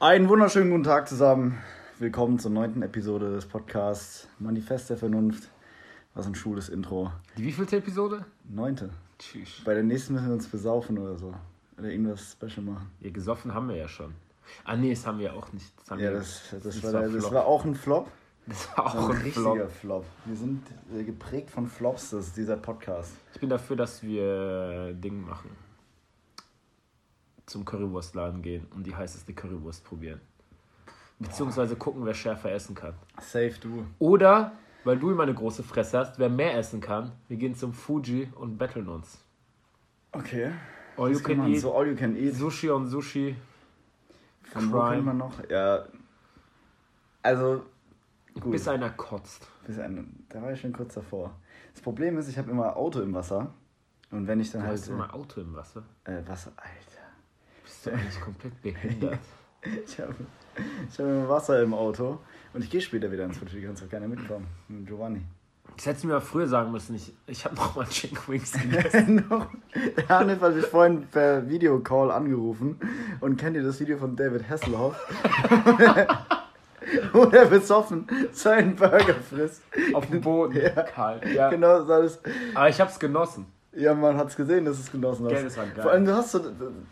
Einen 0.00 0.28
wunderschönen 0.28 0.70
guten 0.70 0.84
Tag 0.84 1.08
zusammen. 1.08 1.58
Willkommen 1.98 2.38
zur 2.38 2.52
neunten 2.52 2.82
Episode 2.82 3.32
des 3.32 3.46
Podcasts 3.46 4.28
Manifest 4.38 4.90
der 4.90 4.96
Vernunft. 4.96 5.50
Was 6.14 6.24
ein 6.26 6.36
schwules 6.36 6.68
Intro. 6.68 7.10
Die 7.36 7.44
wievielte 7.44 7.78
Episode? 7.78 8.24
Neunte. 8.48 8.90
Tschüss. 9.18 9.60
Bei 9.64 9.74
der 9.74 9.82
nächsten 9.82 10.12
müssen 10.14 10.28
wir 10.28 10.34
uns 10.34 10.46
besaufen 10.46 10.98
oder 10.98 11.16
so. 11.16 11.34
Oder 11.76 11.88
irgendwas 11.88 12.30
Special 12.30 12.64
machen. 12.64 12.92
Ja, 13.00 13.10
gesoffen 13.10 13.52
haben 13.52 13.68
wir 13.68 13.74
ja 13.74 13.88
schon. 13.88 14.14
Ah 14.64 14.76
nee, 14.76 14.90
das 14.90 15.04
haben 15.04 15.18
wir 15.18 15.34
auch 15.34 15.52
nicht. 15.52 15.72
Das 15.88 16.00
Ja, 16.00 16.12
das, 16.12 16.42
das, 16.52 16.76
ist 16.76 16.84
war, 16.84 16.92
der, 16.92 17.08
das 17.08 17.32
war 17.32 17.44
auch 17.44 17.64
ein 17.64 17.74
Flop. 17.74 18.08
Das 18.46 18.68
war 18.76 18.84
Das 18.84 18.94
war 18.94 19.02
auch 19.02 19.10
ein 19.10 19.16
ein 19.16 19.22
richtiger 19.22 19.68
Flop. 19.68 19.70
Flop. 19.72 20.04
Wir 20.26 20.36
sind 20.36 20.62
äh, 20.96 21.02
geprägt 21.02 21.50
von 21.50 21.66
Flops, 21.66 22.10
das 22.10 22.28
ist 22.28 22.36
dieser 22.36 22.56
Podcast. 22.56 23.10
Ich 23.34 23.40
bin 23.40 23.50
dafür, 23.50 23.74
dass 23.74 24.00
wir 24.04 24.94
Ding 24.94 25.26
machen. 25.26 25.50
Zum 27.48 27.64
Currywurstladen 27.64 28.42
gehen 28.42 28.66
und 28.74 28.86
die 28.86 28.94
heißeste 28.94 29.32
Currywurst 29.32 29.84
probieren. 29.84 30.20
Beziehungsweise 31.18 31.76
gucken, 31.76 32.04
wer 32.04 32.14
schärfer 32.14 32.52
essen 32.52 32.74
kann. 32.74 32.94
Safe 33.20 33.54
du. 33.60 33.84
Oder, 33.98 34.52
weil 34.84 34.98
du 34.98 35.10
immer 35.10 35.24
eine 35.24 35.34
große 35.34 35.62
Fresse 35.62 35.98
hast, 35.98 36.18
wer 36.18 36.28
mehr 36.28 36.56
essen 36.56 36.80
kann, 36.80 37.10
wir 37.26 37.36
gehen 37.38 37.54
zum 37.54 37.72
Fuji 37.72 38.28
und 38.36 38.58
battlen 38.58 38.88
uns. 38.88 39.18
Okay. 40.12 40.52
All 40.96 41.08
Das 41.10 41.18
you 41.20 41.24
kann 41.26 41.36
can 41.36 41.44
man. 41.44 41.52
eat. 41.54 41.60
So 41.60 41.74
all 41.74 41.86
you 41.88 41.96
can 41.96 42.16
eat. 42.16 42.34
Sushi 42.34 42.70
on 42.70 42.86
Sushi. 42.86 43.34
Von 44.44 44.70
wo 44.72 44.78
Crime. 44.78 44.94
kennt 44.94 45.04
man 45.06 45.16
noch? 45.18 45.48
Ja. 45.50 45.84
Also, 47.22 47.64
gut. 48.34 48.52
Bis 48.52 48.68
einer 48.68 48.90
kotzt. 48.90 49.48
Bis 49.66 49.78
ein, 49.78 50.24
da 50.28 50.40
war 50.42 50.52
ich 50.52 50.60
schon 50.60 50.72
kurz 50.72 50.94
davor. 50.94 51.34
Das 51.72 51.82
Problem 51.82 52.16
ist, 52.18 52.28
ich 52.28 52.38
habe 52.38 52.50
immer 52.50 52.76
Auto 52.76 53.00
im 53.00 53.12
Wasser. 53.14 53.52
Und 54.10 54.26
wenn 54.26 54.40
ich 54.40 54.50
dann 54.50 54.62
Du 54.62 54.68
halt. 54.68 54.78
hast 54.78 54.88
immer 54.88 55.12
Auto 55.14 55.40
im 55.40 55.54
Wasser. 55.54 55.82
Äh, 56.04 56.22
Wasser, 56.26 56.52
Alter. 56.56 56.87
Bist 57.78 57.86
du 57.86 57.90
eigentlich 57.92 58.20
komplett 58.20 58.60
behindert? 58.62 59.18
Ich 59.86 59.98
habe 60.00 60.14
ich 60.90 60.98
hab 60.98 61.06
immer 61.06 61.28
Wasser 61.28 61.62
im 61.62 61.74
Auto. 61.74 62.18
Und 62.54 62.62
ich 62.64 62.70
gehe 62.70 62.80
später 62.80 63.10
wieder 63.12 63.24
ins 63.24 63.38
Fuji, 63.38 63.60
kannst 63.62 63.82
auch 63.84 63.88
gerne 63.88 64.06
mitkommen. 64.08 64.46
Mit 64.68 64.86
Giovanni. 64.86 65.20
Das 65.76 65.86
hättest 65.86 66.04
du 66.04 66.08
mir 66.08 66.14
mal 66.14 66.20
früher 66.20 66.46
sagen 66.46 66.70
müssen. 66.72 66.94
Ich, 66.96 67.12
ich 67.26 67.44
habe 67.44 67.54
noch 67.56 67.74
mal 67.76 67.84
Chicken 67.86 68.18
Wings 68.28 68.52
gegessen. 68.52 69.26
Noch- 69.30 69.48
Der 69.96 70.08
Hanif 70.08 70.40
hat 70.40 70.54
mich 70.54 70.64
vorhin 70.66 71.06
per 71.08 71.48
Videocall 71.48 72.10
angerufen. 72.12 72.80
Und 73.20 73.36
kennt 73.36 73.56
ihr 73.56 73.62
das 73.64 73.78
Video 73.80 73.96
von 73.98 74.16
David 74.16 74.48
Hasselhoff? 74.48 74.96
Wo 77.12 77.24
er 77.24 77.46
besoffen 77.46 78.06
seinen 78.32 78.74
Burger 78.76 79.14
frisst. 79.28 79.62
Auf 79.92 80.06
dem 80.08 80.20
Boden. 80.20 80.56
Ja. 80.56 80.70
Kalt. 80.82 81.26
Ja. 81.26 81.50
Genau, 81.50 81.80
so 81.80 82.02
das. 82.02 82.20
Aber 82.54 82.68
ich 82.68 82.80
hab's 82.80 82.98
genossen. 82.98 83.46
Ja, 83.78 83.94
man 83.94 84.16
hat's 84.16 84.34
gesehen, 84.34 84.64
dass 84.64 84.78
es 84.78 84.90
genossen 84.90 85.24
hast. 85.26 85.32
Gell, 85.32 85.44
das 85.44 85.56
war 85.56 85.66
geil. 85.66 85.82
Vor 85.82 85.90
allem, 85.92 86.04
du 86.04 86.12
hast, 86.14 86.32
so, 86.32 86.40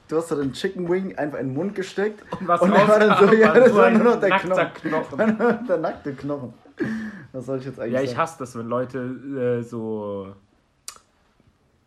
du 0.09 0.17
hast 0.17 0.29
so 0.29 0.37
den 0.41 0.53
Chicken 0.53 0.89
Wing 0.89 1.17
einfach 1.17 1.39
in 1.41 1.49
den 1.49 1.55
Mund 1.55 1.75
gesteckt. 1.75 2.23
Und 2.39 2.47
was 2.47 2.61
Und 2.61 2.71
war 2.71 2.99
dann 2.99 3.19
so, 3.19 3.35
ja, 3.35 3.53
das 3.53 3.75
war 3.75 3.91
nur 3.91 4.05
noch 4.05 4.21
der 4.21 4.39
Knochen. 4.39 4.73
Knochen. 4.75 5.67
der 5.67 5.79
nackte 5.79 6.15
Knochen. 6.15 6.55
Was 7.33 7.47
soll 7.47 7.59
ich 7.59 7.65
jetzt 7.65 7.81
eigentlich 7.81 7.95
Ja, 7.95 8.03
ich 8.03 8.11
sagen? 8.11 8.21
hasse 8.21 8.39
das, 8.39 8.57
wenn 8.57 8.67
Leute 8.67 8.99
äh, 8.99 9.63
so 9.63 10.35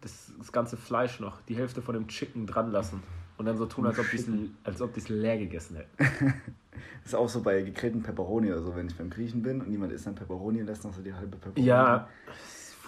das, 0.01 0.33
das 0.37 0.51
ganze 0.51 0.75
Fleisch 0.75 1.19
noch, 1.19 1.41
die 1.47 1.55
Hälfte 1.55 1.81
von 1.81 1.93
dem 1.93 2.07
Chicken 2.07 2.45
dran 2.45 2.71
lassen. 2.71 3.01
Und 3.37 3.45
dann 3.45 3.57
so 3.57 3.65
tun, 3.67 3.85
als 3.85 3.97
ob 3.97 4.05
die 4.11 4.99
die's 4.99 5.07
leer 5.07 5.37
gegessen 5.37 5.77
hätten. 5.77 6.33
Das 7.03 7.05
ist 7.05 7.15
auch 7.15 7.29
so 7.29 7.41
bei 7.41 7.61
gegrillten 7.61 8.03
Pepperoni 8.03 8.51
oder 8.51 8.61
so, 8.61 8.75
wenn 8.75 8.87
ich 8.87 8.97
beim 8.97 9.09
Griechen 9.09 9.41
bin 9.41 9.61
und 9.61 9.71
jemand 9.71 9.93
isst 9.93 10.07
dann 10.07 10.15
Pepperoni 10.15 10.59
und 10.59 10.67
lässt 10.67 10.83
noch 10.83 10.93
so 10.93 11.01
die 11.01 11.13
halbe 11.13 11.37
Pepperoni. 11.37 11.65
Ja. 11.65 12.09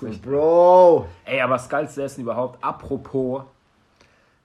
So, 0.01 0.09
Bro! 0.21 1.07
Ey, 1.25 1.41
aber 1.41 1.57
geilste 1.69 2.01
Essen 2.03 2.21
überhaupt, 2.21 2.63
apropos, 2.63 3.43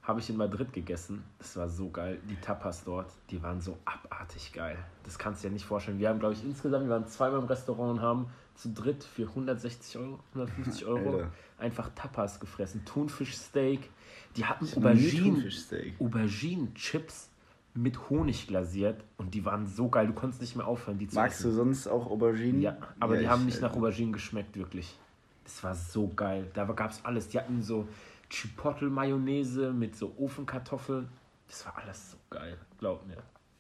habe 0.02 0.20
ich 0.20 0.28
in 0.30 0.36
Madrid 0.36 0.72
gegessen. 0.72 1.24
Das 1.38 1.56
war 1.56 1.68
so 1.68 1.88
geil. 1.88 2.18
Die 2.28 2.36
Tapas 2.36 2.84
dort, 2.84 3.10
die 3.30 3.42
waren 3.42 3.60
so 3.60 3.78
abartig 3.84 4.52
geil. 4.52 4.76
Das 5.04 5.18
kannst 5.18 5.42
du 5.42 5.48
dir 5.48 5.54
nicht 5.54 5.64
vorstellen. 5.64 5.98
Wir 5.98 6.10
haben, 6.10 6.18
glaube 6.20 6.34
ich, 6.34 6.44
insgesamt, 6.44 6.84
wir 6.84 6.90
waren 6.90 7.06
zweimal 7.08 7.40
im 7.40 7.46
Restaurant 7.46 7.98
und 7.98 8.02
haben 8.02 8.26
zu 8.54 8.72
dritt 8.72 9.02
für 9.02 9.22
160 9.22 9.98
Euro, 9.98 10.20
150 10.34 10.86
Euro 10.86 11.10
Alter. 11.12 11.30
einfach 11.58 11.90
Tapas 11.94 12.38
gefressen. 12.38 12.84
Thunfischsteak. 12.84 13.90
Die 14.36 14.44
hatten 14.44 14.68
Auberginen. 14.76 15.50
Auberginen-Chips 15.98 17.30
mit 17.74 18.08
Honig 18.08 18.46
glasiert 18.46 19.02
und 19.18 19.34
die 19.34 19.44
waren 19.44 19.66
so 19.66 19.88
geil. 19.88 20.06
Du 20.06 20.12
konntest 20.12 20.40
nicht 20.40 20.56
mehr 20.56 20.66
aufhören, 20.66 20.98
die 20.98 21.08
zu 21.08 21.16
Magst 21.16 21.42
du 21.42 21.48
essen. 21.48 21.56
sonst 21.56 21.88
auch 21.88 22.06
Auberginen? 22.10 22.60
Ja, 22.62 22.76
aber 23.00 23.14
Ja, 23.16 23.20
die 23.20 23.28
haben 23.28 23.40
ich, 23.40 23.46
nicht 23.46 23.58
äh, 23.58 23.62
nach 23.62 23.74
Auberginen 23.74 24.12
geschmeckt, 24.12 24.56
wirklich. 24.56 24.96
Das 25.46 25.62
war 25.64 25.74
so 25.74 26.08
geil. 26.14 26.48
Da 26.54 26.64
gab 26.64 26.90
es 26.90 27.00
alles. 27.04 27.28
Die 27.28 27.38
hatten 27.38 27.62
so 27.62 27.86
Chipotle-Mayonnaise 28.28 29.72
mit 29.72 29.96
so 29.96 30.12
Ofenkartoffeln. 30.18 31.08
Das 31.48 31.64
war 31.64 31.78
alles 31.82 32.10
so 32.12 32.16
geil, 32.30 32.56
glaub 32.78 33.06
mir. 33.06 33.16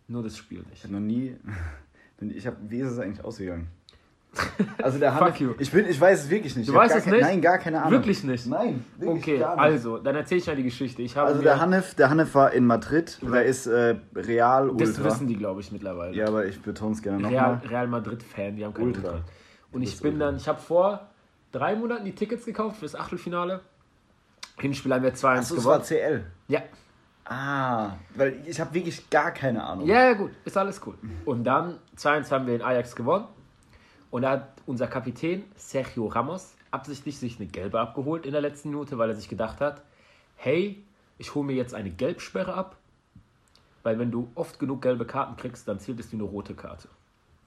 Nur 0.08 0.22
das 0.24 0.36
Spiel 0.36 0.60
Ich 0.64 0.68
nicht. 0.70 0.84
habe 0.84 0.94
noch 0.94 1.00
nie. 1.00 1.36
Ich 2.18 2.46
habe, 2.46 2.56
wie 2.68 2.78
ist 2.80 2.92
es 2.92 2.98
eigentlich 2.98 3.22
ausgegangen? 3.24 3.68
Also 4.82 4.98
der 4.98 5.12
Fuck 5.12 5.38
you. 5.40 5.54
ich 5.58 5.70
bin, 5.70 5.86
ich 5.86 6.00
weiß 6.00 6.24
es 6.24 6.30
wirklich 6.30 6.56
nicht. 6.56 6.66
Du 6.68 6.72
Ich 6.72 6.76
hab 6.78 6.84
weißt 6.86 6.96
es 6.96 7.06
nicht? 7.06 7.20
Nein, 7.20 7.40
gar 7.42 7.58
keine 7.58 7.78
Ahnung. 7.80 7.92
Wirklich 7.92 8.24
nicht? 8.24 8.46
Nein, 8.46 8.84
wirklich 8.98 9.22
Okay, 9.22 9.38
gar 9.38 9.54
nicht. 9.54 9.62
also, 9.64 9.98
dann 9.98 10.14
erzähle 10.16 10.40
ich 10.40 10.46
ja 10.46 10.54
die 10.54 10.62
Geschichte. 10.62 11.02
Ich 11.02 11.16
habe 11.16 11.28
Also 11.28 11.42
der 11.42 11.60
Hanif, 11.60 11.94
der 11.94 12.08
Hanif 12.10 12.34
war 12.34 12.52
in 12.52 12.64
Madrid, 12.66 13.18
der 13.22 13.44
ist 13.44 13.66
äh, 13.66 13.96
Real 14.14 14.70
das 14.76 14.88
Ultra. 14.90 15.04
wissen 15.04 15.26
die, 15.28 15.36
glaube 15.36 15.60
ich, 15.60 15.72
mittlerweile. 15.72 16.14
Ja, 16.16 16.26
aber 16.28 16.46
ich 16.46 16.60
betone 16.60 16.92
es 16.94 17.02
gerne 17.02 17.28
Real, 17.28 17.52
nochmal. 17.52 17.68
Real 17.68 17.86
Madrid-Fan, 17.88 18.56
die 18.56 18.64
haben 18.64 18.74
keinen 18.74 18.86
Ultra. 18.88 19.08
Ultra. 19.12 19.24
Und 19.72 19.82
ich 19.82 20.00
bin 20.00 20.18
dann, 20.18 20.36
ich 20.36 20.48
habe 20.48 20.60
vor 20.60 21.06
drei 21.52 21.74
Monaten 21.74 22.04
die 22.04 22.14
Tickets 22.14 22.44
gekauft 22.44 22.78
fürs 22.78 22.94
Achtelfinale. 22.94 23.60
Hinspiel 24.58 24.92
haben 24.94 25.02
wir 25.02 25.14
2-1 25.14 25.38
Achso, 25.38 25.56
es 25.56 25.64
war 25.64 25.78
gewonnen. 25.80 25.84
CL. 25.84 26.26
Ja, 26.48 26.62
Ah, 27.28 27.96
weil 28.14 28.40
ich 28.46 28.60
habe 28.60 28.72
wirklich 28.72 29.10
gar 29.10 29.32
keine 29.32 29.62
Ahnung. 29.64 29.88
Ja, 29.88 30.04
ja, 30.04 30.12
gut, 30.12 30.30
ist 30.44 30.56
alles 30.56 30.80
cool. 30.86 30.94
Und 31.24 31.42
dann 31.42 31.78
2-1 31.96 32.30
haben 32.30 32.46
wir 32.46 32.54
in 32.54 32.62
Ajax 32.62 32.94
gewonnen. 32.94 33.26
Und 34.12 34.22
da 34.22 34.30
hat 34.30 34.48
unser 34.64 34.86
Kapitän 34.86 35.44
Sergio 35.56 36.06
Ramos 36.06 36.54
absichtlich 36.70 37.18
sich 37.18 37.40
eine 37.40 37.48
gelbe 37.48 37.80
abgeholt 37.80 38.26
in 38.26 38.32
der 38.32 38.40
letzten 38.40 38.70
Minute, 38.70 38.96
weil 38.98 39.10
er 39.10 39.16
sich 39.16 39.28
gedacht 39.28 39.60
hat, 39.60 39.82
hey, 40.36 40.84
ich 41.18 41.34
hole 41.34 41.44
mir 41.44 41.54
jetzt 41.54 41.74
eine 41.74 41.90
Gelbsperre 41.90 42.54
ab, 42.54 42.76
weil 43.82 43.98
wenn 43.98 44.12
du 44.12 44.30
oft 44.36 44.60
genug 44.60 44.82
gelbe 44.82 45.04
Karten 45.04 45.36
kriegst, 45.36 45.66
dann 45.66 45.80
zählt 45.80 45.98
es 45.98 46.12
wie 46.12 46.16
eine 46.16 46.24
rote 46.24 46.54
Karte. 46.54 46.88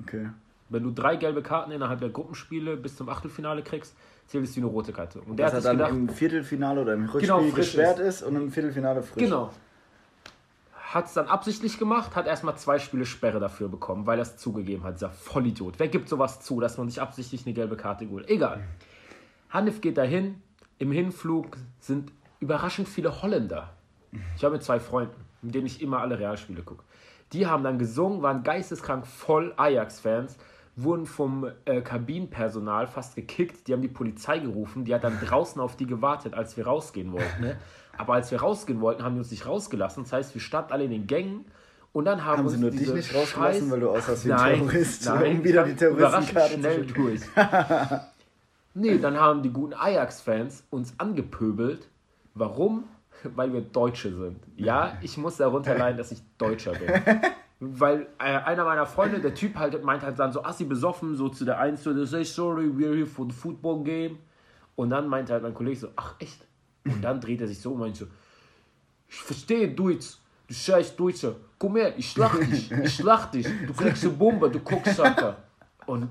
Okay. 0.01 0.27
Wenn 0.69 0.83
du 0.83 0.91
drei 0.91 1.15
gelbe 1.15 1.41
Karten 1.41 1.71
innerhalb 1.71 1.99
der 1.99 2.09
Gruppenspiele 2.09 2.77
bis 2.77 2.95
zum 2.95 3.09
Achtelfinale 3.09 3.63
kriegst, 3.63 3.95
zählt 4.27 4.43
es 4.45 4.55
wie 4.55 4.59
eine 4.61 4.69
rote 4.69 4.93
Karte. 4.93 5.19
Und 5.21 5.37
der 5.37 5.47
Dass 5.47 5.55
hat 5.55 5.61
er 5.63 5.67
dann 5.69 5.77
gedacht, 5.77 5.91
im 5.91 6.09
Viertelfinale 6.09 6.81
oder 6.81 6.93
im 6.93 7.05
Rückspiel 7.05 7.21
Genau, 7.21 7.39
frisch 7.41 7.53
gesperrt 7.55 7.99
ist. 7.99 8.21
und 8.21 8.35
im 8.35 8.51
Viertelfinale 8.51 9.01
frisch. 9.01 9.23
Genau. 9.23 9.51
Hat 10.75 11.05
es 11.05 11.13
dann 11.13 11.27
absichtlich 11.27 11.77
gemacht, 11.77 12.15
hat 12.15 12.25
erstmal 12.25 12.57
zwei 12.57 12.79
Spiele 12.79 13.05
Sperre 13.05 13.39
dafür 13.39 13.67
bekommen, 13.69 14.07
weil 14.07 14.17
er 14.19 14.23
es 14.23 14.37
zugegeben 14.37 14.83
hat. 14.83 14.95
Dieser 14.95 15.11
Vollidiot. 15.11 15.75
Wer 15.77 15.87
gibt 15.87 16.09
sowas 16.09 16.39
zu, 16.41 16.59
dass 16.59 16.77
man 16.77 16.89
sich 16.89 16.99
absichtlich 17.01 17.45
eine 17.45 17.53
gelbe 17.53 17.75
Karte 17.77 18.09
holt? 18.09 18.27
Egal. 18.29 18.63
Hanif 19.51 19.81
geht 19.81 19.97
dahin. 19.97 20.41
Im 20.79 20.91
Hinflug 20.91 21.57
sind 21.79 22.11
überraschend 22.39 22.87
viele 22.87 23.21
Holländer. 23.21 23.73
Ich 24.35 24.43
habe 24.43 24.53
mit 24.53 24.63
zwei 24.63 24.79
Freunden, 24.79 25.13
mit 25.41 25.53
denen 25.53 25.67
ich 25.67 25.81
immer 25.81 25.99
alle 25.99 26.17
Realspiele 26.17 26.61
gucke. 26.63 26.83
Die 27.33 27.45
haben 27.45 27.63
dann 27.63 27.77
gesungen, 27.77 28.23
waren 28.23 28.41
geisteskrank 28.41 29.05
voll 29.05 29.53
Ajax-Fans, 29.57 30.37
wurden 30.83 31.05
vom 31.05 31.49
äh, 31.65 31.81
Kabinenpersonal 31.81 32.87
fast 32.87 33.15
gekickt. 33.15 33.67
Die 33.67 33.73
haben 33.73 33.81
die 33.81 33.87
Polizei 33.87 34.39
gerufen. 34.39 34.85
Die 34.85 34.93
hat 34.93 35.03
dann 35.03 35.19
draußen 35.19 35.59
auf 35.61 35.75
die 35.75 35.85
gewartet, 35.85 36.33
als 36.33 36.57
wir 36.57 36.65
rausgehen 36.67 37.11
wollten. 37.11 37.41
Ne? 37.41 37.57
Aber 37.97 38.13
als 38.13 38.31
wir 38.31 38.39
rausgehen 38.39 38.81
wollten, 38.81 39.03
haben 39.03 39.15
die 39.15 39.19
uns 39.19 39.31
nicht 39.31 39.45
rausgelassen. 39.45 40.03
Das 40.03 40.13
heißt, 40.13 40.33
wir 40.33 40.41
standen 40.41 40.71
alle 40.71 40.85
in 40.85 40.91
den 40.91 41.07
Gängen 41.07 41.45
und 41.91 42.05
dann 42.05 42.23
haben, 42.23 42.39
Haben 42.39 42.45
uns 42.45 42.53
sie 42.53 42.59
nur 42.61 42.71
dich 42.71 42.93
nicht 42.93 43.13
rausgelassen, 43.13 43.67
Scheiß- 43.67 43.71
weil 43.71 43.79
du 43.79 43.89
aussahst 43.89 44.25
wie 44.25 44.31
ein 44.31 44.37
nein, 44.37 44.59
Terrorist, 44.59 45.05
Nein, 45.05 45.37
um 45.37 45.43
wieder 45.43 45.63
die 45.63 45.75
Terroristenkarte 45.75 46.53
zu 46.53 46.59
schnell 46.59 46.87
schicken? 46.87 46.93
durch. 47.03 47.21
nee, 48.73 48.97
dann 48.99 49.17
haben 49.19 49.41
die 49.43 49.49
guten 49.51 49.73
Ajax-Fans 49.73 50.65
uns 50.69 50.93
angepöbelt. 50.97 51.87
Warum? 52.35 52.83
Weil 53.35 53.51
wir 53.51 53.61
Deutsche 53.61 54.15
sind. 54.15 54.39
Ja, 54.55 54.97
ich 55.01 55.17
muss 55.17 55.37
darunter 55.37 55.77
leiden, 55.77 55.97
dass 55.97 56.11
ich 56.11 56.21
Deutscher 56.37 56.71
bin. 56.71 56.89
Weil 57.59 58.07
äh, 58.19 58.23
einer 58.23 58.63
meiner 58.63 58.85
Freunde, 58.85 59.19
der 59.19 59.33
Typ 59.33 59.55
halt 59.55 59.83
meint 59.83 60.03
halt 60.03 60.17
dann 60.17 60.31
so 60.31 60.43
assi 60.43 60.63
besoffen, 60.63 61.15
so 61.15 61.27
zu 61.27 61.43
der 61.43 61.59
Eins, 61.59 61.83
so, 61.83 62.05
say 62.05 62.23
sorry, 62.23 62.65
we're 62.67 62.95
here 62.95 63.05
for 63.05 63.25
the 63.25 63.35
football 63.35 63.83
game. 63.83 64.17
Und 64.75 64.91
dann 64.91 65.09
meinte 65.09 65.33
halt 65.33 65.43
mein 65.43 65.53
Kollege 65.53 65.77
so, 65.77 65.89
ach 65.97 66.15
echt? 66.19 66.47
Und 66.85 67.01
dann 67.01 67.19
dreht 67.19 67.41
er 67.41 67.47
sich 67.47 67.59
so 67.59 67.71
um 67.71 67.75
und 67.75 67.81
meint 67.81 67.97
so, 67.97 68.07
ich 69.09 69.17
verstehe 69.17 69.67
Deutsch, 69.69 70.17
du 70.47 70.53
scheiß 70.53 70.95
Deutscher. 70.95 71.35
Komm 71.57 71.75
her, 71.75 71.97
ich 71.97 72.11
schlag 72.11 72.39
dich, 72.39 72.71
ich 72.71 72.95
schlag 72.95 73.31
dich. 73.33 73.45
Du 73.67 73.73
kriegst 73.73 74.05
eine 74.05 74.13
Bombe, 74.13 74.49
du 74.49 74.59
Cocksucker. 74.59 75.37
Und 75.85 76.07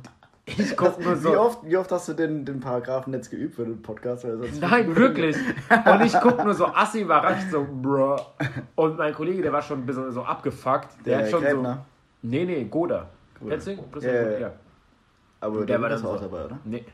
ich 0.56 0.76
guck 0.76 1.00
nur 1.00 1.16
so. 1.16 1.32
Wie, 1.32 1.36
oft, 1.36 1.58
wie 1.64 1.76
oft 1.76 1.92
hast 1.92 2.08
du 2.08 2.14
den, 2.14 2.44
den 2.44 2.60
Paragraphen 2.60 3.12
jetzt 3.12 3.30
geübt 3.30 3.56
für 3.56 3.64
den 3.64 3.82
Podcast? 3.82 4.26
Nein, 4.60 4.96
wirklich. 4.96 5.36
Und 5.86 6.00
ich 6.02 6.14
guck 6.20 6.44
nur 6.44 6.54
so 6.54 6.66
assi 6.66 7.02
überrascht, 7.02 7.50
so, 7.50 7.66
bro. 7.70 8.16
Und 8.74 8.96
mein 8.96 9.14
Kollege, 9.14 9.42
der 9.42 9.52
war 9.52 9.62
schon 9.62 9.80
ein 9.80 9.86
bisschen 9.86 10.10
so 10.12 10.22
abgefuckt. 10.22 10.88
Der, 11.04 11.18
Der 11.18 11.24
hat 11.24 11.30
schon 11.30 11.42
Gräbner. 11.42 11.74
so. 12.22 12.28
Nee, 12.28 12.44
nee, 12.44 12.64
Goda. 12.64 13.08
Ihn? 13.40 13.78
Ja, 14.00 14.12
ja, 14.12 14.38
ja. 14.38 14.52
Aber 15.40 15.64
der 15.64 15.80
war 15.80 15.88
dann 15.88 16.04
auch 16.04 16.16
so. 16.16 16.22
dabei, 16.28 16.44
oder? 16.46 16.58
Nee. 16.64 16.84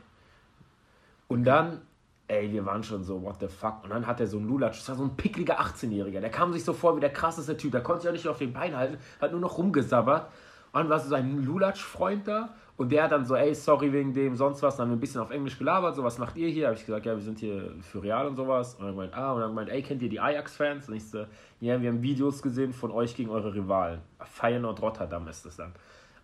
Und 1.27 1.43
dann 1.43 1.81
ey, 2.27 2.51
wir 2.51 2.65
waren 2.65 2.83
schon 2.83 3.03
so, 3.03 3.21
what 3.21 3.37
the 3.39 3.47
fuck. 3.47 3.83
Und 3.83 3.91
dann 3.91 4.07
hat 4.07 4.19
er 4.19 4.27
so 4.27 4.37
einen 4.37 4.47
Lulatsch, 4.47 4.79
das 4.79 4.89
war 4.89 4.95
so 4.95 5.03
ein 5.03 5.15
pickliger 5.15 5.59
18-Jähriger, 5.59 6.19
der 6.19 6.29
kam 6.29 6.53
sich 6.53 6.63
so 6.63 6.73
vor 6.73 6.95
wie 6.95 6.99
der 6.99 7.11
krasseste 7.11 7.55
Typ, 7.57 7.71
der 7.71 7.81
konnte 7.81 8.01
sich 8.01 8.09
auch 8.09 8.13
nicht 8.13 8.27
auf 8.27 8.39
den 8.39 8.53
Beinen 8.53 8.75
halten, 8.75 8.97
hat 9.21 9.31
nur 9.31 9.39
noch 9.41 9.57
rumgesabbert. 9.57 10.27
Und 10.71 10.81
dann 10.81 10.89
war 10.89 10.99
so 10.99 11.09
sein 11.09 11.43
Lulatsch-Freund 11.45 12.27
da 12.27 12.49
und 12.77 12.91
der 12.91 13.03
hat 13.03 13.11
dann 13.11 13.23
so, 13.23 13.35
ey, 13.35 13.55
sorry 13.55 13.93
wegen 13.93 14.13
dem, 14.13 14.35
sonst 14.35 14.61
was. 14.61 14.75
Dann 14.75 14.85
haben 14.85 14.91
wir 14.91 14.97
ein 14.97 14.99
bisschen 14.99 15.21
auf 15.21 15.31
Englisch 15.31 15.57
gelabert, 15.57 15.95
so, 15.95 16.03
was 16.03 16.17
macht 16.17 16.35
ihr 16.35 16.49
hier? 16.49 16.67
Habe 16.67 16.75
ich 16.75 16.85
gesagt, 16.85 17.05
ja, 17.05 17.15
wir 17.15 17.23
sind 17.23 17.39
hier 17.39 17.71
für 17.81 18.03
Real 18.03 18.27
und 18.27 18.35
sowas. 18.35 18.75
Und 18.75 18.85
dann 18.85 18.95
meint, 18.95 19.13
ah, 19.13 19.31
und 19.31 19.39
dann 19.39 19.53
meint, 19.53 19.69
ey, 19.69 19.81
kennt 19.81 20.01
ihr 20.01 20.09
die 20.09 20.19
Ajax-Fans? 20.19 20.89
Und 20.89 20.95
ich 20.95 21.09
so, 21.09 21.25
ja, 21.61 21.81
wir 21.81 21.89
haben 21.89 22.01
Videos 22.01 22.41
gesehen 22.41 22.73
von 22.73 22.91
euch 22.91 23.15
gegen 23.15 23.29
eure 23.29 23.53
Rivalen. 23.53 24.01
Feyenoord 24.19 24.81
Rotterdam 24.81 25.25
ist 25.29 25.45
das 25.45 25.55
dann. 25.55 25.71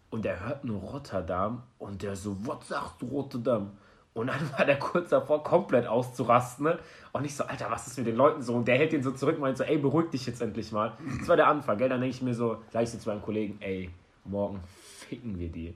Und 0.10 0.26
der 0.26 0.46
hört 0.46 0.66
nur 0.66 0.82
Rotterdam 0.82 1.64
und 1.78 2.04
der 2.04 2.18
so, 2.18 2.36
was 2.46 2.68
sagst 2.68 3.02
du 3.02 3.08
Rotterdam? 3.08 3.72
Und 4.14 4.28
dann 4.28 4.52
war 4.58 4.66
der 4.66 4.78
kurz 4.78 5.10
davor, 5.12 5.42
komplett 5.42 5.88
auszurasten. 5.88 6.66
Ne? 6.66 6.80
Und 7.14 7.24
ich 7.24 7.34
so, 7.34 7.46
Alter, 7.46 7.72
was 7.72 7.88
ist 7.88 7.98
mit 7.98 8.08
den 8.08 8.18
Leuten 8.18 8.42
so? 8.42 8.56
Und 8.56 8.68
der 8.68 8.78
hält 8.78 8.92
ihn 8.92 9.04
so 9.04 9.12
zurück 9.12 9.36
und 9.36 9.42
meint 9.42 9.58
so, 9.58 9.64
ey, 9.64 9.78
beruhig 9.78 10.10
dich 10.10 10.26
jetzt 10.28 10.42
endlich 10.42 10.74
mal. 10.74 10.98
Das 11.20 11.30
war 11.30 11.38
der 11.38 11.48
Anfang, 11.48 11.78
gell? 11.78 11.88
Dann 11.88 12.02
denke 12.02 12.14
ich 12.14 12.22
mir 12.22 12.34
so, 12.34 12.58
sag 12.72 12.84
ich 12.84 12.90
so 12.90 12.98
zu 12.98 13.08
meinem 13.08 13.22
Kollegen, 13.22 13.56
ey, 13.62 13.90
morgen 14.26 14.60
ficken 15.00 15.40
wir 15.40 15.50
die. 15.50 15.74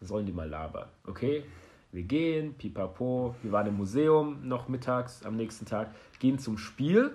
Sollen 0.00 0.26
die 0.26 0.32
mal 0.32 0.48
labern, 0.48 0.88
okay? 1.06 1.44
Wir 1.92 2.02
gehen, 2.02 2.54
pipapo, 2.54 3.34
wir 3.42 3.52
waren 3.52 3.68
im 3.68 3.76
Museum 3.76 4.46
noch 4.46 4.68
mittags 4.68 5.24
am 5.24 5.36
nächsten 5.36 5.64
Tag, 5.64 5.88
gehen 6.18 6.38
zum 6.38 6.58
Spiel. 6.58 7.12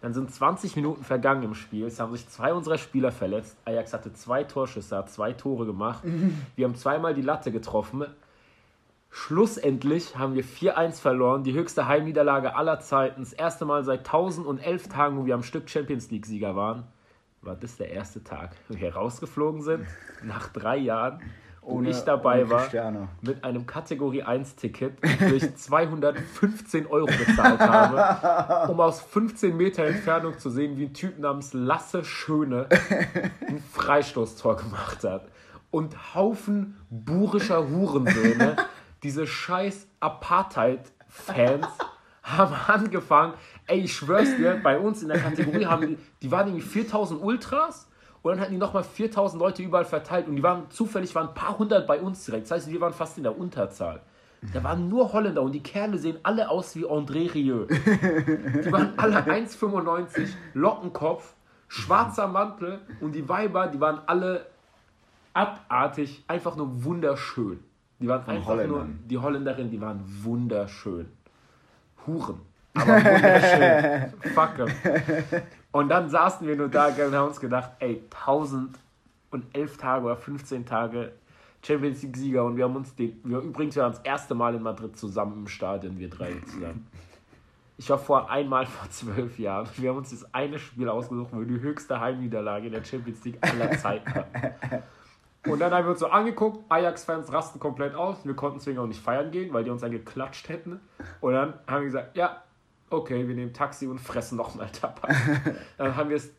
Dann 0.00 0.14
sind 0.14 0.32
20 0.32 0.74
Minuten 0.76 1.04
vergangen 1.04 1.44
im 1.44 1.54
Spiel. 1.54 1.86
Es 1.86 2.00
haben 2.00 2.12
sich 2.12 2.28
zwei 2.28 2.52
unserer 2.52 2.78
Spieler 2.78 3.12
verletzt. 3.12 3.56
Ajax 3.64 3.92
hatte 3.92 4.12
zwei 4.12 4.42
Torschüsse, 4.42 4.96
hat 4.96 5.10
zwei 5.10 5.32
Tore 5.32 5.64
gemacht. 5.64 6.02
Wir 6.56 6.64
haben 6.64 6.74
zweimal 6.74 7.14
die 7.14 7.22
Latte 7.22 7.52
getroffen. 7.52 8.06
Schlussendlich 9.14 10.16
haben 10.16 10.34
wir 10.34 10.42
4-1 10.42 10.98
verloren, 10.98 11.44
die 11.44 11.52
höchste 11.52 11.86
Heimniederlage 11.86 12.56
aller 12.56 12.80
Zeiten. 12.80 13.20
Das 13.20 13.34
erste 13.34 13.66
Mal 13.66 13.84
seit 13.84 14.00
1011 14.00 14.88
Tagen, 14.88 15.18
wo 15.18 15.26
wir 15.26 15.34
am 15.34 15.42
Stück 15.42 15.68
Champions 15.68 16.10
League-Sieger 16.10 16.56
waren, 16.56 16.84
war 17.42 17.54
das 17.54 17.76
der 17.76 17.90
erste 17.90 18.24
Tag, 18.24 18.56
wo 18.70 18.74
wir 18.78 18.94
rausgeflogen 18.94 19.60
sind, 19.60 19.86
nach 20.22 20.48
drei 20.48 20.78
Jahren, 20.78 21.20
Ohne- 21.64 21.90
ich 21.90 22.00
dabei 22.00 22.50
war, 22.50 22.62
Cristiano. 22.62 23.08
mit 23.20 23.44
einem 23.44 23.66
Kategorie 23.66 24.24
1-Ticket, 24.24 24.94
wo 25.02 25.34
ich 25.34 25.54
215 25.56 26.86
Euro 26.86 27.06
bezahlt 27.06 27.60
habe, 27.60 28.72
um 28.72 28.80
aus 28.80 29.00
15 29.00 29.56
Meter 29.56 29.84
Entfernung 29.84 30.38
zu 30.38 30.50
sehen, 30.50 30.76
wie 30.76 30.86
ein 30.86 30.94
Typ 30.94 31.18
namens 31.18 31.52
Lasse 31.52 32.04
Schöne 32.04 32.66
ein 33.48 33.62
Freistoßtor 33.72 34.56
gemacht 34.56 35.04
hat. 35.04 35.28
Und 35.70 36.14
Haufen 36.14 36.76
burischer 36.90 37.68
Hurensöhne, 37.68 38.56
diese 39.02 39.26
scheiß 39.26 39.86
Apartheid-Fans, 40.00 41.66
haben 42.22 42.54
angefangen, 42.68 43.34
ey, 43.66 43.80
ich 43.80 43.94
schwör's 43.96 44.36
dir, 44.36 44.60
bei 44.62 44.78
uns 44.78 45.02
in 45.02 45.08
der 45.08 45.18
Kategorie 45.18 45.66
haben 45.66 45.88
die, 45.88 45.98
die 46.22 46.30
waren 46.30 46.46
irgendwie 46.48 46.64
4000 46.64 47.20
Ultras 47.20 47.88
und 48.22 48.30
dann 48.30 48.40
hatten 48.40 48.52
die 48.52 48.58
nochmal 48.58 48.84
4000 48.84 49.40
Leute 49.40 49.62
überall 49.62 49.84
verteilt 49.84 50.28
und 50.28 50.36
die 50.36 50.42
waren 50.42 50.70
zufällig 50.70 51.14
waren 51.14 51.28
ein 51.28 51.34
paar 51.34 51.58
hundert 51.58 51.86
bei 51.86 52.00
uns 52.00 52.24
direkt. 52.24 52.44
Das 52.44 52.52
heißt, 52.58 52.70
wir 52.70 52.80
waren 52.80 52.92
fast 52.92 53.16
in 53.16 53.24
der 53.24 53.36
Unterzahl. 53.36 54.00
Da 54.52 54.64
waren 54.64 54.88
nur 54.88 55.12
Holländer 55.12 55.42
und 55.42 55.52
die 55.52 55.62
Kerle 55.62 55.98
sehen 55.98 56.18
alle 56.24 56.48
aus 56.48 56.74
wie 56.74 56.84
André 56.84 57.32
Rieu. 57.32 57.66
Die 57.68 58.72
waren 58.72 58.92
alle 58.96 59.18
1,95, 59.20 60.30
Lockenkopf, 60.54 61.34
schwarzer 61.68 62.26
Mantel 62.26 62.80
und 63.00 63.12
die 63.12 63.28
Weiber, 63.28 63.68
die 63.68 63.80
waren 63.80 64.00
alle 64.06 64.46
abartig, 65.32 66.24
einfach 66.26 66.56
nur 66.56 66.84
wunderschön. 66.84 67.60
Die 68.00 68.08
waren 68.08 68.26
einfach 68.26 68.56
nur, 68.66 68.88
die 69.08 69.16
Holländerinnen, 69.16 69.70
die 69.70 69.80
waren 69.80 70.02
wunderschön. 70.24 71.08
Huren. 72.04 72.40
Aber 72.74 72.96
wunderschön. 72.96 74.12
Fuck 74.34 74.58
'em. 74.58 75.42
Und 75.72 75.88
dann 75.88 76.10
saßen 76.10 76.46
wir 76.46 76.54
nur 76.54 76.68
da 76.68 76.88
und 76.88 77.14
haben 77.14 77.28
uns 77.28 77.40
gedacht, 77.40 77.72
ey, 77.80 78.02
1011 78.10 79.78
Tage 79.78 80.04
oder 80.04 80.16
15 80.16 80.66
Tage 80.66 81.12
Champions 81.64 82.02
League 82.02 82.16
Sieger 82.16 82.44
und 82.44 82.56
wir 82.56 82.64
haben 82.64 82.76
uns 82.76 82.94
den, 82.94 83.20
wir 83.24 83.38
übrigens 83.38 83.76
wir 83.76 83.84
waren 83.84 83.92
das 83.92 84.02
erste 84.02 84.34
Mal 84.34 84.54
in 84.54 84.62
Madrid 84.62 84.96
zusammen 84.96 85.34
im 85.34 85.48
Stadion, 85.48 85.98
wir 85.98 86.10
drei 86.10 86.34
zusammen. 86.46 86.86
Ich 87.78 87.88
war 87.88 87.98
vor 87.98 88.30
einmal 88.30 88.66
vor 88.66 88.90
zwölf 88.90 89.38
Jahren. 89.38 89.68
Wir 89.76 89.90
haben 89.90 89.98
uns 89.98 90.10
das 90.10 90.34
eine 90.34 90.58
Spiel 90.58 90.88
ausgesucht, 90.88 91.30
wo 91.32 91.38
wir 91.38 91.46
die 91.46 91.60
höchste 91.60 92.00
Heimniederlage 92.00 92.66
in 92.66 92.72
der 92.72 92.84
Champions 92.84 93.24
League 93.24 93.38
aller 93.40 93.70
Zeiten 93.78 94.14
hatten. 94.14 94.82
Und 95.46 95.58
dann 95.58 95.72
haben 95.72 95.86
wir 95.86 95.90
uns 95.90 96.00
so 96.00 96.06
angeguckt, 96.06 96.64
Ajax-Fans 96.68 97.32
rasten 97.32 97.58
komplett 97.58 97.96
aus. 97.96 98.24
Wir 98.24 98.34
konnten 98.34 98.58
deswegen 98.58 98.78
auch 98.78 98.86
nicht 98.86 99.00
feiern 99.00 99.32
gehen, 99.32 99.52
weil 99.52 99.64
die 99.64 99.70
uns 99.70 99.80
dann 99.80 99.90
geklatscht 99.90 100.48
hätten. 100.48 100.80
Und 101.20 101.32
dann 101.32 101.54
haben 101.66 101.80
wir 101.80 101.86
gesagt, 101.86 102.16
ja, 102.16 102.42
okay, 102.92 103.26
wir 103.26 103.34
nehmen 103.34 103.52
Taxi 103.52 103.86
und 103.86 103.98
fressen 103.98 104.36
nochmal 104.36 104.68
Tapas. 104.70 105.16
dann 105.78 105.96
haben 105.96 106.10
wir 106.10 106.16
das 106.16 106.30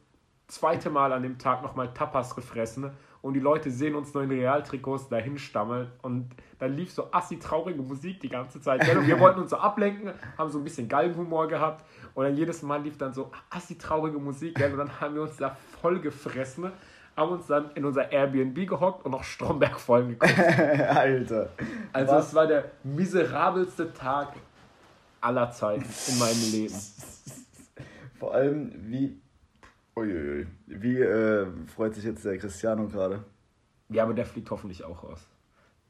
zweite 0.48 0.90
Mal 0.90 1.12
an 1.14 1.24
dem 1.24 1.38
Tag 1.38 1.62
nochmal 1.64 1.94
Tapas 1.94 2.36
gefressen. 2.36 2.92
Und 3.22 3.36
die 3.36 3.40
Leute 3.40 3.72
sehen 3.72 3.96
uns 3.96 4.14
nur 4.14 4.24
in 4.24 4.32
Realtrikots 4.32 5.08
dahin 5.08 5.38
stammeln. 5.38 5.90
Und 6.02 6.30
dann 6.60 6.74
lief 6.74 6.92
so 6.92 7.08
assi 7.12 7.40
traurige 7.40 7.82
Musik 7.82 8.20
die 8.20 8.28
ganze 8.28 8.60
Zeit. 8.60 8.82
Gell? 8.82 8.98
Und 8.98 9.08
wir 9.08 9.18
wollten 9.20 9.40
uns 9.40 9.52
so 9.52 9.58
ablenken, 9.58 10.12
haben 10.38 10.50
so 10.50 10.58
ein 10.58 10.64
bisschen 10.66 10.90
Galgenhumor 10.90 11.48
gehabt. 11.48 11.86
Und 12.16 12.26
dann 12.26 12.36
jedes 12.36 12.62
Mal 12.64 12.82
lief 12.82 12.98
dann 12.98 13.14
so 13.14 13.32
assi 13.50 13.78
traurige 13.78 14.20
Musik. 14.20 14.56
Gell? 14.56 14.74
Und 14.74 14.80
dann 14.80 15.00
haben 15.00 15.16
wir 15.16 15.22
uns 15.22 15.38
da 15.38 15.56
voll 15.82 16.00
gefressen 16.02 16.72
haben 17.16 17.32
uns 17.32 17.48
dann 17.48 17.72
in 17.76 17.86
unser 17.86 18.12
Airbnb 18.12 18.68
gehockt 18.68 19.06
und 19.06 19.12
noch 19.12 19.24
Stromberg-Folgen 19.24 20.18
geguckt. 20.18 20.40
Alter. 20.90 21.50
Also 21.92 22.14
Was? 22.14 22.28
es 22.30 22.34
war 22.34 22.48
der 22.48 22.72
miserabelste 22.84 23.94
Tag 23.94 24.30
aller 25.24 25.52
Zeiten 25.52 25.86
in 26.08 26.20
meinem 26.20 26.52
Leben. 26.52 26.76
Vor 28.20 28.34
allem, 28.34 28.72
wie. 28.90 29.20
Uiuiui. 29.96 30.48
Wie 30.66 31.00
äh, 31.00 31.48
freut 31.68 31.94
sich 31.94 32.04
jetzt 32.04 32.26
der 32.26 32.38
Cristiano 32.38 32.88
gerade? 32.88 33.24
Ja, 33.90 34.04
aber 34.04 34.14
der 34.14 34.26
fliegt 34.26 34.50
hoffentlich 34.50 34.84
auch 34.84 35.04
raus. 35.04 35.28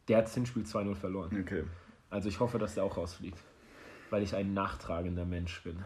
Der 0.08 0.18
hat 0.18 0.26
das 0.26 0.34
Hinspiel 0.34 0.64
2-0 0.64 0.96
verloren. 0.96 1.38
Okay. 1.42 1.64
Also 2.10 2.28
ich 2.28 2.40
hoffe, 2.40 2.60
dass 2.60 2.76
der 2.76 2.84
auch 2.84 2.98
rausfliegt. 2.98 3.40
Weil 4.10 4.24
ich 4.24 4.36
ein 4.36 4.54
nachtragender 4.54 5.26
Mensch 5.26 5.64
bin. 5.64 5.80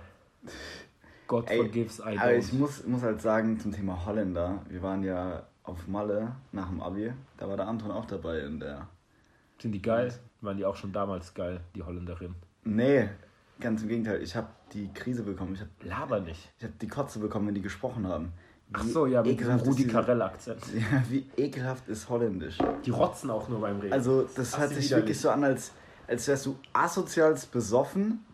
God 1.28 1.50
Ey, 1.50 1.58
forgives, 1.58 2.00
I 2.00 2.18
aber 2.18 2.36
ich 2.36 2.54
muss, 2.54 2.86
muss 2.88 3.04
halt 3.04 3.22
sagen, 3.22 3.60
zum 3.60 3.72
Thema 3.72 4.06
Holländer, 4.06 4.62
wir 4.70 4.82
waren 4.82 5.04
ja 5.04 5.46
auf 5.64 5.88
Malle 5.88 6.36
nach 6.52 6.70
dem 6.70 6.82
Abi, 6.82 7.12
da 7.38 7.50
war 7.50 7.58
der 7.58 7.68
Anton 7.68 7.92
auch 7.92 8.06
dabei 8.06 8.40
in 8.40 8.60
der. 8.60 8.88
Sind 9.60 9.74
die 9.74 9.82
geil? 9.82 10.14
Waren 10.42 10.58
die 10.58 10.66
auch 10.66 10.76
schon 10.76 10.94
damals 10.94 11.34
geil, 11.34 11.62
die 11.76 11.84
Holländerin? 11.84 12.36
Nee, 12.64 13.10
ganz 13.60 13.82
im 13.82 13.88
Gegenteil, 13.88 14.22
ich 14.22 14.36
habe 14.36 14.48
die 14.74 14.90
Krise 14.94 15.24
bekommen, 15.24 15.56
ich 15.56 15.62
habe 15.62 15.72
Laber 15.84 16.20
nicht. 16.20 16.52
ich 16.58 16.64
hab 16.64 16.78
die 16.80 16.88
Kotze 16.88 17.20
bekommen, 17.20 17.48
wenn 17.48 17.56
die 17.56 17.62
gesprochen 17.62 18.08
haben. 18.08 18.34
Ach 18.74 18.84
Wie 18.84 18.92
so, 18.92 19.06
ja, 19.06 19.24
mit 19.24 19.42
Rudi 19.66 19.88
Carell-Akzent. 19.88 20.62
Ja, 20.74 21.04
wie 21.10 21.26
ekelhaft 21.38 21.88
ist 21.88 22.10
Holländisch. 22.10 22.58
Die 22.86 22.90
rotzen 22.90 23.30
auch 23.30 23.48
nur 23.48 23.62
beim 23.62 23.80
Reden. 23.80 23.94
Also, 23.94 24.28
das 24.36 24.58
hört 24.60 24.72
sich 24.74 24.92
wirklich 24.92 25.20
so 25.20 25.30
an, 25.30 25.44
als, 25.44 25.72
als 26.08 26.28
wärst 26.28 26.46
du 26.46 26.58
asozialst 26.74 27.52
besoffen 27.52 28.26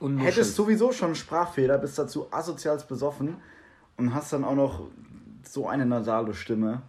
Und 0.00 0.18
hättest 0.18 0.54
sowieso 0.54 0.92
schon 0.92 1.08
einen 1.08 1.14
Sprachfehler, 1.14 1.76
bist 1.78 1.98
dazu 1.98 2.26
asozial 2.32 2.78
besoffen 2.88 3.36
und 3.98 4.14
hast 4.14 4.32
dann 4.32 4.44
auch 4.44 4.54
noch 4.54 4.88
so 5.46 5.68
eine 5.68 5.84
nasale 5.84 6.32
Stimme. 6.32 6.82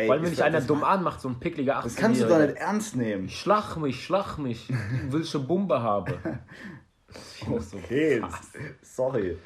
Ey, 0.00 0.06
Vor 0.06 0.14
allem, 0.14 0.24
wenn 0.24 0.30
dich 0.30 0.42
einer 0.42 0.60
dumm 0.62 0.82
anmacht, 0.84 1.20
so 1.20 1.28
ein 1.28 1.38
pickliger 1.38 1.76
18 1.76 1.90
Das 1.90 1.96
kannst 2.00 2.22
du 2.22 2.26
doch 2.26 2.38
nicht 2.38 2.56
ernst 2.56 2.96
nehmen. 2.96 3.26
Ich 3.26 3.38
schlag 3.38 3.76
mich, 3.76 4.02
schlag 4.04 4.38
mich. 4.38 4.72
Willst 5.10 5.34
du 5.34 5.46
Bombe 5.46 5.82
haben? 5.82 6.14
so 7.60 7.76
Okay, 7.76 8.22
sorry. 8.82 9.36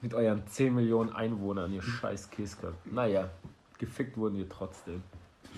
Mit 0.00 0.14
euren 0.14 0.46
10 0.46 0.74
Millionen 0.74 1.12
Einwohnern, 1.12 1.72
ihr 1.72 1.82
scheiß 1.82 2.30
Kisker. 2.30 2.72
Naja, 2.86 3.28
gefickt 3.78 4.16
wurden 4.16 4.38
wir 4.38 4.48
trotzdem. 4.48 5.02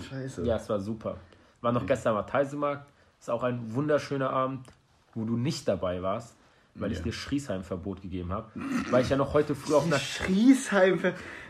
Scheiße. 0.09 0.45
Ja, 0.45 0.57
es 0.57 0.69
war 0.69 0.81
super. 0.81 1.17
War 1.61 1.71
noch 1.73 1.87
gestern 1.87 2.15
mal 2.15 2.23
Teisemarkt. 2.25 2.89
Ist 3.21 3.31
auch 3.31 3.45
ein 3.45 3.73
wunderschöner 3.75 4.31
Abend, 4.31 4.67
wo 5.15 5.25
du 5.25 5.37
nicht 5.37 5.69
dabei 5.69 6.03
warst, 6.03 6.35
weil 6.75 6.91
ich 6.91 6.99
Ja. 6.99 7.05
dir 7.05 7.13
Schriesheim-Verbot 7.13 8.03
gegeben 8.03 8.33
habe. 8.33 8.51
Weil 8.91 9.03
ich 9.03 9.11
ja 9.11 9.17
noch 9.17 9.33
heute 9.33 9.55
früh 9.55 9.75
auf 9.75 9.85
einer. 9.87 9.99
Schriesheim 9.99 11.01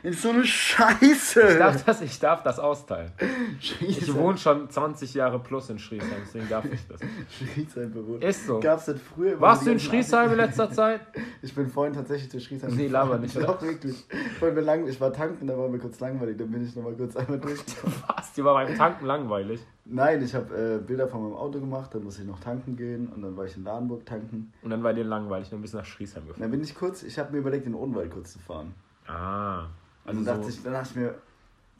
ist 0.03 0.23
so 0.23 0.31
eine 0.31 0.45
Scheiße. 0.45 1.43
Ich 1.43 1.59
darf 1.59 1.85
das, 1.85 2.01
ich 2.01 2.19
darf 2.19 2.43
das 2.43 2.59
austeilen. 2.59 3.13
Ich 3.59 3.77
Schriesheim, 3.77 4.15
wohne 4.17 4.39
schon 4.39 4.69
20 4.69 5.15
Jahre 5.15 5.39
plus 5.39 5.71
in 5.71 5.79
Schriesheim, 5.79 6.23
deswegen 6.25 6.49
darf 6.49 6.65
ich 6.65 6.81
das. 6.89 7.01
Schriesheim 7.31 7.93
bewohnt. 7.93 8.25
Ist 8.25 8.47
so. 8.47 8.61
Gab's 8.61 8.87
das 8.87 9.01
früher 9.01 9.41
Warst 9.41 9.67
du 9.67 9.71
in 9.71 9.79
Schriesheim 9.79 10.31
in 10.33 10.37
letzter 10.37 10.71
Zeit? 10.73 11.01
Ich 11.41 11.55
bin 11.55 11.69
vorhin 11.69 11.95
tatsächlich 11.95 12.31
durch 12.31 12.45
Schriesheim. 12.45 12.75
Nee, 12.75 12.89
laber 12.89 13.19
nicht, 13.19 13.37
oder? 13.37 13.47
Doch, 13.47 13.63
wirklich. 13.63 14.05
Vorhin 14.39 14.57
bin 14.57 14.65
lang, 14.65 14.87
ich 14.89 15.01
war 15.01 15.13
tanken, 15.13 15.47
da 15.47 15.57
war 15.57 15.69
mir 15.69 15.79
kurz 15.79 16.01
langweilig, 16.01 16.37
dann 16.37 16.51
bin 16.51 16.65
ich 16.65 16.75
nochmal 16.75 16.95
kurz 16.95 17.17
einmal 17.17 17.39
durch. 17.39 17.61
Was? 18.07 18.33
Die 18.33 18.45
war 18.45 18.55
beim 18.55 18.77
Tanken 18.77 19.07
langweilig. 19.07 19.61
Nein, 19.85 20.23
ich 20.23 20.35
habe 20.35 20.55
äh, 20.55 20.79
Bilder 20.79 21.09
von 21.09 21.23
meinem 21.23 21.37
Auto 21.37 21.59
gemacht, 21.59 21.95
dann 21.95 22.05
muss 22.05 22.19
ich 22.19 22.25
noch 22.25 22.39
tanken 22.39 22.77
gehen 22.77 23.09
und 23.09 23.23
dann 23.23 23.37
war 23.37 23.45
ich 23.45 23.57
in 23.57 23.65
Ladenburg 23.65 24.07
tanken. 24.07 24.53
Und 24.63 24.71
dann 24.71 24.83
war 24.83 24.95
dir 24.95 25.05
langweilig, 25.05 25.51
dann 25.51 25.61
bist 25.61 25.75
du 25.75 25.79
nach 25.79 25.85
Schriesheim 25.85 26.23
gefahren. 26.27 26.41
dann 26.41 26.51
bin 26.51 26.63
ich 26.63 26.75
kurz, 26.75 27.03
ich 27.03 27.19
habe 27.19 27.33
mir 27.33 27.39
überlegt, 27.39 27.67
in 27.67 27.75
Odenwald 27.75 28.11
kurz 28.11 28.33
zu 28.33 28.39
fahren. 28.39 28.75
Ah. 29.09 29.67
Also 30.05 30.23
dann, 30.23 30.25
dachte 30.37 30.43
so, 30.45 30.49
ich, 30.49 30.63
dann 30.63 30.73
dachte 30.73 30.89
ich 30.91 30.97
mir, 30.97 31.15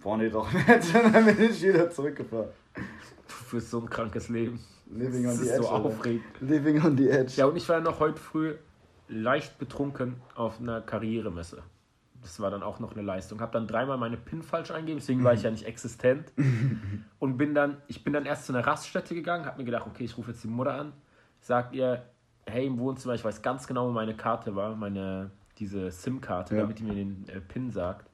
boah 0.03 0.17
nee, 0.17 0.29
doch 0.31 0.53
nicht. 0.53 0.69
Und 1.05 1.15
dann 1.15 1.25
bin 1.37 1.41
ich 1.51 1.63
wieder 1.63 1.91
zurückgefahren. 1.91 2.49
du 2.75 2.83
führst 3.33 3.71
so 3.71 3.81
ein 3.81 3.89
krankes 3.91 4.29
Leben. 4.29 4.61
Living 4.91 5.25
Das 5.25 5.33
on 5.33 5.39
the 5.39 5.45
ist 5.47 5.51
edge. 5.53 5.63
so 5.63 5.69
Alter. 5.71 5.85
aufregend. 5.87 6.25
Living 6.41 6.85
on 6.85 6.97
the 6.97 7.09
edge. 7.09 7.33
Ja, 7.37 7.47
und 7.47 7.57
ich 7.57 7.69
war 7.69 7.81
noch 7.81 7.99
heute 8.01 8.21
früh 8.21 8.55
leicht 9.09 9.59
betrunken 9.59 10.17
auf 10.35 10.61
einer 10.61 10.81
Karrieremesse. 10.81 11.63
Das 12.23 12.39
war 12.39 12.51
dann 12.51 12.63
auch 12.63 12.79
noch 12.79 12.93
eine 12.93 13.03
Leistung. 13.03 13.41
Habe 13.41 13.53
dann 13.53 13.67
dreimal 13.67 13.99
meine 13.99 14.17
PIN 14.17 14.43
falsch 14.43 14.71
eingegeben, 14.71 15.01
deswegen 15.01 15.25
war 15.25 15.33
ich 15.35 15.43
ja 15.43 15.51
nicht 15.51 15.65
existent. 15.67 16.31
Und 17.19 17.37
bin 17.37 17.55
dann, 17.55 17.79
ich 17.89 18.05
bin 18.05 18.13
dann 18.13 18.27
erst 18.27 18.47
zu 18.47 18.53
einer 18.55 18.65
Raststätte 18.67 19.15
gegangen, 19.15 19.45
habe 19.47 19.59
mir 19.59 19.65
gedacht, 19.65 19.87
okay, 19.87 20.05
ich 20.05 20.17
rufe 20.17 20.31
jetzt 20.31 20.45
die 20.45 20.49
Mutter 20.49 20.75
an, 20.75 20.93
sag 21.41 21.75
ihr, 21.75 22.05
hey, 22.47 22.67
im 22.67 22.79
Wohnzimmer, 22.79 23.15
ich 23.15 23.25
weiß 23.25 23.43
ganz 23.43 23.67
genau, 23.67 23.89
wo 23.89 23.93
meine 23.93 24.15
Karte 24.15 24.55
war, 24.55 24.77
meine, 24.77 25.31
diese 25.59 25.91
SIM-Karte, 25.91 26.55
Ja. 26.55 26.61
damit 26.63 26.79
die 26.79 26.85
mir 26.85 26.95
den 26.95 27.25
äh, 27.29 27.41
PIN 27.41 27.71
sagt. 27.71 28.09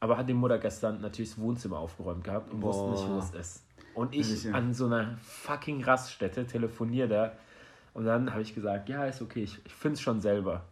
Aber 0.00 0.16
hat 0.16 0.28
die 0.28 0.34
Mutter 0.34 0.58
gestern 0.58 1.00
natürlich 1.02 1.30
das 1.30 1.38
Wohnzimmer 1.38 1.78
aufgeräumt 1.78 2.24
gehabt 2.24 2.52
und 2.52 2.62
wusste 2.62 2.90
nicht, 2.90 3.02
wo 3.02 3.14
Boah. 3.14 3.18
es 3.18 3.30
ist. 3.32 3.66
Und 3.94 4.14
ich 4.14 4.26
Sicher. 4.26 4.54
an 4.54 4.72
so 4.72 4.86
einer 4.86 5.18
fucking 5.22 5.84
Raststätte 5.84 6.46
telefoniere 6.46 7.08
da. 7.08 7.32
Und 7.92 8.06
dann 8.06 8.30
habe 8.30 8.40
ich 8.40 8.54
gesagt, 8.54 8.88
ja, 8.88 9.04
ist 9.04 9.20
okay, 9.20 9.42
ich, 9.42 9.60
ich 9.64 9.74
finde 9.74 9.94
es 9.94 10.00
schon 10.00 10.20
selber. 10.20 10.64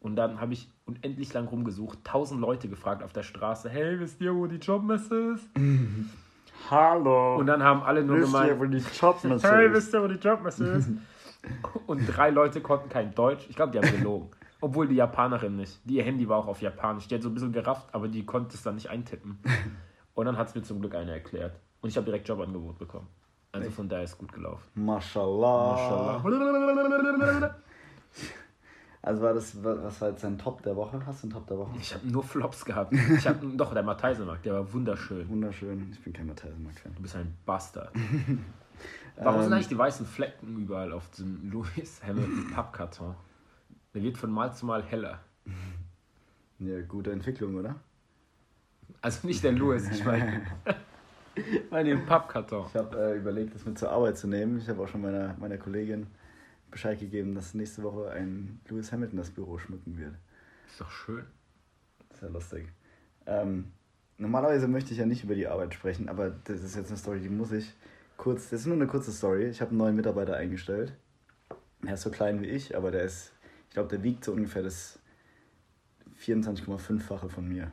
Und 0.00 0.16
dann 0.16 0.40
habe 0.40 0.52
ich 0.52 0.68
unendlich 0.84 1.32
lang 1.32 1.46
rumgesucht, 1.48 2.04
tausend 2.04 2.40
Leute 2.40 2.68
gefragt 2.68 3.02
auf 3.02 3.14
der 3.14 3.22
Straße, 3.22 3.70
hey, 3.70 3.98
wisst 3.98 4.20
ihr, 4.20 4.34
wo 4.34 4.46
die 4.46 4.56
Jobmesse 4.56 5.34
ist? 5.34 5.48
Hallo. 6.70 7.36
Und 7.36 7.46
dann 7.46 7.62
haben 7.62 7.82
alle 7.82 8.04
nur 8.04 8.20
gemeint, 8.20 8.58
wo 8.60 8.66
die 8.66 8.82
Jobmesse 9.00 9.50
hey, 9.56 9.72
wisst 9.72 9.94
ihr, 9.94 10.02
wo 10.02 10.08
die 10.08 10.16
Jobmesse 10.16 10.66
ist? 10.66 10.90
Und 11.86 12.06
drei 12.06 12.30
Leute 12.30 12.60
konnten 12.60 12.88
kein 12.88 13.14
Deutsch. 13.14 13.46
Ich 13.48 13.56
glaube, 13.56 13.72
die 13.72 13.78
haben 13.78 13.96
gelogen. 13.96 14.30
Obwohl 14.64 14.88
die 14.88 14.94
Japanerin 14.94 15.56
nicht. 15.56 15.78
Die, 15.84 15.96
ihr 15.96 16.04
Handy 16.04 16.26
war 16.26 16.38
auch 16.38 16.46
auf 16.46 16.62
Japanisch. 16.62 17.06
Die 17.06 17.14
hat 17.16 17.22
so 17.22 17.28
ein 17.28 17.34
bisschen 17.34 17.52
gerafft, 17.52 17.86
aber 17.92 18.08
die 18.08 18.24
konnte 18.24 18.54
es 18.54 18.62
dann 18.62 18.76
nicht 18.76 18.88
eintippen. 18.88 19.38
Und 20.14 20.24
dann 20.24 20.38
hat 20.38 20.48
es 20.48 20.54
mir 20.54 20.62
zum 20.62 20.80
Glück 20.80 20.94
eine 20.94 21.12
erklärt. 21.12 21.60
Und 21.82 21.90
ich 21.90 21.96
habe 21.98 22.06
direkt 22.06 22.26
Jobangebot 22.26 22.78
bekommen. 22.78 23.06
Also 23.52 23.70
von 23.70 23.90
daher 23.90 24.04
ist 24.04 24.16
gut 24.16 24.32
gelaufen. 24.32 24.64
Mashallah. 24.74 26.22
Mashallah. 26.22 27.56
Also 29.02 29.20
war 29.20 29.34
das, 29.34 29.62
was 29.62 30.00
war 30.00 30.08
jetzt 30.08 30.24
dein 30.24 30.38
Top 30.38 30.62
der 30.62 30.74
Woche? 30.76 30.98
Hast 31.04 31.22
du 31.22 31.26
einen 31.26 31.32
Top 31.34 31.46
der 31.46 31.58
Woche? 31.58 31.72
Ich 31.78 31.92
habe 31.92 32.08
nur 32.08 32.22
Flops 32.22 32.64
gehabt. 32.64 32.94
Ich 32.94 33.28
habe 33.28 33.46
doch 33.48 33.74
der 33.74 33.82
Matheisemarkt, 33.82 34.46
der 34.46 34.54
war 34.54 34.72
wunderschön. 34.72 35.28
Wunderschön. 35.28 35.90
Ich 35.92 36.02
bin 36.02 36.14
kein 36.14 36.26
Matthias-Mark-Fan. 36.26 36.94
Du 36.94 37.02
bist 37.02 37.16
ein 37.16 37.36
Bastard. 37.44 37.92
Warum 39.16 39.42
sind 39.42 39.48
Ähm. 39.48 39.52
eigentlich 39.52 39.68
die 39.68 39.76
weißen 39.76 40.06
Flecken 40.06 40.56
überall 40.56 40.90
auf 40.92 41.10
diesem 41.10 41.50
Louis 41.50 42.00
Hamilton 42.02 42.50
Pappkarton? 42.54 43.14
Der 43.94 44.02
wird 44.02 44.18
von 44.18 44.30
Mal 44.30 44.54
zu 44.54 44.66
Mal 44.66 44.82
heller. 44.82 45.20
Ja, 46.60 46.80
gute 46.82 47.10
Entwicklung, 47.10 47.56
oder? 47.56 47.74
Also 49.02 49.26
nicht 49.26 49.42
der 49.42 49.50
Louis, 49.52 49.90
ich 49.90 50.04
meine. 50.04 50.40
Ich 51.34 51.62
meine 51.70 51.90
den 51.90 52.06
Pappkarton. 52.06 52.66
Ich 52.68 52.76
habe 52.76 52.96
äh, 52.96 53.18
überlegt, 53.18 53.56
das 53.56 53.66
mit 53.66 53.76
zur 53.76 53.90
Arbeit 53.90 54.16
zu 54.16 54.28
nehmen. 54.28 54.58
Ich 54.58 54.68
habe 54.68 54.80
auch 54.80 54.88
schon 54.88 55.02
meiner, 55.02 55.34
meiner 55.38 55.58
Kollegin 55.58 56.06
Bescheid 56.70 56.98
gegeben, 56.98 57.34
dass 57.34 57.54
nächste 57.54 57.82
Woche 57.82 58.10
ein 58.12 58.60
Lewis 58.68 58.92
Hamilton 58.92 59.18
das 59.18 59.30
Büro 59.30 59.58
schmücken 59.58 59.98
wird. 59.98 60.14
Ist 60.68 60.80
doch 60.80 60.90
schön. 60.90 61.24
Sehr 62.18 62.30
lustig. 62.30 62.68
Ähm, 63.26 63.72
normalerweise 64.16 64.68
möchte 64.68 64.92
ich 64.92 64.98
ja 64.98 65.06
nicht 65.06 65.24
über 65.24 65.34
die 65.34 65.48
Arbeit 65.48 65.74
sprechen, 65.74 66.08
aber 66.08 66.30
das 66.30 66.62
ist 66.62 66.76
jetzt 66.76 66.88
eine 66.88 66.98
Story, 66.98 67.20
die 67.20 67.28
muss 67.28 67.52
ich 67.52 67.74
kurz. 68.16 68.50
Das 68.50 68.60
ist 68.60 68.66
nur 68.66 68.76
eine 68.76 68.86
kurze 68.86 69.12
Story. 69.12 69.48
Ich 69.48 69.60
habe 69.60 69.70
einen 69.70 69.78
neuen 69.78 69.96
Mitarbeiter 69.96 70.36
eingestellt. 70.36 70.94
Er 71.84 71.94
ist 71.94 72.02
so 72.02 72.10
klein 72.10 72.40
wie 72.40 72.46
ich, 72.46 72.76
aber 72.76 72.90
der 72.90 73.02
ist, 73.02 73.33
ich 73.74 73.76
glaube, 73.76 73.88
der 73.88 74.04
wiegt 74.04 74.24
so 74.24 74.30
ungefähr 74.30 74.62
das 74.62 75.00
24,5-fache 76.24 77.28
von 77.28 77.48
mir. 77.48 77.72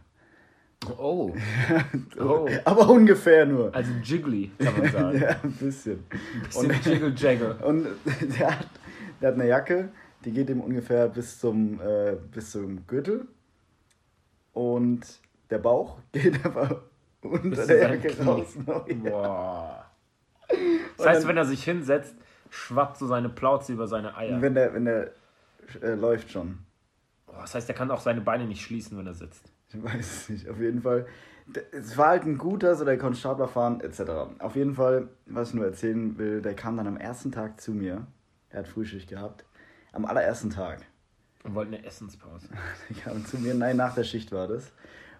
Oh. 0.97 1.31
oh. 2.19 2.49
Aber 2.65 2.89
ungefähr 2.89 3.45
nur. 3.45 3.75
Also 3.75 3.91
Jiggly, 4.03 4.49
kann 4.57 4.79
man 4.79 4.91
sagen. 4.91 5.19
Ja, 5.21 5.39
ein 5.43 5.51
bisschen. 5.51 6.03
Bisschen 6.43 6.71
Jiggle 6.83 7.13
Jaggle. 7.15 7.53
Und 7.63 7.85
der 8.35 8.59
hat, 8.59 8.67
der 9.21 9.27
hat 9.27 9.35
eine 9.35 9.47
Jacke, 9.47 9.89
die 10.25 10.31
geht 10.31 10.49
ihm 10.49 10.61
ungefähr 10.61 11.07
bis 11.07 11.39
zum, 11.39 11.79
äh, 11.79 12.17
bis 12.31 12.49
zum 12.49 12.87
Gürtel. 12.87 13.27
Und 14.53 15.01
der 15.51 15.59
Bauch 15.59 15.99
geht 16.11 16.43
aber 16.43 16.81
unter 17.21 17.47
Bis 17.47 17.67
der 17.67 17.93
Jacke 17.93 18.25
raus. 18.25 18.57
Boah. 18.65 19.85
Das 20.97 21.05
heißt, 21.05 21.27
wenn 21.27 21.37
er 21.37 21.45
sich 21.45 21.63
hinsetzt, 21.63 22.15
schwappt 22.49 22.97
so 22.97 23.05
seine 23.05 23.29
Plauze 23.29 23.73
über 23.73 23.85
seine 23.85 24.17
Eier. 24.17 24.41
Wenn 24.41 24.55
der, 24.55 24.73
wenn 24.73 24.85
der 24.85 25.11
äh, 25.81 25.95
läuft 25.95 26.31
schon. 26.31 26.59
Boah, 27.25 27.41
das 27.41 27.55
heißt, 27.55 27.69
er 27.69 27.75
kann 27.75 27.91
auch 27.91 28.01
seine 28.01 28.21
Beine 28.21 28.45
nicht 28.45 28.61
schließen, 28.61 28.97
wenn 28.97 29.07
er 29.07 29.13
sitzt. 29.13 29.51
Ich 29.69 29.81
weiß 29.81 29.99
es 29.99 30.29
nicht. 30.29 30.49
Auf 30.49 30.59
jeden 30.59 30.81
Fall. 30.81 31.05
Es 31.71 31.97
war 31.97 32.09
halt 32.09 32.23
ein 32.23 32.37
guter, 32.37 32.75
so 32.75 32.85
der 32.85 32.97
konnte 32.97 33.17
Stapler 33.17 33.47
fahren, 33.47 33.81
etc. 33.81 34.01
Auf 34.39 34.55
jeden 34.55 34.75
Fall, 34.75 35.09
was 35.25 35.49
ich 35.49 35.55
nur 35.55 35.65
erzählen 35.65 36.17
will, 36.17 36.41
der 36.41 36.55
kam 36.55 36.77
dann 36.77 36.87
am 36.87 36.97
ersten 36.97 37.31
Tag 37.31 37.59
zu 37.59 37.71
mir. 37.71 38.07
Er 38.49 38.59
hat 38.59 38.67
Frühschicht 38.67 39.09
gehabt. 39.09 39.45
Am 39.91 40.05
allerersten 40.05 40.49
Tag. 40.49 40.85
Und 41.43 41.55
wollte 41.55 41.75
eine 41.75 41.85
Essenspause. 41.85 42.49
Die 42.89 42.93
kamen 42.93 43.25
zu 43.25 43.37
mir, 43.37 43.53
nein, 43.53 43.77
nach 43.77 43.95
der 43.95 44.03
Schicht 44.03 44.31
war 44.31 44.47
das. 44.47 44.71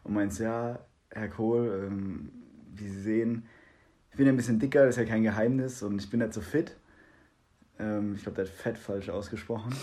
Und 0.04 0.14
meint, 0.14 0.38
ja, 0.40 0.80
Herr 1.10 1.30
Kohl, 1.30 1.88
ähm, 1.88 2.32
wie 2.74 2.88
Sie 2.88 3.02
sehen, 3.02 3.48
ich 4.12 4.18
bin 4.18 4.26
ja 4.26 4.34
ein 4.34 4.38
bisschen 4.38 4.60
dicker, 4.60 4.86
das 4.86 4.96
ist 4.96 4.98
ja 4.98 5.06
kein 5.06 5.24
Geheimnis 5.24 5.82
und 5.84 6.02
ich 6.02 6.10
bin 6.10 6.20
nicht 6.20 6.34
so 6.34 6.42
fit. 6.42 6.78
Ähm, 7.82 8.16
ich 8.16 8.24
glaube, 8.24 8.36
der 8.36 8.46
hat 8.46 8.52
fett 8.54 8.78
falsch 8.78 9.10
ausgesprochen. 9.10 9.74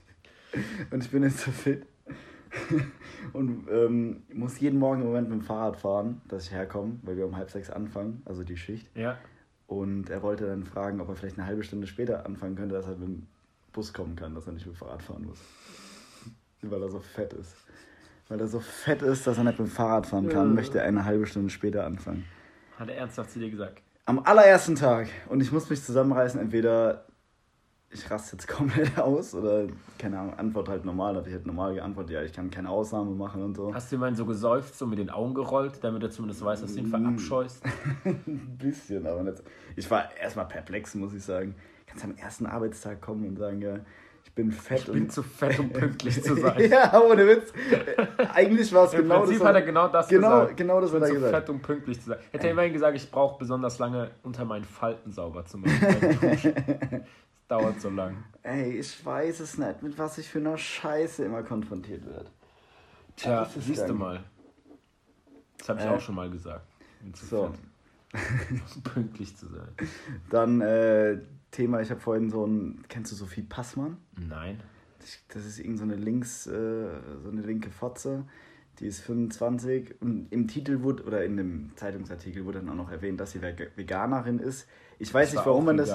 und 0.90 1.02
ich 1.02 1.10
bin 1.10 1.22
nicht 1.22 1.38
so 1.38 1.50
fit. 1.50 1.86
und 3.32 3.66
ähm, 3.70 4.22
muss 4.32 4.60
jeden 4.60 4.78
Morgen 4.78 5.00
im 5.00 5.08
Moment 5.08 5.28
mit 5.28 5.40
dem 5.40 5.44
Fahrrad 5.44 5.76
fahren, 5.76 6.20
dass 6.28 6.44
ich 6.44 6.52
herkomme, 6.52 6.98
weil 7.02 7.16
wir 7.16 7.26
um 7.26 7.36
halb 7.36 7.50
sechs 7.50 7.70
anfangen, 7.70 8.22
also 8.24 8.44
die 8.44 8.56
Schicht. 8.56 8.88
Ja. 8.96 9.18
Und 9.66 10.10
er 10.10 10.22
wollte 10.22 10.46
dann 10.46 10.64
fragen, 10.64 11.00
ob 11.00 11.08
er 11.08 11.16
vielleicht 11.16 11.38
eine 11.38 11.46
halbe 11.46 11.64
Stunde 11.64 11.86
später 11.86 12.26
anfangen 12.26 12.54
könnte, 12.54 12.74
dass 12.74 12.86
er 12.86 12.96
mit 12.96 13.08
dem 13.08 13.26
Bus 13.72 13.92
kommen 13.92 14.14
kann, 14.14 14.34
dass 14.34 14.46
er 14.46 14.52
nicht 14.52 14.66
mit 14.66 14.76
dem 14.76 14.78
Fahrrad 14.78 15.02
fahren 15.02 15.24
muss. 15.24 15.38
Weil 16.62 16.82
er 16.82 16.90
so 16.90 17.00
fett 17.00 17.32
ist. 17.32 17.56
Weil 18.28 18.40
er 18.40 18.46
so 18.46 18.60
fett 18.60 19.02
ist, 19.02 19.26
dass 19.26 19.36
er 19.38 19.44
nicht 19.44 19.58
mit 19.58 19.68
dem 19.68 19.72
Fahrrad 19.72 20.06
fahren 20.06 20.28
kann, 20.28 20.48
Ja. 20.48 20.54
möchte 20.54 20.78
er 20.78 20.84
eine 20.84 21.04
halbe 21.04 21.26
Stunde 21.26 21.50
später 21.50 21.84
anfangen. 21.84 22.24
Hat 22.78 22.88
er 22.88 22.96
ernsthaft 22.96 23.30
zu 23.30 23.38
dir 23.38 23.50
gesagt. 23.50 23.82
Am 24.06 24.18
allerersten 24.20 24.74
Tag. 24.76 25.08
Und 25.28 25.40
ich 25.40 25.50
muss 25.50 25.68
mich 25.70 25.82
zusammenreißen, 25.82 26.38
entweder 26.40 27.06
ich 27.94 28.10
raste 28.10 28.36
jetzt 28.36 28.48
komplett 28.48 28.98
aus 28.98 29.34
oder, 29.34 29.66
keine 29.98 30.18
Ahnung, 30.18 30.34
Antwort 30.38 30.68
halt 30.68 30.84
normal. 30.84 31.16
Habe 31.16 31.28
ich 31.28 31.34
halt 31.34 31.46
normal 31.46 31.74
geantwortet, 31.74 32.10
ja, 32.12 32.22
ich 32.22 32.32
kann 32.32 32.50
keine 32.50 32.68
Ausnahme 32.68 33.12
machen 33.12 33.42
und 33.42 33.56
so. 33.56 33.72
Hast 33.72 33.90
du 33.92 33.96
ihm 33.96 34.14
so 34.14 34.26
gesäuft, 34.26 34.74
so 34.76 34.86
mit 34.86 34.98
den 34.98 35.10
Augen 35.10 35.34
gerollt, 35.34 35.78
damit 35.82 36.02
er 36.02 36.10
zumindest 36.10 36.44
weiß, 36.44 36.60
dass 36.62 36.74
du 36.74 36.80
ihn 36.80 36.88
verabscheust? 36.88 37.62
Ein 38.04 38.56
bisschen, 38.58 39.06
aber 39.06 39.22
nicht. 39.22 39.42
Ich 39.76 39.90
war 39.90 40.14
erstmal 40.16 40.46
perplex, 40.46 40.94
muss 40.94 41.14
ich 41.14 41.22
sagen. 41.22 41.54
Kannst 41.86 42.04
am 42.04 42.16
ersten 42.16 42.46
Arbeitstag 42.46 43.00
kommen 43.00 43.26
und 43.28 43.36
sagen, 43.36 43.62
ja, 43.62 43.78
ich 44.24 44.32
bin 44.32 44.50
fett 44.50 44.80
Ich 44.80 44.92
bin 44.92 45.08
zu 45.10 45.22
fett, 45.22 45.58
um 45.60 45.70
pünktlich 45.70 46.20
zu 46.22 46.34
sein. 46.40 46.68
ja, 46.68 47.00
ohne 47.00 47.26
Witz. 47.28 47.52
Eigentlich 48.34 48.72
war 48.72 48.86
es 48.86 48.94
Im 48.94 49.02
genau 49.02 49.20
Prinzip 49.20 49.38
das. 49.38 49.46
hat 49.48 49.54
er 49.54 49.62
genau 49.62 49.88
das 49.88 50.08
genau, 50.08 50.40
gesagt. 50.40 50.56
genau 50.56 50.80
das 50.80 50.90
Ich 50.90 50.94
bin 50.94 51.02
hat 51.02 51.08
er 51.08 51.14
zu 51.14 51.20
gesagt. 51.20 51.36
fett, 51.36 51.50
um 51.50 51.60
pünktlich 51.62 52.00
zu 52.00 52.08
sein. 52.08 52.18
Hätte 52.32 52.46
er 52.46 52.52
immerhin 52.52 52.72
gesagt, 52.72 52.96
ich 52.96 53.10
brauche 53.10 53.38
besonders 53.38 53.78
lange 53.78 54.10
unter 54.24 54.44
meinen 54.44 54.64
Falten 54.64 55.12
sauber 55.12 55.44
zu 55.44 55.58
machen. 55.58 57.04
Das 57.48 57.58
dauert 57.58 57.80
so 57.80 57.90
lang. 57.90 58.16
Ey, 58.42 58.78
ich 58.78 59.04
weiß 59.04 59.40
es 59.40 59.58
nicht, 59.58 59.82
mit 59.82 59.98
was 59.98 60.18
ich 60.18 60.28
für 60.28 60.38
einer 60.38 60.56
Scheiße 60.56 61.24
immer 61.24 61.42
konfrontiert 61.42 62.06
werde. 62.06 62.30
Tja, 63.16 63.44
das 63.44 63.54
siehst 63.64 63.88
du 63.88 63.94
mal. 63.94 64.24
Das 65.58 65.68
habe 65.68 65.80
ich 65.80 65.86
Äh, 65.86 65.90
auch 65.90 66.00
schon 66.00 66.14
mal 66.14 66.30
gesagt. 66.30 66.66
So. 67.14 67.52
pünktlich 68.94 69.36
zu 69.36 69.46
sein. 69.48 69.68
Dann 70.30 70.60
äh, 70.60 71.18
Thema, 71.50 71.80
ich 71.80 71.90
habe 71.90 72.00
vorhin 72.00 72.30
so 72.30 72.46
ein. 72.46 72.84
Kennst 72.88 73.12
du 73.12 73.16
Sophie 73.16 73.42
Passmann? 73.42 73.98
Nein. 74.16 74.60
Das- 75.00 75.18
Das 75.28 75.44
ist 75.44 75.58
irgend 75.58 75.78
so 75.78 75.84
eine 75.84 75.96
links, 75.96 76.46
äh, 76.46 76.88
so 77.22 77.28
eine 77.30 77.42
linke 77.42 77.70
Fotze. 77.70 78.24
Die 78.80 78.86
ist 78.86 79.00
25 79.02 80.00
und 80.00 80.28
im 80.32 80.48
Titel 80.48 80.82
wurde, 80.82 81.04
oder 81.04 81.24
in 81.24 81.36
dem 81.36 81.70
Zeitungsartikel 81.76 82.44
wurde 82.44 82.58
dann 82.60 82.70
auch 82.70 82.74
noch 82.74 82.90
erwähnt, 82.90 83.20
dass 83.20 83.32
sie 83.32 83.40
Veg- 83.40 83.70
Veganerin 83.76 84.38
ist. 84.40 84.66
Ich 84.98 85.12
weiß 85.14 85.28
Ich 85.28 85.34
nicht, 85.34 85.38
war 85.40 85.52
warum 85.52 85.66
man 85.66 85.76
das. 85.76 85.90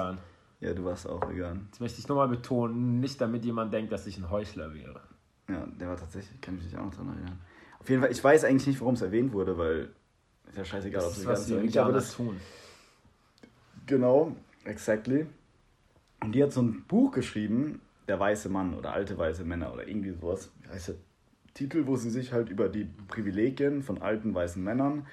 Ja, 0.59 0.73
du 0.73 0.83
warst 0.83 1.07
auch 1.07 1.29
vegan. 1.29 1.67
Das 1.71 1.79
möchte 1.79 1.99
ich 1.99 2.07
nochmal 2.07 2.27
betonen, 2.27 2.99
nicht 2.99 3.19
damit 3.21 3.45
jemand 3.45 3.73
denkt, 3.73 3.91
dass 3.91 4.05
ich 4.07 4.17
ein 4.17 4.29
Heuchler 4.29 4.73
wäre. 4.73 5.01
Ja, 5.47 5.65
der 5.65 5.87
war 5.87 5.97
tatsächlich, 5.97 6.39
kann 6.41 6.57
ich 6.57 6.65
mich 6.65 6.77
auch 6.77 6.85
noch 6.85 6.93
dran 6.95 7.09
erinnern. 7.09 7.39
Auf 7.79 7.89
jeden 7.89 8.01
Fall, 8.01 8.11
ich 8.11 8.23
weiß 8.23 8.43
eigentlich 8.43 8.67
nicht, 8.67 8.81
warum 8.81 8.95
es 8.95 9.01
erwähnt 9.01 9.31
wurde, 9.31 9.57
weil 9.57 9.89
ist 10.49 10.57
ja 10.57 10.65
scheißegal, 10.65 11.01
ob 11.01 11.07
Das 11.09 11.17
es 11.17 11.19
ist, 11.19 11.25
vegan 11.25 11.33
was 11.33 11.45
ist. 11.47 11.51
Aber 11.53 11.63
Veganer 11.63 11.93
das, 11.93 12.13
tun. 12.13 12.37
genau, 13.85 14.35
exactly. 14.65 15.27
Und 16.21 16.33
die 16.33 16.43
hat 16.43 16.51
so 16.51 16.61
ein 16.61 16.83
Buch 16.87 17.11
geschrieben, 17.11 17.81
Der 18.07 18.19
weiße 18.19 18.49
Mann 18.49 18.73
oder 18.73 18.91
Alte 18.93 19.17
weiße 19.17 19.43
Männer 19.45 19.71
oder 19.73 19.87
irgendwie 19.87 20.11
sowas. 20.11 20.51
Wie 20.63 20.69
heißt 20.69 20.89
der 20.89 20.95
Titel, 21.53 21.85
wo 21.85 21.95
sie 21.95 22.09
sich 22.09 22.33
halt 22.33 22.49
über 22.49 22.67
die 22.67 22.85
Privilegien 23.07 23.83
von 23.83 24.01
alten 24.01 24.33
weißen 24.33 24.61
Männern 24.63 25.05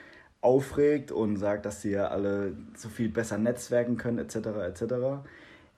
aufregt 0.46 1.10
und 1.10 1.38
sagt, 1.38 1.66
dass 1.66 1.82
sie 1.82 1.90
ja 1.90 2.06
alle 2.06 2.52
so 2.76 2.88
viel 2.88 3.08
besser 3.08 3.36
netzwerken 3.36 3.96
können, 3.96 4.18
etc. 4.18 4.36
etc. 4.36 4.82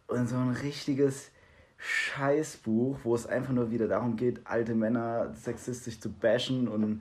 Und 0.06 0.28
so 0.28 0.36
ein 0.36 0.50
richtiges 0.62 1.30
Scheißbuch, 1.78 2.98
wo 3.02 3.14
es 3.14 3.26
einfach 3.26 3.54
nur 3.54 3.70
wieder 3.70 3.88
darum 3.88 4.16
geht, 4.16 4.42
alte 4.44 4.74
Männer 4.74 5.32
sexistisch 5.34 5.98
zu 5.98 6.12
bashen 6.12 6.68
und 6.68 7.00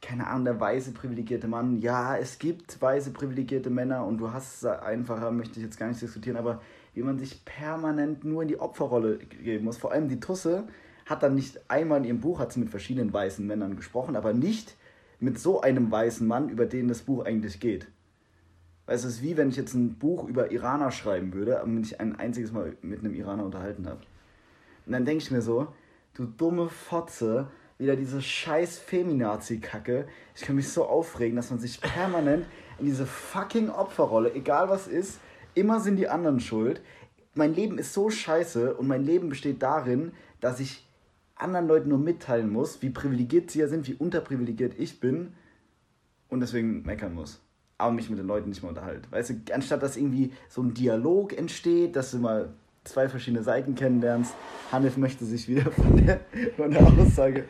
keine 0.00 0.28
Ahnung, 0.28 0.44
der 0.44 0.60
weiße 0.60 0.92
privilegierte 0.92 1.48
Mann. 1.48 1.78
Ja, 1.80 2.16
es 2.16 2.38
gibt 2.38 2.80
weiße 2.80 3.10
privilegierte 3.10 3.70
Männer 3.70 4.06
und 4.06 4.18
du 4.18 4.32
hast 4.32 4.62
es 4.62 4.64
einfacher, 4.64 5.32
möchte 5.32 5.58
ich 5.58 5.64
jetzt 5.64 5.78
gar 5.78 5.88
nicht 5.88 6.00
diskutieren, 6.00 6.36
aber 6.36 6.60
wie 6.94 7.02
man 7.02 7.18
sich 7.18 7.44
permanent 7.44 8.22
nur 8.22 8.42
in 8.42 8.48
die 8.48 8.60
Opferrolle 8.60 9.18
geben 9.18 9.64
muss. 9.64 9.76
Vor 9.76 9.90
allem 9.90 10.08
die 10.08 10.20
Tusse 10.20 10.68
hat 11.04 11.24
dann 11.24 11.34
nicht 11.34 11.68
einmal 11.68 11.98
in 11.98 12.04
ihrem 12.04 12.20
Buch, 12.20 12.38
hat 12.38 12.52
sie 12.52 12.60
mit 12.60 12.70
verschiedenen 12.70 13.12
weißen 13.12 13.44
Männern 13.44 13.74
gesprochen, 13.74 14.14
aber 14.14 14.32
nicht 14.32 14.76
mit 15.18 15.38
so 15.38 15.60
einem 15.60 15.90
weißen 15.90 16.26
Mann, 16.26 16.48
über 16.48 16.66
den 16.66 16.88
das 16.88 17.02
Buch 17.02 17.24
eigentlich 17.24 17.60
geht. 17.60 17.88
Du, 18.86 18.92
es 18.92 19.04
ist 19.04 19.22
wie 19.22 19.36
wenn 19.36 19.48
ich 19.48 19.56
jetzt 19.56 19.74
ein 19.74 19.98
Buch 19.98 20.28
über 20.28 20.50
Iraner 20.50 20.90
schreiben 20.90 21.32
würde, 21.32 21.60
aber 21.60 21.68
mich 21.68 22.00
ein 22.00 22.16
einziges 22.16 22.52
Mal 22.52 22.76
mit 22.82 23.00
einem 23.00 23.14
Iraner 23.14 23.44
unterhalten 23.44 23.86
habe. 23.86 24.00
Und 24.86 24.92
dann 24.92 25.04
denke 25.04 25.24
ich 25.24 25.30
mir 25.30 25.42
so, 25.42 25.68
du 26.14 26.24
dumme 26.24 26.68
Fotze, 26.68 27.48
wieder 27.78 27.96
diese 27.96 28.22
scheiß 28.22 28.78
Feminazi-Kacke. 28.78 30.06
Ich 30.34 30.42
kann 30.42 30.56
mich 30.56 30.68
so 30.68 30.86
aufregen, 30.86 31.36
dass 31.36 31.50
man 31.50 31.58
sich 31.58 31.80
permanent 31.80 32.46
in 32.78 32.86
diese 32.86 33.06
fucking 33.06 33.68
Opferrolle, 33.68 34.34
egal 34.34 34.68
was 34.68 34.86
ist, 34.86 35.20
immer 35.54 35.80
sind 35.80 35.96
die 35.96 36.08
anderen 36.08 36.40
schuld. 36.40 36.80
Mein 37.34 37.54
Leben 37.54 37.78
ist 37.78 37.92
so 37.92 38.08
scheiße 38.08 38.74
und 38.74 38.86
mein 38.86 39.04
Leben 39.04 39.28
besteht 39.28 39.62
darin, 39.62 40.12
dass 40.40 40.60
ich 40.60 40.85
anderen 41.36 41.68
Leuten 41.68 41.88
nur 41.88 41.98
mitteilen 41.98 42.50
muss, 42.50 42.82
wie 42.82 42.90
privilegiert 42.90 43.50
sie 43.50 43.60
ja 43.60 43.68
sind, 43.68 43.86
wie 43.86 43.94
unterprivilegiert 43.94 44.74
ich 44.78 45.00
bin 45.00 45.34
und 46.28 46.40
deswegen 46.40 46.82
meckern 46.82 47.14
muss. 47.14 47.40
Aber 47.78 47.92
mich 47.92 48.08
mit 48.08 48.18
den 48.18 48.26
Leuten 48.26 48.48
nicht 48.48 48.62
mehr 48.62 48.70
unterhalte. 48.70 49.10
Weißt 49.12 49.30
du, 49.30 49.54
anstatt 49.54 49.82
dass 49.82 49.96
irgendwie 49.96 50.32
so 50.48 50.62
ein 50.62 50.72
Dialog 50.72 51.36
entsteht, 51.36 51.94
dass 51.94 52.10
du 52.10 52.18
mal 52.18 52.54
zwei 52.84 53.08
verschiedene 53.08 53.42
Seiten 53.42 53.74
kennenlernst. 53.74 54.34
Hanif 54.72 54.96
möchte 54.96 55.24
sich 55.24 55.48
wieder 55.48 55.70
von 55.72 55.96
der, 55.96 56.20
von 56.56 56.70
der 56.70 56.82
Aussage. 56.86 57.44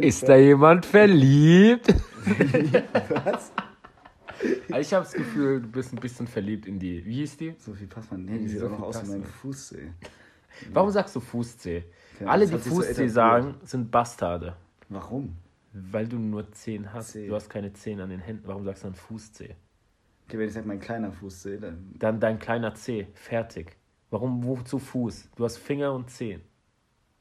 Ist 0.00 0.28
da 0.28 0.36
jemand 0.36 0.84
verliebt? 0.84 1.94
Was? 3.24 3.52
Also 4.70 4.80
ich 4.80 4.92
habe 4.92 5.04
das 5.04 5.12
Gefühl, 5.12 5.60
du 5.60 5.68
bist 5.68 5.92
ein 5.92 6.00
bisschen 6.00 6.26
verliebt 6.26 6.66
in 6.66 6.78
die. 6.78 7.04
Wie 7.04 7.14
hieß 7.16 7.36
die? 7.36 7.54
Sophie 7.58 7.86
Passmann. 7.86 8.24
Nee, 8.24 8.38
die 8.38 8.48
sieht 8.48 8.62
auch 8.62 8.70
noch 8.70 8.82
aus 8.82 9.02
wie 9.04 9.10
mein 9.10 9.24
Fußzeh. 9.24 9.88
Warum 10.72 10.90
sagst 10.90 11.14
du 11.16 11.20
Fußzeh? 11.20 11.84
Ja, 12.22 12.28
Alle, 12.28 12.46
die 12.46 12.58
Fußzeh 12.58 13.08
so 13.08 13.14
sagen, 13.14 13.54
sind 13.64 13.90
Bastarde. 13.90 14.56
Warum? 14.88 15.36
Weil 15.72 16.06
du 16.06 16.18
nur 16.18 16.52
Zehen 16.52 16.92
hast. 16.92 17.12
Zeh. 17.12 17.26
Du 17.26 17.34
hast 17.34 17.48
keine 17.48 17.72
Zehen 17.72 18.00
an 18.00 18.10
den 18.10 18.20
Händen. 18.20 18.46
Warum 18.46 18.64
sagst 18.64 18.84
du 18.84 18.88
dann 18.88 18.94
Fußzeh? 18.94 19.54
Okay, 20.26 20.38
wenn 20.38 20.46
ich 20.46 20.52
sage, 20.52 20.68
mein 20.68 20.80
kleiner 20.80 21.12
Fußzeh, 21.12 21.58
dann. 21.58 21.90
Dann 21.98 22.20
dein 22.20 22.38
kleiner 22.38 22.74
Zeh. 22.74 23.06
Fertig. 23.14 23.76
Warum 24.10 24.44
wozu 24.44 24.78
Fuß? 24.78 25.30
Du 25.34 25.44
hast 25.44 25.56
Finger 25.56 25.92
und 25.92 26.10
Zehen. 26.10 26.42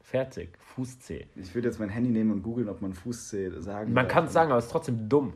Fertig. 0.01 0.57
Fußzeh. 0.59 1.27
Ich 1.35 1.55
würde 1.55 1.69
jetzt 1.69 1.79
mein 1.79 1.89
Handy 1.89 2.09
nehmen 2.09 2.31
und 2.31 2.43
googeln, 2.43 2.67
ob 2.69 2.81
man 2.81 2.93
Fußzeh 2.93 3.61
sagen 3.61 3.93
Man 3.93 4.07
kann 4.07 4.25
es 4.25 4.33
sagen, 4.33 4.51
aber 4.51 4.59
es 4.59 4.65
ist 4.65 4.71
trotzdem 4.71 5.07
dumm. 5.07 5.33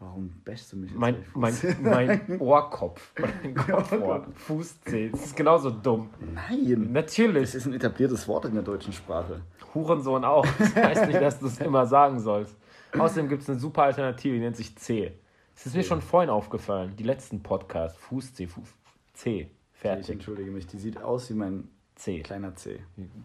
Warum 0.00 0.28
bächst 0.44 0.72
du 0.72 0.76
mich 0.76 0.90
jetzt? 0.90 0.98
Mein, 1.00 1.24
mein, 1.34 1.54
mein 1.80 2.20
Ohrkopf. 2.40 3.12
Mein 3.18 3.54
Kopfohr. 3.56 4.26
Fußzeh. 4.34 5.10
Das 5.10 5.24
ist 5.26 5.36
genauso 5.36 5.70
dumm. 5.70 6.10
Nein. 6.34 6.92
Natürlich. 6.92 7.50
Das 7.50 7.54
ist 7.56 7.66
ein 7.66 7.74
etabliertes 7.74 8.28
Wort 8.28 8.44
in 8.44 8.54
der 8.54 8.62
deutschen 8.62 8.92
Sprache. 8.92 9.42
Hurensohn 9.74 10.24
auch. 10.24 10.46
Das 10.58 10.74
heißt 10.76 11.06
nicht, 11.08 11.20
dass 11.20 11.40
du 11.40 11.46
es 11.46 11.58
immer 11.58 11.84
sagen 11.86 12.20
sollst. 12.20 12.56
Außerdem 12.96 13.28
gibt 13.28 13.42
es 13.42 13.50
eine 13.50 13.58
super 13.58 13.82
Alternative, 13.82 14.34
die 14.34 14.40
nennt 14.40 14.56
sich 14.56 14.76
C. 14.76 15.12
Das 15.54 15.66
ist 15.66 15.74
mir 15.74 15.82
schon 15.82 16.00
vorhin 16.00 16.30
aufgefallen. 16.30 16.94
Die 16.96 17.02
letzten 17.02 17.42
Podcasts. 17.42 17.98
Fußzeh. 17.98 18.46
Fuß, 18.46 18.68
C. 19.14 19.50
Fertig. 19.72 20.04
Ich 20.06 20.10
entschuldige 20.12 20.50
mich, 20.52 20.66
die 20.68 20.78
sieht 20.78 21.02
aus 21.02 21.28
wie 21.30 21.34
mein 21.34 21.68
C. 21.96 22.20
kleiner 22.20 22.54
C. 22.54 22.80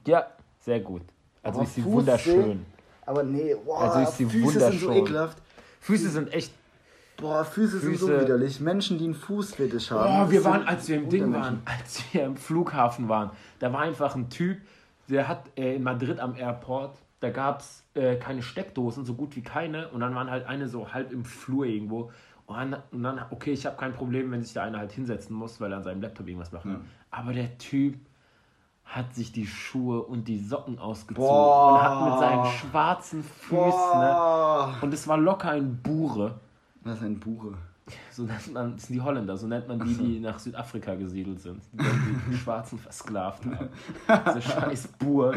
Ja, 0.08 0.26
sehr 0.60 0.80
gut. 0.80 1.04
Also 1.44 1.60
aber 1.60 1.68
ist 1.68 1.76
sie 1.76 1.84
wunderschön. 1.86 2.66
Aber 3.06 3.22
nee, 3.24 3.56
wow, 3.66 3.80
also 3.82 4.00
ist 4.00 4.18
sie 4.18 4.26
Füße 4.26 4.46
wunderschön. 4.46 4.80
sind 4.80 4.90
so 4.90 4.94
ekelhaft. 4.94 5.38
Füße 5.82 6.10
sind 6.10 6.34
echt. 6.34 6.54
Boah, 7.18 7.46
Füße, 7.46 7.80
Füße, 7.80 7.86
sind 7.86 8.00
so 8.00 8.22
widerlich. 8.22 8.60
Menschen, 8.60 8.98
die 8.98 9.06
einen 9.06 9.14
Fußfetisch 9.14 9.92
haben. 9.92 10.28
Oh, 10.28 10.32
wir 10.32 10.44
waren, 10.44 10.68
als 10.68 10.88
wir 10.88 10.98
im 10.98 11.10
Ding 11.10 11.34
waren, 11.34 11.62
als 11.66 12.04
wir 12.12 12.24
im 12.26 12.36
Flughafen 12.36 13.08
waren, 13.08 13.32
da 13.60 13.72
war 13.72 13.82
einfach 13.82 14.16
ein 14.16 14.30
Typ, 14.30 14.58
der 15.10 15.28
hat 15.28 15.50
äh, 15.58 15.76
in 15.76 15.84
Madrid 15.84 16.20
am 16.20 16.36
Airport, 16.36 16.98
da 17.20 17.30
gab 17.30 17.62
es 17.62 17.84
äh, 17.94 18.16
keine 18.16 18.42
Steckdosen, 18.42 19.06
so 19.06 19.14
gut 19.14 19.36
wie 19.36 19.42
keine. 19.42 19.90
Und 19.90 20.02
dann 20.02 20.16
waren 20.16 20.30
halt 20.30 20.46
eine 20.46 20.68
so 20.68 20.94
halb 20.94 21.12
im 21.12 21.24
Flur 21.24 21.66
irgendwo. 21.66 22.12
Und 22.46 22.58
dann, 22.58 22.76
und 22.92 23.04
dann 23.04 23.22
okay, 23.30 23.52
ich 23.52 23.66
habe 23.66 23.78
kein 23.78 23.94
Problem, 23.94 24.32
wenn 24.32 24.44
sich 24.44 24.54
der 24.54 24.64
eine 24.64 24.78
halt 24.78 24.92
hinsetzen 24.92 25.36
muss, 25.36 25.62
weil 25.62 25.72
er 25.72 25.78
an 25.78 25.84
seinem 25.84 26.02
Laptop 26.02 26.28
irgendwas 26.28 26.52
macht. 26.52 26.66
Ja. 26.66 26.82
Aber 27.12 27.32
der 27.32 27.58
Typ 27.58 27.96
hat 28.84 29.16
sich 29.16 29.32
die 29.32 29.48
Schuhe 29.48 30.02
und 30.04 30.28
die 30.28 30.40
Socken 30.40 30.78
ausgezogen 30.78 31.26
Boah. 31.26 31.74
und 31.74 31.82
hat 31.82 32.12
mit 32.12 32.20
seinen 32.20 32.46
schwarzen 32.46 33.24
Füßen 33.24 34.00
ne, 34.00 34.76
und 34.82 34.94
es 34.94 35.08
war 35.08 35.18
locker 35.18 35.52
ein 35.52 35.78
Bure. 35.82 36.40
Was 36.84 36.98
ist 36.98 37.04
ein 37.04 37.20
Bure? 37.20 37.54
So 38.12 38.24
nennt 38.24 38.54
man, 38.54 38.74
das 38.76 38.88
sind 38.88 38.96
die 38.96 39.02
Holländer, 39.02 39.36
so 39.36 39.46
nennt 39.48 39.68
man 39.68 39.80
die, 39.80 39.94
die 39.94 40.20
nach 40.20 40.40
Südafrika 40.40 40.96
gesiedelt 40.96 41.42
sind, 41.42 41.62
die, 41.74 41.84
die 42.32 42.38
Schwarzen 42.44 42.80
versklavt 42.80 43.46
haben. 43.46 43.70
Diese 44.28 44.42
scheiß 44.42 44.88
Bur. 45.00 45.34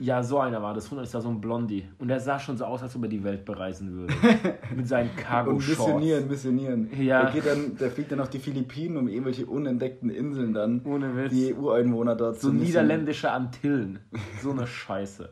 Ja, 0.00 0.22
so 0.22 0.38
einer 0.38 0.62
war 0.62 0.74
das. 0.74 0.88
Das 0.88 1.12
war 1.14 1.20
so 1.20 1.28
ein 1.28 1.40
Blondie. 1.40 1.88
Und 1.98 2.06
der 2.06 2.20
sah 2.20 2.38
schon 2.38 2.56
so 2.56 2.64
aus, 2.64 2.82
als 2.82 2.94
ob 2.94 3.02
er 3.02 3.08
die 3.08 3.24
Welt 3.24 3.44
bereisen 3.44 3.92
würde. 3.92 4.14
Mit 4.76 4.86
seinen 4.86 5.14
cargo 5.16 5.50
Und 5.50 5.68
missionieren, 5.68 6.28
missionieren. 6.28 6.88
Ja. 7.02 7.24
Der, 7.24 7.32
geht 7.32 7.46
dann, 7.46 7.76
der 7.76 7.90
fliegt 7.90 8.12
dann 8.12 8.20
auf 8.20 8.30
die 8.30 8.38
Philippinen, 8.38 8.96
um 8.96 9.08
irgendwelche 9.08 9.46
unentdeckten 9.46 10.10
Inseln 10.10 10.54
dann, 10.54 10.82
Ohne 10.84 11.16
Witz. 11.16 11.32
die 11.32 11.52
Ureinwohner 11.52 12.14
dort 12.14 12.40
So 12.40 12.50
niederländische 12.50 13.32
Antillen. 13.32 13.98
So 14.40 14.52
eine 14.52 14.68
Scheiße. 14.68 15.30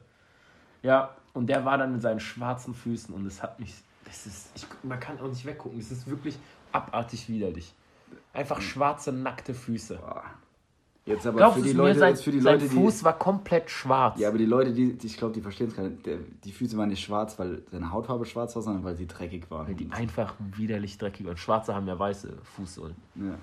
Ja, 0.82 1.10
und 1.32 1.46
der 1.48 1.64
war 1.64 1.78
dann 1.78 1.92
mit 1.92 2.02
seinen 2.02 2.20
schwarzen 2.20 2.74
Füßen 2.74 3.14
und 3.14 3.24
es 3.26 3.42
hat 3.42 3.60
mich... 3.60 3.72
Das 4.06 4.26
ist, 4.26 4.50
ich, 4.54 4.66
man 4.82 4.98
kann 5.00 5.18
auch 5.20 5.28
nicht 5.28 5.44
weggucken. 5.44 5.78
Es 5.78 5.90
ist 5.90 6.08
wirklich 6.08 6.38
abartig 6.72 7.28
widerlich. 7.28 7.74
Einfach 8.32 8.60
schwarze, 8.60 9.12
nackte 9.12 9.52
Füße. 9.52 9.96
Boah. 9.96 10.24
Jetzt 11.06 11.24
aber 11.24 11.36
Glaubst 11.36 11.60
für 11.60 11.64
die 11.64 11.72
Leute, 11.72 11.98
sein, 12.00 12.16
für 12.16 12.32
die 12.32 12.40
sein 12.40 12.58
Leute, 12.60 12.68
Fuß 12.68 13.04
war 13.04 13.16
komplett 13.16 13.70
schwarz. 13.70 14.18
Ja, 14.18 14.28
aber 14.28 14.38
die 14.38 14.44
Leute, 14.44 14.72
die, 14.72 14.94
die 14.94 15.06
ich 15.06 15.16
glaube, 15.16 15.32
die 15.32 15.40
verstehen 15.40 15.68
es 15.68 15.76
gar 15.76 15.84
nicht. 15.84 16.04
Der, 16.04 16.18
die 16.44 16.50
Füße 16.50 16.76
waren 16.76 16.88
nicht 16.88 17.02
schwarz, 17.02 17.38
weil 17.38 17.62
seine 17.70 17.92
Hautfarbe 17.92 18.26
schwarz 18.26 18.56
war, 18.56 18.62
sondern 18.62 18.82
weil 18.82 18.96
sie 18.96 19.06
dreckig 19.06 19.48
waren. 19.48 19.68
Weil 19.68 19.76
die 19.76 19.88
einfach 19.92 20.34
widerlich 20.38 20.98
dreckig 20.98 21.24
waren. 21.24 21.36
Schwarze 21.36 21.76
haben 21.76 21.86
ja 21.86 21.96
weiße 21.96 22.36
Fußsohlen. 22.56 22.96
Ja. 23.14 23.34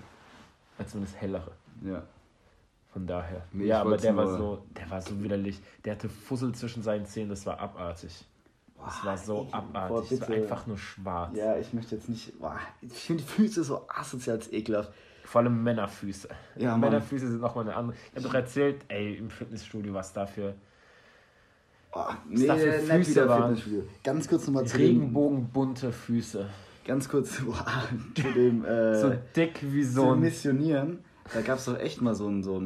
Als 0.77 0.91
zumindest 0.91 1.15
hellere. 1.21 1.51
Ja. 1.85 2.03
Von 2.91 3.07
daher. 3.07 3.45
Nee, 3.53 3.67
ja, 3.67 3.79
aber 3.79 3.95
der 3.95 4.15
war 4.17 4.37
so, 4.37 4.65
der 4.77 4.89
war 4.89 5.01
so 5.01 5.23
widerlich. 5.23 5.61
Der 5.85 5.93
hatte 5.93 6.09
Fussel 6.09 6.53
zwischen 6.53 6.83
seinen 6.83 7.05
Zähnen, 7.05 7.29
das 7.29 7.45
war 7.45 7.59
abartig. 7.59 8.25
Das 8.85 9.05
war 9.05 9.17
so 9.17 9.47
ey, 9.47 9.53
abartig. 9.53 9.89
Boah, 9.89 10.05
das 10.09 10.29
war 10.29 10.35
einfach 10.35 10.67
nur 10.67 10.77
schwarz. 10.77 11.35
Ja, 11.35 11.57
ich 11.57 11.73
möchte 11.73 11.95
jetzt 11.95 12.09
nicht. 12.09 12.39
Boah, 12.39 12.59
ich 12.81 12.93
finde 12.93 13.23
die 13.23 13.29
Füße 13.29 13.63
so 13.63 13.87
asozial 13.87 14.39
ekelhaft. 14.51 14.91
Vor 15.23 15.41
allem 15.41 15.63
Männerfüße. 15.63 16.27
Ja, 16.57 16.77
Männerfüße 16.77 17.27
sind 17.27 17.41
nochmal 17.41 17.65
eine 17.65 17.75
andere. 17.75 17.97
Ich 18.09 18.15
habe 18.17 18.27
doch 18.27 18.33
erzählt, 18.33 18.83
ey, 18.89 19.15
im 19.15 19.29
Fitnessstudio, 19.29 19.93
was 19.93 20.13
dafür. 20.13 20.55
Oh, 21.93 22.05
nee, 22.27 22.47
dafür 22.47 22.73
Füße 22.73 23.29
waren. 23.29 23.61
Ganz 24.03 24.27
kurz 24.27 24.47
nochmal 24.47 24.65
zu 24.65 24.77
Regenbogenbunte 24.77 25.91
Füße. 25.91 26.49
Ganz 26.85 27.07
kurz 27.07 27.39
boah, 27.45 27.65
zu 28.15 28.31
dem. 28.33 28.65
Äh, 28.65 28.99
so 28.99 29.13
dick 29.35 29.59
wie 29.61 29.83
so 29.83 30.11
ein. 30.11 30.19
Missionieren. 30.19 30.99
Da 31.33 31.41
gab 31.41 31.59
es 31.59 31.65
doch 31.65 31.79
echt 31.79 32.01
mal 32.01 32.15
so 32.15 32.27
ein, 32.27 32.43
so 32.43 32.61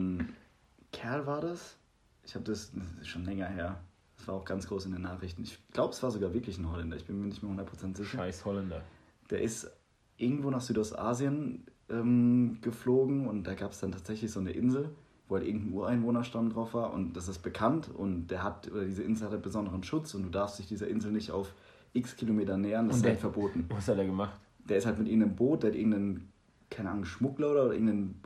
Kerl, 0.91 1.27
war 1.27 1.41
das? 1.41 1.77
Ich 2.25 2.33
habe 2.33 2.43
das, 2.43 2.71
das 2.71 3.01
ist 3.01 3.07
schon 3.07 3.23
länger 3.23 3.47
her. 3.47 3.79
War 4.27 4.35
auch 4.35 4.45
ganz 4.45 4.67
groß 4.67 4.85
in 4.85 4.91
den 4.91 5.01
Nachrichten. 5.01 5.43
Ich 5.43 5.57
glaube, 5.71 5.93
es 5.93 6.03
war 6.03 6.11
sogar 6.11 6.33
wirklich 6.33 6.57
ein 6.57 6.69
Holländer. 6.71 6.97
Ich 6.97 7.05
bin 7.05 7.19
mir 7.19 7.27
nicht 7.27 7.41
mehr 7.41 7.51
100% 7.51 7.95
sicher. 7.95 8.17
Scheiß 8.17 8.45
Holländer. 8.45 8.81
Der 9.29 9.41
ist 9.41 9.69
irgendwo 10.17 10.49
nach 10.49 10.61
Südostasien 10.61 11.65
ähm, 11.89 12.57
geflogen 12.61 13.27
und 13.27 13.45
da 13.45 13.53
gab 13.53 13.71
es 13.71 13.79
dann 13.79 13.91
tatsächlich 13.91 14.31
so 14.31 14.39
eine 14.39 14.51
Insel, 14.51 14.89
wo 15.27 15.35
halt 15.35 15.45
irgendein 15.45 15.73
Ureinwohnerstamm 15.73 16.49
drauf 16.49 16.73
war 16.73 16.93
und 16.93 17.13
das 17.15 17.27
ist 17.27 17.39
bekannt 17.39 17.89
und 17.93 18.27
der 18.27 18.43
hat, 18.43 18.69
oder 18.71 18.85
diese 18.85 19.03
Insel 19.03 19.27
hat 19.27 19.33
einen 19.33 19.41
besonderen 19.41 19.83
Schutz 19.83 20.13
und 20.13 20.23
du 20.23 20.29
darfst 20.29 20.59
dich 20.59 20.67
dieser 20.67 20.87
Insel 20.87 21.11
nicht 21.11 21.31
auf 21.31 21.53
x 21.93 22.15
Kilometer 22.15 22.57
nähern, 22.57 22.87
das 22.87 22.97
und 22.97 23.03
ist 23.03 23.09
halt 23.09 23.19
verboten. 23.19 23.65
Was 23.69 23.87
hat 23.87 23.97
er 23.97 24.05
gemacht? 24.05 24.39
Der 24.67 24.77
ist 24.77 24.85
halt 24.85 24.99
mit 24.99 25.07
irgendeinem 25.07 25.35
Boot, 25.35 25.63
der 25.63 25.71
hat 25.71 25.77
irgendeinen, 25.77 26.31
keine 26.69 26.89
Ahnung, 26.89 27.05
Schmuggler 27.05 27.51
oder 27.51 27.71
irgendeinen 27.71 28.21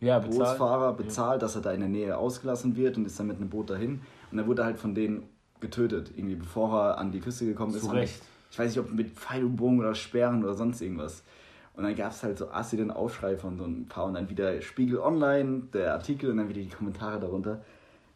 äh, 0.00 0.06
ja, 0.06 0.18
Bootsfahrer 0.18 0.92
bezahlt, 0.92 1.40
ja. 1.40 1.46
dass 1.46 1.56
er 1.56 1.62
da 1.62 1.72
in 1.72 1.80
der 1.80 1.88
Nähe 1.88 2.18
ausgelassen 2.18 2.76
wird 2.76 2.98
und 2.98 3.06
ist 3.06 3.18
dann 3.18 3.26
mit 3.26 3.36
einem 3.36 3.48
Boot 3.48 3.70
dahin 3.70 4.00
und 4.30 4.36
dann 4.36 4.46
wurde 4.46 4.64
halt 4.64 4.78
von 4.78 4.94
denen 4.94 5.22
getötet, 5.60 6.12
irgendwie 6.16 6.36
bevor 6.36 6.80
er 6.80 6.98
an 6.98 7.12
die 7.12 7.20
Küste 7.20 7.46
gekommen 7.46 7.74
ist. 7.74 7.84
Zu 7.84 7.90
Recht. 7.90 8.22
Ich 8.50 8.58
weiß 8.58 8.74
nicht, 8.74 8.84
ob 8.84 8.92
mit 8.92 9.10
Pfeil 9.10 9.44
und 9.44 9.56
Bogen 9.56 9.80
oder 9.80 9.94
Sperren 9.94 10.42
oder 10.42 10.54
sonst 10.54 10.80
irgendwas. 10.80 11.22
Und 11.74 11.84
dann 11.84 11.94
gab 11.94 12.10
es 12.10 12.22
halt 12.22 12.38
so 12.38 12.50
assi 12.50 12.76
den 12.76 12.90
Aufschrei 12.90 13.36
von 13.36 13.56
so 13.56 13.64
ein 13.64 13.86
paar 13.86 14.06
und 14.06 14.14
dann 14.14 14.28
wieder 14.28 14.60
Spiegel 14.62 14.98
Online, 14.98 15.62
der 15.72 15.92
Artikel 15.92 16.30
und 16.30 16.38
dann 16.38 16.48
wieder 16.48 16.60
die 16.60 16.68
Kommentare 16.68 17.20
darunter, 17.20 17.64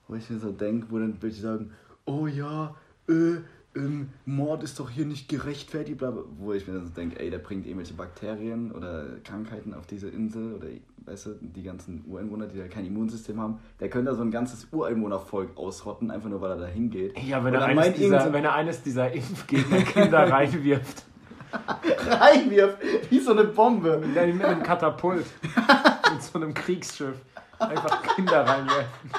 wo 0.08 0.16
ich 0.16 0.28
mir 0.30 0.38
so 0.38 0.50
denke, 0.50 0.86
wo 0.90 0.98
dann 0.98 1.16
welche 1.20 1.40
sagen, 1.40 1.70
oh 2.04 2.26
ja, 2.26 2.74
äh, 3.08 3.36
ähm, 3.74 4.10
Mord 4.26 4.62
ist 4.62 4.78
doch 4.78 4.90
hier 4.90 5.06
nicht 5.06 5.28
gerechtfertigt, 5.28 5.98
bla, 5.98 6.12
wo 6.38 6.52
ich 6.52 6.66
mir 6.66 6.74
dann 6.74 6.86
so 6.86 6.92
denke, 6.92 7.18
ey, 7.18 7.30
der 7.30 7.38
bringt 7.38 7.66
irgendwelche 7.66 7.94
Bakterien 7.94 8.72
oder 8.72 9.06
Krankheiten 9.24 9.74
auf 9.74 9.86
diese 9.86 10.08
Insel 10.08 10.54
oder 10.54 10.66
weißt 11.04 11.26
du, 11.26 11.30
die 11.40 11.62
ganzen 11.62 12.04
Ureinwohner, 12.06 12.46
die 12.46 12.58
da 12.58 12.68
kein 12.68 12.86
Immunsystem 12.86 13.40
haben, 13.40 13.60
der 13.80 13.88
könnte 13.90 14.10
da 14.10 14.16
so 14.16 14.22
ein 14.22 14.30
ganzes 14.30 14.68
Ureinwohnervolk 14.70 15.56
ausrotten, 15.56 16.10
einfach 16.10 16.28
nur 16.28 16.40
weil 16.40 16.50
er 16.52 16.58
da 16.58 16.66
hingeht. 16.66 17.18
Ja, 17.18 17.42
wenn 17.44 17.54
er, 17.54 17.64
eines 17.64 17.94
dieser, 17.94 18.32
wenn 18.32 18.44
er 18.44 18.54
eines 18.54 18.82
dieser 18.82 19.12
Impfgegner-Kinder 19.12 20.18
reinwirft. 20.30 21.04
reinwirft? 22.08 22.78
Wie 23.10 23.20
so 23.20 23.32
eine 23.32 23.44
Bombe. 23.44 23.98
Mit 23.98 24.16
einem 24.16 24.62
Katapult. 24.62 25.26
mit 26.12 26.22
so 26.22 26.38
einem 26.38 26.54
Kriegsschiff. 26.54 27.16
Einfach 27.58 28.02
Kinder 28.14 28.46
reinwerfen. 28.46 29.10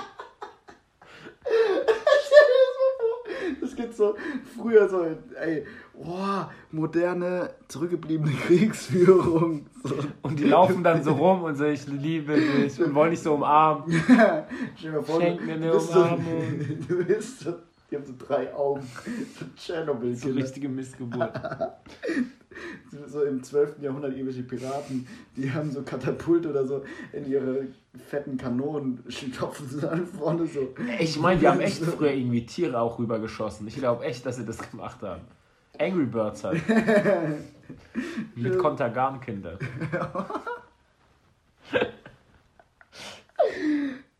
So 3.95 4.15
früher 4.55 4.87
so, 4.89 5.05
ey, 5.39 5.65
boah, 5.93 6.51
moderne, 6.71 7.51
zurückgebliebene 7.67 8.31
Kriegsführung. 8.47 9.65
So. 9.83 9.95
Und 10.21 10.39
die 10.39 10.45
laufen 10.45 10.83
dann 10.83 11.03
so 11.03 11.13
rum 11.13 11.43
und 11.43 11.55
so, 11.55 11.65
ich 11.65 11.87
liebe 11.87 12.35
dich 12.35 12.81
und 12.81 12.93
wollen 12.95 13.11
dich 13.11 13.21
so 13.21 13.35
umarmen. 13.35 13.91
Schenk 14.75 15.45
mir 15.45 15.53
eine 15.53 15.73
Umarmung. 15.73 16.41
Du, 16.87 16.95
du 16.95 17.05
bist 17.05 17.41
so, 17.41 17.53
die 17.89 17.95
haben 17.95 18.05
so 18.05 18.13
drei 18.17 18.53
Augen. 18.53 18.87
So 19.39 19.45
Tschernobyl. 19.55 20.15
So 20.15 20.29
richtige 20.29 20.69
Missgeburt. 20.69 21.39
So 23.07 23.23
im 23.23 23.43
12. 23.43 23.81
Jahrhundert 23.81 24.13
irgendwelche 24.13 24.43
Piraten, 24.43 25.07
die 25.35 25.51
haben 25.51 25.71
so 25.71 25.81
Katapult 25.83 26.45
oder 26.45 26.65
so 26.65 26.83
in 27.11 27.29
ihre 27.29 27.67
fetten 28.09 28.37
Kanonen, 28.37 29.03
stopfen 29.07 29.67
sie 29.67 29.81
dann 29.81 30.05
vorne 30.07 30.45
so. 30.45 30.73
Ich 30.99 31.19
meine, 31.19 31.39
die 31.39 31.47
haben 31.47 31.59
echt 31.59 31.83
früher 31.83 32.13
irgendwie 32.13 32.45
Tiere 32.45 32.79
auch 32.79 32.99
rübergeschossen. 32.99 33.67
Ich 33.67 33.75
glaube 33.75 34.03
echt, 34.05 34.25
dass 34.25 34.37
sie 34.37 34.45
das 34.45 34.69
gemacht 34.69 35.01
haben. 35.01 35.21
Angry 35.79 36.05
Birds 36.05 36.43
halt. 36.43 36.61
Mit 38.35 38.57
Kontergan-Kinder. 38.57 39.57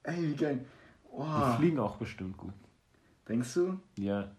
Ey, 0.04 0.16
wie 0.18 0.36
geil. 0.36 0.66
Oh. 1.12 1.24
Die 1.24 1.58
fliegen 1.58 1.80
auch 1.80 1.98
bestimmt 1.98 2.38
gut. 2.38 2.54
Denkst 3.28 3.54
du? 3.54 3.80
Ja. 3.98 4.32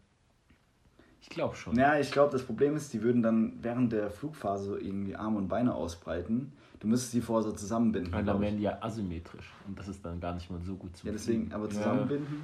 Ich 1.24 1.30
glaube 1.30 1.56
schon. 1.56 1.74
Ja, 1.74 1.98
ich 1.98 2.12
glaube, 2.12 2.32
das 2.32 2.42
Problem 2.42 2.76
ist, 2.76 2.92
die 2.92 3.02
würden 3.02 3.22
dann 3.22 3.54
während 3.62 3.90
der 3.92 4.10
Flugphase 4.10 4.78
irgendwie 4.78 5.16
Arme 5.16 5.38
und 5.38 5.48
Beine 5.48 5.74
ausbreiten. 5.74 6.52
Du 6.80 6.87
müsstest 6.87 7.12
sie 7.12 7.22
vorher 7.22 7.50
so 7.50 7.56
zusammenbinden. 7.56 8.12
Weil 8.12 8.24
dann 8.24 8.42
wären 8.42 8.58
die 8.58 8.64
ja 8.64 8.76
asymmetrisch. 8.82 9.50
Und 9.66 9.78
das 9.78 9.88
ist 9.88 10.04
dann 10.04 10.20
gar 10.20 10.34
nicht 10.34 10.50
mal 10.50 10.60
so 10.60 10.76
gut 10.76 10.94
zu 10.94 11.06
Ja, 11.06 11.12
deswegen, 11.12 11.50
aber 11.50 11.70
zusammenbinden. 11.70 12.42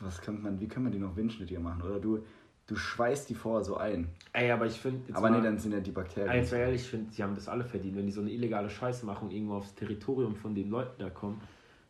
Ja. 0.00 0.06
Was 0.06 0.20
könnte 0.20 0.42
man, 0.42 0.58
wie 0.58 0.66
können 0.66 0.86
wir 0.86 0.90
die 0.90 0.98
noch 0.98 1.14
windschnittiger 1.14 1.60
machen? 1.60 1.82
Oder 1.82 2.00
du, 2.00 2.24
du 2.66 2.74
schweißt 2.74 3.30
die 3.30 3.36
vorher 3.36 3.64
so 3.64 3.76
ein. 3.76 4.08
Ey, 4.32 4.50
aber 4.50 4.66
ich 4.66 4.80
finde. 4.80 5.14
Aber 5.14 5.30
nee, 5.30 5.40
dann 5.40 5.56
sind 5.56 5.70
ja 5.70 5.78
die 5.78 5.92
Bakterien. 5.92 6.32
Ey, 6.32 6.40
jetzt 6.40 6.52
ehrlich, 6.52 6.82
ich 6.82 6.88
finde, 6.88 7.12
sie 7.12 7.22
haben 7.22 7.36
das 7.36 7.46
alle 7.48 7.62
verdient. 7.62 7.96
Wenn 7.96 8.06
die 8.06 8.12
so 8.12 8.22
eine 8.22 8.32
illegale 8.32 8.70
Scheiße 8.70 9.06
machen 9.06 9.28
und 9.28 9.30
irgendwo 9.30 9.54
aufs 9.54 9.72
Territorium 9.76 10.34
von 10.34 10.52
den 10.52 10.68
Leuten 10.68 11.00
da 11.00 11.10
kommen, 11.10 11.40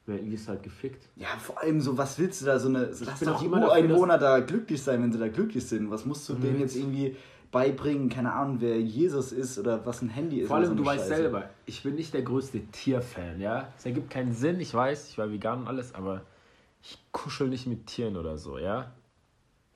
werden 0.08 0.30
die 0.30 0.38
halt 0.38 0.62
gefickt. 0.62 1.08
Ja, 1.16 1.28
vor 1.38 1.60
allem 1.60 1.80
so, 1.80 1.96
was 1.96 2.18
willst 2.18 2.42
du 2.42 2.46
da 2.46 2.58
so 2.58 2.68
eine. 2.68 2.92
So, 2.92 3.04
lass 3.04 3.20
doch 3.20 3.40
die 3.40 3.48
Ureinwohner 3.48 4.18
da 4.18 4.40
glücklich 4.40 4.82
sein, 4.82 5.02
wenn 5.02 5.12
sie 5.12 5.18
da 5.18 5.28
glücklich 5.28 5.66
sind. 5.66 5.90
Was 5.90 6.04
musst 6.04 6.28
du 6.28 6.34
mhm. 6.34 6.40
denen 6.40 6.60
jetzt 6.60 6.76
irgendwie 6.76 7.16
beibringen, 7.50 8.08
keine 8.08 8.32
Ahnung, 8.32 8.60
wer 8.60 8.80
Jesus 8.80 9.32
ist 9.32 9.58
oder 9.58 9.84
was 9.86 10.02
ein 10.02 10.08
Handy 10.08 10.40
ist. 10.40 10.48
Vor 10.48 10.56
allem, 10.56 10.68
so 10.68 10.74
du 10.74 10.84
weißt 10.84 11.08
selber, 11.08 11.48
ich 11.66 11.82
bin 11.82 11.94
nicht 11.94 12.12
der 12.12 12.22
größte 12.22 12.60
Tierfan, 12.66 13.40
ja. 13.40 13.72
Es 13.78 13.86
ergibt 13.86 14.10
keinen 14.10 14.32
Sinn, 14.32 14.60
ich 14.60 14.74
weiß, 14.74 15.08
ich 15.08 15.18
war 15.18 15.30
vegan 15.30 15.60
und 15.60 15.68
alles, 15.68 15.94
aber 15.94 16.22
ich 16.82 16.98
kuschel 17.12 17.48
nicht 17.48 17.66
mit 17.66 17.86
Tieren 17.86 18.16
oder 18.16 18.36
so, 18.36 18.58
ja. 18.58 18.92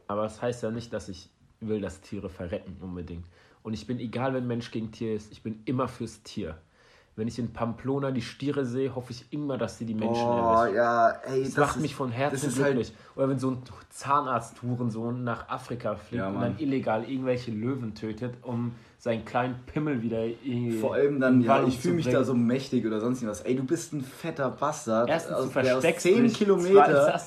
Aber 0.06 0.24
das 0.24 0.42
heißt 0.42 0.62
ja 0.62 0.70
nicht, 0.70 0.92
dass 0.92 1.08
ich 1.08 1.30
will, 1.60 1.80
dass 1.80 2.00
Tiere 2.00 2.28
verrecken 2.28 2.76
unbedingt. 2.80 3.24
Und 3.62 3.72
ich 3.72 3.86
bin, 3.86 3.98
egal 3.98 4.34
wenn 4.34 4.46
Mensch 4.46 4.70
gegen 4.70 4.92
Tier 4.92 5.14
ist, 5.14 5.32
ich 5.32 5.42
bin 5.42 5.62
immer 5.64 5.88
fürs 5.88 6.22
Tier. 6.22 6.58
Wenn 7.14 7.29
ich 7.29 7.38
in 7.38 7.53
Pamplona 7.53 8.11
die 8.11 8.22
Stiere 8.22 8.64
sehe, 8.64 8.94
hoffe 8.94 9.12
ich 9.12 9.27
immer, 9.33 9.59
dass 9.59 9.77
sie 9.77 9.85
die 9.85 9.94
Menschen 9.94 10.25
oh, 10.25 10.62
erwischen. 10.62 10.77
ja, 10.77 11.09
ey, 11.27 11.44
das, 11.44 11.55
das 11.55 11.66
macht 11.66 11.77
ist, 11.77 11.83
mich 11.83 11.94
von 11.94 12.11
Herzen 12.11 12.53
glücklich. 12.53 12.88
Halt 12.88 13.16
Oder 13.16 13.29
wenn 13.29 13.38
so 13.38 13.51
ein 13.51 13.59
Zahnarzt-Hurensohn 13.90 15.22
nach 15.22 15.48
Afrika 15.51 15.94
fliegt 15.96 16.22
ja, 16.22 16.29
und 16.29 16.40
dann 16.40 16.59
illegal 16.59 17.05
irgendwelche 17.05 17.51
Löwen 17.51 17.94
tötet, 17.94 18.37
um 18.40 18.72
seinen 18.98 19.27
kleinen 19.27 19.57
Pimmel 19.66 20.01
wieder 20.01 20.25
irgendwie. 20.25 20.79
Vor 20.79 20.94
allem 20.94 21.20
dann, 21.20 21.42
ja, 21.42 21.66
ich 21.66 21.79
fühle 21.79 21.96
mich 21.96 22.09
da 22.09 22.25
so 22.25 22.35
mächtig 22.35 22.87
oder 22.87 23.01
sonst 23.01 23.27
was. 23.27 23.42
Ey, 23.42 23.57
du 23.57 23.64
bist 23.64 23.92
ein 23.92 24.03
fetter 24.03 24.48
Bastard. 24.48 25.11
Erstens, 25.11 25.37
du 25.37 25.51
versteckst 25.51 26.03
10 26.05 26.33
Kilometer. 26.33 27.20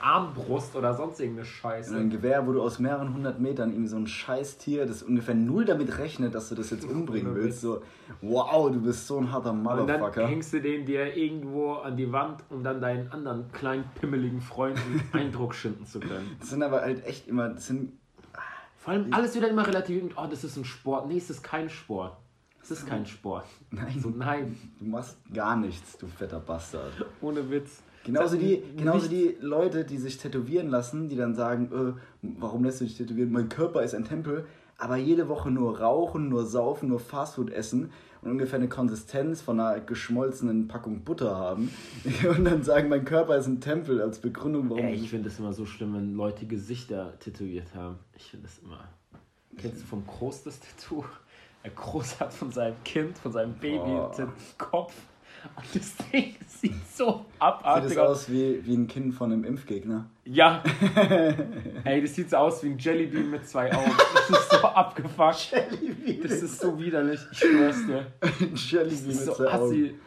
Armbrust 0.00 0.76
oder 0.76 0.94
sonst 0.94 1.20
irgendeine 1.20 1.46
Scheiße. 1.46 1.96
ein 1.96 2.10
Gewehr, 2.10 2.46
wo 2.46 2.52
du 2.52 2.62
aus 2.62 2.78
mehreren 2.78 3.14
hundert 3.14 3.40
Metern 3.40 3.70
irgendwie 3.70 3.88
so 3.88 3.96
ein 3.96 4.06
Scheißtier, 4.06 4.86
das 4.86 5.02
ungefähr 5.02 5.34
null 5.34 5.64
damit 5.64 5.98
rechnet, 5.98 6.34
dass 6.34 6.48
du 6.48 6.54
das 6.54 6.70
jetzt 6.70 6.84
umbringen 6.90 7.34
willst. 7.34 7.60
So, 7.60 7.82
wow, 8.20 8.70
du 8.70 8.80
bist 8.80 9.06
so 9.06 9.18
ein 9.18 9.30
harter 9.30 9.52
Motherfucker. 9.52 10.06
Und 10.06 10.16
dann 10.16 10.26
hängst 10.28 10.52
du 10.52 10.60
den 10.60 10.86
dir 10.86 11.16
irgendwo 11.16 11.74
an 11.74 11.96
die 11.96 12.10
Wand, 12.12 12.42
um 12.50 12.62
dann 12.62 12.80
deinen 12.80 13.10
anderen 13.12 13.50
kleinen, 13.52 13.84
pimmeligen 14.00 14.40
Freunden 14.40 15.02
Eindruck 15.12 15.54
schinden 15.54 15.86
zu 15.86 16.00
können. 16.00 16.36
Das 16.40 16.50
sind 16.50 16.62
aber 16.62 16.80
halt 16.80 17.04
echt 17.06 17.28
immer, 17.28 17.50
das 17.50 17.66
sind... 17.66 17.92
Vor 18.78 18.94
allem 18.94 19.12
alles 19.12 19.34
wieder 19.34 19.48
immer 19.48 19.66
relativ, 19.66 20.02
oh, 20.16 20.26
das 20.28 20.42
ist 20.42 20.56
ein 20.56 20.64
Sport. 20.64 21.06
Nee, 21.06 21.18
es 21.18 21.28
ist 21.28 21.42
kein 21.42 21.68
Sport. 21.68 22.16
Es 22.62 22.70
ist 22.70 22.86
kein 22.86 23.04
Sport. 23.06 23.46
Nein. 23.70 23.98
So, 24.00 24.10
nein. 24.10 24.56
Du 24.78 24.84
machst 24.84 25.18
gar 25.32 25.56
nichts, 25.56 25.98
du 25.98 26.06
fetter 26.06 26.40
Bastard. 26.40 26.92
Ohne 27.20 27.50
Witz. 27.50 27.82
Genauso 28.04 28.36
die, 28.36 28.62
genauso 28.76 29.08
die 29.08 29.36
Leute, 29.40 29.84
die 29.84 29.98
sich 29.98 30.16
tätowieren 30.16 30.68
lassen, 30.68 31.08
die 31.08 31.16
dann 31.16 31.34
sagen, 31.34 31.70
äh, 31.72 32.00
warum 32.22 32.64
lässt 32.64 32.80
du 32.80 32.84
dich 32.84 32.96
tätowieren? 32.96 33.30
Mein 33.30 33.48
Körper 33.48 33.82
ist 33.82 33.94
ein 33.94 34.04
Tempel, 34.04 34.46
aber 34.78 34.96
jede 34.96 35.28
Woche 35.28 35.50
nur 35.50 35.80
rauchen, 35.80 36.30
nur 36.30 36.46
saufen, 36.46 36.88
nur 36.88 37.00
Fastfood 37.00 37.50
essen 37.50 37.90
und 38.22 38.30
ungefähr 38.30 38.58
eine 38.58 38.68
Konsistenz 38.68 39.42
von 39.42 39.60
einer 39.60 39.80
geschmolzenen 39.80 40.68
Packung 40.68 41.02
Butter 41.04 41.36
haben 41.36 41.70
und 42.28 42.44
dann 42.44 42.62
sagen, 42.62 42.88
mein 42.88 43.04
Körper 43.04 43.36
ist 43.36 43.46
ein 43.46 43.60
Tempel 43.60 44.00
als 44.00 44.18
Begründung, 44.18 44.70
warum. 44.70 44.84
Ey, 44.84 44.94
ich 44.94 45.10
finde 45.10 45.28
es 45.28 45.38
immer 45.38 45.52
so 45.52 45.66
schlimm, 45.66 45.94
wenn 45.94 46.14
Leute 46.14 46.46
Gesichter 46.46 47.18
tätowiert 47.18 47.74
haben. 47.74 47.98
Ich 48.16 48.30
finde 48.30 48.46
das 48.46 48.58
immer. 48.60 48.88
Kennst 49.58 49.82
du 49.82 49.86
vom 49.86 50.06
Groß 50.06 50.44
das 50.44 50.58
Tattoo? 50.60 51.04
Groß 51.74 52.20
hat 52.20 52.32
von 52.32 52.50
seinem 52.50 52.82
Kind, 52.84 53.18
von 53.18 53.32
seinem 53.32 53.52
Baby 53.54 53.78
oh. 53.78 54.10
den 54.16 54.28
Kopf 54.56 54.94
und 55.56 55.66
das 55.74 55.96
Ding 56.12 56.34
sieht 56.46 56.86
so 56.94 57.24
abartig 57.38 57.98
aus. 57.98 58.26
Sieht 58.26 58.30
aus 58.30 58.30
wie, 58.30 58.66
wie 58.66 58.76
ein 58.76 58.86
Kind 58.86 59.14
von 59.14 59.32
einem 59.32 59.44
Impfgegner. 59.44 60.06
Ja. 60.24 60.62
Ey, 61.84 62.02
das 62.02 62.14
sieht 62.14 62.30
so 62.30 62.36
aus 62.36 62.62
wie 62.62 62.68
ein 62.68 62.78
Jellybean 62.78 63.30
mit 63.30 63.48
zwei 63.48 63.72
Augen. 63.72 63.92
Das 64.28 64.40
ist 64.40 64.50
so 64.50 64.58
abgefuckt. 64.58 65.52
Jellybean. 65.52 66.22
Das 66.22 66.42
ist 66.42 66.60
so 66.60 66.78
widerlich. 66.78 67.20
Ich 67.32 67.38
schwör's 67.38 67.86
dir. 67.86 68.06
Jellybean 68.54 69.06
mit 69.06 69.16
so 69.16 69.32
zwei 69.32 69.52
Augen. 69.52 70.00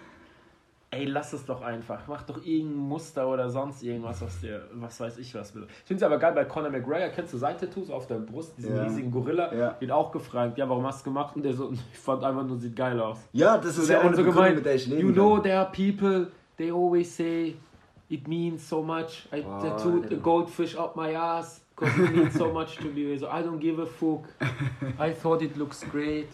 Ey, 0.94 1.06
lass 1.06 1.34
es 1.34 1.44
doch 1.46 1.64
einfach. 1.64 2.02
Mach 2.08 2.22
doch 2.22 2.46
irgendein 2.46 2.78
Muster 2.78 3.28
oder 3.28 3.50
sonst 3.50 3.82
irgendwas, 3.82 4.22
was 4.22 4.42
dir, 4.42 4.62
was 4.74 5.00
weiß 5.00 5.18
ich 5.18 5.34
was 5.34 5.56
will. 5.56 5.66
Ich 5.68 5.88
finde 5.88 6.04
es 6.04 6.04
aber 6.04 6.20
geil 6.20 6.34
bei 6.34 6.46
Conor 6.46 6.70
McGregor. 6.70 7.10
Kennst 7.10 7.34
du 7.34 7.38
sein 7.40 7.58
Tattoos 7.58 7.90
auf 7.90 8.06
der 8.06 8.16
Brust? 8.16 8.56
Diesen 8.58 8.76
ja. 8.76 8.84
riesigen 8.84 9.10
Gorilla. 9.10 9.54
Ja. 9.56 9.76
Wird 9.80 9.92
auch 9.92 10.12
gefragt, 10.12 10.58
ja, 10.60 10.70
warum 10.70 10.86
hast 10.86 11.04
du 11.04 11.10
gemacht? 11.10 11.36
Und 11.36 11.44
der 11.44 11.54
so, 11.54 11.72
ich 11.94 12.00
fand 12.00 12.24
einfach 12.24 12.46
nur, 12.46 12.58
sieht 12.58 12.76
geil 12.76 13.00
aus. 13.00 13.18
Ja, 13.32 13.58
das 13.58 13.78
ist 13.78 13.90
ja 13.90 14.04
auch 14.04 14.14
so 14.14 14.24
gemeint. 14.24 14.56
Mit 14.56 14.66
der 14.66 14.76
ich 14.76 14.86
leben 14.86 15.08
You 15.08 15.14
know, 15.14 15.40
there 15.40 15.58
are 15.58 15.72
people, 15.72 16.28
they 16.58 16.72
always 16.72 17.16
say, 17.16 17.56
it 18.10 18.28
means 18.28 18.68
so 18.68 18.84
much. 18.84 19.28
I 19.34 19.44
oh, 19.44 19.60
tattooed 19.62 20.12
a 20.12 20.16
goldfish 20.16 20.76
up 20.78 20.96
my 20.96 21.16
ass. 21.16 21.62
Because 21.76 21.98
it 21.98 22.16
means 22.16 22.36
so 22.36 22.52
much 22.52 22.78
to 22.78 22.86
me. 22.86 23.18
So, 23.18 23.28
I 23.30 23.42
don't 23.42 23.60
give 23.60 23.80
a 23.80 23.88
fuck. 23.88 24.30
I 25.00 25.12
thought 25.12 25.42
it 25.42 25.58
looks 25.58 25.84
great. 25.84 26.30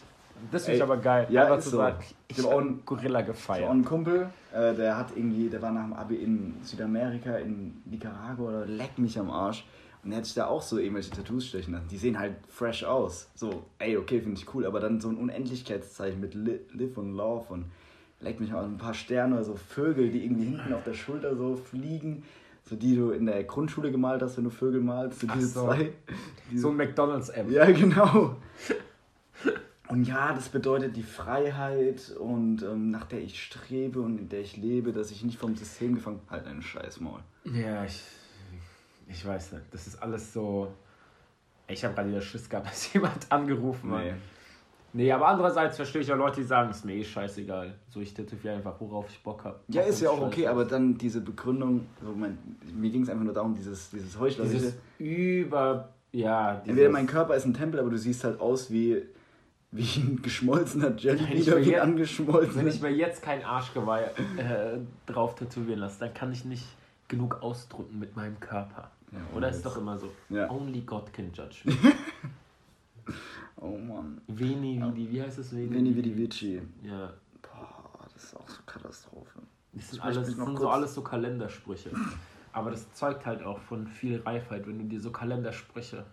Das 0.52 0.66
finde 0.66 0.78
ich 0.78 0.84
aber 0.84 0.98
geil. 0.98 1.28
Ja, 1.30 1.44
Einfach 1.44 1.60
zu 1.60 1.70
so. 1.70 1.78
sagen, 1.78 2.04
ich, 2.28 2.38
habe 2.38 2.54
auch 2.54 2.60
einen 2.60 2.86
Gorilla 2.86 3.22
gefeiert. 3.22 3.62
Ich 3.62 3.68
auch 3.68 3.72
einen 3.72 3.86
Kumpel, 3.86 4.30
äh, 4.54 4.74
der 4.74 4.98
hat 4.98 5.12
irgendwie, 5.16 5.50
der 5.50 5.62
war 5.62 5.72
nach 5.72 5.84
dem 5.84 5.94
Abi 5.94 6.16
in 6.16 6.56
Südamerika, 6.64 7.38
in 7.38 7.82
Nicaragua 7.86 8.50
oder 8.50 8.66
leck 8.66 8.98
mich 8.98 9.20
am 9.20 9.30
Arsch. 9.30 9.66
Und 10.04 10.12
der 10.12 10.20
hat 10.20 10.26
sich 10.26 10.36
da 10.36 10.48
auch 10.48 10.62
so 10.62 10.78
irgendwelche 10.78 11.12
Tattoos 11.12 11.48
stechen 11.48 11.74
lassen. 11.74 11.88
Die 11.90 11.98
sehen 11.98 12.18
halt 12.18 12.36
fresh 12.48 12.86
aus. 12.86 13.30
So, 13.36 13.66
ey, 13.80 13.98
okay, 13.98 14.22
finde 14.22 14.40
ich 14.40 14.54
cool. 14.54 14.66
Aber 14.66 14.80
dann 14.80 15.02
so 15.02 15.10
ein 15.10 15.18
Unendlichkeitszeichen 15.18 16.22
mit 16.22 16.34
Live 16.36 16.98
und 16.98 17.16
Love 17.16 17.46
und 17.50 17.66
leck 18.22 18.40
mich 18.40 18.52
mal 18.52 18.64
ein 18.64 18.78
paar 18.78 18.94
Sterne 18.94 19.36
oder 19.36 19.44
so 19.44 19.56
Vögel, 19.56 20.10
die 20.10 20.24
irgendwie 20.24 20.46
hinten 20.46 20.74
auf 20.74 20.84
der 20.84 20.94
Schulter 20.94 21.36
so 21.36 21.56
fliegen. 21.56 22.24
So 22.64 22.76
die 22.76 22.96
du 22.96 23.12
in 23.12 23.26
der 23.26 23.44
Grundschule 23.44 23.92
gemalt 23.92 24.22
hast, 24.22 24.38
wenn 24.38 24.44
du 24.44 24.52
Vögel 24.52 24.80
malst. 24.80 25.22
So 25.22 25.28
diese 25.28 25.48
so. 25.48 25.66
zwei. 25.66 25.92
Diese, 26.52 26.62
so 26.62 26.70
ein 26.70 26.78
McDonalds-App. 26.78 27.50
Ja, 27.50 27.66
genau. 27.72 28.36
Und 29.90 30.04
ja, 30.04 30.34
das 30.34 30.50
bedeutet 30.50 30.96
die 30.96 31.04
Freiheit 31.04 32.12
und 32.20 32.62
ähm, 32.62 32.92
nach 32.92 33.06
der 33.06 33.22
ich 33.22 33.44
strebe 33.44 34.00
und 34.02 34.20
in 34.20 34.30
der 34.30 34.42
ich 34.42 34.56
lebe, 34.56 34.94
dass 34.94 35.10
ich 35.10 35.24
nicht 35.24 35.40
vom 35.40 35.56
System 35.56 35.96
gefangen 35.96 36.22
halt 36.30 36.46
einen 36.46 36.62
Scheißmaul. 36.62 37.22
Ja, 37.46 37.84
ich, 37.84 38.04
ich 39.08 39.26
weiß 39.26 39.54
nicht. 39.54 39.66
Das 39.72 39.88
ist 39.88 40.02
alles 40.02 40.32
so. 40.32 40.72
Ich 41.68 41.84
habe 41.84 41.96
gerade 41.96 42.10
wieder 42.10 42.22
Schiss 42.22 42.48
gehabt, 42.48 42.68
dass 42.70 42.94
jemand 42.94 43.32
angerufen 43.32 43.92
hat. 43.92 44.04
Nee. 44.04 44.14
Nee, 44.94 45.12
aber 45.12 45.28
andererseits 45.28 45.76
verstehe 45.76 46.02
ich 46.02 46.12
auch 46.12 46.18
Leute, 46.18 46.42
die 46.42 46.48
sagen, 46.48 46.70
ist 46.70 46.86
mir 46.86 46.94
eh 46.94 47.04
scheißegal. 47.04 47.76
So, 47.90 48.00
ich 48.00 48.14
tätowiere 48.14 48.56
einfach, 48.56 48.80
worauf 48.80 49.10
ich 49.10 49.22
Bock 49.22 49.44
habe. 49.44 49.60
Ja, 49.68 49.84
ist 49.84 50.02
ja 50.02 50.10
auch 50.10 50.22
okay, 50.22 50.48
aber 50.48 50.66
dann 50.66 50.98
diese 50.98 51.22
Begründung, 51.22 51.86
so 52.02 52.12
mein, 52.12 52.38
mir 52.76 52.90
ging 52.90 53.04
es 53.04 53.10
einfach 53.10 53.24
nur 53.24 53.34
darum, 53.34 53.54
dieses, 53.56 53.90
dieses 53.92 54.20
Heuchlerische. 54.20 54.56
Dieses 54.56 54.76
über, 54.98 55.90
ja, 56.12 56.56
dieses, 56.56 56.70
Entweder 56.70 56.90
mein 56.90 57.06
Körper 57.06 57.36
ist 57.36 57.46
ein 57.46 57.54
Tempel, 57.54 57.80
aber 57.80 57.92
du 57.92 57.98
siehst 57.98 58.24
halt 58.24 58.40
aus 58.40 58.72
wie, 58.72 59.04
wie 59.72 60.00
ein 60.02 60.22
geschmolzener 60.22 60.96
Jellybean 60.98 61.42
oder 61.44 61.66
wie 61.66 61.78
angeschmolzen. 61.78 62.56
Wenn 62.56 62.68
ich 62.68 62.82
mir 62.82 62.90
jetzt 62.92 63.22
kein 63.22 63.44
Arschgeweih 63.44 64.06
äh, 64.38 64.78
drauf 65.06 65.36
tätowieren 65.36 65.80
lasse, 65.80 66.00
dann 66.00 66.14
kann 66.14 66.32
ich 66.32 66.46
nicht 66.46 66.66
genug 67.08 67.42
ausdrücken 67.42 68.00
mit 68.00 68.16
meinem 68.16 68.40
Körper. 68.40 68.92
Ja, 69.12 69.20
Oder 69.36 69.50
ist 69.50 69.66
doch 69.66 69.78
immer 69.78 69.98
so. 69.98 70.12
Ja. 70.30 70.50
Only 70.50 70.82
God 70.82 71.12
can 71.14 71.32
judge. 71.34 71.58
Oh 73.62 73.78
Mann. 73.78 74.22
Veni, 74.28 74.82
Vidi, 74.82 75.12
wie 75.12 75.22
heißt 75.22 75.40
das? 75.40 75.54
Veni 75.54 75.94
Vidi 75.94 76.16
Vici. 76.16 76.62
Ja. 76.82 77.12
Boah, 77.42 78.08
das 78.14 78.24
ist 78.24 78.36
auch 78.38 78.48
so 78.48 78.62
Katastrophe. 78.66 79.40
Das 79.74 79.90
sind, 79.92 80.02
alles, 80.02 80.18
das 80.18 80.28
sind 80.36 80.58
so 80.58 80.70
alles 80.70 80.94
so 80.94 81.02
Kalendersprüche. 81.02 81.90
Aber 82.54 82.72
das 82.72 82.92
zeugt 82.94 83.26
halt 83.26 83.44
auch 83.44 83.60
von 83.60 83.86
viel 83.88 84.22
Reifheit, 84.22 84.66
wenn 84.66 84.78
du 84.80 84.86
dir 84.86 85.02
so 85.02 85.12
Kalendersprüche 85.12 86.06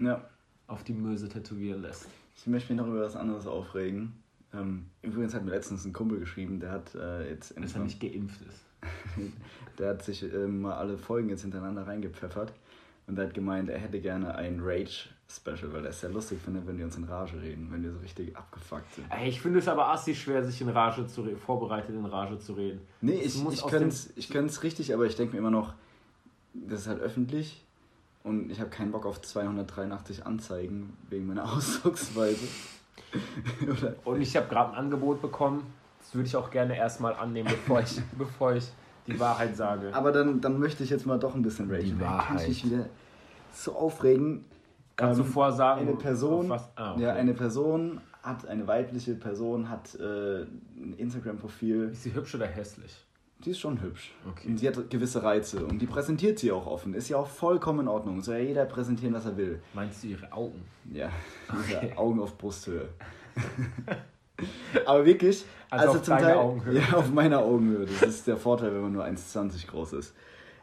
Ja. 0.00 0.22
auf 0.66 0.84
die 0.84 0.92
Möse 0.92 1.28
tätowieren 1.30 1.80
lässt. 1.82 2.08
Ich 2.36 2.46
möchte 2.46 2.72
mich 2.72 2.80
noch 2.80 2.88
über 2.88 3.02
was 3.02 3.16
anderes 3.16 3.46
aufregen. 3.46 4.14
Ähm, 4.54 4.86
übrigens 5.02 5.34
hat 5.34 5.44
mir 5.44 5.50
letztens 5.52 5.84
ein 5.84 5.92
Kumpel 5.92 6.18
geschrieben, 6.20 6.60
der 6.60 6.70
hat 6.72 6.94
äh, 6.94 7.28
jetzt 7.30 7.56
Dass 7.58 7.74
er 7.74 7.80
nicht 7.82 8.00
geimpft 8.00 8.40
ist. 8.42 8.64
Der 9.78 9.90
hat 9.90 10.02
sich 10.02 10.22
äh, 10.24 10.46
mal 10.46 10.74
alle 10.74 10.98
Folgen 10.98 11.28
jetzt 11.30 11.42
hintereinander 11.42 11.86
reingepfeffert 11.86 12.52
und 13.06 13.16
der 13.16 13.26
hat 13.26 13.34
gemeint, 13.34 13.70
er 13.70 13.78
hätte 13.78 14.00
gerne 14.00 14.34
ein 14.34 14.58
Rage-Special, 14.60 15.72
weil 15.72 15.84
er 15.84 15.90
es 15.90 16.00
sehr 16.00 16.10
lustig 16.10 16.40
findet, 16.40 16.66
wenn 16.66 16.76
wir 16.78 16.84
uns 16.84 16.96
in 16.96 17.04
Rage 17.04 17.40
reden, 17.40 17.68
wenn 17.70 17.82
wir 17.82 17.92
so 17.92 17.98
richtig 18.00 18.36
abgefuckt 18.36 18.92
sind. 18.94 19.06
Ey, 19.10 19.28
ich 19.28 19.40
finde 19.40 19.60
es 19.60 19.68
aber 19.68 19.88
assi 19.88 20.14
schwer, 20.14 20.44
sich 20.44 20.60
in 20.60 20.68
Rage 20.68 21.06
zu 21.06 21.22
re- 21.22 21.36
vorbereitet 21.36 21.94
in 21.94 22.04
Rage 22.04 22.38
zu 22.38 22.52
reden. 22.54 22.80
Nee, 23.00 23.14
ich, 23.22 23.42
ich 24.16 24.28
könnte 24.28 24.46
es 24.52 24.62
richtig, 24.62 24.92
aber 24.92 25.06
ich 25.06 25.14
denke 25.16 25.32
mir 25.34 25.38
immer 25.38 25.50
noch, 25.52 25.74
das 26.52 26.80
ist 26.80 26.86
halt 26.88 27.00
öffentlich 27.00 27.64
und 28.24 28.50
ich 28.50 28.60
habe 28.60 28.70
keinen 28.70 28.92
Bock 28.92 29.06
auf 29.06 29.20
283 29.20 30.26
Anzeigen 30.26 30.96
wegen 31.10 31.26
meiner 31.26 31.44
Ausdrucksweise. 31.52 32.46
Und 34.04 34.20
ich 34.20 34.36
habe 34.36 34.48
gerade 34.48 34.72
ein 34.72 34.76
Angebot 34.78 35.20
bekommen. 35.20 35.66
Das 35.98 36.14
würde 36.14 36.26
ich 36.26 36.36
auch 36.36 36.50
gerne 36.50 36.76
erstmal 36.76 37.14
annehmen, 37.14 37.48
bevor 37.50 37.80
ich, 37.80 38.00
bevor 38.18 38.54
ich 38.54 38.70
die 39.06 39.18
Wahrheit 39.20 39.56
sage. 39.56 39.90
Aber 39.92 40.12
dann, 40.12 40.40
dann 40.40 40.58
möchte 40.58 40.82
ich 40.84 40.90
jetzt 40.90 41.06
mal 41.06 41.18
doch 41.18 41.34
ein 41.34 41.42
bisschen 41.42 41.70
ragen. 41.70 41.84
Die 41.84 41.90
Dann 41.90 41.98
Kann 42.00 42.08
Wahrheit. 42.18 42.42
ich 42.48 42.64
mich 42.64 42.72
wieder 42.72 42.86
so 43.52 43.74
aufregen. 43.74 44.44
Kannst 44.96 45.18
Ähm, 45.20 45.26
du 45.26 45.32
vorsagen, 45.32 45.88
Eine 45.88 45.96
Person, 45.96 46.48
was? 46.48 46.68
Ah, 46.76 46.92
okay. 46.92 47.02
ja, 47.02 47.12
eine 47.14 47.34
Person 47.34 48.00
hat, 48.22 48.46
eine 48.46 48.66
weibliche 48.66 49.14
Person 49.14 49.68
hat 49.68 49.94
äh, 49.96 50.42
ein 50.42 50.94
Instagram-Profil. 50.96 51.90
Ist 51.92 52.02
sie 52.04 52.14
hübsch 52.14 52.34
oder 52.34 52.46
hässlich? 52.46 53.04
Die 53.44 53.50
ist 53.50 53.58
schon 53.60 53.80
hübsch. 53.80 54.14
Okay. 54.28 54.48
Und 54.48 54.58
sie 54.58 54.68
hat 54.68 54.90
gewisse 54.90 55.22
Reize 55.22 55.64
und 55.64 55.80
die 55.80 55.86
präsentiert 55.86 56.38
sie 56.38 56.52
auch 56.52 56.66
offen. 56.66 56.94
Ist 56.94 57.08
ja 57.08 57.16
auch 57.16 57.26
vollkommen 57.26 57.80
in 57.80 57.88
Ordnung. 57.88 58.20
Soll 58.20 58.36
ja 58.36 58.42
jeder 58.42 58.64
präsentieren, 58.66 59.14
was 59.14 59.24
er 59.24 59.36
will. 59.36 59.60
Meinst 59.74 60.04
du 60.04 60.08
ihre 60.08 60.32
Augen? 60.32 60.62
Ja, 60.92 61.10
diese 61.68 61.96
Augen 61.98 62.20
auf 62.20 62.38
Brusthöhe. 62.38 62.88
Aber 64.86 65.04
wirklich, 65.04 65.44
Also 65.70 65.90
auf 65.90 66.02
zum 66.02 66.18
Teil, 66.18 66.36
Augenhöhe. 66.36 66.80
Ja, 66.80 66.96
auf 66.96 67.10
meiner 67.10 67.40
Augenhöhe. 67.40 67.86
Das 67.86 68.02
ist 68.08 68.26
der 68.26 68.36
Vorteil, 68.36 68.74
wenn 68.74 68.82
man 68.82 68.92
nur 68.92 69.04
1,20 69.04 69.66
groß 69.66 69.92
ist. 69.94 70.14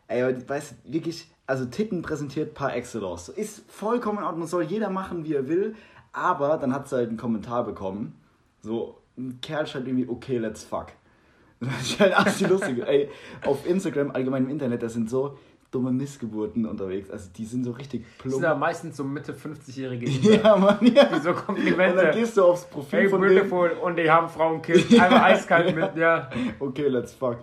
Ey, 0.07 0.23
aber 0.23 0.49
weißt 0.49 0.71
du, 0.71 0.93
wirklich, 0.93 1.29
also 1.45 1.65
Titten 1.65 2.01
präsentiert 2.01 2.55
par 2.55 2.75
excellence. 2.75 3.29
Ist 3.29 3.63
vollkommen 3.71 4.19
in 4.19 4.23
Ordnung, 4.23 4.47
soll 4.47 4.63
jeder 4.63 4.89
machen, 4.89 5.23
wie 5.23 5.35
er 5.35 5.47
will. 5.47 5.75
Aber 6.11 6.57
dann 6.57 6.73
hat 6.73 6.89
sie 6.89 6.95
halt 6.95 7.09
einen 7.09 7.17
Kommentar 7.17 7.63
bekommen. 7.63 8.15
So, 8.61 8.97
ein 9.17 9.39
Kerl 9.41 9.67
schreibt 9.67 9.87
irgendwie, 9.87 10.09
okay, 10.09 10.37
let's 10.39 10.63
fuck. 10.63 10.87
Das 11.69 11.81
ist 11.81 11.99
halt 11.99 12.17
assi 12.17 12.45
lustig. 12.45 12.81
Ey, 12.85 13.09
auf 13.45 13.65
Instagram, 13.67 14.11
allgemein 14.11 14.45
im 14.45 14.49
Internet, 14.49 14.81
da 14.83 14.89
sind 14.89 15.09
so 15.09 15.37
dumme 15.71 15.91
Missgeburten 15.91 16.65
unterwegs. 16.65 17.11
Also 17.11 17.29
die 17.35 17.45
sind 17.45 17.63
so 17.63 17.71
richtig 17.71 18.03
Das 18.03 18.17
plump. 18.19 18.33
sind 18.35 18.43
ja 18.43 18.55
meistens 18.55 18.97
so 18.97 19.03
Mitte 19.03 19.33
50-jährige 19.33 20.09
Ja, 20.37 20.55
Mann, 20.55 20.79
ja. 20.81 21.05
Die 21.05 21.19
so 21.19 21.29
Und 21.29 21.35
dann 21.37 21.45
Komplimente. 21.45 22.11
gehst 22.13 22.37
du 22.37 22.43
aufs 22.43 22.65
Profil 22.65 22.99
Hey, 23.01 23.09
von 23.09 23.21
beautiful. 23.21 23.71
Und 23.83 23.97
die 23.99 24.09
haben 24.09 24.29
Frauenkind. 24.29 24.91
Einfach 24.99 25.21
eiskalt 25.23 25.75
mit, 25.75 25.95
ja. 25.95 26.29
Okay, 26.59 26.87
let's 26.87 27.13
fuck. 27.13 27.37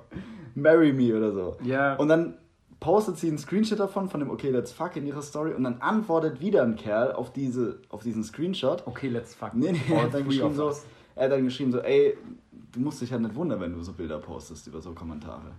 Marry 0.55 0.93
me 0.93 1.15
oder 1.17 1.33
so. 1.33 1.57
Ja. 1.63 1.95
Und 1.97 2.09
dann 2.09 2.35
postet 2.81 3.19
sie 3.19 3.29
einen 3.29 3.39
Screenshot 3.39 3.79
davon, 3.79 4.09
von 4.09 4.21
dem 4.21 4.31
Okay, 4.31 4.51
let's 4.51 4.73
fuck 4.73 4.97
in 4.97 5.07
ihrer 5.07 5.23
Story. 5.23 5.53
Und 5.55 5.63
dann 5.65 5.81
antwortet 5.81 6.41
wieder 6.41 6.63
ein 6.65 6.75
Kerl 6.77 7.13
auf, 7.13 7.33
diese, 7.33 7.81
auf 7.91 8.03
diesen 8.03 8.25
Screenshot. 8.25 8.83
Okay, 8.87 9.09
let's 9.09 9.35
fuck. 9.35 9.55
Nee, 9.55 9.73
nee, 9.73 9.81
er 9.91 9.99
All 9.99 10.03
hat 10.05 10.15
dann 10.15 10.25
geschrieben 10.27 10.55
so, 10.55 10.73
er 11.15 11.25
hat 11.27 11.33
dann 11.33 11.45
geschrieben 11.45 11.71
so, 11.73 11.79
ey, 11.81 12.17
du 12.77 12.83
musst 12.83 13.01
dich 13.01 13.11
halt 13.11 13.23
nicht 13.23 13.35
wundern, 13.35 13.61
wenn 13.61 13.73
du 13.73 13.83
so 13.83 13.93
Bilder 13.93 14.19
postest 14.19 14.67
über 14.67 14.81
so 14.81 14.93
Kommentare. 14.93 15.53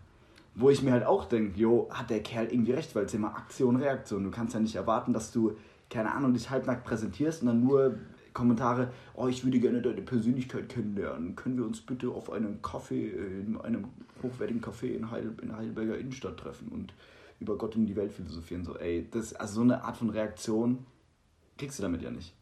Wo 0.55 0.69
ich 0.69 0.81
mir 0.81 0.91
halt 0.91 1.05
auch 1.05 1.25
denke, 1.25 1.59
jo, 1.59 1.87
hat 1.89 2.09
der 2.09 2.21
Kerl 2.21 2.47
irgendwie 2.51 2.71
recht, 2.71 2.95
weil 2.95 3.05
es 3.05 3.13
immer 3.13 3.35
Aktion, 3.35 3.75
Reaktion. 3.75 4.23
Du 4.23 4.31
kannst 4.31 4.53
ja 4.53 4.59
nicht 4.59 4.75
erwarten, 4.75 5.13
dass 5.13 5.31
du, 5.31 5.53
keine 5.89 6.13
Ahnung, 6.13 6.33
dich 6.33 6.49
halbnackt 6.49 6.85
präsentierst 6.85 7.41
und 7.41 7.47
dann 7.47 7.63
nur 7.63 7.97
Kommentare, 8.33 8.91
oh, 9.15 9.27
ich 9.27 9.43
würde 9.43 9.59
gerne 9.59 9.81
deine 9.81 10.01
Persönlichkeit 10.01 10.69
kennenlernen. 10.69 11.35
Können 11.35 11.57
wir 11.57 11.65
uns 11.65 11.81
bitte 11.81 12.09
auf 12.09 12.31
einen 12.31 12.61
Kaffee, 12.61 13.07
in 13.07 13.59
einem 13.61 13.85
hochwertigen 14.21 14.61
Café 14.61 14.93
in, 14.95 15.09
Heidel, 15.09 15.35
in 15.41 15.55
Heidelberger 15.55 15.97
Innenstadt 15.97 16.37
treffen 16.37 16.69
und 16.69 16.93
über 17.39 17.57
Gott 17.57 17.75
und 17.75 17.87
die 17.87 17.95
Welt 17.95 18.11
philosophieren. 18.11 18.63
So, 18.63 18.77
ey, 18.77 19.07
das, 19.09 19.33
also 19.33 19.55
so 19.55 19.61
eine 19.61 19.83
Art 19.83 19.97
von 19.97 20.09
Reaktion 20.09 20.85
kriegst 21.57 21.79
du 21.79 21.83
damit 21.83 22.03
ja 22.03 22.11
nicht. 22.11 22.33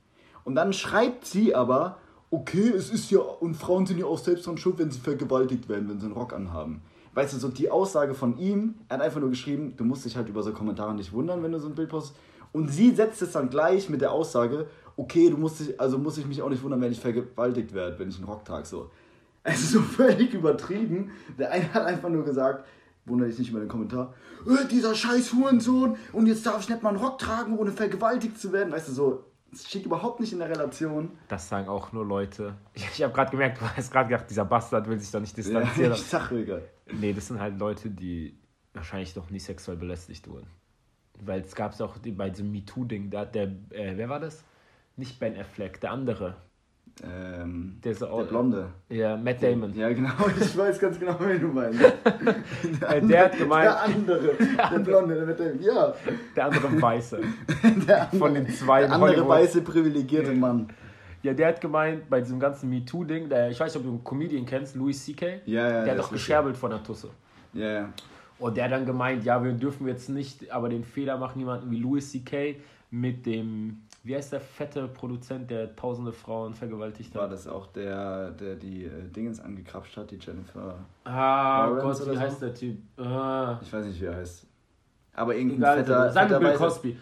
Und 0.44 0.56
dann 0.56 0.74
schreibt 0.74 1.26
sie 1.26 1.56
aber, 1.56 1.98
okay, 2.36 2.70
es 2.70 2.90
ist 2.90 3.10
ja, 3.12 3.20
und 3.20 3.56
Frauen 3.56 3.86
sind 3.86 3.98
ja 3.98 4.06
auch 4.06 4.18
selbst 4.18 4.46
dran 4.46 4.58
schuld, 4.58 4.78
wenn 4.78 4.92
sie 4.92 5.00
vergewaltigt 5.00 5.70
werden, 5.70 5.88
wenn 5.90 6.00
sie 6.00 6.06
einen 6.06 6.16
Rock 6.16 6.34
anhaben. 6.34 6.82
Weißt 7.14 7.34
du, 7.34 7.38
so 7.38 7.48
die 7.48 7.72
Aussage 7.72 8.14
von 8.14 8.38
ihm, 8.38 8.76
er 8.90 8.98
hat 8.98 9.06
einfach 9.06 9.22
nur 9.22 9.30
geschrieben, 9.30 9.74
du 9.78 9.86
musst 9.86 10.04
dich 10.04 10.18
halt 10.18 10.28
über 10.28 10.44
so 10.44 10.52
Kommentare 10.52 10.94
nicht 10.94 11.14
wundern, 11.14 11.42
wenn 11.44 11.54
du 11.54 11.60
so 11.60 11.68
ein 11.68 11.76
Bild 11.76 11.90
postest. 11.90 12.20
Und 12.52 12.70
sie 12.70 12.92
setzt 12.92 13.22
es 13.22 13.32
dann 13.32 13.50
gleich 13.50 13.90
mit 13.90 14.02
der 14.02 14.12
Aussage, 14.12 14.68
okay, 14.98 15.30
du 15.30 15.38
musst 15.38 15.62
dich, 15.62 15.80
also 15.80 15.98
muss 15.98 16.18
ich 16.18 16.26
mich 16.26 16.42
auch 16.42 16.50
nicht 16.50 16.62
wundern, 16.62 16.82
wenn 16.82 16.92
ich 16.92 17.00
vergewaltigt 17.00 17.74
werde, 17.74 17.98
wenn 18.00 18.10
ich 18.10 18.18
einen 18.18 18.26
Rock 18.26 18.44
trage. 18.44 18.66
So. 18.66 18.92
Es 19.48 19.62
ist 19.62 19.72
so 19.74 19.82
völlig 19.82 20.34
übertrieben. 20.34 21.12
Der 21.38 21.52
eine 21.52 21.72
hat 21.72 21.86
einfach 21.86 22.10
nur 22.10 22.26
gesagt, 22.26 22.66
wundere 23.06 23.30
dich 23.30 23.38
nicht 23.38 23.52
über 23.52 23.60
den 23.60 23.70
Kommentar, 23.70 24.14
äh, 24.48 24.68
dieser 24.68 24.96
scheiß 24.96 25.34
Hurensohn 25.34 25.98
und 26.14 26.26
jetzt 26.26 26.46
darf 26.46 26.62
ich 26.62 26.70
nicht 26.70 26.82
mal 26.82 26.90
einen 26.90 26.98
Rock 26.98 27.20
tragen, 27.20 27.58
ohne 27.58 27.72
vergewaltigt 27.72 28.40
zu 28.40 28.52
werden. 28.52 28.74
Weißt 28.74 28.90
du, 28.90 28.94
so, 28.94 29.24
es 29.56 29.68
steht 29.68 29.86
überhaupt 29.86 30.20
nicht 30.20 30.34
in 30.34 30.40
der 30.40 30.50
Relation. 30.50 31.12
Das 31.28 31.48
sagen 31.50 31.68
auch 31.70 31.92
nur 31.92 32.06
Leute. 32.06 32.56
Ich, 32.74 32.86
ich 32.86 33.04
habe 33.04 33.14
gerade 33.14 33.32
gemerkt, 33.32 33.60
du 33.62 33.66
hast 33.66 33.92
gerade 33.92 34.10
gedacht, 34.10 34.30
dieser 34.30 34.46
Bastard 34.46 34.88
will 34.88 35.00
sich 35.00 35.10
da 35.12 35.20
nicht 35.20 35.36
Ja, 35.38 35.44
distanzieren. 35.44 35.94
ich 35.94 36.04
sag 36.04 36.32
ruhiger. 36.32 36.62
Nee, 36.92 37.14
das 37.14 37.28
sind 37.28 37.40
halt 37.40 37.58
Leute, 37.58 37.90
die 37.90 38.38
wahrscheinlich 38.74 39.16
noch 39.16 39.30
nie 39.30 39.40
sexuell 39.40 39.78
belästigt 39.78 40.28
wurden. 40.30 40.48
Weil 41.22 41.42
es 41.42 41.56
gab 41.56 41.72
es 41.72 41.82
auch 41.82 41.98
bei 41.98 42.30
diesem 42.30 42.52
MeToo-Ding, 42.52 43.10
da 43.10 43.22
hat 43.22 43.36
der, 43.36 43.46
äh, 43.70 43.94
wer 43.96 44.10
war 44.10 44.20
das? 44.20 44.44
Nicht 44.98 45.20
Ben 45.20 45.40
Affleck, 45.40 45.80
der 45.82 45.92
andere. 45.92 46.36
Ähm, 47.04 47.78
Der, 47.84 47.94
so, 47.94 48.06
der 48.06 48.24
Blonde. 48.24 48.68
Ja, 48.90 49.18
Matt 49.18 49.44
Damon. 49.44 49.74
Ja, 49.76 49.90
genau, 49.92 50.12
ich 50.40 50.58
weiß 50.58 50.80
ganz 50.80 50.98
genau, 51.00 51.16
wen 51.20 51.40
du 51.42 51.48
meinst. 51.48 51.82
Äh, 52.90 53.02
der 53.02 53.26
hat 53.26 53.38
gemeint, 53.38 53.66
Der 53.70 53.82
andere, 53.84 54.30
der 54.72 54.80
Blonde, 54.80 55.16
der 55.16 55.26
mit 55.26 55.40
dem, 55.40 55.62
ja. 55.62 55.94
der 56.36 56.46
andere 56.46 56.82
Weiße. 56.82 57.20
Der 57.88 58.04
andere, 58.04 58.18
Von 58.18 58.34
den 58.34 58.50
zwei 58.50 58.82
der 58.82 58.92
andere 58.94 59.10
Hollywood. 59.12 59.30
weiße, 59.30 59.62
privilegierte 59.62 60.32
Mann. 60.32 60.68
Ja, 61.22 61.34
der 61.34 61.48
hat 61.50 61.60
gemeint, 61.62 62.10
bei 62.10 62.22
diesem 62.22 62.40
ganzen 62.40 62.70
MeToo-Ding, 62.70 63.28
der- 63.30 63.50
ich 63.50 63.60
weiß 63.60 63.74
nicht, 63.74 63.78
ob 63.78 63.84
du 63.84 63.90
einen 63.96 64.04
Comedian 64.04 64.46
kennst, 64.46 64.76
Louis 64.76 65.04
C.K., 65.04 65.42
Ja, 65.46 65.62
ja, 65.64 65.70
der 65.70 65.84
der 65.84 65.94
hat 65.94 66.00
doch 66.00 66.12
gescherbelt 66.12 66.56
von 66.56 66.70
der 66.72 66.84
Tusse. 66.84 67.10
Ja, 67.54 67.68
ja. 67.72 67.90
Und 68.40 68.58
der 68.58 68.66
hat 68.66 68.72
dann 68.74 68.86
gemeint, 68.86 69.24
ja, 69.24 69.44
wir 69.44 69.54
dürfen 69.54 69.88
jetzt 69.88 70.10
nicht, 70.10 70.52
aber 70.52 70.68
den 70.70 70.84
Fehler 70.84 71.18
machen 71.18 71.40
jemanden 71.40 71.72
wie 71.72 71.78
Louis 71.80 72.12
C.K. 72.12 72.56
mit 72.92 73.26
dem, 73.26 73.82
wie 74.04 74.16
heißt 74.16 74.34
der 74.34 74.42
fette 74.42 74.88
Produzent, 74.90 75.50
der 75.50 75.74
tausende 75.76 76.12
Frauen 76.12 76.54
vergewaltigt 76.54 77.16
War 77.16 77.24
hat? 77.24 77.32
das 77.32 77.48
auch 77.48 77.68
der, 77.68 78.32
der 78.32 78.56
die 78.56 78.84
äh, 78.86 78.90
Dingens 79.16 79.40
angekrapscht 79.40 79.96
hat, 79.98 80.12
die 80.12 80.18
Jennifer? 80.18 80.76
Ah, 81.06 81.68
Lawrence 81.68 82.04
Gott, 82.04 82.12
wie 82.12 82.16
so? 82.16 82.22
heißt 82.22 82.42
der 82.42 82.54
Typ? 82.54 82.78
Ah, 82.98 83.58
Ich 83.62 83.72
weiß 83.72 83.86
nicht, 83.86 84.02
wie 84.02 84.06
er 84.06 84.16
heißt. 84.18 84.46
Aber 85.14 85.34
irgendein 85.36 85.60
egal, 85.60 85.78
fetter, 85.78 86.12
sagen 86.12 86.30
wir 86.32 86.40
Bill 86.40 86.54
Cosby. 86.58 86.98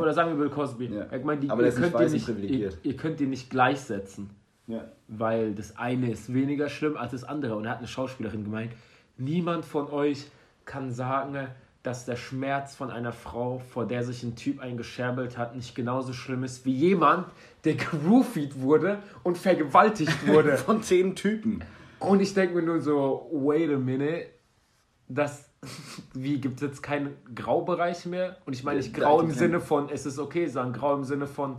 Oder 0.00 0.12
sagen 0.14 0.30
wir 0.30 0.36
Bill 0.38 0.50
Cosby. 0.50 0.86
Ja. 0.94 1.06
Ich 1.14 1.24
meine, 1.24 1.40
die, 1.40 1.50
Aber 1.50 1.62
der 1.62 1.72
ihr, 1.72 1.78
könnt 1.78 1.94
weiß 1.94 2.12
nicht, 2.12 2.26
ihr, 2.28 2.34
privilegiert. 2.34 2.78
ihr 2.82 2.96
könnt 2.96 3.20
die 3.20 3.26
nicht 3.26 3.50
gleichsetzen. 3.50 4.30
Ja. 4.66 4.84
weil 5.08 5.54
das 5.54 5.78
eine 5.78 6.10
ist 6.10 6.32
weniger 6.34 6.68
schlimm 6.68 6.96
als 6.98 7.12
das 7.12 7.24
andere. 7.24 7.56
Und 7.56 7.64
er 7.64 7.70
hat 7.70 7.78
eine 7.78 7.88
Schauspielerin 7.88 8.44
gemeint, 8.44 8.72
niemand 9.16 9.64
von 9.64 9.88
euch 9.88 10.26
kann 10.68 10.92
sagen, 10.92 11.48
dass 11.82 12.04
der 12.04 12.16
Schmerz 12.16 12.76
von 12.76 12.90
einer 12.90 13.12
Frau, 13.12 13.60
vor 13.70 13.86
der 13.86 14.04
sich 14.04 14.22
ein 14.22 14.36
Typ 14.36 14.60
eingescherbelt 14.60 15.38
hat, 15.38 15.56
nicht 15.56 15.74
genauso 15.74 16.12
schlimm 16.12 16.44
ist 16.44 16.64
wie 16.64 16.74
jemand, 16.74 17.26
der 17.64 17.74
geroofied 17.74 18.60
wurde 18.60 19.02
und 19.24 19.38
vergewaltigt 19.38 20.26
wurde. 20.28 20.56
Von 20.58 20.82
zehn 20.82 21.16
Typen. 21.16 21.64
und 21.98 22.20
ich 22.20 22.34
denke 22.34 22.56
mir 22.56 22.62
nur 22.62 22.80
so, 22.80 23.28
wait 23.32 23.70
a 23.70 23.78
minute, 23.78 24.26
das, 25.08 25.50
wie, 26.14 26.40
gibt 26.40 26.56
es 26.56 26.62
jetzt 26.62 26.82
keinen 26.82 27.16
Graubereich 27.34 28.06
mehr? 28.06 28.36
Und 28.44 28.52
ich 28.52 28.62
meine 28.62 28.78
nicht 28.78 28.92
grau 28.92 29.20
im 29.20 29.26
gibt's 29.26 29.38
Sinne 29.40 29.60
von, 29.60 29.88
es 29.88 30.04
ist 30.04 30.18
okay, 30.18 30.46
sondern 30.46 30.74
grau 30.74 30.94
im 30.94 31.04
Sinne 31.04 31.26
von, 31.26 31.56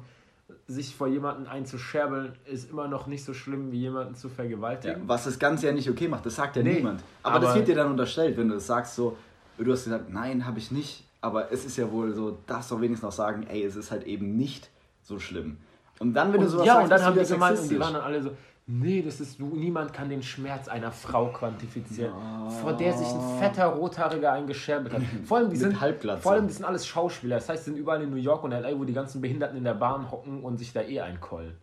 sich 0.68 0.96
vor 0.96 1.08
jemanden 1.08 1.48
einzuscherbeln, 1.48 2.34
ist 2.46 2.70
immer 2.70 2.88
noch 2.88 3.08
nicht 3.08 3.24
so 3.24 3.34
schlimm, 3.34 3.72
wie 3.72 3.80
jemanden 3.80 4.16
zu 4.16 4.30
vergewaltigen. 4.30 5.02
Ja, 5.02 5.08
was 5.08 5.26
das 5.26 5.40
Ganze 5.40 5.68
ja 5.68 5.74
nicht 5.74 5.90
okay 5.90 6.08
macht, 6.08 6.26
das 6.26 6.36
sagt 6.36 6.56
ja 6.56 6.64
Nee, 6.64 6.76
niemand. 6.76 7.04
Aber, 7.24 7.36
aber- 7.36 7.46
das 7.46 7.56
wird 7.56 7.68
dir 7.68 7.76
dann 7.76 7.92
unterstellt, 7.92 8.38
wenn 8.38 8.50
du 8.50 8.56
das 8.56 8.68
sagst, 8.68 8.96
so, 8.96 9.18
du 9.58 9.72
hast 9.72 9.84
gesagt, 9.86 10.10
nein, 10.10 10.46
habe 10.46 10.60
ich 10.60 10.72
nicht. 10.72 11.06
Aber 11.22 11.52
es 11.52 11.66
ist 11.66 11.76
ja 11.78 11.92
wohl 11.92 12.14
so, 12.14 12.38
darfst 12.48 12.72
du 12.72 12.80
wenigstens 12.80 13.04
noch 13.04 13.12
sagen, 13.12 13.46
ey, 13.50 13.64
es 13.64 13.76
ist 13.76 13.92
halt 13.92 14.04
eben 14.06 14.38
nicht 14.38 14.70
so 15.04 15.20
schlimm. 15.20 15.58
Und 16.00 16.14
dann, 16.14 16.32
wenn 16.32 16.40
du 16.40 16.48
sowas 16.48 16.66
ja, 16.66 16.76
sagst, 16.76 16.84
und 16.86 16.90
dann 16.92 17.04
haben 17.04 17.20
die 17.20 17.26
gemeint, 17.34 17.60
und 17.60 17.72
die 17.72 17.80
waren 17.80 17.94
dann 17.94 18.04
alle 18.04 18.22
so, 18.22 18.32
nee, 18.72 19.02
das 19.02 19.20
ist, 19.20 19.40
du- 19.40 19.56
niemand 19.56 19.94
kann 19.94 20.10
den 20.10 20.22
Schmerz 20.22 20.68
einer 20.68 20.92
Frau 20.92 21.28
quantifizieren, 21.32 22.14
vor 22.62 22.74
der 22.74 22.94
sich 22.94 23.08
ein 23.08 23.40
fetter 23.40 23.66
Rothaariger 23.66 24.32
eingescherbelt 24.32 24.94
hat. 24.94 25.02
Vor 25.26 25.38
allem, 25.40 25.50
die 25.50 25.58
sind, 25.58 25.82
Halbglatze. 25.82 26.22
vor 26.22 26.34
allem, 26.34 26.48
die 26.48 26.54
sind 26.54 26.66
alles 26.66 26.86
Schauspieler, 26.86 27.38
das 27.38 27.50
heißt, 27.50 27.66
die 27.66 27.72
sind 27.72 27.80
überall 27.80 28.02
in 28.04 28.10
New 28.12 28.16
York 28.18 28.44
und 28.44 28.52
LA, 28.52 28.78
wo 28.78 28.84
die 28.84 28.94
ganzen 28.94 29.22
Behinderten 29.22 29.58
in 29.58 29.64
der 29.64 29.74
Bahn 29.74 30.12
hocken 30.12 30.44
und 30.44 30.58
sich 30.58 30.72
da 30.72 30.82
eh 30.82 31.02
einkeulen. 31.02 31.56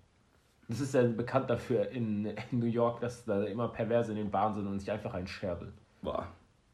Das 0.68 0.80
ist 0.80 0.94
ja 0.94 1.02
bekannt 1.04 1.48
dafür 1.48 1.90
in, 1.90 2.26
in 2.50 2.58
New 2.58 2.66
York, 2.66 3.00
dass 3.00 3.24
da 3.24 3.44
immer 3.44 3.68
Perverse 3.68 4.10
in 4.10 4.16
den 4.18 4.30
Bahnen 4.32 4.54
sind 4.54 4.66
und 4.66 4.80
sich 4.80 4.90
einfach 4.90 5.14
einscherbeln. 5.14 5.72
Boah. 6.02 6.26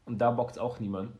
Und 0.05 0.17
da 0.17 0.31
bockt 0.31 0.57
auch 0.57 0.79
niemand. 0.79 1.11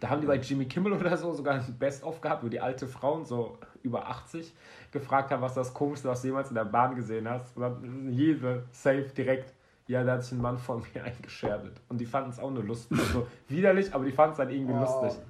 Da 0.00 0.08
haben 0.08 0.20
die 0.20 0.26
bei 0.26 0.36
Jimmy 0.36 0.64
Kimmel 0.64 0.92
oder 0.94 1.16
so 1.16 1.32
sogar 1.32 1.54
ein 1.56 1.76
Best-of 1.78 2.20
gehabt, 2.20 2.44
wo 2.44 2.48
die 2.48 2.60
alte 2.60 2.86
Frauen, 2.86 3.24
so 3.26 3.58
über 3.82 4.06
80, 4.08 4.52
gefragt 4.92 5.30
haben, 5.30 5.42
was 5.42 5.54
das 5.54 5.72
Komischste, 5.74 6.08
was 6.08 6.22
du 6.22 6.28
jemals 6.28 6.48
in 6.48 6.54
der 6.54 6.64
Bahn 6.64 6.94
gesehen 6.96 7.28
hast. 7.28 7.56
Und 7.56 7.62
dann 7.62 8.12
jede 8.12 8.64
safe 8.72 9.10
direkt, 9.16 9.52
ja, 9.86 10.04
da 10.04 10.12
hat 10.12 10.22
sich 10.24 10.32
ein 10.32 10.42
Mann 10.42 10.58
vor 10.58 10.82
mir 10.94 11.04
eingescherbelt. 11.04 11.80
Und 11.88 11.98
die 12.00 12.06
fanden 12.06 12.30
es 12.30 12.38
auch 12.38 12.50
nur 12.50 12.64
lustig. 12.64 12.98
Also 12.98 13.26
widerlich, 13.48 13.94
aber 13.94 14.04
die 14.04 14.12
fanden 14.12 14.32
es 14.32 14.38
dann 14.38 14.50
irgendwie 14.50 14.74
Oh. 14.74 14.80
lustig. 14.80 15.20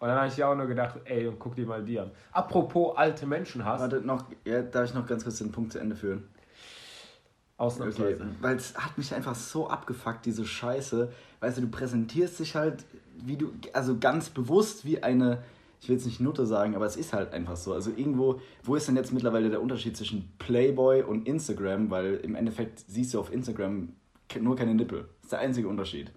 Und 0.00 0.08
dann 0.08 0.18
habe 0.18 0.28
ich 0.28 0.36
ja 0.36 0.48
auch 0.50 0.56
nur 0.56 0.66
gedacht, 0.66 0.98
ey, 1.04 1.26
und 1.28 1.38
guck 1.38 1.54
dir 1.54 1.66
mal 1.66 1.82
die 1.82 1.98
an. 1.98 2.10
Apropos 2.32 2.96
alte 2.96 3.26
Menschenhass, 3.26 3.80
Warte, 3.80 4.00
noch, 4.02 4.24
ja, 4.44 4.60
darf 4.62 4.84
ich 4.86 4.94
noch 4.94 5.06
ganz 5.06 5.22
kurz 5.24 5.38
den 5.38 5.50
Punkt 5.50 5.72
zu 5.72 5.78
Ende 5.78 5.96
führen? 5.96 6.24
Okay, 7.56 7.68
ausnahmsweise. 7.68 8.26
weil 8.40 8.56
es 8.56 8.76
hat 8.76 8.98
mich 8.98 9.14
einfach 9.14 9.34
so 9.34 9.68
abgefuckt, 9.70 10.26
diese 10.26 10.44
Scheiße. 10.44 11.10
Weißt 11.40 11.58
du, 11.58 11.62
du 11.62 11.68
präsentierst 11.68 12.40
dich 12.40 12.56
halt, 12.56 12.84
wie 13.24 13.36
du, 13.36 13.52
also 13.72 13.96
ganz 13.98 14.28
bewusst 14.28 14.84
wie 14.84 15.02
eine, 15.02 15.42
ich 15.84 15.90
will 15.90 15.96
jetzt 15.96 16.06
nicht 16.06 16.18
Nutte 16.18 16.46
sagen, 16.46 16.74
aber 16.74 16.86
es 16.86 16.96
ist 16.96 17.12
halt 17.12 17.34
einfach 17.34 17.56
so. 17.56 17.74
Also 17.74 17.90
irgendwo, 17.94 18.40
wo 18.62 18.74
ist 18.74 18.88
denn 18.88 18.96
jetzt 18.96 19.12
mittlerweile 19.12 19.50
der 19.50 19.60
Unterschied 19.60 19.94
zwischen 19.98 20.32
Playboy 20.38 21.02
und 21.02 21.28
Instagram? 21.28 21.90
Weil 21.90 22.14
im 22.14 22.34
Endeffekt 22.34 22.84
siehst 22.88 23.12
du 23.12 23.20
auf 23.20 23.30
Instagram 23.30 23.90
nur 24.40 24.56
keine 24.56 24.74
Nippel. 24.74 25.00
Das 25.00 25.24
ist 25.24 25.32
der 25.32 25.40
einzige 25.40 25.68
Unterschied. 25.68 26.10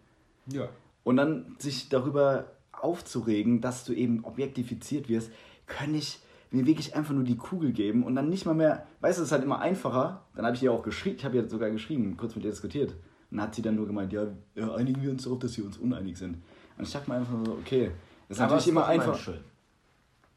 Ja. 0.50 0.70
Und 1.04 1.18
dann 1.18 1.58
sich 1.60 1.90
darüber 1.90 2.46
aufzuregen, 2.72 3.60
dass 3.60 3.84
du 3.84 3.92
eben 3.92 4.24
objektifiziert 4.24 5.10
wirst, 5.10 5.32
kann 5.66 5.94
ich 5.94 6.20
mir 6.50 6.66
wirklich 6.66 6.96
einfach 6.96 7.14
nur 7.14 7.26
die 7.26 7.36
Kugel 7.36 7.74
geben 7.74 8.04
und 8.04 8.16
dann 8.16 8.30
nicht 8.30 8.46
mal 8.46 8.56
mehr, 8.56 8.88
weißt 9.02 9.20
du, 9.20 9.24
es 9.24 9.28
ist 9.28 9.32
halt 9.34 9.44
immer 9.44 9.60
einfacher. 9.60 10.24
Dann 10.34 10.46
habe 10.46 10.56
ich 10.56 10.64
ihr 10.64 10.72
auch 10.72 10.82
geschrieben, 10.82 11.18
ich 11.20 11.26
habe 11.26 11.36
ihr 11.36 11.50
sogar 11.50 11.72
geschrieben, 11.72 12.16
kurz 12.16 12.38
mit 12.38 12.46
ihr 12.46 12.52
diskutiert. 12.52 12.92
Und 12.92 13.38
dann 13.38 13.42
hat 13.42 13.56
sie 13.56 13.62
dann 13.62 13.76
nur 13.76 13.86
gemeint, 13.86 14.14
ja, 14.14 14.28
ja, 14.56 14.74
einigen 14.76 15.04
wir 15.04 15.12
uns 15.12 15.24
darauf, 15.24 15.40
dass 15.40 15.58
wir 15.58 15.66
uns 15.66 15.78
uneinig 15.78 16.18
sind. 16.18 16.38
Und 16.78 16.88
ich 16.88 16.94
dachte 16.94 17.10
mir 17.10 17.18
einfach 17.18 17.34
so, 17.46 17.52
okay, 17.52 17.92
das 18.30 18.38
ist 18.38 18.42
Aber 18.42 18.56
natürlich 18.56 18.70
immer 18.70 18.88
einfach. 18.88 19.18
schön. 19.18 19.40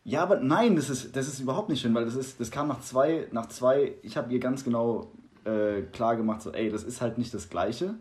Ja, 0.05 0.23
aber 0.23 0.41
nein, 0.41 0.77
das 0.77 0.89
ist, 0.89 1.15
das 1.15 1.29
ist 1.29 1.41
überhaupt 1.41 1.69
nicht 1.69 1.81
schön, 1.83 1.95
weil 1.95 2.05
das 2.05 2.15
ist, 2.17 2.41
das 2.41 2.51
kam 2.51 2.69
nach 2.69 2.81
zwei, 2.81 3.27
nach 3.33 3.47
zwei, 3.47 3.95
ich 4.03 4.17
habe 4.17 4.33
ihr 4.33 4.41
ganz 4.41 4.65
genau 4.65 5.11
äh, 5.45 5.83
klar 5.93 6.17
gemacht, 6.17 6.41
so, 6.43 6.53
ey, 6.53 6.71
das 6.71 6.85
ist 6.85 7.01
halt 7.01 7.19
nicht 7.19 7.33
das 7.35 7.49
Gleiche. 7.51 7.95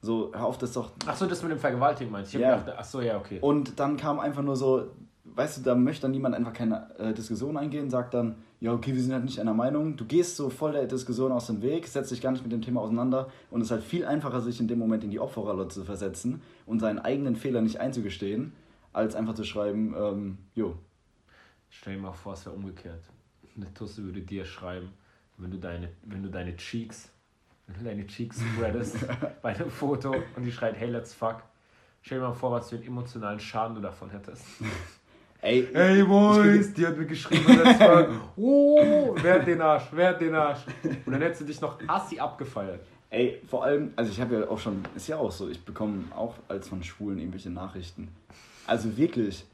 So, 0.00 0.30
hör 0.34 0.44
auf, 0.46 0.58
das 0.58 0.72
doch. 0.72 0.92
Achso, 1.06 1.26
das 1.26 1.42
mit 1.42 1.50
dem 1.52 1.58
Vergewaltigen 1.58 2.10
meinst 2.10 2.32
du? 2.32 2.38
Ich 2.38 2.42
Ja. 2.42 2.52
hab 2.52 2.64
gedacht, 2.64 2.78
achso, 2.78 3.00
ja, 3.00 3.18
okay. 3.18 3.38
Und 3.40 3.78
dann 3.80 3.96
kam 3.96 4.18
einfach 4.20 4.42
nur 4.42 4.56
so, 4.56 4.86
weißt 5.24 5.58
du, 5.58 5.62
da 5.62 5.74
möchte 5.74 6.02
dann 6.02 6.12
niemand 6.12 6.34
einfach 6.34 6.52
keine 6.52 6.94
äh, 6.98 7.12
Diskussion 7.12 7.56
eingehen, 7.56 7.90
sagt 7.90 8.14
dann, 8.14 8.36
ja, 8.60 8.72
okay, 8.72 8.94
wir 8.94 9.02
sind 9.02 9.12
halt 9.12 9.24
nicht 9.24 9.38
einer 9.40 9.52
Meinung. 9.54 9.96
Du 9.96 10.04
gehst 10.06 10.36
so 10.36 10.48
voll 10.48 10.72
der 10.72 10.86
Diskussion 10.86 11.32
aus 11.32 11.48
dem 11.48 11.60
Weg, 11.60 11.86
setzt 11.86 12.10
dich 12.10 12.22
gar 12.22 12.30
nicht 12.32 12.42
mit 12.42 12.52
dem 12.52 12.62
Thema 12.62 12.80
auseinander 12.80 13.28
und 13.50 13.60
es 13.60 13.66
ist 13.66 13.70
halt 13.72 13.82
viel 13.82 14.04
einfacher, 14.06 14.40
sich 14.40 14.60
in 14.60 14.68
dem 14.68 14.78
Moment 14.78 15.04
in 15.04 15.10
die 15.10 15.20
Opferrolle 15.20 15.68
zu 15.68 15.84
versetzen 15.84 16.40
und 16.64 16.80
seinen 16.80 16.98
eigenen 16.98 17.36
Fehler 17.36 17.60
nicht 17.60 17.80
einzugestehen, 17.80 18.52
als 18.94 19.14
einfach 19.14 19.34
zu 19.34 19.44
schreiben, 19.44 19.94
ähm, 19.98 20.38
jo, 20.54 20.74
Stell 21.70 21.94
dir 21.94 22.00
mal 22.00 22.12
vor, 22.12 22.34
es 22.34 22.44
wäre 22.46 22.54
umgekehrt. 22.54 23.02
Eine 23.56 23.72
Tusse 23.72 24.02
würde 24.04 24.20
dir 24.20 24.44
schreiben, 24.44 24.92
wenn 25.38 25.50
du 25.50 25.58
deine, 25.58 25.90
wenn 26.04 26.22
du 26.22 26.30
deine 26.30 26.56
Cheeks, 26.56 27.10
wenn 27.66 27.78
du 27.78 27.84
deine 27.84 28.06
Cheeks 28.06 28.40
spreadest 28.40 28.96
bei 29.42 29.54
einem 29.54 29.70
Foto 29.70 30.14
und 30.36 30.44
die 30.44 30.52
schreit, 30.52 30.76
hey, 30.76 30.90
let's 30.90 31.14
fuck. 31.14 31.42
Stell 32.02 32.18
dir 32.18 32.26
mal 32.28 32.32
vor, 32.34 32.52
was 32.52 32.70
für 32.70 32.76
einen 32.76 32.86
emotionalen 32.86 33.40
Schaden 33.40 33.74
du 33.74 33.80
davon 33.80 34.10
hättest. 34.10 34.44
ey, 35.40 35.68
Hey 35.72 36.02
Boys, 36.04 36.72
die 36.72 36.86
hat 36.86 36.96
mir 36.96 37.06
geschrieben, 37.06 37.44
let's 37.62 37.78
fuck. 37.78 38.10
Oh, 38.36 39.14
wer 39.20 39.40
hat 39.40 39.46
den 39.46 39.60
Arsch, 39.60 39.84
wer 39.90 40.10
hat 40.10 40.20
den 40.20 40.34
Arsch? 40.34 40.60
Und 40.84 41.12
dann 41.12 41.20
hättest 41.20 41.40
du 41.40 41.44
dich 41.46 41.60
noch 41.60 41.78
assi 41.88 42.18
abgefeiert. 42.18 42.80
Ey, 43.10 43.40
vor 43.48 43.64
allem, 43.64 43.92
also 43.96 44.10
ich 44.10 44.20
habe 44.20 44.40
ja 44.40 44.48
auch 44.48 44.58
schon, 44.58 44.84
ist 44.94 45.06
ja 45.08 45.16
auch 45.16 45.30
so, 45.30 45.48
ich 45.48 45.64
bekomme 45.64 46.04
auch 46.14 46.34
als 46.48 46.68
von 46.68 46.82
Schwulen 46.82 47.18
irgendwelche 47.18 47.50
Nachrichten. 47.50 48.08
Also 48.66 48.96
wirklich. 48.96 49.44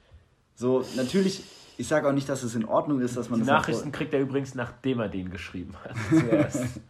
So, 0.54 0.84
natürlich, 0.96 1.44
ich 1.78 1.88
sage 1.88 2.08
auch 2.08 2.12
nicht, 2.12 2.28
dass 2.28 2.42
es 2.42 2.54
in 2.54 2.64
Ordnung 2.64 3.00
ist, 3.00 3.16
dass 3.16 3.28
man 3.30 3.40
Die 3.40 3.46
das 3.46 3.52
Nachrichten 3.54 3.92
kriegt 3.92 4.12
er 4.14 4.20
übrigens, 4.20 4.54
nachdem 4.54 5.00
er 5.00 5.08
den 5.08 5.30
geschrieben 5.30 5.74
hat. 5.82 5.94
Zuerst. 6.10 6.80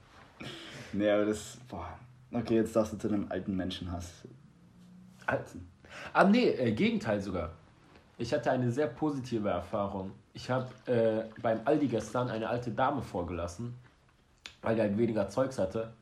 Nee, 0.93 1.11
aber 1.11 1.27
das, 1.27 1.59
boah. 1.69 1.89
Okay, 2.33 2.57
jetzt 2.57 2.75
darfst 2.75 2.93
du 2.95 2.99
zu 2.99 3.09
einem 3.09 3.27
alten 3.31 3.57
Menschenhass. 3.57 4.11
Als- 5.27 5.57
Ah, 6.13 6.25
nee, 6.25 6.49
äh, 6.51 6.73
Gegenteil 6.73 7.21
sogar. 7.21 7.51
Ich 8.19 8.33
hatte 8.33 8.51
eine 8.51 8.71
sehr 8.71 8.87
positive 8.87 9.49
Erfahrung. 9.49 10.13
Ich 10.33 10.51
habe 10.51 10.69
äh, 10.87 11.25
beim 11.43 11.61
Aldi 11.65 11.89
gestern 11.89 12.29
eine 12.29 12.49
alte 12.49 12.71
Dame 12.71 13.03
vorgelassen, 13.03 13.75
weil 14.63 14.75
die 14.77 14.81
halt 14.81 14.97
weniger 14.97 15.29
Zeugs 15.29 15.59
hatte. 15.59 15.93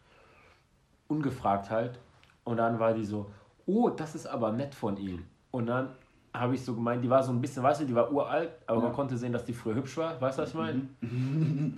Ungefragt 1.08 1.70
halt. 1.70 1.98
Und 2.44 2.58
dann 2.58 2.78
war 2.78 2.94
die 2.94 3.04
so, 3.04 3.30
oh, 3.66 3.90
das 3.90 4.14
ist 4.14 4.26
aber 4.26 4.52
nett 4.52 4.74
von 4.74 4.96
ihm. 4.96 5.24
Und 5.50 5.66
dann 5.66 5.90
habe 6.32 6.54
ich 6.54 6.64
so 6.64 6.74
gemeint, 6.74 7.02
die 7.02 7.10
war 7.10 7.22
so 7.22 7.32
ein 7.32 7.40
bisschen, 7.40 7.62
weißt 7.62 7.80
du, 7.80 7.84
die 7.84 7.94
war 7.94 8.12
uralt, 8.12 8.50
aber 8.66 8.80
man 8.80 8.92
konnte 8.92 9.16
sehen, 9.16 9.32
dass 9.32 9.44
die 9.44 9.52
früher 9.52 9.74
hübsch 9.74 9.96
war. 9.96 10.20
Weißt 10.20 10.38
du, 10.38 10.42
was 10.42 10.50
ich 10.50 10.54
meine? 10.54 10.88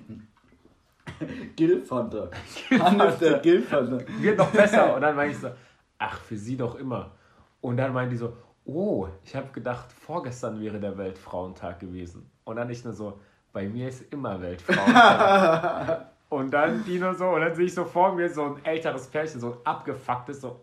Gilfhunter. 1.56 2.30
Hannes 2.70 3.18
der 3.18 3.38
Gilfhunter. 3.38 4.00
wird 4.20 4.38
noch 4.38 4.50
besser. 4.50 4.94
Und 4.94 5.02
dann 5.02 5.16
meine 5.16 5.32
ich 5.32 5.38
so, 5.38 5.50
ach, 5.98 6.20
für 6.20 6.36
sie 6.36 6.56
doch 6.56 6.76
immer. 6.76 7.12
Und 7.60 7.76
dann 7.76 7.92
meinte 7.92 8.10
die 8.10 8.18
so, 8.18 8.36
oh, 8.64 9.08
ich 9.24 9.34
habe 9.34 9.48
gedacht, 9.52 9.92
vorgestern 9.92 10.60
wäre 10.60 10.78
der 10.78 10.96
Weltfrauentag 10.98 11.80
gewesen. 11.80 12.30
Und 12.44 12.56
dann 12.56 12.70
ich 12.70 12.84
nur 12.84 12.92
so, 12.92 13.20
bei 13.52 13.68
mir 13.68 13.88
ist 13.88 14.12
immer 14.12 14.40
Weltfrauentag. 14.40 16.06
und 16.28 16.52
dann 16.52 16.84
die 16.84 16.98
nur 16.98 17.14
so, 17.14 17.28
und 17.28 17.40
dann 17.40 17.54
sehe 17.54 17.66
ich 17.66 17.74
so 17.74 17.84
vor 17.84 18.14
mir 18.14 18.28
so 18.28 18.44
ein 18.44 18.64
älteres 18.64 19.06
Pärchen, 19.06 19.40
so 19.40 19.52
ein 19.52 19.58
abgefucktes, 19.64 20.40
so 20.40 20.60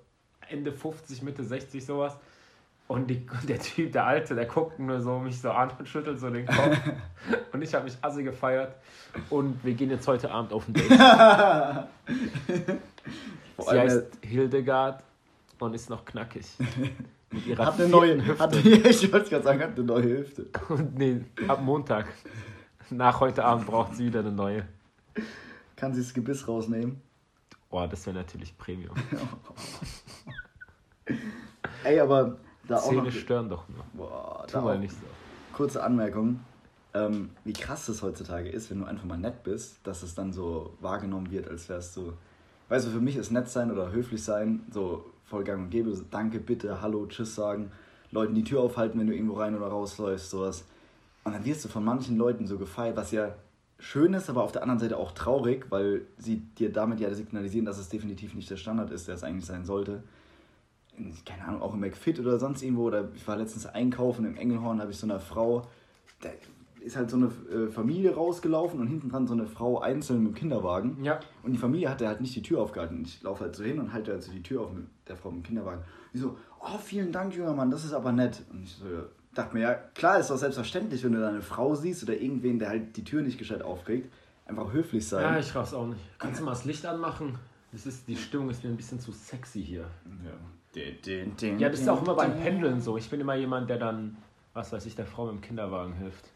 Ende 0.47 0.71
50, 0.71 1.21
Mitte 1.21 1.43
60 1.43 1.85
sowas. 1.85 2.17
Und, 2.89 3.07
die, 3.07 3.23
der 3.47 3.59
Typ, 3.59 3.91
der 3.91 4.07
Alte, 4.07 4.33
der 4.33 4.45
guckt 4.47 4.79
nur 4.79 4.99
so 4.99 5.19
mich 5.19 5.39
so 5.39 5.51
an 5.51 5.69
und 5.77 5.87
schüttelt 5.87 6.19
so 6.19 6.31
den 6.31 6.47
Kopf. 6.47 6.75
und 7.53 7.61
ich 7.61 7.75
habe 7.75 7.83
mich 7.85 7.95
assi 8.01 8.23
gefeiert. 8.23 8.73
Und 9.29 9.63
wir 9.63 9.75
gehen 9.75 9.91
jetzt 9.91 10.07
heute 10.07 10.31
Abend 10.31 10.51
auf 10.53 10.67
ein 10.67 10.73
Date. 10.73 10.89
Sie 13.59 13.79
heißt 13.79 14.17
Hildegard 14.23 15.03
und 15.59 15.75
ist 15.75 15.91
noch 15.91 16.03
knackig. 16.03 16.47
Mit 17.29 17.45
ihrer 17.45 17.67
hat 17.67 17.79
eine 17.79 17.89
neue 17.89 18.25
Hüfte. 18.25 18.43
Hat, 18.43 18.55
ich 18.65 19.13
wollte 19.13 19.29
gerade 19.29 19.43
sagen, 19.43 19.61
hat 19.61 19.75
eine 19.75 19.83
neue 19.83 20.17
Hüfte. 20.17 20.47
Und 20.69 20.97
nee, 20.97 21.21
ab 21.47 21.61
Montag. 21.61 22.07
Nach 22.89 23.19
heute 23.19 23.45
Abend 23.45 23.67
braucht 23.67 23.97
sie 23.97 24.07
wieder 24.07 24.21
eine 24.21 24.31
neue. 24.31 24.67
Kann 25.75 25.93
sie 25.93 26.01
das 26.01 26.11
Gebiss 26.11 26.47
rausnehmen? 26.47 26.99
Boah, 27.69 27.87
das 27.87 28.03
wäre 28.07 28.15
natürlich 28.15 28.57
Premium. 28.57 28.95
Ey, 31.83 31.99
aber 31.99 32.39
da 32.69 32.77
auch 32.77 32.89
Zähne 32.89 33.03
noch. 33.03 33.11
stören 33.11 33.49
doch 33.49 33.67
nur. 33.69 33.83
Boah, 33.93 34.43
Tu 34.47 34.53
da 34.53 34.61
mal 34.61 34.79
nicht 34.79 34.93
so. 34.93 35.05
kurze 35.53 35.83
Anmerkung. 35.83 36.39
Ähm, 36.93 37.29
wie 37.43 37.53
krass 37.53 37.85
das 37.85 38.01
heutzutage 38.01 38.49
ist, 38.49 38.71
wenn 38.71 38.79
du 38.79 38.85
einfach 38.85 39.05
mal 39.05 39.17
nett 39.17 39.43
bist, 39.43 39.77
dass 39.83 40.01
es 40.01 40.15
dann 40.15 40.33
so 40.33 40.73
wahrgenommen 40.81 41.29
wird, 41.31 41.47
als 41.47 41.69
wärst 41.69 41.95
du. 41.97 42.13
Weißt 42.69 42.87
du, 42.87 42.91
für 42.91 42.99
mich 43.01 43.15
ist 43.15 43.31
nett 43.31 43.47
sein 43.49 43.71
oder 43.71 43.91
höflich 43.91 44.23
sein 44.23 44.61
so 44.71 45.05
voll 45.25 45.43
gang 45.43 45.63
und 45.65 45.69
gäbe. 45.69 45.93
So, 45.95 46.03
Danke, 46.09 46.39
bitte, 46.39 46.81
hallo, 46.81 47.05
tschüss 47.07 47.35
sagen. 47.35 47.71
Leuten 48.11 48.33
die 48.33 48.43
Tür 48.43 48.61
aufhalten, 48.61 48.99
wenn 48.99 49.05
du 49.07 49.13
irgendwo 49.13 49.35
rein 49.35 49.55
oder 49.55 49.67
rausläufst, 49.67 50.31
sowas. 50.31 50.65
Und 51.23 51.33
dann 51.33 51.45
wirst 51.45 51.63
du 51.65 51.69
von 51.69 51.83
manchen 51.83 52.17
Leuten 52.17 52.47
so 52.47 52.57
gefeiert, 52.57 52.97
was 52.97 53.11
ja 53.11 53.35
schön 53.77 54.13
ist, 54.15 54.29
aber 54.29 54.43
auf 54.43 54.51
der 54.51 54.63
anderen 54.63 54.79
Seite 54.79 54.97
auch 54.97 55.11
traurig, 55.11 55.67
weil 55.69 56.01
sie 56.17 56.37
dir 56.37 56.71
damit 56.73 56.99
ja 56.99 57.13
signalisieren, 57.13 57.65
dass 57.65 57.77
es 57.77 57.89
definitiv 57.89 58.33
nicht 58.33 58.49
der 58.49 58.57
Standard 58.57 58.89
ist, 58.89 59.07
der 59.07 59.13
es 59.15 59.23
eigentlich 59.23 59.45
sein 59.45 59.63
sollte. 59.63 60.01
In, 60.99 61.13
keine 61.25 61.45
Ahnung, 61.45 61.61
auch 61.61 61.73
im 61.73 61.79
McFit 61.79 62.19
oder 62.19 62.37
sonst 62.37 62.61
irgendwo. 62.61 62.83
Oder 62.83 63.09
ich 63.15 63.27
war 63.27 63.37
letztens 63.37 63.65
einkaufen 63.65 64.25
im 64.25 64.37
Engelhorn, 64.37 64.79
habe 64.79 64.91
ich 64.91 64.97
so 64.97 65.07
einer 65.07 65.19
Frau, 65.19 65.67
da 66.21 66.29
ist 66.81 66.95
halt 66.95 67.09
so 67.09 67.17
eine 67.17 67.27
äh, 67.51 67.71
Familie 67.71 68.13
rausgelaufen 68.13 68.79
und 68.79 68.87
hinten 68.87 69.09
dran 69.09 69.27
so 69.27 69.33
eine 69.33 69.45
Frau 69.45 69.79
einzeln 69.79 70.23
mit 70.23 70.33
dem 70.33 70.35
Kinderwagen. 70.35 71.03
Ja. 71.03 71.19
Und 71.43 71.51
die 71.51 71.57
Familie 71.57 71.89
hatte 71.89 72.07
halt 72.07 72.21
nicht 72.21 72.35
die 72.35 72.41
Tür 72.41 72.61
aufgehalten. 72.61 73.03
Ich 73.03 73.21
laufe 73.21 73.43
halt 73.43 73.55
so 73.55 73.63
hin 73.63 73.79
und 73.79 73.93
halte 73.93 74.11
halt 74.11 74.23
so 74.23 74.31
die 74.31 74.43
Tür 74.43 74.61
auf 74.61 74.73
mit 74.73 74.85
der 75.07 75.15
Frau 75.15 75.31
mit 75.31 75.43
dem 75.43 75.47
Kinderwagen. 75.47 75.83
Die 76.13 76.17
so, 76.17 76.37
oh, 76.61 76.77
vielen 76.77 77.11
Dank, 77.11 77.35
junger 77.35 77.53
Mann, 77.53 77.71
das 77.71 77.83
ist 77.85 77.93
aber 77.93 78.11
nett. 78.11 78.43
Und 78.51 78.63
ich 78.63 78.73
so, 78.73 78.85
ja, 78.85 79.03
dachte 79.33 79.55
mir, 79.55 79.61
ja, 79.61 79.73
klar 79.73 80.19
ist 80.19 80.29
doch 80.29 80.37
selbstverständlich, 80.37 81.03
wenn 81.03 81.13
du 81.13 81.19
deine 81.19 81.41
Frau 81.41 81.75
siehst 81.75 82.03
oder 82.03 82.19
irgendwen, 82.19 82.59
der 82.59 82.69
halt 82.69 82.95
die 82.97 83.03
Tür 83.03 83.21
nicht 83.21 83.37
gescheit 83.37 83.61
aufkriegt, 83.61 84.11
einfach 84.45 84.71
höflich 84.71 85.07
sein. 85.07 85.21
Ja, 85.21 85.39
ich 85.39 85.53
raff's 85.53 85.73
auch 85.73 85.87
nicht. 85.87 86.01
Kannst 86.17 86.39
du 86.39 86.45
mal 86.45 86.51
das 86.51 86.65
Licht 86.65 86.85
anmachen? 86.85 87.37
Das 87.71 87.85
ist, 87.85 88.07
die 88.07 88.15
Stimmung 88.15 88.49
ist 88.49 88.63
mir 88.63 88.71
ein 88.71 88.77
bisschen 88.77 88.99
zu 88.99 89.11
sexy 89.11 89.63
hier. 89.63 89.85
Ja, 90.25 90.31
Ja, 90.75 91.69
das 91.69 91.79
ist 91.81 91.89
auch 91.89 92.01
immer 92.01 92.15
beim 92.15 92.39
Pendeln 92.39 92.79
so. 92.81 92.97
Ich 92.97 93.09
bin 93.09 93.19
immer 93.19 93.35
jemand, 93.35 93.69
der 93.69 93.77
dann, 93.77 94.17
was 94.53 94.71
weiß 94.71 94.85
ich, 94.85 94.95
der 94.95 95.05
Frau 95.05 95.25
mit 95.25 95.35
dem 95.35 95.41
Kinderwagen 95.41 95.93
hilft, 95.93 96.29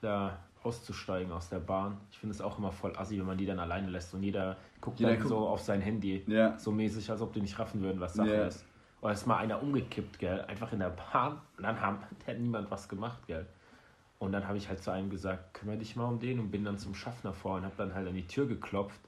da 0.00 0.38
auszusteigen 0.62 1.32
aus 1.32 1.48
der 1.48 1.58
Bahn. 1.60 1.98
Ich 2.10 2.18
finde 2.18 2.34
es 2.34 2.40
auch 2.40 2.58
immer 2.58 2.72
voll 2.72 2.96
assi, 2.96 3.18
wenn 3.18 3.26
man 3.26 3.38
die 3.38 3.46
dann 3.46 3.58
alleine 3.58 3.88
lässt 3.88 4.12
und 4.14 4.22
jeder 4.22 4.56
guckt 4.80 4.98
Jeder 5.00 5.12
dann 5.12 5.20
guckt- 5.20 5.28
so 5.28 5.38
auf 5.46 5.60
sein 5.60 5.80
Handy. 5.80 6.24
Ja. 6.26 6.58
So 6.58 6.72
mäßig, 6.72 7.10
als 7.10 7.20
ob 7.20 7.32
die 7.32 7.40
nicht 7.40 7.58
raffen 7.58 7.80
würden, 7.80 8.00
was 8.00 8.14
Sache 8.14 8.34
Ja. 8.34 8.46
ist. 8.46 8.64
Oder 9.00 9.12
ist 9.12 9.26
mal 9.26 9.36
einer 9.36 9.62
umgekippt, 9.62 10.18
gell? 10.18 10.40
Einfach 10.48 10.72
in 10.72 10.80
der 10.80 10.90
Bahn. 10.90 11.40
Und 11.56 11.62
dann 11.62 11.80
haben, 11.80 11.98
hat 12.26 12.38
niemand 12.38 12.70
was 12.70 12.88
gemacht, 12.88 13.26
gell? 13.26 13.46
Und 14.18 14.32
dann 14.32 14.48
habe 14.48 14.58
ich 14.58 14.68
halt 14.68 14.82
zu 14.82 14.90
einem 14.90 15.10
gesagt, 15.10 15.54
kümmere 15.54 15.76
dich 15.76 15.94
mal 15.94 16.06
um 16.06 16.18
den 16.18 16.40
und 16.40 16.50
bin 16.50 16.64
dann 16.64 16.76
zum 16.78 16.94
Schaffner 16.94 17.32
vor 17.32 17.54
und 17.56 17.64
habe 17.64 17.74
dann 17.76 17.94
halt 17.94 18.08
an 18.08 18.14
die 18.14 18.26
Tür 18.26 18.46
geklopft. 18.46 19.00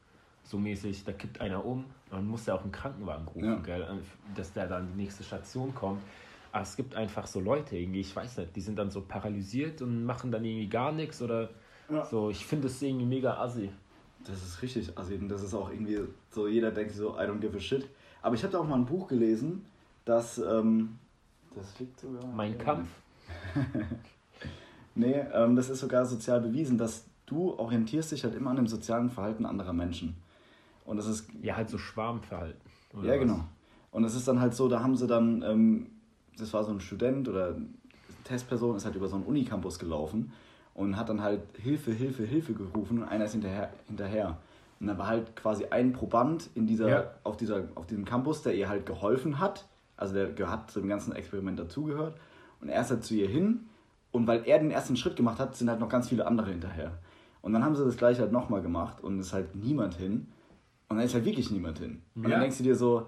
So 0.50 0.58
mäßig, 0.58 1.04
da 1.04 1.12
kippt 1.12 1.40
einer 1.40 1.64
um. 1.64 1.84
Und 1.84 1.86
dann 2.10 2.26
muss 2.26 2.48
er 2.48 2.56
auch 2.56 2.62
einen 2.62 2.72
Krankenwagen 2.72 3.28
rufen, 3.28 3.44
Ja. 3.44 3.54
gell? 3.58 3.86
Dass 4.34 4.52
der 4.52 4.66
dann 4.66 4.88
die 4.88 5.02
nächste 5.02 5.22
Station 5.22 5.72
kommt. 5.74 6.02
Aber 6.50 6.64
es 6.64 6.74
gibt 6.74 6.96
einfach 6.96 7.28
so 7.28 7.38
Leute 7.38 7.76
irgendwie, 7.76 8.00
ich 8.00 8.16
weiß 8.16 8.38
nicht, 8.38 8.56
die 8.56 8.60
sind 8.60 8.76
dann 8.76 8.90
so 8.90 9.02
paralysiert 9.02 9.80
und 9.80 10.04
machen 10.04 10.32
dann 10.32 10.44
irgendwie 10.44 10.66
gar 10.68 10.90
nichts 10.90 11.22
oder 11.22 11.50
Ja. 11.88 12.04
so. 12.04 12.30
Ich 12.30 12.44
finde 12.44 12.66
es 12.66 12.82
irgendwie 12.82 13.06
mega 13.06 13.34
assi. 13.40 13.70
Das 14.26 14.42
ist 14.42 14.60
richtig 14.60 14.98
assi 14.98 15.14
und 15.14 15.28
das 15.28 15.42
ist 15.44 15.54
auch 15.54 15.70
irgendwie 15.70 16.00
so, 16.30 16.48
jeder 16.48 16.72
denkt 16.72 16.94
so, 16.94 17.10
I 17.16 17.20
don't 17.22 17.38
give 17.38 17.56
a 17.56 17.60
shit. 17.60 17.88
Aber 18.20 18.34
ich 18.34 18.42
habe 18.42 18.52
da 18.52 18.58
auch 18.58 18.66
mal 18.66 18.74
ein 18.74 18.86
Buch 18.86 19.06
gelesen, 19.06 19.64
das, 20.04 20.38
ähm, 20.38 20.98
das 21.54 21.78
liegt 21.78 22.00
sogar... 22.00 22.26
Mein 22.26 22.58
Kampf. 22.58 22.88
Nee, 24.96 25.20
ähm, 25.32 25.54
das 25.54 25.70
ist 25.70 25.80
sogar 25.80 26.04
sozial 26.04 26.40
bewiesen, 26.40 26.76
dass 26.76 27.04
du 27.26 27.52
orientierst 27.54 28.10
dich 28.10 28.24
halt 28.24 28.34
immer 28.34 28.50
an 28.50 28.56
dem 28.56 28.66
sozialen 28.66 29.08
Verhalten 29.08 29.46
anderer 29.46 29.72
Menschen. 29.72 30.16
Und 30.90 30.96
das 30.96 31.06
ist 31.06 31.28
Ja, 31.40 31.54
halt 31.56 31.70
so 31.70 31.78
Schwarmverhalten. 31.78 32.60
Ja, 33.02 33.12
was? 33.12 33.18
genau. 33.20 33.44
Und 33.92 34.02
es 34.04 34.14
ist 34.16 34.26
dann 34.26 34.40
halt 34.40 34.54
so, 34.54 34.68
da 34.68 34.82
haben 34.82 34.96
sie 34.96 35.06
dann, 35.06 35.42
ähm, 35.42 35.86
das 36.36 36.52
war 36.52 36.64
so 36.64 36.72
ein 36.72 36.80
Student 36.80 37.28
oder 37.28 37.54
Testperson, 38.24 38.76
ist 38.76 38.84
halt 38.84 38.96
über 38.96 39.06
so 39.08 39.14
einen 39.16 39.24
Unicampus 39.24 39.78
gelaufen 39.78 40.32
und 40.74 40.96
hat 40.96 41.08
dann 41.08 41.22
halt 41.22 41.42
Hilfe, 41.56 41.92
Hilfe, 41.92 42.24
Hilfe 42.24 42.54
gerufen 42.54 43.02
und 43.02 43.08
einer 43.08 43.24
ist 43.26 43.32
hinterher. 43.32 43.70
hinterher. 43.86 44.38
Und 44.80 44.88
dann 44.88 44.98
war 44.98 45.06
halt 45.06 45.36
quasi 45.36 45.66
ein 45.66 45.92
Proband 45.92 46.50
in 46.56 46.66
dieser, 46.66 46.88
Ja. 46.88 47.04
auf, 47.22 47.36
dieser, 47.36 47.64
auf 47.76 47.86
diesem 47.86 48.04
Campus, 48.04 48.42
der 48.42 48.54
ihr 48.54 48.68
halt 48.68 48.84
geholfen 48.86 49.38
hat. 49.38 49.66
Also 49.96 50.14
der 50.14 50.50
hat 50.50 50.70
zu 50.72 50.80
dem 50.80 50.88
ganzen 50.88 51.12
Experiment 51.14 51.58
dazugehört. 51.58 52.16
Und 52.60 52.68
er 52.68 52.80
ist 52.80 52.90
halt 52.90 53.04
zu 53.04 53.14
ihr 53.14 53.28
hin. 53.28 53.66
Und 54.10 54.26
weil 54.26 54.42
er 54.44 54.58
den 54.58 54.70
ersten 54.72 54.96
Schritt 54.96 55.14
gemacht 55.16 55.38
hat, 55.38 55.54
sind 55.54 55.68
halt 55.70 55.78
noch 55.78 55.88
ganz 55.88 56.08
viele 56.08 56.26
andere 56.26 56.50
hinterher. 56.50 56.98
Und 57.42 57.52
dann 57.52 57.64
haben 57.64 57.76
sie 57.76 57.84
das 57.84 57.96
gleiche 57.96 58.22
halt 58.22 58.32
nochmal 58.32 58.60
gemacht 58.62 59.00
und 59.02 59.18
es 59.20 59.28
ist 59.28 59.32
halt 59.32 59.54
niemand 59.54 59.94
hin. 59.94 60.26
Und 60.90 60.96
dann 60.96 61.06
ist 61.06 61.14
halt 61.14 61.24
wirklich 61.24 61.50
niemand 61.52 61.78
hin. 61.78 62.02
Und 62.16 62.24
Ja. 62.24 62.30
dann 62.30 62.40
denkst 62.40 62.58
du 62.58 62.64
dir 62.64 62.74
so, 62.74 63.06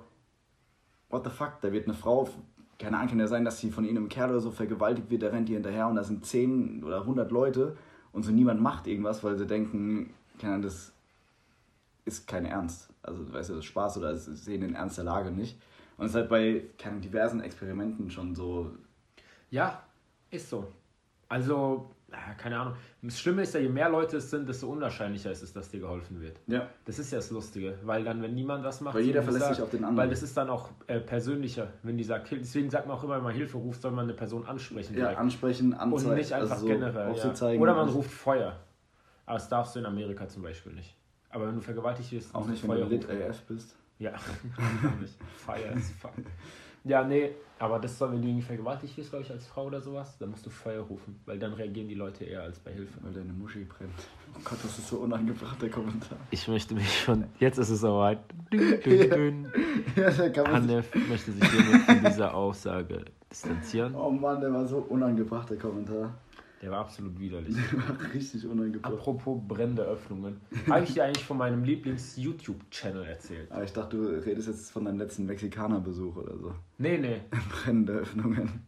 what 1.10 1.24
the 1.24 1.30
fuck, 1.30 1.60
da 1.60 1.72
wird 1.72 1.86
eine 1.86 1.94
Frau, 1.94 2.28
keine 2.78 2.96
Ahnung, 2.96 3.10
kann 3.10 3.18
ja 3.18 3.26
sein, 3.26 3.44
dass 3.44 3.58
sie 3.58 3.70
von 3.72 3.86
einem 3.86 4.08
Kerl 4.08 4.30
oder 4.30 4.40
so 4.40 4.50
vergewaltigt 4.52 5.10
wird, 5.10 5.22
der 5.22 5.32
rennt 5.32 5.48
ihr 5.50 5.56
hinterher 5.56 5.88
und 5.88 5.96
da 5.96 6.04
sind 6.04 6.24
10 6.24 6.84
oder 6.84 7.00
100 7.00 7.30
Leute 7.32 7.76
und 8.12 8.22
so 8.22 8.30
niemand 8.30 8.60
macht 8.62 8.86
irgendwas, 8.86 9.22
weil 9.24 9.36
sie 9.36 9.46
denken, 9.46 10.14
keine 10.38 10.54
Ahnung, 10.54 10.62
das 10.62 10.92
ist 12.04 12.26
kein 12.28 12.46
Ernst. 12.46 12.88
Also, 13.02 13.20
weißt 13.32 13.50
du, 13.50 13.54
das 13.54 13.60
ist 13.64 13.66
Spaß 13.66 13.98
oder 13.98 14.16
sie 14.16 14.34
sehen 14.36 14.60
den 14.60 14.74
Ernst 14.76 14.96
der 14.98 15.04
Lage 15.04 15.32
nicht. 15.32 15.60
Und 15.96 16.06
es 16.06 16.12
ist 16.12 16.16
halt 16.16 16.28
bei 16.28 16.64
keine, 16.78 17.00
diversen 17.00 17.40
Experimenten 17.40 18.10
schon 18.10 18.34
so, 18.34 18.70
Ja, 19.50 19.82
ist 20.30 20.48
so. 20.48 20.66
Also, 21.28 21.90
keine 22.38 22.58
Ahnung. 22.58 22.74
Das 23.02 23.18
Schlimme 23.18 23.42
ist 23.42 23.54
ja, 23.54 23.60
je 23.60 23.68
mehr 23.68 23.88
Leute 23.88 24.18
es 24.18 24.30
sind, 24.30 24.48
desto 24.48 24.68
unwahrscheinlicher 24.68 25.30
ist 25.30 25.42
es, 25.42 25.52
dass 25.52 25.68
dir 25.70 25.80
geholfen 25.80 26.20
wird. 26.20 26.40
ja, 26.46 26.68
Das 26.84 26.98
ist 26.98 27.10
ja 27.10 27.18
das 27.18 27.30
Lustige, 27.30 27.78
weil 27.82 28.04
dann, 28.04 28.22
wenn 28.22 28.34
niemand 28.34 28.64
was 28.64 28.80
macht, 28.80 28.94
Weil 28.94 29.02
jeder 29.02 29.22
verlässt 29.22 29.48
sich 29.48 29.62
auf 29.62 29.70
den 29.70 29.84
anderen. 29.84 29.96
Weil 29.96 30.10
das 30.10 30.22
ist 30.22 30.36
dann 30.36 30.50
auch 30.50 30.70
äh, 30.86 31.00
persönlicher, 31.00 31.68
wenn 31.82 31.96
die 31.96 32.04
sagt, 32.04 32.30
deswegen 32.30 32.70
sagt 32.70 32.86
man 32.86 32.96
auch 32.96 33.04
immer, 33.04 33.16
wenn 33.16 33.24
man 33.24 33.34
Hilfe 33.34 33.58
ruft, 33.58 33.82
soll 33.82 33.92
man 33.92 34.04
eine 34.04 34.14
Person 34.14 34.46
ansprechen. 34.46 34.94
ja 34.94 35.00
direkt. 35.00 35.18
ansprechen, 35.18 35.74
anzeigen. 35.74 36.10
und 36.10 36.16
nicht 36.16 36.32
einfach 36.32 36.50
also 36.52 36.66
so 36.66 36.72
generell. 36.72 37.16
Ja. 37.16 37.60
Oder 37.60 37.74
man 37.74 37.88
ruft 37.88 38.10
Feuer. 38.10 38.58
Aber 39.26 39.38
das 39.38 39.48
darfst 39.48 39.74
du 39.74 39.80
in 39.80 39.86
Amerika 39.86 40.28
zum 40.28 40.42
Beispiel 40.42 40.72
nicht. 40.72 40.96
Aber 41.30 41.48
wenn 41.48 41.54
du 41.54 41.60
vergewaltigt 41.60 42.12
wirst, 42.12 42.34
Auch 42.34 42.46
nicht, 42.46 42.62
du 42.62 42.68
wenn 42.68 42.76
du 42.76 42.82
Feuer 42.82 42.90
lit 42.90 43.08
rufen. 43.08 43.22
AF 43.30 43.40
bist. 43.42 43.76
Ja. 43.98 44.12
Feuer 45.36 45.72
ist 45.72 45.92
fuck. 45.92 46.12
Ja, 46.84 47.04
nee, 47.04 47.30
aber 47.58 47.78
das 47.78 47.96
soll, 47.96 48.10
wenn 48.12 48.20
du 48.22 48.26
irgendwie 48.26 48.42
vergewaltigt 48.44 48.96
wirst, 48.96 49.10
glaube 49.10 49.24
ich, 49.24 49.30
als 49.30 49.46
Frau 49.46 49.66
oder 49.66 49.80
sowas, 49.80 50.16
dann 50.18 50.30
musst 50.30 50.44
du 50.44 50.50
Feuer 50.50 50.82
rufen, 50.82 51.20
weil 51.26 51.38
dann 51.38 51.52
reagieren 51.52 51.86
die 51.88 51.94
Leute 51.94 52.24
eher 52.24 52.42
als 52.42 52.58
bei 52.58 52.72
Hilfe. 52.72 52.98
Weil 53.02 53.12
deine 53.12 53.32
Muschi 53.32 53.64
brennt. 53.64 53.92
Oh 54.34 54.40
Gott, 54.42 54.58
das 54.64 54.78
ist 54.78 54.88
so 54.88 54.96
unangebracht, 54.96 55.62
der 55.62 55.70
Kommentar. 55.70 56.18
Ich 56.32 56.48
möchte 56.48 56.74
mich 56.74 57.00
schon, 57.02 57.24
jetzt 57.38 57.58
ist 57.58 57.70
es 57.70 57.80
soweit. 57.80 58.18
Dün, 58.52 58.80
dün, 58.80 59.10
dün. 59.10 59.46
Ja, 59.94 60.10
da 60.10 60.28
kann 60.30 60.50
man 60.50 60.62
sich, 60.62 60.72
Hanef 60.72 61.08
möchte 61.08 61.32
sich 61.32 61.50
hiermit 61.50 61.82
von 61.82 62.04
dieser 62.04 62.34
Aussage 62.34 63.04
distanzieren. 63.30 63.94
oh 63.94 64.10
Mann, 64.10 64.40
der 64.40 64.52
war 64.52 64.66
so 64.66 64.78
unangebracht, 64.88 65.48
der 65.48 65.58
Kommentar. 65.58 66.12
Der 66.62 66.70
war 66.70 66.78
absolut 66.78 67.18
widerlich. 67.18 67.56
Der 67.72 67.88
war 67.88 68.14
richtig 68.14 68.46
unangebracht. 68.46 68.94
Apropos 68.94 69.40
brennende 69.48 69.82
Öffnungen. 69.82 70.40
Habe 70.68 70.84
ich 70.84 70.94
dir 70.94 71.04
eigentlich 71.04 71.24
von 71.24 71.36
meinem 71.36 71.64
Lieblings-YouTube-Channel 71.64 73.04
erzählt? 73.04 73.50
Aber 73.50 73.64
ich 73.64 73.72
dachte, 73.72 73.96
du 73.96 74.24
redest 74.24 74.46
jetzt 74.46 74.70
von 74.70 74.84
deinem 74.84 74.98
letzten 74.98 75.26
Mexikanerbesuch 75.26 76.14
oder 76.14 76.38
so. 76.38 76.54
Nee, 76.78 76.98
nee. 76.98 77.20
Brennende 77.50 77.94
Öffnungen. 77.94 78.64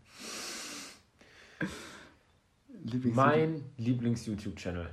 Lieblings 2.82 3.16
Mein 3.16 3.64
Lieblings-YouTube-Channel. 3.78 4.88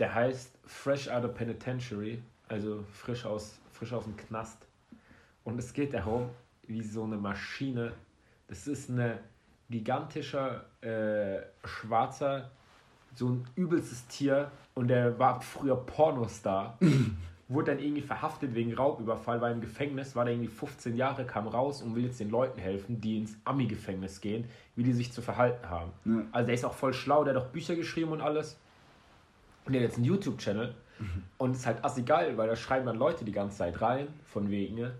Der 0.00 0.12
heißt 0.12 0.58
Fresh 0.64 1.08
Out 1.08 1.24
of 1.24 1.34
Penitentiary, 1.34 2.20
also 2.48 2.82
frisch 2.92 3.24
aus, 3.24 3.60
frisch 3.70 3.92
aus 3.92 4.04
dem 4.04 4.16
Knast. 4.16 4.66
Und 5.44 5.56
es 5.58 5.72
geht 5.72 5.94
darum, 5.94 6.30
wie 6.66 6.82
so 6.82 7.04
eine 7.04 7.16
Maschine. 7.16 7.92
Das 8.48 8.66
ist 8.66 8.88
ein 8.88 9.18
gigantischer 9.70 10.64
äh, 10.80 11.42
schwarzer, 11.64 12.50
so 13.14 13.28
ein 13.28 13.46
übelstes 13.56 14.06
Tier. 14.08 14.50
Und 14.74 14.88
der 14.88 15.18
war 15.18 15.40
früher 15.40 15.76
Pornostar. 15.76 16.78
Wurde 17.48 17.72
dann 17.72 17.80
irgendwie 17.82 18.02
verhaftet 18.02 18.54
wegen 18.54 18.74
Raubüberfall, 18.74 19.40
war 19.40 19.50
im 19.50 19.60
Gefängnis, 19.60 20.14
war 20.14 20.24
da 20.24 20.30
irgendwie 20.30 20.48
15 20.48 20.94
Jahre, 20.94 21.24
kam 21.24 21.48
raus 21.48 21.82
und 21.82 21.96
will 21.96 22.04
jetzt 22.04 22.20
den 22.20 22.30
Leuten 22.30 22.60
helfen, 22.60 23.00
die 23.00 23.18
ins 23.18 23.36
Ami-Gefängnis 23.44 24.20
gehen, 24.20 24.44
wie 24.76 24.84
die 24.84 24.92
sich 24.92 25.12
zu 25.12 25.20
verhalten 25.20 25.68
haben. 25.68 25.90
Ja. 26.04 26.22
Also 26.30 26.46
der 26.46 26.54
ist 26.54 26.64
auch 26.64 26.74
voll 26.74 26.94
schlau, 26.94 27.24
der 27.24 27.34
hat 27.34 27.42
auch 27.42 27.48
Bücher 27.48 27.74
geschrieben 27.74 28.12
und 28.12 28.20
alles. 28.20 28.56
Und 29.64 29.72
der 29.72 29.82
hat 29.82 29.88
jetzt 29.88 29.96
einen 29.96 30.04
YouTube-Channel. 30.04 30.76
Und 31.38 31.52
es 31.52 31.58
ist 31.58 31.66
halt 31.66 31.84
assi 31.84 32.02
geil, 32.02 32.36
weil 32.36 32.48
da 32.48 32.56
schreiben 32.56 32.86
dann 32.86 32.96
Leute 32.96 33.24
die 33.24 33.32
ganze 33.32 33.58
Zeit 33.58 33.80
rein, 33.80 34.08
von 34.24 34.50
wegen, 34.50 34.90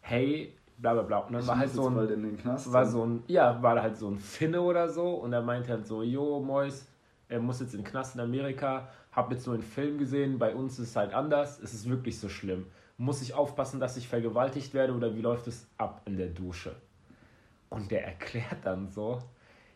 hey, 0.00 0.52
bla 0.78 0.92
bla 0.94 1.02
bla. 1.02 1.18
Und 1.18 1.32
dann 1.32 1.42
Ich 1.42 1.48
war 1.48 1.58
halt 1.58 1.70
so 1.70 1.88
ein, 1.88 1.94
bald 1.94 2.10
in 2.10 2.22
den 2.22 2.36
Knast. 2.38 2.72
war 2.72 2.86
so 2.86 3.04
ein, 3.04 3.22
ja, 3.26 3.62
war 3.62 3.80
halt 3.80 3.96
so 3.96 4.08
ein 4.08 4.18
Finne 4.18 4.60
oder 4.60 4.88
so 4.88 5.14
und 5.14 5.32
er 5.32 5.42
meinte 5.42 5.70
halt 5.70 5.86
so, 5.86 6.02
jo, 6.02 6.40
Mois, 6.40 6.86
er 7.28 7.40
muss 7.40 7.60
jetzt 7.60 7.74
in 7.74 7.80
den 7.82 7.86
Knast 7.86 8.14
in 8.14 8.20
Amerika, 8.20 8.88
hab 9.12 9.30
jetzt 9.32 9.46
nur 9.46 9.54
einen 9.54 9.64
Film 9.64 9.98
gesehen, 9.98 10.38
bei 10.38 10.54
uns 10.54 10.78
ist 10.78 10.90
es 10.90 10.96
halt 10.96 11.12
anders, 11.14 11.58
es 11.60 11.74
ist 11.74 11.88
wirklich 11.88 12.18
so 12.18 12.28
schlimm. 12.28 12.66
Muss 12.98 13.20
ich 13.22 13.34
aufpassen, 13.34 13.80
dass 13.80 13.96
ich 13.96 14.08
vergewaltigt 14.08 14.72
werde 14.74 14.94
oder 14.94 15.14
wie 15.14 15.20
läuft 15.20 15.46
es 15.48 15.66
ab 15.76 16.02
in 16.06 16.16
der 16.16 16.28
Dusche? 16.28 16.76
Und 17.68 17.90
der 17.90 18.06
erklärt 18.06 18.64
dann 18.64 18.88
so, 18.88 19.18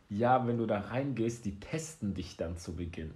ja, 0.09 0.47
wenn 0.47 0.59
du 0.59 0.67
da 0.67 0.81
reingehst, 0.81 1.45
die 1.45 1.59
testen 1.61 2.15
dich 2.15 2.37
dann 2.37 2.57
zu 2.57 2.77
Beginn. 2.77 3.13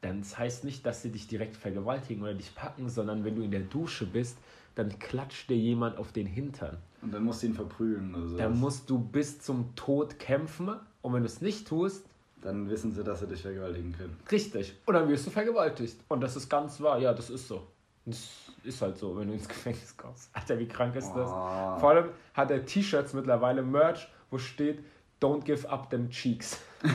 Dann 0.00 0.20
das 0.20 0.38
heißt 0.38 0.64
nicht, 0.64 0.84
dass 0.84 1.02
sie 1.02 1.10
dich 1.10 1.28
direkt 1.28 1.56
vergewaltigen 1.56 2.22
oder 2.22 2.34
dich 2.34 2.54
packen, 2.54 2.88
sondern 2.88 3.24
wenn 3.24 3.36
du 3.36 3.42
in 3.42 3.50
der 3.50 3.60
Dusche 3.62 4.06
bist, 4.06 4.36
dann 4.74 4.98
klatscht 4.98 5.50
dir 5.50 5.56
jemand 5.56 5.98
auf 5.98 6.12
den 6.12 6.26
Hintern. 6.26 6.78
Und 7.02 7.12
dann 7.12 7.22
musst 7.24 7.42
du 7.42 7.46
ihn 7.48 7.54
verprügeln 7.54 8.14
oder 8.14 8.26
so. 8.28 8.36
Dann 8.36 8.58
musst 8.58 8.88
du 8.90 8.98
bis 8.98 9.40
zum 9.40 9.74
Tod 9.76 10.18
kämpfen 10.18 10.70
und 11.02 11.12
wenn 11.12 11.20
du 11.22 11.26
es 11.26 11.40
nicht 11.40 11.68
tust, 11.68 12.04
Dann 12.40 12.68
wissen 12.68 12.92
sie, 12.92 13.02
dass 13.04 13.20
sie 13.20 13.26
dich 13.26 13.42
vergewaltigen 13.42 13.92
können. 13.96 14.16
richtig. 14.30 14.74
Und 14.86 14.94
dann 14.94 15.08
wirst 15.08 15.26
du 15.26 15.30
vergewaltigt. 15.30 15.98
Und 16.08 16.20
das 16.22 16.36
ist 16.36 16.48
ganz 16.48 16.80
wahr. 16.80 16.98
Ja, 16.98 17.12
das 17.12 17.30
ist 17.30 17.46
so. 17.48 17.66
Das 18.06 18.28
ist 18.64 18.82
halt 18.82 18.98
so, 18.98 19.16
wenn 19.16 19.28
du 19.28 19.34
ins 19.34 19.48
Gefängnis 19.48 19.96
kommst. 19.96 20.28
Alter, 20.34 20.58
wie 20.58 20.66
krank 20.68 20.94
ist 20.96 21.10
das? 21.14 21.28
Oh. 21.30 21.78
Vor 21.80 21.90
allem 21.90 22.08
hat 22.34 22.50
er 22.50 22.64
T-Shirts 22.64 23.14
mittlerweile, 23.14 23.62
Merch, 23.62 24.08
wo 24.30 24.36
steht, 24.38 24.84
don't 25.22 25.42
give 25.44 25.66
up 25.70 25.88
them 25.88 26.10
cheeks. 26.10 26.60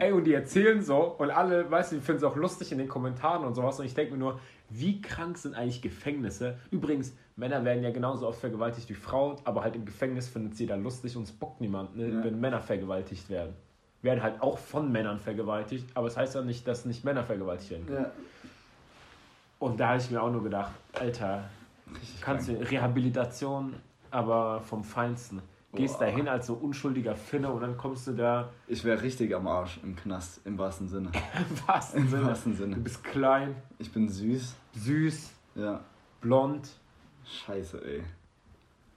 Ey, 0.00 0.12
und 0.12 0.24
die 0.24 0.32
erzählen 0.34 0.82
so 0.82 1.02
und 1.18 1.30
alle, 1.30 1.70
weißt 1.70 1.92
du, 1.92 1.96
die 1.96 2.02
finden 2.02 2.18
es 2.18 2.24
auch 2.24 2.36
lustig 2.36 2.72
in 2.72 2.78
den 2.78 2.88
Kommentaren 2.88 3.44
und 3.44 3.54
sowas. 3.54 3.78
Und 3.78 3.86
ich 3.86 3.94
denke 3.94 4.12
mir 4.12 4.18
nur, 4.18 4.40
wie 4.70 5.00
krank 5.02 5.36
sind 5.38 5.54
eigentlich 5.54 5.82
Gefängnisse? 5.82 6.58
Übrigens, 6.70 7.14
Männer 7.36 7.64
werden 7.64 7.82
ja 7.82 7.90
genauso 7.90 8.26
oft 8.28 8.40
vergewaltigt 8.40 8.88
wie 8.88 8.94
Frauen, 8.94 9.36
aber 9.44 9.62
halt 9.62 9.74
im 9.76 9.84
Gefängnis 9.84 10.28
findet 10.28 10.56
sie 10.56 10.66
dann 10.66 10.82
lustig 10.82 11.16
und 11.16 11.24
es 11.24 11.32
bockt 11.32 11.60
niemand, 11.60 11.96
ne, 11.96 12.08
Ja. 12.08 12.24
wenn 12.24 12.40
Männer 12.40 12.60
vergewaltigt 12.60 13.28
werden. 13.30 13.54
Werden 14.02 14.22
halt 14.22 14.40
auch 14.40 14.58
von 14.58 14.90
Männern 14.90 15.18
vergewaltigt, 15.18 15.86
aber 15.94 16.06
es 16.06 16.16
heißt 16.16 16.34
ja 16.34 16.42
nicht, 16.42 16.66
dass 16.66 16.84
nicht 16.86 17.04
Männer 17.04 17.24
vergewaltigt 17.24 17.70
werden. 17.70 17.86
Ja. 17.92 18.10
Und 19.58 19.78
da 19.78 19.88
habe 19.88 19.98
ich 19.98 20.10
mir 20.10 20.22
auch 20.22 20.30
nur 20.30 20.42
gedacht, 20.42 20.72
Alter, 20.94 21.44
Richtig 21.92 22.20
kannst 22.22 22.48
du. 22.48 22.52
Rehabilitation, 22.52 23.74
aber 24.10 24.60
vom 24.62 24.84
Feinsten. 24.84 25.42
Gehst 25.72 25.98
Boah. 25.98 26.06
da 26.06 26.10
hin 26.10 26.28
als 26.28 26.46
so 26.48 26.54
unschuldiger 26.54 27.14
Finne 27.14 27.50
und 27.50 27.60
dann 27.60 27.76
kommst 27.76 28.06
du 28.08 28.12
da 28.12 28.50
Ich 28.66 28.82
wäre 28.84 29.00
richtig 29.02 29.34
am 29.34 29.46
Arsch 29.46 29.78
im 29.82 29.94
Knast, 29.96 30.40
im 30.44 30.58
wahrsten 30.58 30.88
Sinne. 30.88 31.10
im 31.50 31.68
wahrsten 31.68 32.02
Im 32.02 32.08
Sinne. 32.08 32.24
wahrsten 32.26 32.54
Sinne. 32.56 32.74
Du 32.76 32.82
bist 32.82 33.04
klein, 33.04 33.54
Ich 33.78 33.92
bin 33.92 34.08
süß. 34.08 34.56
süß, 34.74 35.30
Ja. 35.54 35.80
blond, 36.20 36.68
Scheiße, 37.24 37.84
ey. 37.84 38.02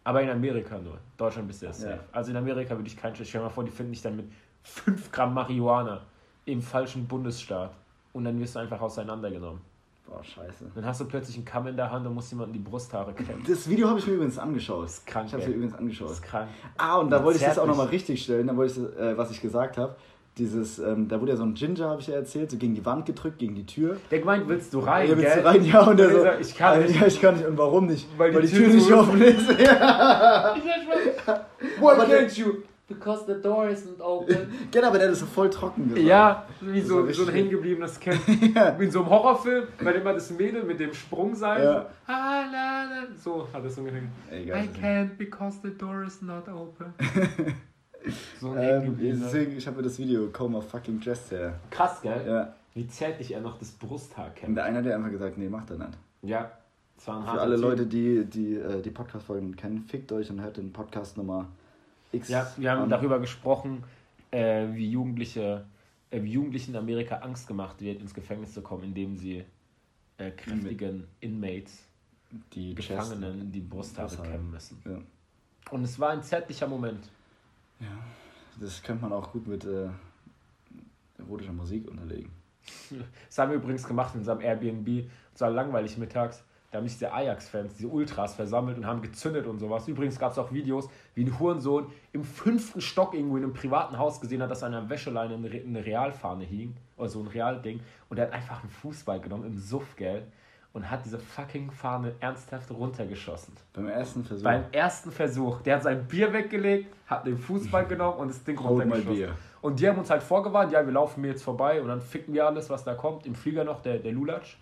aber 0.03 0.21
in 0.23 0.29
Amerika 0.29 0.79
nur. 0.79 0.97
Deutschland 1.17 1.47
bist 1.47 1.61
du 1.61 1.67
ja 1.67 1.73
safe. 1.73 1.93
Ja. 1.93 1.99
Also 2.11 2.31
in 2.31 2.37
Amerika 2.37 2.75
würde 2.75 2.87
ich 2.87 2.97
keinen 2.97 3.15
Stell 3.15 3.25
dir 3.25 3.39
mal 3.41 3.49
vor, 3.49 3.63
die 3.63 3.71
finden 3.71 3.91
dich 3.91 4.01
dann 4.01 4.15
mit 4.15 4.31
5 4.63 5.11
Gramm 5.11 5.33
Marihuana 5.33 6.01
im 6.45 6.61
falschen 6.61 7.07
Bundesstaat 7.07 7.75
und 8.13 8.23
dann 8.23 8.39
wirst 8.39 8.55
du 8.55 8.59
einfach 8.59 8.81
auseinandergenommen. 8.81 9.61
Boah, 10.05 10.23
scheiße. 10.23 10.65
Dann 10.75 10.85
hast 10.85 10.99
du 11.01 11.05
plötzlich 11.05 11.37
einen 11.37 11.45
Kamm 11.45 11.67
in 11.67 11.75
der 11.77 11.89
Hand 11.89 12.05
und 12.05 12.13
musst 12.13 12.29
jemanden 12.31 12.53
die 12.53 12.59
Brusthaare 12.59 13.13
kämmen. 13.13 13.43
Das 13.47 13.67
Video 13.69 13.87
habe 13.89 13.99
ich 13.99 14.05
mir 14.07 14.13
übrigens 14.13 14.37
angeschaut. 14.37 14.85
ist 14.85 15.05
krank, 15.07 15.27
Ich 15.27 15.33
habe 15.33 15.43
es 15.43 15.47
mir 15.49 15.55
übrigens 15.55 15.71
Das 15.73 15.79
angeschaut. 15.81 16.11
ist 16.11 16.21
krank. 16.23 16.49
Ah, 16.77 16.97
und 16.97 17.09
da 17.09 17.23
wollte 17.23 17.39
ich 17.39 17.45
das 17.45 17.57
auch 17.57 17.65
nochmal 17.67 17.87
richtig 17.87 18.21
stellen. 18.23 18.47
Da 18.47 18.55
wollte 18.55 18.73
ich, 18.95 18.99
äh, 19.01 19.17
was 19.17 19.31
ich 19.31 19.41
gesagt 19.41 19.77
habe. 19.77 19.95
Dieses, 20.37 20.79
ähm, 20.79 21.07
da 21.07 21.21
wurde 21.21 21.33
ja 21.33 21.37
so 21.37 21.43
ein 21.43 21.53
Ginger, 21.53 21.89
habe 21.89 22.01
ich 22.01 22.07
ja 22.07 22.15
erzählt, 22.15 22.49
so 22.49 22.57
gegen 22.57 22.73
die 22.73 22.83
Wand 22.83 23.05
gedrückt, 23.05 23.37
gegen 23.37 23.53
die 23.53 23.67
Tür. 23.67 23.97
Der 24.09 24.17
gemeint, 24.19 24.47
willst 24.47 24.73
du 24.73 24.79
rein, 24.79 25.07
ja, 25.07 25.15
willst 25.17 25.35
du 25.37 25.45
rein? 25.45 25.63
Ja, 25.63 25.81
und 25.83 25.97
der 25.97 26.09
so, 26.09 26.17
er 26.17 26.33
so, 26.33 26.39
ich 26.41 26.55
kann 26.55 26.81
nicht. 26.81 26.99
Ja, 26.99 27.05
ich 27.05 27.21
kann 27.21 27.35
nicht. 27.35 27.45
Und 27.47 27.55
warum 27.57 27.85
nicht? 27.85 28.07
Weil 28.17 28.31
die 28.31 28.47
die 28.47 28.47
Tür 28.47 28.65
Tür 28.65 28.73
nicht 28.75 28.91
offen 28.91 29.21
ist. 29.21 29.59
Ja. 29.59 30.55
Why 31.79 31.85
Aber 31.87 32.05
der- 32.05 32.27
can't 32.27 32.37
you? 32.39 32.53
Because 32.87 33.25
the 33.25 33.41
door 33.41 33.69
isn't 33.69 34.01
open. 34.01 34.49
Genau, 34.71 34.87
aber 34.87 34.97
der 34.97 35.07
hat 35.07 35.13
das 35.13 35.19
so 35.21 35.25
voll 35.25 35.49
trocken 35.49 35.87
gesagt. 35.89 36.05
Ja, 36.05 36.45
wie 36.59 36.81
so, 36.81 37.09
so 37.11 37.25
ein 37.25 37.33
hingebliebenes 37.33 37.99
Kind. 37.99 38.19
Wie 38.27 38.85
in 38.85 38.91
so 38.91 38.99
einem 38.99 39.09
Horrorfilm, 39.09 39.67
weil 39.79 39.95
immer 39.95 40.13
das 40.13 40.29
Mädel 40.31 40.63
mit 40.63 40.79
dem 40.79 40.93
Sprungseil. 40.93 41.63
Ja. 41.63 41.81
So, 41.81 41.87
ah, 42.07 42.45
la, 42.51 42.83
la, 42.83 43.07
so 43.15 43.47
hat 43.53 43.63
es. 43.63 43.77
Ey, 43.77 44.49
I 44.49 44.67
can't 44.81 45.17
because 45.17 45.59
the 45.63 45.69
door 45.69 46.03
is 46.03 46.21
not 46.21 46.47
open. 46.49 46.93
so 48.41 48.51
ein 48.51 48.57
Ähm, 48.57 48.97
deswegen, 48.99 49.57
ich 49.57 49.65
habe 49.65 49.77
mir 49.77 49.83
das 49.83 49.97
Video 49.97 50.27
Coma 50.27 50.59
fucking 50.59 50.99
dressed 50.99 51.31
her. 51.31 51.59
Krass, 51.69 52.01
gell? 52.01 52.21
Ja. 52.27 52.53
Wie 52.73 52.87
zärtlich 52.87 53.31
er 53.31 53.41
noch 53.41 53.57
das 53.59 53.71
Brusthaar 53.71 54.27
Und 54.27 54.35
kennt. 54.35 54.57
der 54.57 54.65
eine 54.65 54.79
hat 54.79 54.85
ja 54.85 54.95
einfach 54.95 55.11
gesagt, 55.11 55.37
nee, 55.37 55.47
macht 55.47 55.69
er 55.69 55.77
nicht. 55.77 55.97
Ja, 56.23 56.51
das 56.97 57.07
war 57.07 57.19
ein 57.19 57.23
Für 57.25 57.41
alle 57.41 57.55
Typ. 57.55 57.63
Leute, 57.63 57.85
die 57.85 58.25
die, 58.25 58.55
äh, 58.55 58.81
die 58.81 58.89
Podcast-Folgen 58.89 59.55
kennen, 59.55 59.85
fickt 59.87 60.11
euch 60.11 60.29
und 60.29 60.41
hört 60.41 60.57
den 60.57 60.73
Podcast 60.73 61.17
Nummer 61.17 61.47
X. 62.13 62.29
Ja, 62.29 62.51
wir 62.57 62.71
haben 62.71 62.89
darüber 62.89 63.19
gesprochen, 63.19 63.83
äh, 64.31 64.67
wie 64.71 64.89
Jugendliche, 64.89 65.65
äh, 66.11 66.21
wie 66.23 66.31
Jugendlichen 66.31 66.71
in 66.71 66.77
Amerika 66.77 67.17
Angst 67.17 67.47
gemacht 67.47 67.81
wird, 67.81 68.01
ins 68.01 68.13
Gefängnis 68.13 68.53
zu 68.53 68.61
kommen, 68.61 68.83
indem 68.83 69.17
sie 69.17 69.43
äh, 70.17 70.31
kräftigen 70.31 71.07
Inmates, 71.19 71.87
die 72.53 72.75
Gefangenen, 72.75 73.51
die 73.51 73.59
Brusthaare 73.59 74.07
Brusthaare. 74.07 74.29
kämmen 74.29 74.51
müssen. 74.51 74.81
Ja. 74.85 74.99
Und 75.71 75.83
es 75.83 75.99
war 75.99 76.09
ein 76.11 76.23
zärtlicher 76.23 76.67
Moment. 76.67 77.09
ja. 77.79 77.87
Das 78.59 78.83
könnte 78.83 79.01
man 79.01 79.13
auch 79.13 79.31
gut 79.31 79.47
mit 79.47 79.65
äh, 79.65 79.89
erotischer 81.17 81.53
Musik 81.53 81.87
unterlegen. 81.87 82.31
Das 83.27 83.39
haben 83.39 83.49
wir 83.49 83.57
übrigens 83.57 83.83
gemacht 83.83 84.13
in 84.13 84.19
unserem 84.19 84.39
Airbnb. 84.39 85.09
Es 85.33 85.41
war 85.41 85.49
langweilig 85.49 85.97
mittags. 85.97 86.43
Da 86.73 86.79
haben 86.79 86.87
sich 86.87 86.97
diese 86.97 87.13
Ajax-Fans, 87.13 87.75
diese 87.75 87.87
Ultras 87.87 88.33
versammelt 88.33 88.77
und 88.79 88.87
haben 88.87 89.03
gezündet 89.03 89.45
und 89.45 89.59
sowas. 89.59 89.87
Übrigens 89.87 90.17
gab 90.17 90.31
es 90.31 90.39
auch 90.39 90.51
Videos, 90.51 90.89
wie 91.13 91.23
ein 91.23 91.39
Hurensohn 91.39 91.85
im 92.13 92.23
fünften 92.23 92.81
Stock 92.81 93.13
irgendwo 93.13 93.37
in 93.37 93.43
einem 93.43 93.53
privaten 93.53 93.99
Haus 93.99 94.19
gesehen 94.19 94.41
hat, 94.41 94.49
dass 94.49 94.63
an 94.63 94.73
einer 94.73 94.89
Wäscheleine 94.89 95.35
eine 95.35 95.51
Re- 95.53 95.61
eine 95.65 95.85
Realfahne 95.85 96.43
hing. 96.45 96.75
Oder 96.97 97.09
so 97.09 97.19
ein 97.19 97.27
Realding. 97.27 97.79
Und 98.09 98.17
er 98.17 98.25
hat 98.25 98.33
einfach 98.33 98.61
einen 98.61 98.71
Fußball 98.71 99.19
genommen 99.19 99.45
im 99.45 99.57
Suff, 99.59 99.95
gell? 99.95 100.23
Und 100.73 100.89
hat 100.89 101.05
diese 101.05 101.19
fucking 101.19 101.69
Fahne 101.69 102.15
ernsthaft 102.19 102.71
runtergeschossen. 102.71 103.53
Beim 103.73 103.87
ersten 103.89 104.23
Versuch. 104.23 104.43
Beim 104.43 104.63
ersten 104.71 105.11
Versuch. 105.11 105.61
Der 105.61 105.75
hat 105.75 105.83
sein 105.83 106.07
Bier 106.07 106.33
weggelegt, 106.33 106.91
hat 107.05 107.27
den 107.27 107.37
Fußball 107.37 107.85
genommen 107.87 108.17
und 108.17 108.29
das 108.29 108.43
Ding 108.43 108.57
runtergeschossen. 108.57 109.15
Und 109.61 109.79
die 109.79 109.87
haben 109.87 109.99
uns 109.99 110.09
halt 110.09 110.23
vorgewarnt, 110.23 110.71
ja, 110.71 110.83
wir 110.83 110.91
laufen 110.93 111.21
mir 111.21 111.27
jetzt 111.27 111.43
vorbei 111.43 111.79
und 111.79 111.87
dann 111.89 112.01
ficken 112.01 112.33
wir 112.33 112.47
alles, 112.47 112.71
was 112.71 112.83
da 112.83 112.95
kommt. 112.95 113.27
Im 113.27 113.35
Flieger 113.35 113.63
noch 113.63 113.81
der, 113.81 113.99
der 113.99 114.11
Lulatsch. 114.11 114.57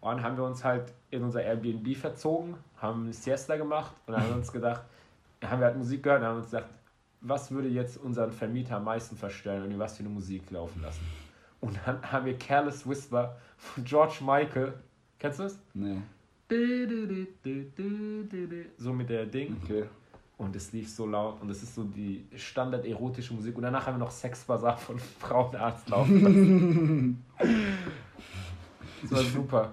Und 0.00 0.16
dann 0.16 0.22
haben 0.22 0.36
wir 0.36 0.44
uns 0.44 0.64
halt 0.64 0.92
in 1.10 1.22
unser 1.22 1.42
Airbnb 1.42 1.96
verzogen, 1.96 2.56
haben 2.76 3.04
eine 3.04 3.12
Siesta 3.12 3.56
gemacht 3.56 3.92
und 4.06 4.12
dann 4.12 4.22
haben 4.22 4.30
wir 4.30 4.36
uns 4.36 4.52
gedacht, 4.52 4.82
haben 5.42 5.60
wir 5.60 5.66
halt 5.66 5.76
Musik 5.76 6.02
gehört 6.02 6.20
und 6.22 6.28
haben 6.28 6.36
uns 6.38 6.50
gedacht, 6.50 6.68
was 7.20 7.50
würde 7.50 7.68
jetzt 7.68 7.96
unseren 7.98 8.32
Vermieter 8.32 8.76
am 8.76 8.84
meisten 8.84 9.16
verstellen 9.16 9.64
und 9.64 9.70
wir 9.70 9.78
was 9.78 9.96
für 9.96 10.04
eine 10.04 10.10
Musik 10.10 10.50
laufen 10.50 10.82
lassen. 10.82 11.04
Und 11.60 11.76
dann 11.84 12.00
haben 12.12 12.26
wir 12.26 12.38
Careless 12.38 12.88
Whisper 12.88 13.36
von 13.56 13.84
George 13.84 14.18
Michael. 14.20 14.74
Kennst 15.18 15.40
du 15.40 15.42
das? 15.44 15.58
Nee. 15.74 15.98
So 18.78 18.92
mit 18.92 19.08
der 19.10 19.26
Ding. 19.26 19.56
Okay. 19.64 19.84
Und 20.38 20.54
es 20.54 20.72
lief 20.72 20.88
so 20.88 21.04
laut 21.04 21.42
und 21.42 21.50
es 21.50 21.64
ist 21.64 21.74
so 21.74 21.82
die 21.82 22.24
standard 22.36 22.86
erotische 22.86 23.34
Musik. 23.34 23.56
Und 23.56 23.62
danach 23.62 23.86
haben 23.86 23.94
wir 23.94 24.04
noch 24.04 24.12
Sexbazar 24.12 24.76
von 24.76 24.96
Frauenarzt 24.98 25.88
laufen. 25.88 27.24
das 29.02 29.10
war 29.10 29.22
super. 29.24 29.72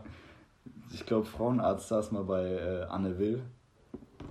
Ich 0.96 1.06
glaube, 1.06 1.26
Frauenarzt 1.26 1.90
saß 1.90 2.14
mal 2.14 2.24
bei 2.24 2.46
äh, 2.46 2.84
Anne 2.88 3.20
Will 3.20 3.42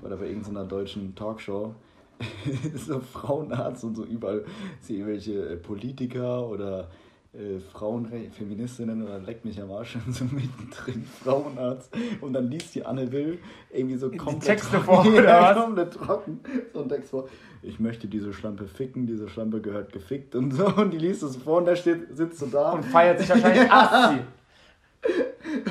oder 0.03 0.17
bei 0.17 0.29
irgendeiner 0.29 0.65
deutschen 0.65 1.15
Talkshow. 1.15 1.75
so 2.75 3.01
Frauenarzt 3.01 3.85
und 3.85 3.95
so 3.95 4.05
überall. 4.05 4.47
Sie 4.81 4.95
irgendwelche 4.95 5.47
äh, 5.47 5.57
Politiker 5.57 6.49
oder 6.49 6.89
äh, 7.35 7.61
Frauenre 7.71 8.31
Feministinnen 8.31 9.03
oder 9.03 9.19
leck 9.19 9.45
mich 9.45 9.61
am 9.61 9.73
Arsch 9.73 9.97
und 10.07 10.15
so 10.15 10.25
mittendrin. 10.25 11.05
Frauenarzt. 11.23 11.95
Und 12.23 12.33
dann 12.33 12.51
liest 12.51 12.75
die 12.75 12.87
Anne 12.87 13.13
Will 13.13 13.41
irgendwie 13.71 13.97
so 13.97 14.11
komplett 14.13 14.57
Texte 14.57 14.81
vor, 14.81 15.01
oder 15.07 15.23
ja, 15.23 15.55
was? 15.55 15.65
komplett 15.65 15.93
trocken. 15.93 16.41
So 16.73 16.81
ein 16.81 16.89
Text 16.89 17.11
vor. 17.11 17.29
Ich 17.61 17.79
möchte 17.79 18.09
diese 18.09 18.33
Schlampe 18.33 18.67
ficken 18.67 19.07
diese 19.07 19.29
Schlampe 19.29 19.61
gehört 19.61 19.93
gefickt 19.93 20.35
und 20.35 20.53
so. 20.53 20.67
Und 20.67 20.93
die 20.93 20.99
liest 20.99 21.23
es 21.25 21.37
vor 21.37 21.59
und 21.59 21.67
da 21.67 21.77
steht 21.77 22.17
sitzt 22.17 22.39
so 22.39 22.47
da. 22.47 22.73
Und 22.73 22.87
feiert 22.87 23.21
sich 23.21 23.29
wahrscheinlich 23.29 23.71
Assi. 23.71 24.21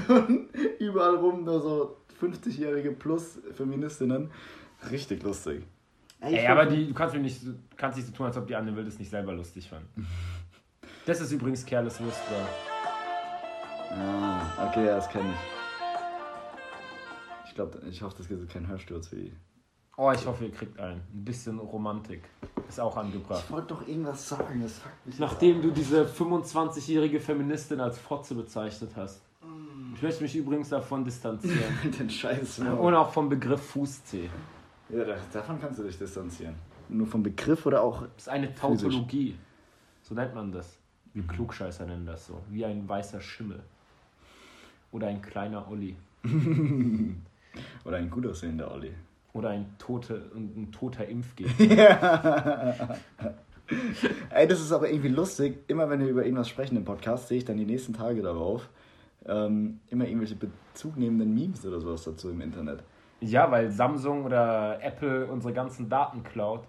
Und 0.07 0.49
überall 0.79 1.15
rum 1.15 1.43
nur 1.43 1.61
so 1.61 1.97
50-jährige 2.21 2.91
plus 2.91 3.39
Feministinnen. 3.53 4.31
Richtig 4.91 5.23
lustig. 5.23 5.63
Ey, 6.19 6.47
aber 6.47 6.65
die, 6.65 6.87
du 6.87 6.93
kannst 6.93 7.13
mir 7.13 7.21
nicht, 7.21 7.41
kannst 7.75 7.97
nicht 7.97 8.07
so 8.07 8.13
tun, 8.13 8.27
als 8.27 8.37
ob 8.37 8.47
die 8.47 8.55
Anne 8.55 8.75
Will 8.75 8.85
das 8.85 8.97
nicht 8.97 9.09
selber 9.09 9.33
lustig 9.33 9.69
fand. 9.69 9.85
Das 11.05 11.19
ist 11.19 11.33
übrigens 11.33 11.65
Careless 11.65 11.99
Whisper. 11.99 12.47
Ah, 13.91 14.69
okay, 14.69 14.85
ja, 14.85 14.95
das 14.95 15.09
kenne 15.09 15.31
ich. 15.31 15.35
Ich 17.49 17.55
glaube, 17.55 17.81
ich 17.89 18.01
hoffe, 18.01 18.15
das 18.17 18.29
gibt 18.29 18.49
keinen 18.49 18.69
Hörsturz 18.69 19.07
für 19.07 19.17
die. 19.17 19.33
Oh, 19.97 20.11
ich 20.11 20.25
hoffe, 20.25 20.45
ihr 20.45 20.51
kriegt 20.51 20.79
einen. 20.79 21.01
Ein 21.13 21.25
bisschen 21.25 21.59
Romantik. 21.59 22.23
Ist 22.69 22.79
auch 22.79 22.95
angebracht. 22.95 23.43
Ich 23.45 23.51
wollte 23.51 23.67
doch 23.67 23.85
irgendwas 23.87 24.29
sagen, 24.29 24.61
das 24.61 24.79
fuckt 24.79 25.05
mich. 25.05 25.19
Nachdem 25.19 25.61
du 25.61 25.71
diese 25.71 26.05
25-jährige 26.05 27.19
Feministin 27.19 27.81
als 27.81 27.99
Fotze 27.99 28.33
bezeichnet 28.33 28.91
hast. 28.95 29.22
Ich 30.03 30.05
möchte 30.09 30.23
mich 30.23 30.35
übrigens 30.35 30.67
davon 30.67 31.05
distanzieren. 31.05 31.63
Den 31.97 32.09
Scheiß. 32.09 32.59
Und 32.59 32.93
auch 32.93 33.13
vom 33.13 33.29
Begriff 33.29 33.61
Fußzeh. 33.61 34.29
Ja, 34.89 35.05
da- 35.05 35.15
davon 35.31 35.61
kannst 35.61 35.79
du 35.79 35.83
dich 35.83 35.97
distanzieren. 35.97 36.55
Nur 36.89 37.07
vom 37.07 37.23
Begriff 37.23 37.65
oder 37.65 37.81
auch. 37.81 38.01
Das 38.01 38.23
ist 38.23 38.27
eine 38.27 38.53
Tautologie. 38.53 39.37
So 40.01 40.13
nennt 40.13 40.35
man 40.35 40.51
das. 40.51 40.77
Wir 41.13 41.23
Klugscheißer 41.23 41.85
nennen 41.85 42.05
das 42.05 42.27
so. 42.27 42.41
Wie 42.49 42.65
ein 42.65 42.85
weißer 42.89 43.21
Schimmel. 43.21 43.61
Oder 44.91 45.07
ein 45.07 45.21
kleiner 45.21 45.69
Olli. 45.71 45.95
Oder 47.85 47.95
ein 47.95 48.09
gut 48.09 48.27
aussehender 48.27 48.71
Olli. 48.73 48.91
Oder 49.31 49.51
ein, 49.51 49.73
tote, 49.79 50.29
ein 50.35 50.69
toter 50.73 51.07
Impfgegner. 51.07 52.97
Ey, 54.31 54.47
das 54.49 54.59
ist 54.59 54.73
aber 54.73 54.89
irgendwie 54.89 55.07
lustig. 55.07 55.59
Immer 55.69 55.89
wenn 55.89 56.01
wir 56.01 56.07
über 56.07 56.25
irgendwas 56.25 56.49
sprechen 56.49 56.75
im 56.75 56.83
Podcast, 56.83 57.29
sehe 57.29 57.37
ich 57.37 57.45
dann 57.45 57.55
die 57.55 57.65
nächsten 57.65 57.93
Tage 57.93 58.21
darauf. 58.21 58.67
Ähm, 59.25 59.79
immer 59.89 60.05
irgendwelche 60.05 60.35
bezugnehmenden 60.35 61.33
Memes 61.33 61.65
oder 61.65 61.79
sowas 61.79 62.03
dazu 62.03 62.29
im 62.29 62.41
Internet. 62.41 62.83
Ja, 63.21 63.49
weil 63.49 63.71
Samsung 63.71 64.25
oder 64.25 64.83
Apple 64.83 65.27
unsere 65.27 65.53
ganzen 65.53 65.87
Daten 65.87 66.23
klaut 66.23 66.67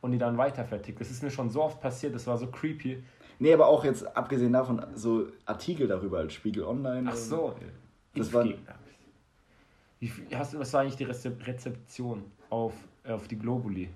und 0.00 0.12
die 0.12 0.18
dann 0.18 0.38
weitervertickt. 0.38 1.00
Das 1.00 1.10
ist 1.10 1.22
mir 1.22 1.30
schon 1.30 1.50
so 1.50 1.62
oft 1.62 1.80
passiert, 1.80 2.14
das 2.14 2.26
war 2.26 2.38
so 2.38 2.46
creepy. 2.46 3.02
Nee, 3.38 3.52
aber 3.52 3.66
auch 3.66 3.84
jetzt 3.84 4.16
abgesehen 4.16 4.52
davon, 4.52 4.84
so 4.94 5.26
Artikel 5.44 5.88
darüber 5.88 6.18
als 6.18 6.32
Spiegel 6.32 6.64
Online. 6.64 7.08
Ach 7.10 7.16
so. 7.16 7.54
Das 8.14 8.32
war-. 8.32 8.46
Wie 9.98 10.12
hast 10.34 10.54
du, 10.54 10.58
was 10.58 10.72
war 10.72 10.82
eigentlich 10.82 10.96
die 10.96 11.04
Rezep 11.04 11.46
Rezeption 11.46 12.24
auf, 12.50 12.74
auf 13.04 13.26
die 13.28 13.38
Globuli? 13.38 13.88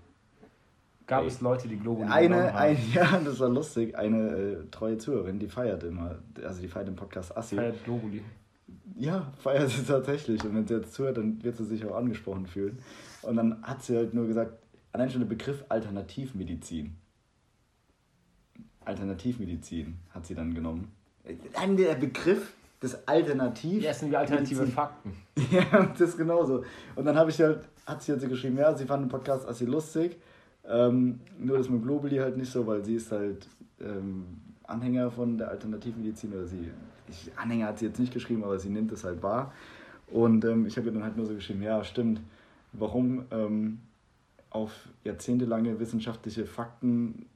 Gab 1.11 1.23
Ey. 1.23 1.27
es 1.27 1.41
Leute, 1.41 1.67
die 1.67 1.77
Globuli 1.77 2.09
Eine, 2.09 2.55
ein, 2.55 2.79
ja, 2.95 3.19
das 3.19 3.41
war 3.41 3.49
lustig. 3.49 3.99
Eine 3.99 4.29
äh, 4.29 4.57
treue 4.71 4.97
Zuhörerin, 4.97 5.41
die 5.41 5.49
feiert 5.49 5.83
immer, 5.83 6.21
also 6.41 6.63
die 6.63 6.69
feiert 6.69 6.87
den 6.87 6.95
Podcast 6.95 7.37
Assi. 7.37 7.57
Feiert 7.57 7.83
Globuli. 7.83 8.23
Ja, 8.97 9.33
feiert 9.43 9.71
sie 9.71 9.83
tatsächlich. 9.83 10.45
Und 10.45 10.55
wenn 10.55 10.69
sie 10.69 10.75
jetzt 10.75 10.95
zuhört, 10.95 11.17
dann 11.17 11.43
wird 11.43 11.57
sie 11.57 11.65
sich 11.65 11.85
auch 11.85 11.97
angesprochen 11.97 12.47
fühlen. 12.47 12.79
Und 13.23 13.35
dann 13.35 13.61
hat 13.63 13.83
sie 13.83 13.97
halt 13.97 14.15
nur 14.15 14.29
gesagt, 14.29 14.53
allein 14.93 15.11
schon 15.11 15.23
der 15.23 15.27
Begriff 15.27 15.65
Alternativmedizin. 15.69 16.95
Alternativmedizin 18.85 19.99
hat 20.11 20.27
sie 20.27 20.37
dann 20.37 20.55
genommen. 20.55 20.93
Dann 21.55 21.77
der 21.77 21.97
Begriff 21.97 22.53
des 22.81 23.09
Alternativ. 23.09 23.83
Ja, 23.83 23.91
es 23.91 23.99
sind 23.99 24.13
wie 24.13 24.17
alternative 24.17 24.61
Medizin. 24.61 24.75
Fakten. 24.77 25.17
Ja, 25.51 25.87
das 25.87 26.11
ist 26.11 26.17
genauso. 26.17 26.63
Und 26.95 27.05
dann 27.05 27.17
habe 27.17 27.31
ich 27.31 27.41
halt, 27.41 27.67
hat 27.85 28.01
sie 28.01 28.13
halt 28.13 28.21
so 28.21 28.29
geschrieben, 28.29 28.59
ja, 28.59 28.73
sie 28.77 28.87
fand 28.87 29.03
den 29.03 29.09
Podcast 29.09 29.49
assi 29.49 29.65
lustig 29.65 30.17
Ähm, 30.69 31.21
nur 31.39 31.59
das 31.59 31.69
mit 31.69 31.83
Globuli 31.83 32.17
halt 32.19 32.37
nicht 32.37 32.51
so, 32.51 32.67
weil 32.67 32.85
sie 32.85 32.97
ist 32.97 33.11
halt 33.11 33.47
ähm, 33.81 34.27
Anhänger 34.65 35.11
von 35.11 35.39
der 35.39 35.51
Alternativmedizin 35.51 36.33
oder 36.33 36.47
sie, 36.47 36.71
ich, 37.09 37.31
Anhänger 37.37 37.67
hat 37.67 37.79
sie 37.79 37.87
jetzt 37.87 37.99
nicht 37.99 38.13
geschrieben, 38.13 38.45
aber 38.45 38.59
sie 38.59 38.71
nimmt 38.71 38.93
es 38.93 39.05
halt 39.05 39.23
wahr. 39.23 39.53
Und 40.09 40.45
ähm, 40.45 40.67
ich 40.67 40.77
habe 40.77 40.89
ihr 40.89 40.93
dann 40.93 41.03
halt 41.03 41.17
nur 41.17 41.27
so 41.27 41.35
geschrieben, 41.35 41.63
ja, 41.63 41.83
stimmt, 41.85 42.21
warum 42.73 43.25
ähm, 43.31 43.79
auf 44.51 44.73
jahrzehntelange 45.05 45.79
wissenschaftliche 45.79 46.47
Fakten 46.47 47.27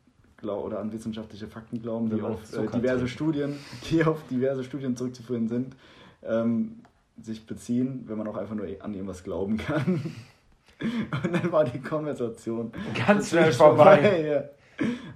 oder 0.42 0.80
an 0.80 0.92
wissenschaftliche 0.92 1.46
Fakten 1.46 1.80
glauben, 1.80 2.10
die 2.10 2.20
auf 2.20 2.52
äh, 2.54 2.66
diverse 2.66 3.08
Studien, 3.08 3.54
die 3.90 4.04
auf 4.04 4.26
diverse 4.28 4.62
Studien 4.62 4.94
zurückzuführen 4.94 5.48
sind, 5.48 5.74
ähm, 6.22 6.80
sich 7.22 7.46
beziehen, 7.46 8.04
wenn 8.06 8.18
man 8.18 8.26
auch 8.26 8.36
einfach 8.36 8.54
nur 8.54 8.66
an 8.80 8.92
irgendwas 8.92 9.24
glauben 9.24 9.56
kann. 9.56 10.02
Und 11.24 11.32
dann 11.32 11.52
war 11.52 11.64
die 11.64 11.80
Konversation 11.80 12.72
ganz 13.06 13.30
schnell 13.30 13.52
vorbei. 13.52 13.96
vorbei 13.96 14.20
ja. 14.22 14.44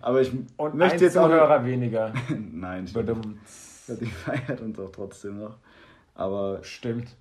Aber 0.00 0.20
ich 0.20 0.32
Und 0.56 0.74
möchte 0.74 1.04
jetzt 1.04 1.18
auch 1.18 1.28
Hörer 1.28 1.64
weniger. 1.64 2.12
Nein, 2.52 2.84
ich 2.84 2.92
die 2.92 4.06
feiert 4.06 4.60
uns 4.60 4.78
auch 4.78 4.92
trotzdem 4.92 5.40
noch. 5.40 5.56
Aber 6.14 6.62
stimmt. 6.62 7.16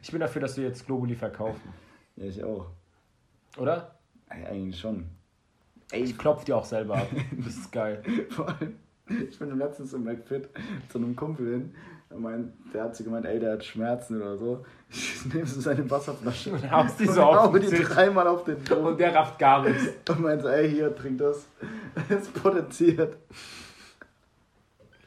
Ich 0.00 0.10
bin 0.10 0.20
dafür, 0.20 0.40
dass 0.40 0.56
wir 0.56 0.64
jetzt 0.64 0.86
Globuli 0.86 1.14
verkaufen. 1.14 1.72
Ja, 2.16 2.24
ich 2.24 2.42
auch. 2.42 2.66
Oder? 3.58 3.98
Ja, 4.28 4.46
eigentlich 4.46 4.80
schon. 4.80 5.06
Ey, 5.90 6.04
ich 6.04 6.16
klopfe 6.16 6.46
dir 6.46 6.56
auch 6.56 6.64
selber 6.64 6.96
ab. 6.96 7.08
Das 7.36 7.54
ist 7.54 7.72
geil. 7.72 8.02
Vor 8.30 8.48
allem, 8.48 8.78
ich 9.08 9.38
bin 9.38 9.56
letztens 9.58 9.92
im 9.92 10.04
McFit 10.04 10.48
zu 10.88 10.98
einem 10.98 11.14
Kumpel 11.14 11.52
hin. 11.52 11.74
Mein, 12.16 12.52
der 12.72 12.84
hat 12.84 12.96
sie 12.96 13.04
gemeint, 13.04 13.26
ey, 13.26 13.38
der 13.38 13.52
hat 13.52 13.64
Schmerzen 13.64 14.20
oder 14.20 14.36
so. 14.36 14.64
Ich 14.90 15.24
nehme 15.32 15.46
so 15.46 15.60
seine 15.60 15.88
Wasserflasche 15.90 16.52
und 16.52 16.70
haust 16.70 17.00
die 17.00 17.06
so 17.06 17.22
auf 17.22 17.58
die 17.58 17.68
dreimal 17.68 18.26
auf 18.26 18.44
den 18.44 18.62
Boden. 18.62 18.86
Und 18.86 19.00
der 19.00 19.14
rafft 19.14 19.38
gar 19.38 19.62
nichts. 19.62 19.88
Und 20.08 20.20
meint, 20.20 20.44
ey, 20.44 20.70
hier, 20.70 20.94
trink 20.94 21.18
das. 21.18 21.46
Ist 22.08 22.34
potenziert. 22.34 23.16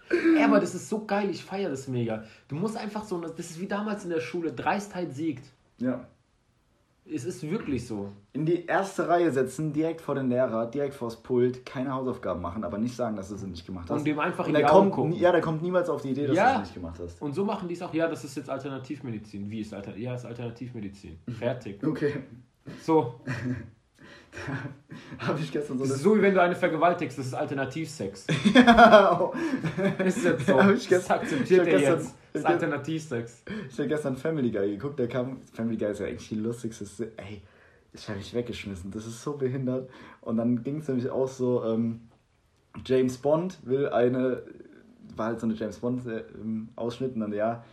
Ey, 0.09 0.43
aber 0.43 0.59
das 0.59 0.75
ist 0.75 0.87
so 0.87 1.03
geil, 1.03 1.29
ich 1.31 1.43
feiere 1.43 1.69
das 1.69 1.87
mega. 1.87 2.23
Du 2.47 2.55
musst 2.55 2.77
einfach 2.77 3.03
so, 3.03 3.19
das 3.19 3.39
ist 3.39 3.59
wie 3.59 3.67
damals 3.67 4.03
in 4.03 4.11
der 4.11 4.19
Schule, 4.19 4.53
Dreistheit 4.53 5.13
siegt. 5.13 5.43
Ja. 5.79 6.05
Es 7.07 7.23
ist 7.23 7.43
wirklich 7.49 7.85
so. 7.85 8.11
In 8.33 8.45
die 8.45 8.65
erste 8.65 9.07
Reihe 9.07 9.31
setzen, 9.31 9.71
direkt 9.71 10.01
vor 10.01 10.15
den 10.15 10.29
Lehrer, 10.29 10.65
direkt 10.65 10.95
vors 10.95 11.21
Pult, 11.21 11.63
keine 11.65 11.93
Hausaufgaben 11.93 12.41
machen, 12.41 12.63
aber 12.63 12.79
nicht 12.79 12.95
sagen, 12.95 13.15
dass 13.15 13.29
du 13.29 13.35
sie 13.35 13.47
nicht 13.47 13.65
gemacht 13.65 13.89
hast. 13.89 13.99
Und 13.99 14.07
dem 14.07 14.17
einfach 14.17 14.47
in 14.47 14.55
die 14.55 14.65
Augen 14.65 14.89
gucken. 14.89 15.13
Ja, 15.13 15.31
der 15.31 15.41
kommt 15.41 15.61
niemals 15.61 15.87
auf 15.87 16.01
die 16.01 16.09
Idee, 16.09 16.27
dass 16.27 16.35
ja. 16.35 16.55
du 16.55 16.55
es 16.55 16.59
nicht 16.61 16.73
gemacht 16.73 16.99
hast. 16.99 17.21
Und 17.21 17.33
so 17.35 17.45
machen 17.45 17.67
die 17.67 17.75
es 17.75 17.81
auch. 17.83 17.93
Ja, 17.93 18.07
das 18.07 18.23
ist 18.23 18.35
jetzt 18.35 18.49
Alternativmedizin. 18.49 19.49
Wie 19.51 19.59
ist 19.61 19.73
Alter 19.73 19.95
Ja, 19.95 20.15
ist 20.15 20.25
Alternativmedizin. 20.25 21.19
Fertig. 21.37 21.85
Okay. 21.85 22.23
So. 22.81 23.19
habe 25.19 25.39
ich 25.39 25.51
gestern 25.51 25.77
so. 25.77 25.85
Das 25.85 25.95
ist 25.95 26.03
so 26.03 26.15
wie 26.15 26.21
wenn 26.21 26.33
du 26.33 26.41
eine 26.41 26.55
vergewaltigst, 26.55 27.17
das 27.17 27.27
ist 27.27 27.33
Alternativsex. 27.33 28.27
ja. 28.53 29.31
ist 30.03 30.23
jetzt 30.23 30.45
so. 30.45 30.59
Ich 30.71 30.87
gestern, 30.87 30.89
das 30.89 31.09
akzeptiert 31.09 31.67
er 31.67 31.79
jetzt. 31.79 32.15
Das 32.33 32.41
ist 32.41 32.45
Alternativsex. 32.45 33.43
Ich 33.69 33.77
habe 33.77 33.87
gestern 33.87 34.17
Family 34.17 34.51
Guy 34.51 34.71
geguckt, 34.71 34.99
der 34.99 35.07
kam. 35.07 35.41
Family 35.53 35.77
Guy 35.77 35.91
ist 35.91 35.99
ja 35.99 36.07
eigentlich 36.07 36.29
die 36.29 36.35
lustigste. 36.35 37.11
Ey, 37.17 37.41
ich 37.93 38.07
habe 38.07 38.17
mich 38.17 38.33
weggeschmissen. 38.33 38.91
Das 38.91 39.05
ist 39.05 39.21
so 39.23 39.37
behindert. 39.37 39.89
Und 40.21 40.37
dann 40.37 40.63
ging 40.63 40.79
es 40.79 40.87
nämlich 40.87 41.09
auch 41.09 41.27
so: 41.27 41.63
ähm, 41.63 42.01
James 42.85 43.17
Bond 43.17 43.59
will 43.65 43.89
eine. 43.89 44.43
War 45.15 45.27
halt 45.27 45.39
so 45.39 45.45
eine 45.45 45.55
James 45.55 45.77
Bond-Ausschnitt 45.77 47.11
äh, 47.11 47.13
und 47.13 47.19
dann, 47.21 47.31
ja, 47.31 47.63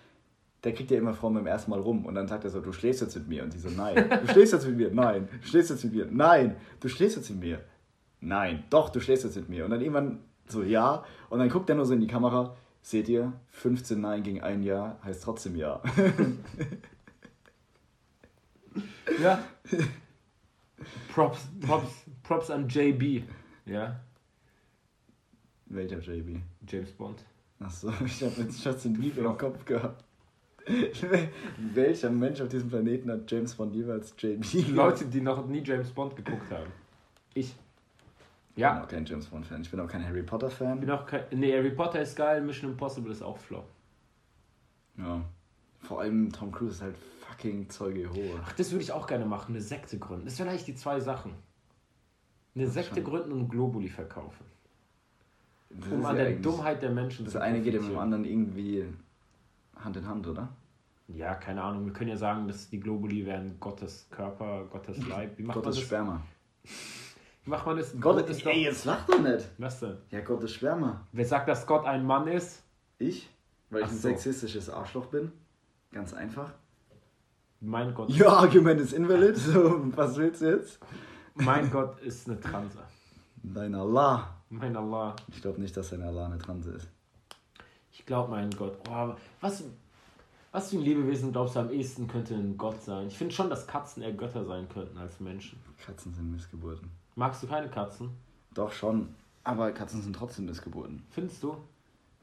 der 0.65 0.73
kriegt 0.73 0.91
ja 0.91 0.99
immer 0.99 1.15
Frauen 1.15 1.35
beim 1.35 1.47
ersten 1.47 1.71
Mal 1.71 1.81
rum 1.81 2.07
und 2.07 2.15
dann 2.15 2.29
sagt 2.29 2.45
er 2.45 2.51
so, 2.51 2.61
du 2.61 2.73
schläfst 2.73 3.03
jetzt 3.03 3.17
mit 3.17 3.29
mir. 3.29 3.43
Und 3.43 3.53
die 3.53 3.59
so, 3.59 3.69
nein. 3.69 4.09
Du 4.09 4.29
schläfst 4.29 4.53
jetzt 4.53 4.67
mit 4.67 4.77
mir? 4.77 4.91
Nein. 4.93 5.29
Du 5.43 5.49
schläfst 5.49 5.71
jetzt 5.71 5.85
mit 5.85 5.93
mir? 5.93 6.07
Nein. 6.11 6.57
Du 6.81 6.89
schläfst 6.89 7.17
jetzt 7.17 7.31
mit 7.31 7.41
mir? 7.41 7.61
Nein. 8.21 8.65
Doch, 8.71 8.91
du 8.91 9.01
schläfst 9.01 9.25
jetzt 9.25 9.37
mit 9.37 9.49
mir. 9.49 9.65
Und 9.65 9.73
dann 9.73 9.81
irgendwann 9.81 10.21
so, 10.47 10.63
ja. 10.63 11.05
Und 11.31 11.41
dann 11.41 11.49
guckt 11.49 11.69
er 11.69 11.75
nur 11.75 11.85
so 11.85 11.95
in 11.95 12.01
die 12.01 12.07
Kamera. 12.07 12.55
Seht 12.81 13.09
ihr, 13.09 13.33
15 13.49 14.01
Nein 14.01 14.23
gegen 14.23 14.41
ein 14.41 14.63
Ja 14.63 14.99
heißt 15.05 15.23
trotzdem 15.23 15.57
Ja. 15.57 15.81
ja. 19.23 19.45
Props, 21.13 21.49
Props, 21.61 22.05
Props 22.23 22.51
an 22.51 22.69
JB. 22.69 23.25
Ja. 23.67 24.01
Welcher 25.67 25.99
JB? 25.99 26.41
James 26.69 26.93
Bond. 26.93 27.25
Achso, 27.59 27.93
ich 28.05 28.23
habe 28.23 28.43
jetzt 28.43 28.65
Justin 28.65 28.95
Bieber 28.95 29.23
im 29.23 29.39
Kopf 29.39 29.65
gehabt. 29.65 30.05
Welcher 31.75 32.11
Mensch 32.11 32.41
auf 32.41 32.49
diesem 32.49 32.69
Planeten 32.69 33.11
hat 33.11 33.31
James 33.31 33.55
Bond 33.55 33.75
jeweils 33.75 34.15
JB? 34.19 34.69
Leute, 34.71 35.07
die 35.07 35.21
noch 35.21 35.47
nie 35.47 35.63
James 35.63 35.91
Bond 35.91 36.17
geguckt 36.17 36.51
haben. 36.51 36.71
Ich. 37.35 37.55
Ja. 38.55 38.69
Ich 38.69 38.75
bin 38.75 38.85
auch 38.85 38.89
kein 38.89 39.05
James 39.07 39.27
Bond-Fan. 39.27 39.63
Ich 39.63 39.71
bin 39.71 39.81
auch 39.81 39.89
kein 39.89 40.05
Harry 40.05 40.23
Potter-Fan. 40.23 40.81
Bin 40.81 40.91
auch 40.91 41.07
kein. 41.07 41.25
Nee, 41.31 41.57
Harry 41.57 41.71
Potter 41.71 42.01
ist 42.03 42.17
geil, 42.17 42.43
Mission 42.43 42.71
Impossible 42.71 43.11
ist 43.11 43.23
auch 43.23 43.39
flop. 43.39 43.69
Ja. 44.99 45.23
Vor 45.81 46.01
allem 46.01 46.31
Tom 46.31 46.53
Cruise 46.53 46.75
ist 46.75 46.83
halt 46.83 46.97
fucking 47.27 47.69
Zeuge 47.71 48.01
Jehovah. 48.01 48.41
Ach, 48.45 48.53
das 48.53 48.71
würde 48.71 48.85
ich 48.85 48.93
auch 48.93 49.07
gerne 49.07 49.25
machen, 49.25 49.53
eine 49.53 49.63
Sekte 49.63 49.99
gründen. 49.99 50.27
Das 50.27 50.39
wären 50.39 50.49
eigentlich 50.49 50.65
die 50.65 50.75
zwei 50.75 51.01
Sachen. 51.01 51.33
Eine 52.55 52.69
Sekte 52.69 52.97
schon. 52.97 53.05
gründen 53.05 53.33
und 53.33 53.49
Globuli 53.49 53.89
verkaufen. 53.89 54.45
Das 55.71 55.91
um 55.91 56.05
an 56.05 56.19
ja 56.19 56.25
der 56.25 56.35
Dummheit 56.35 56.83
der 56.83 56.91
Menschen 56.91 57.27
zu 57.27 57.33
Das 57.33 57.43
eine 57.43 57.63
geht 57.63 57.75
dem 57.75 57.99
anderen 57.99 58.25
irgendwie 58.25 58.85
Hand 59.85 59.97
in 59.97 60.07
Hand, 60.07 60.27
oder? 60.27 60.49
Ja, 61.09 61.35
keine 61.35 61.63
Ahnung. 61.63 61.85
Wir 61.85 61.93
können 61.93 62.11
ja 62.11 62.17
sagen, 62.17 62.47
dass 62.49 62.71
die 62.71 62.81
Globuli 62.81 63.27
wären 63.27 63.59
Gottes 63.61 64.07
Körper, 64.11 64.65
Gottes 64.71 65.07
Leib. 65.07 65.37
Wie 65.39 65.43
macht 65.43 65.57
Gottes 65.57 65.75
man 65.77 65.81
das? 65.81 65.85
Sperma. 65.85 66.23
Wie 67.45 67.51
macht 67.51 67.67
man 67.67 67.77
das? 67.77 67.95
Gott, 68.01 68.29
ist 68.29 68.47
ey, 68.47 68.65
jetzt 68.65 68.85
lach 68.85 69.05
doch 69.07 69.21
nicht. 69.21 69.49
Was 69.59 69.81
denn? 69.81 69.99
Ja, 70.11 70.21
Gottes 70.21 70.53
Sperma. 70.53 71.07
Wer 71.13 71.25
sagt, 71.27 71.49
dass 71.49 71.67
Gott 71.67 71.85
ein 71.85 72.07
Mann 72.07 72.29
ist? 72.29 72.63
Ich? 72.99 73.29
Weil 73.71 73.83
Ach 73.83 73.87
ich 73.87 73.93
ein 73.93 73.99
so. 73.99 74.09
sexistisches 74.09 74.71
Arschloch 74.71 75.07
bin. 75.07 75.33
Ganz 75.93 76.15
einfach. 76.15 76.53
Mein 77.61 77.95
Gott. 77.95 78.11
Ja, 78.11 78.29
Argument 78.29 78.81
ist 78.81 78.93
invalid. 78.93 79.37
So, 79.37 79.83
was 79.97 80.17
willst 80.17 80.41
du 80.43 80.57
jetzt? 80.57 80.79
Mein 81.35 81.71
Gott 81.71 82.01
ist 82.01 82.29
eine 82.29 82.41
Transe. 82.41 82.79
Dein 83.43 83.75
Allah. 83.75 84.37
Mein 84.51 84.77
Allah. 84.77 85.17
Ich 85.29 85.41
glaube 85.41 85.61
nicht, 85.61 85.77
dass 85.77 85.91
dein 85.91 86.03
Allah 86.03 86.27
eine 86.27 86.39
Transe 86.39 86.73
ist. 86.73 86.89
Ich 87.93 88.07
glaube, 88.07 88.31
mein 88.31 88.51
Gott. 88.51 88.79
Oh, 88.89 89.15
was, 89.41 89.65
was 90.51 90.71
für 90.71 90.77
ein 90.77 90.83
Lebewesen 90.83 91.33
glaubst 91.33 91.57
du 91.57 91.61
am 91.61 91.71
ehesten 91.71 92.09
könnte 92.09 92.35
ein 92.35 92.57
Gott 92.57 92.83
sein? 92.83 93.09
Ich 93.09 93.19
finde 93.19 93.35
schon, 93.35 93.51
dass 93.51 93.67
Katzen 93.67 94.03
eher 94.03 94.13
Götter 94.13 94.45
sein 94.45 94.69
könnten 94.69 94.97
als 94.99 95.21
Menschen. 95.21 95.59
Katzen 95.85 96.13
sind 96.15 96.31
Missgeburten. 96.33 96.91
Magst 97.15 97.43
du 97.43 97.47
keine 97.47 97.69
Katzen? 97.69 98.11
Doch 98.55 98.73
schon. 98.73 99.15
Aber 99.45 99.73
Katzen 99.73 100.03
sind 100.03 100.17
trotzdem 100.17 100.47
Missgeburten. 100.47 101.03
Findest 101.11 101.43
du? 101.43 101.57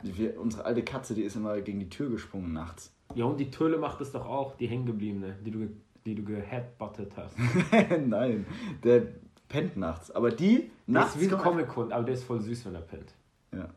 Wir, 0.02 0.40
unsere 0.40 0.66
alte 0.66 0.84
Katze, 0.84 1.14
die 1.14 1.24
ist 1.24 1.36
immer 1.36 1.60
gegen 1.62 1.80
die 1.80 1.90
Tür 1.90 2.10
gesprungen 2.10 2.54
nachts. 2.54 2.92
Ja, 3.16 3.26
und 3.26 3.38
die 3.38 3.52
Töle 3.52 3.78
macht 3.78 4.00
es 4.02 4.12
doch 4.12 4.26
auch, 4.26 4.56
die 4.56 4.68
hängengebliebene, 4.68 5.36
die 5.46 5.52
du, 5.52 5.68
die 6.06 6.16
du 6.16 6.24
geheadbuttet 6.24 7.12
hast. 7.18 7.36
Nein, 8.08 8.46
der 8.84 9.08
pennt 9.50 9.76
nachts. 9.78 10.10
Aber 10.12 10.32
die 10.32 10.72
nachts. 10.88 11.14
Das 11.14 11.22
ist 11.22 11.30
wie 11.30 11.34
ein 11.34 11.42
Comic-Hund, 11.42 11.92
aber 11.92 12.04
der 12.06 12.14
ist 12.14 12.24
voll 12.24 12.40
süß, 12.40 12.66
wenn 12.66 12.76
er 12.76 12.82
pennt. 12.82 13.14
Ja. 13.52 13.68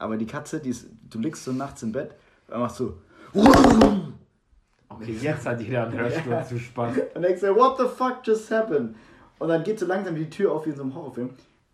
Aber 0.00 0.16
die 0.16 0.26
Katze, 0.26 0.60
die 0.60 0.70
ist, 0.70 0.86
du 1.10 1.18
liegst 1.18 1.44
so 1.44 1.52
nachts 1.52 1.82
im 1.82 1.92
Bett, 1.92 2.14
dann 2.48 2.60
machst 2.60 2.80
du. 2.80 2.94
Okay, 4.88 5.16
jetzt 5.20 5.46
hat 5.46 5.60
jeder 5.60 5.86
einen 5.86 5.98
Hörstuhl 5.98 6.32
ja. 6.32 6.42
zu 6.42 6.58
Spaß. 6.58 6.96
Und 7.14 7.22
denkst 7.22 7.42
du, 7.42 7.54
what 7.54 7.78
the 7.78 7.84
fuck 7.84 8.20
just 8.24 8.50
happened? 8.50 8.96
Und 9.38 9.48
dann 9.48 9.62
geht 9.62 9.78
so 9.78 9.86
langsam 9.86 10.14
die 10.14 10.28
Tür 10.28 10.52
auf 10.52 10.64
wie 10.64 10.70
in 10.70 10.76
so 10.76 10.82
einem 10.82 10.94
Horrorfilm. 10.94 11.30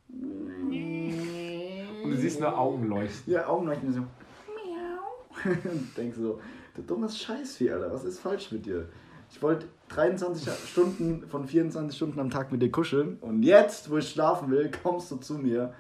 Und 0.09 2.11
du 2.11 2.17
siehst 2.17 2.41
nur 2.41 2.59
Augen 2.59 2.89
leuchten. 2.89 3.33
Ja, 3.33 3.47
Augen 3.47 3.67
leuchten 3.67 3.93
so. 3.93 4.01
Miau. 4.01 5.55
Und 5.71 5.97
denkst 5.97 6.19
so, 6.19 6.41
du 6.75 6.83
dummes 6.83 7.17
Scheißvieh, 7.19 7.71
Alter, 7.71 7.93
was 7.93 8.03
ist 8.03 8.19
falsch 8.19 8.51
mit 8.51 8.67
dir? 8.67 8.89
Ich 9.31 9.41
wollte 9.41 9.67
23 9.91 10.53
Stunden 10.69 11.29
von 11.29 11.47
24 11.47 11.97
Stunden 11.97 12.19
am 12.19 12.31
Tag 12.31 12.51
mit 12.51 12.61
dir 12.61 12.73
kuscheln 12.73 13.19
und 13.21 13.45
jetzt, 13.45 13.91
wo 13.91 13.99
ich 13.99 14.09
schlafen 14.09 14.51
will, 14.51 14.71
kommst 14.83 15.11
du 15.11 15.17
zu 15.17 15.35
mir 15.35 15.75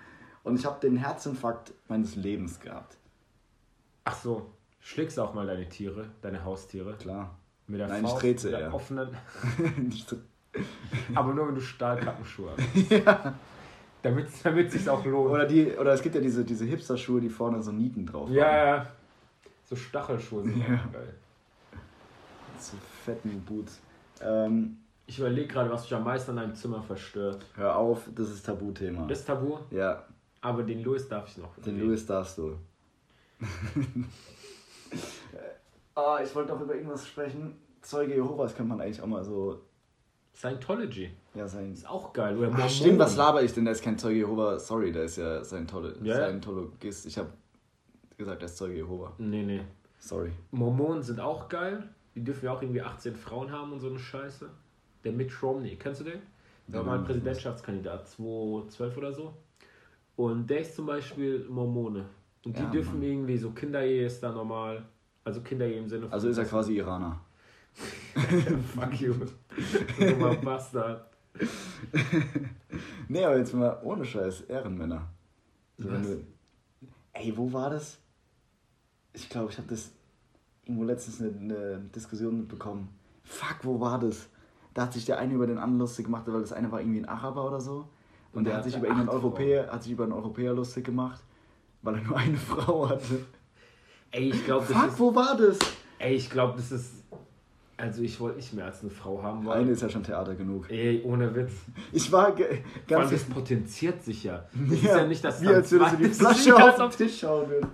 und 0.47 0.61
ich 0.61 0.65
habe 0.65 0.79
den 0.79 0.97
Herzinfarkt 0.97 1.73
meines 1.89 2.15
Lebens 2.15 2.61
gehabt. 2.61 2.97
Ach 4.05 4.15
so, 4.15 4.53
schlägst 4.79 5.19
du 5.19 5.23
auch 5.23 5.35
mal 5.35 5.45
deine 5.45 5.69
Tiere, 5.69 6.07
deine 6.23 6.45
Haustiere? 6.45 6.95
Klar. 6.95 7.37
Mit 7.67 7.81
der 7.81 7.89
Nein, 7.89 8.03
Faust, 8.03 8.23
ich 8.23 8.37
trete 8.37 8.57
eher. 8.57 8.73
offenen. 8.73 9.09
Aber 11.17 11.35
nur 11.35 11.49
wenn 11.49 11.57
du 11.57 11.61
Stahlkappenschuhe 11.61 12.53
hast. 12.53 12.91
ja. 12.91 13.35
Damit, 14.03 14.29
damit 14.45 14.71
sich 14.71 14.89
auch 14.89 15.05
lohnt. 15.05 15.33
Oder, 15.33 15.47
die, 15.47 15.73
oder 15.73 15.93
es 15.95 16.01
gibt 16.01 16.15
ja 16.15 16.21
diese, 16.21 16.45
diese 16.45 16.65
Hipster-Schuhe, 16.65 17.21
die 17.21 17.29
vorne 17.29 17.61
so 17.61 17.73
Nieten 17.73 18.07
drauf 18.07 18.31
ja, 18.31 18.45
haben. 18.45 18.55
Ja, 18.55 18.87
so 19.65 19.75
Stachelschuhe 19.75 20.45
sind 20.45 20.59
ja. 20.59 20.77
auch 20.77 20.93
geil. 20.93 21.13
So 22.57 22.77
fetten 23.05 23.41
Boots. 23.41 23.81
Ähm, 24.21 24.77
ich 25.07 25.19
überlege 25.19 25.49
gerade, 25.49 25.73
was 25.73 25.83
mich 25.83 25.95
am 25.95 26.05
meisten 26.05 26.31
an 26.31 26.37
deinem 26.37 26.55
Zimmer 26.55 26.85
verstört. 26.85 27.45
Hör 27.57 27.75
auf, 27.75 28.09
das 28.15 28.31
ist 28.31 28.47
Tabuthema. 28.47 29.09
Das 29.09 29.19
ist 29.19 29.27
Tabu? 29.27 29.59
Ja. 29.73 30.05
Aber 30.47 30.63
den 30.63 30.85
Louis 30.85 31.09
darf 31.09 31.29
ich 31.29 31.39
noch. 31.39 31.57
Den 31.57 31.81
Louis 31.81 32.07
darfst 32.07 32.39
du. 32.39 32.57
ah, 35.97 36.21
ich 36.23 36.33
wollte 36.37 36.53
noch 36.53 36.61
über 36.61 36.77
irgendwas 36.77 37.05
sprechen. 37.05 37.57
Zeuge 37.83 38.15
Jehovas 38.15 38.55
kann 38.55 38.69
man 38.69 38.81
eigentlich 38.81 39.03
auch 39.03 39.09
mal 39.09 39.25
so 39.25 39.61
Scientology. 40.33 41.11
Ja, 41.35 41.49
sein. 41.49 41.73
Ist 41.73 41.89
auch 41.89 42.13
geil. 42.13 42.39
Oder 42.39 42.53
Ach, 42.53 42.71
stimmt, 42.71 43.01
was 43.01 43.17
laber 43.17 43.43
ich 43.43 43.55
denn? 43.55 43.65
Der 43.65 43.73
ist 43.73 43.83
kein 43.83 43.99
Zeuge 43.99 44.19
Jehova. 44.19 44.61
Sorry, 44.61 44.93
der 44.93 45.03
ist 45.03 45.17
ja 45.17 45.43
Scientolo 45.43 45.89
Ja. 46.05 46.15
Scientologist. 46.15 47.07
Ich 47.07 47.19
habe 47.19 47.31
gesagt, 48.17 48.41
der 48.41 48.47
ist 48.47 48.57
Zeuge 48.57 48.77
Jehova. 48.77 49.15
Nee, 49.19 49.43
nee. 49.43 49.63
Sorry. 49.99 50.31
Mormonen 50.53 51.03
sind 51.03 51.19
auch 51.19 51.49
geil. 51.49 51.89
Die 52.15 52.23
dürfen 52.23 52.45
ja 52.45 52.53
auch 52.53 52.63
irgendwie 52.63 52.83
18 52.83 53.17
Frauen 53.17 53.51
haben 53.51 53.73
und 53.73 53.81
so 53.81 53.89
eine 53.89 53.99
Scheiße. 53.99 54.49
Der 55.03 55.11
Mitt 55.11 55.43
Romney, 55.43 55.75
kennst 55.75 56.03
du 56.03 56.05
den? 56.05 56.23
Der 56.69 56.87
war 56.87 56.99
mal 56.99 57.05
Präsidentschaftskandidat, 57.05 58.09
2012 58.09 58.97
oder 58.97 59.13
so. 59.13 59.35
Und 60.17 60.49
der 60.49 60.61
ist 60.61 60.75
zum 60.75 60.87
Beispiel 60.87 61.47
Mormone. 61.49 62.07
Und 62.45 62.57
die 62.57 62.63
Ja, 62.63 62.71
dürfen 62.71 62.95
Mann. 62.95 63.03
irgendwie 63.03 63.37
so 63.37 63.51
Kinderehe 63.51 64.07
ist 64.07 64.23
da 64.23 64.33
normal. 64.33 64.85
Also 65.25 65.41
Kinderehe 65.43 65.79
im 65.79 65.89
Sinne 65.89 66.03
von. 66.05 66.13
Also 66.13 66.29
ist 66.29 66.39
er 66.39 66.45
quasi 66.45 66.77
Iraner. 66.77 67.21
Fuck 68.75 69.01
you. 69.01 69.13
Du 69.99 70.07
dummer 70.11 70.35
Bastard. 70.37 71.11
Nee, 73.09 73.25
aber 73.25 73.37
jetzt 73.39 73.53
mal 73.53 73.79
ohne 73.83 74.05
Scheiß, 74.05 74.43
Ehrenmänner. 74.43 75.07
So, 75.77 75.91
du, 75.91 76.25
ey, 77.13 77.37
wo 77.37 77.53
war 77.53 77.71
das? 77.71 77.99
Ich 79.13 79.29
glaube, 79.29 79.51
ich 79.51 79.59
habe 79.59 79.69
das 79.69 79.91
irgendwo 80.65 80.85
letztens 80.85 81.21
eine, 81.21 81.31
eine 81.39 81.79
Diskussion 81.95 82.39
mitbekommen. 82.39 82.89
Fuck, 83.25 83.59
wo 83.65 83.81
war 83.81 83.99
das? 83.99 84.29
Da 84.73 84.83
hat 84.83 84.93
sich 84.95 85.05
der 85.05 85.19
eine 85.19 85.35
über 85.35 85.47
den 85.47 85.59
anderen 85.59 85.81
lustig 85.81 86.07
gemacht, 86.07 86.25
weil 86.27 86.41
das 86.41 86.53
eine 86.53 86.71
war 86.73 86.81
irgendwie 86.81 87.01
ein 87.01 87.09
Araber 87.09 87.47
oder 87.47 87.61
so. 87.61 87.89
Und, 88.37 88.45
der 88.45 88.57
hat 88.57 88.65
sich 88.65 88.77
über 88.77 88.91
acht 88.91 89.09
Europäer, 89.09 89.69
hat 89.73 89.83
sich 89.83 89.93
über 89.93 90.05
einen 90.05 90.13
Europäer 90.13 90.53
lustig 90.53 90.85
gemacht, 90.85 91.23
weil 91.83 91.95
er 91.97 92.03
nur 92.03 92.17
eine 92.17 92.37
Frau 92.51 92.89
hatte. 92.89 93.21
Ey, 94.11 94.31
ich 94.31 94.45
glaube, 94.45 94.67
das 94.69 94.77
Fuck, 94.77 94.89
ist. 94.89 94.99
wo 95.01 95.15
war 95.15 95.37
das? 95.37 95.59
Ey, 95.99 96.15
ich 96.15 96.31
glaube, 96.31 96.55
das 96.57 96.71
ist. 96.73 96.93
Also 97.79 98.01
ich 98.03 98.19
wollte 98.21 98.37
nicht 98.37 98.55
mehr 98.55 98.65
als 98.65 98.81
eine 98.81 98.91
Frau 98.91 99.23
haben 99.23 99.45
wollen. 99.45 99.61
Eine 99.61 99.71
ist 99.73 99.83
ja 99.83 99.89
schon 99.91 100.03
Theater 100.03 100.35
genug. 100.35 100.71
Ey, 100.71 101.03
ohne 101.05 101.35
Witz. 101.35 101.53
Ich 101.93 102.11
war 102.11 102.33
ge- 102.33 102.63
Vor 102.87 102.97
allem, 102.99 103.09
ganz 103.11 103.11
das 103.11 103.25
potenziert 103.25 104.03
sich 104.03 104.25
ja. 104.25 104.45
Das 104.55 104.79
ist 104.79 104.85
ja 104.85 105.07
nicht, 105.07 105.23
dass 105.23 105.43
wie 105.43 105.49
als 105.49 105.71
würdest 105.71 105.93
du 105.93 105.97
die 105.99 106.09
Flasche 106.09 106.57
auf 106.85 106.97
den 106.97 107.07
Tisch 107.07 107.19
schauen 107.21 107.51
würden. 107.51 107.69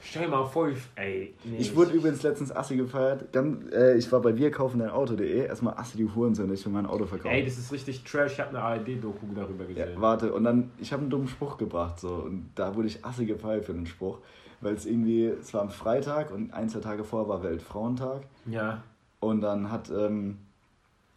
Stell 0.00 0.28
mal 0.28 0.48
ich, 0.70 0.78
ey. 0.96 1.34
Nee, 1.44 1.58
Ich 1.58 1.76
wurde 1.76 1.92
übrigens 1.92 2.22
letztens 2.22 2.54
Assi 2.54 2.76
gefeiert. 2.76 3.26
Dann, 3.32 3.70
äh, 3.72 3.94
ich 3.96 4.10
war 4.10 4.20
bei 4.20 4.36
wirkaufendeinauto.de. 4.36 5.46
Erstmal 5.46 5.74
Assi, 5.76 5.96
die 5.96 6.08
Hurensohn, 6.08 6.52
ich 6.52 6.64
will 6.64 6.72
mein 6.72 6.86
Auto 6.86 7.06
verkaufen. 7.06 7.34
Ey, 7.34 7.44
das 7.44 7.58
ist 7.58 7.72
richtig 7.72 8.02
trash. 8.04 8.32
Ich 8.32 8.40
habe 8.40 8.50
eine 8.50 8.60
ARD-Doku 8.60 9.26
darüber 9.34 9.64
ja, 9.64 9.84
gesehen. 9.84 10.00
warte, 10.00 10.32
und 10.32 10.44
dann, 10.44 10.70
ich 10.78 10.92
habe 10.92 11.02
einen 11.02 11.10
dummen 11.10 11.28
Spruch 11.28 11.58
gebracht. 11.58 12.00
So, 12.00 12.14
und 12.14 12.50
da 12.54 12.74
wurde 12.74 12.88
ich 12.88 13.04
Assi 13.04 13.26
gefeiert 13.26 13.64
für 13.64 13.74
den 13.74 13.86
Spruch. 13.86 14.18
Weil 14.60 14.74
es 14.74 14.86
irgendwie, 14.86 15.26
es 15.26 15.52
war 15.54 15.62
am 15.62 15.70
Freitag 15.70 16.30
und 16.30 16.52
ein, 16.54 16.68
zwei 16.68 16.80
Tage 16.80 17.04
vorher 17.04 17.28
war 17.28 17.42
Weltfrauentag. 17.42 18.22
Ja. 18.46 18.82
Und 19.18 19.40
dann 19.40 19.70
hat, 19.70 19.90
ähm, 19.90 20.38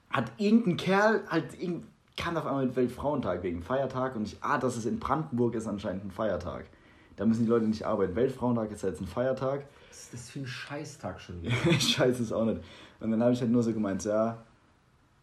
hat 0.10 0.32
irgendein 0.38 0.78
Kerl, 0.78 1.24
halt, 1.30 1.60
irgend, 1.60 1.86
kam 2.18 2.38
auf 2.38 2.46
einmal 2.46 2.66
mit 2.66 2.76
Weltfrauentag 2.76 3.44
wegen 3.44 3.62
Feiertag. 3.62 4.16
Und 4.16 4.28
ich, 4.28 4.38
ah, 4.42 4.58
das 4.58 4.78
ist 4.78 4.86
in 4.86 5.00
Brandenburg 5.00 5.54
ist 5.56 5.68
anscheinend 5.68 6.06
ein 6.06 6.12
Feiertag. 6.12 6.66
Da 7.16 7.26
müssen 7.26 7.44
die 7.44 7.50
Leute 7.50 7.66
nicht 7.66 7.86
arbeiten. 7.86 8.16
Weltfrauentag 8.16 8.72
ist 8.72 8.84
ja 8.84 8.90
jetzt 8.90 9.02
ein 9.02 9.08
Feiertag. 9.08 9.66
Was 9.90 10.04
ist 10.04 10.14
das 10.14 10.30
für 10.30 10.40
ein 10.40 10.48
Scheißtag 10.48 11.20
schon 11.22 11.42
wieder? 11.42 11.56
ich 11.70 12.00
weiß 12.00 12.20
es 12.20 12.32
auch 12.32 12.46
nicht. 12.46 12.62
Und 13.00 13.12
dann 13.12 13.22
habe 13.22 13.34
ich 13.34 13.42
halt 13.42 13.52
nur 13.52 13.64
so 13.64 13.74
gemeint, 13.74 14.04
ja, 14.04 14.44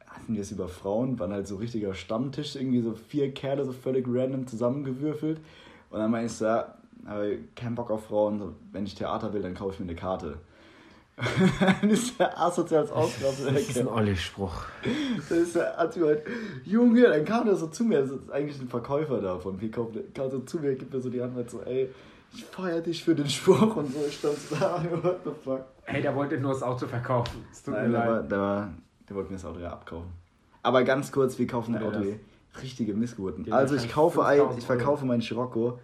hatten 0.07 0.35
wir 0.35 0.43
es 0.43 0.53
über 0.53 0.69
Frauen, 0.69 1.19
waren 1.19 1.33
halt 1.33 1.47
so 1.47 1.57
richtiger 1.57 1.95
Stammtisch, 1.95 2.57
irgendwie 2.57 2.83
so 2.83 2.95
vier 2.95 3.33
Kerle 3.33 3.65
so 3.65 3.73
völlig 3.73 4.07
random 4.09 4.47
zusammengewürfelt. 4.47 5.41
Und 5.91 5.99
dann 5.99 6.11
meinte 6.11 6.27
ich 6.27 6.33
so, 6.33 6.45
ja, 6.47 6.75
habe 7.07 7.39
keinen 7.57 7.75
Bock 7.75 7.91
auf 7.91 8.07
Frauen, 8.07 8.55
wenn 8.71 8.85
ich 8.85 8.95
Theater 8.95 9.33
will, 9.33 9.43
dann 9.43 9.55
kaufe 9.55 9.75
ich 9.75 9.81
mir 9.81 9.87
eine 9.87 9.97
Karte. 9.97 10.39
Dann 11.61 11.91
ist 11.91 12.19
der 12.19 12.39
asozial 12.41 12.83
als 12.83 12.91
Ausraster. 12.93 13.53
Das 13.53 13.63
ist 13.63 13.79
ein 13.79 13.87
Olli-Spruch. 13.89 14.65
Das 15.29 15.39
ist 15.39 15.55
der, 15.57 15.89
sie 15.93 16.01
gemeint, 16.01 16.23
Junge, 16.65 17.03
dann 17.03 17.25
kam 17.25 17.45
der 17.45 17.55
so 17.57 17.67
zu 17.67 17.85
mir, 17.85 18.01
das 18.01 18.11
ist 18.11 18.31
eigentlich 18.31 18.61
ein 18.61 18.69
Verkäufer 18.69 19.21
davon, 19.21 19.61
wie 19.61 19.71
kommt 19.71 19.95
der, 19.95 20.03
kam 20.15 20.31
so 20.31 20.41
zu 20.41 20.59
mir, 20.59 20.75
gibt 20.75 20.93
mir 20.93 21.01
so 21.01 21.11
die 21.11 21.23
Hand 21.23 21.37
und 21.37 21.51
so, 21.51 21.61
ey, 21.63 21.91
ich 22.35 22.45
feier 22.47 22.81
dich 22.81 23.05
für 23.05 23.15
den 23.15 23.29
Spruch 23.29 23.77
und 23.77 23.93
so, 23.93 23.99
ich 24.09 24.17
stand 24.17 24.39
so 24.39 24.57
da, 24.57 24.83
what 25.03 25.21
the 25.25 25.31
fuck. 25.45 25.65
Ey, 25.85 26.01
der 26.01 26.15
wollte 26.17 26.39
nur 26.39 26.53
das 26.53 26.63
Auto 26.63 26.87
verkaufen. 26.87 27.45
Es 27.53 27.63
tut 27.63 27.75
Nein, 27.75 27.91
mir 27.91 27.99
der, 27.99 28.07
war, 28.09 28.21
leid. 28.21 28.31
der, 28.33 28.39
war, 28.39 28.75
der 29.09 29.17
wollte 29.17 29.31
mir 29.31 29.37
das 29.37 29.45
Auto 29.45 29.61
ja 29.61 29.71
abkaufen. 29.73 30.11
Aber 30.63 30.83
ganz 30.85 31.13
kurz, 31.13 31.39
wir 31.39 31.47
kaufen 31.47 31.75
ein 31.75 31.83
Auto. 31.83 32.01
das-. 32.01 32.63
Richtige 32.63 32.95
Missgeburten. 32.95 33.45
Die 33.45 33.53
Also 33.53 33.75
ich 33.77 33.91
kaufe 33.91 34.25
ein, 34.25 34.37
5000 34.39 34.59
ich 34.59 34.67
verkaufe 34.67 35.07
meinen 35.07 35.23
Scirocco 35.23 35.79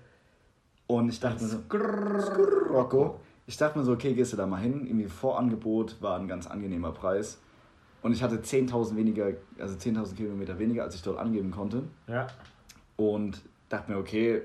und 0.87 1.09
ich 1.09 1.19
dachte 1.19 1.43
mir 1.43 1.49
so, 1.49 1.59
Scirocco. 2.21 3.21
Ich 3.49 3.57
dachte 3.57 3.79
mir 3.79 3.85
so, 3.85 3.93
okay, 3.93 4.13
gehst 4.13 4.35
du 4.35 4.37
da 4.37 4.47
mal 4.47 4.61
hin. 4.61 4.87
Irgendwie 4.87 5.07
Vorangebot 5.07 5.97
war 6.03 6.19
ein 6.19 6.29
ganz 6.29 6.47
angenehmer 6.47 6.93
Preis. 6.93 7.41
Und 8.03 8.13
ich 8.13 8.23
hatte 8.23 8.37
10.000 8.37 8.95
weniger, 8.95 9.33
also 9.59 9.75
10.000 9.75 10.17
Kilometer 10.17 10.59
weniger, 10.59 10.85
als 10.85 10.95
ich 10.95 11.03
dort 11.03 11.19
angeben 11.19 11.51
konnte. 11.51 11.85
Ja. 12.07 12.27
Und 12.97 13.41
dachte 13.71 13.91
mir, 13.91 13.99
okay, 13.99 14.43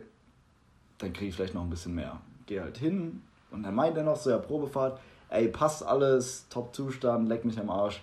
dann 0.99 1.11
kriege 1.11 1.27
ich 1.27 1.35
vielleicht 1.35 1.53
noch 1.53 1.63
ein 1.63 1.69
bisschen 1.69 1.95
mehr. 1.95 2.21
Geh 2.45 2.61
halt 2.61 2.77
hin 2.77 3.21
und 3.51 3.63
dann 3.63 3.75
meint 3.75 3.97
er 3.97 4.03
noch 4.03 4.15
so, 4.15 4.29
ja, 4.29 4.37
Probefahrt, 4.37 4.99
ey, 5.29 5.49
passt 5.49 5.85
alles, 5.85 6.47
Top-Zustand, 6.49 7.27
leck 7.27 7.43
mich 7.43 7.59
am 7.59 7.69
Arsch. 7.69 8.01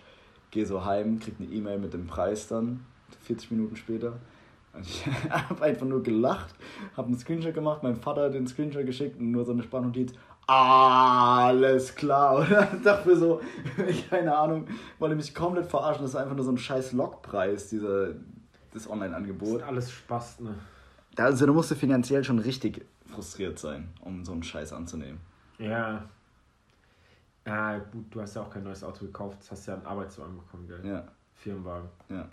Geh 0.51 0.65
so 0.65 0.85
heim, 0.85 1.19
krieg 1.19 1.35
eine 1.39 1.49
E-Mail 1.49 1.79
mit 1.79 1.95
dem 1.95 2.07
Preis 2.07 2.47
dann, 2.47 2.85
40 3.23 3.53
Minuten 3.53 3.77
später. 3.77 4.19
Und 4.73 4.87
ich 4.87 5.07
habe 5.31 5.63
einfach 5.63 5.87
nur 5.87 6.03
gelacht, 6.03 6.55
habe 6.97 7.09
einen 7.09 7.19
Screenshot 7.19 7.55
gemacht, 7.55 7.83
meinem 7.83 7.97
Vater 7.97 8.25
hat 8.25 8.35
den 8.35 8.47
Screenshot 8.47 8.85
geschickt 8.85 9.19
und 9.19 9.31
nur 9.31 9.45
so 9.45 9.53
eine 9.53 9.63
Sprachnotiz. 9.63 10.13
Alles 10.51 11.95
klar, 11.95 12.37
oder? 12.41 12.69
Ich 12.75 12.83
dachte 12.83 13.09
mir 13.09 13.17
so, 13.17 13.41
keine 14.11 14.37
Ahnung, 14.37 14.67
wollte 14.99 15.15
mich 15.15 15.35
komplett 15.35 15.67
verarschen. 15.67 16.03
Das 16.03 16.11
ist 16.13 16.17
einfach 16.17 16.35
nur 16.35 16.45
so 16.45 16.51
ein 16.51 16.59
scheiß 16.59 16.93
Lockpreis, 16.93 17.69
dieser, 17.69 18.09
das 18.09 18.15
Das 18.85 18.91
Online-Angebot. 18.91 19.61
ist 19.61 19.67
alles 19.67 19.93
Spaß, 19.93 20.41
ne? 20.41 20.55
Also 21.17 21.47
du 21.47 21.53
musst 21.53 21.73
finanziell 21.75 22.25
schon 22.25 22.39
richtig 22.39 22.85
frustriert 23.07 23.59
sein, 23.59 23.89
um 24.01 24.25
so 24.25 24.33
einen 24.33 24.43
Scheiß 24.43 24.73
anzunehmen. 24.73 25.21
Ja. 25.59 26.05
Ja, 27.47 27.79
gut, 27.79 28.05
du 28.11 28.21
hast 28.21 28.37
ja 28.37 28.43
auch 28.43 28.51
kein 28.51 28.63
neues 28.65 28.83
Auto 28.85 29.07
gekauft. 29.07 29.39
Das 29.41 29.51
hast 29.53 29.67
ja 29.67 29.75
einen 29.75 29.87
Arbeitswagen 29.87 30.37
bekommen, 30.37 30.67
gell? 30.69 30.81
Ja, 30.85 31.05
Firmenwagen. 31.35 31.89
ja. 32.09 32.27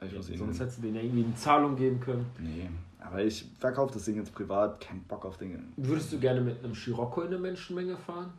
Ich 0.00 0.12
muss 0.14 0.26
Sonst 0.26 0.60
hättest 0.60 0.78
du 0.78 0.82
denen 0.82 0.96
ja 0.96 1.02
irgendwie 1.02 1.24
eine 1.24 1.34
Zahlung 1.34 1.76
geben 1.76 1.98
können. 1.98 2.26
Nee, 2.38 2.68
aber 3.04 3.22
ich 3.22 3.44
verkaufe 3.58 3.92
das 3.94 4.04
Ding 4.04 4.16
jetzt 4.16 4.34
privat, 4.34 4.80
kein 4.80 5.02
Bock 5.04 5.24
auf 5.24 5.36
Dinge. 5.38 5.62
Würdest 5.76 6.12
du 6.12 6.18
gerne 6.18 6.40
mit 6.40 6.62
einem 6.64 6.74
Scirocco 6.74 7.20
in 7.22 7.28
eine 7.28 7.38
Menschenmenge 7.38 7.96
fahren? 7.96 8.32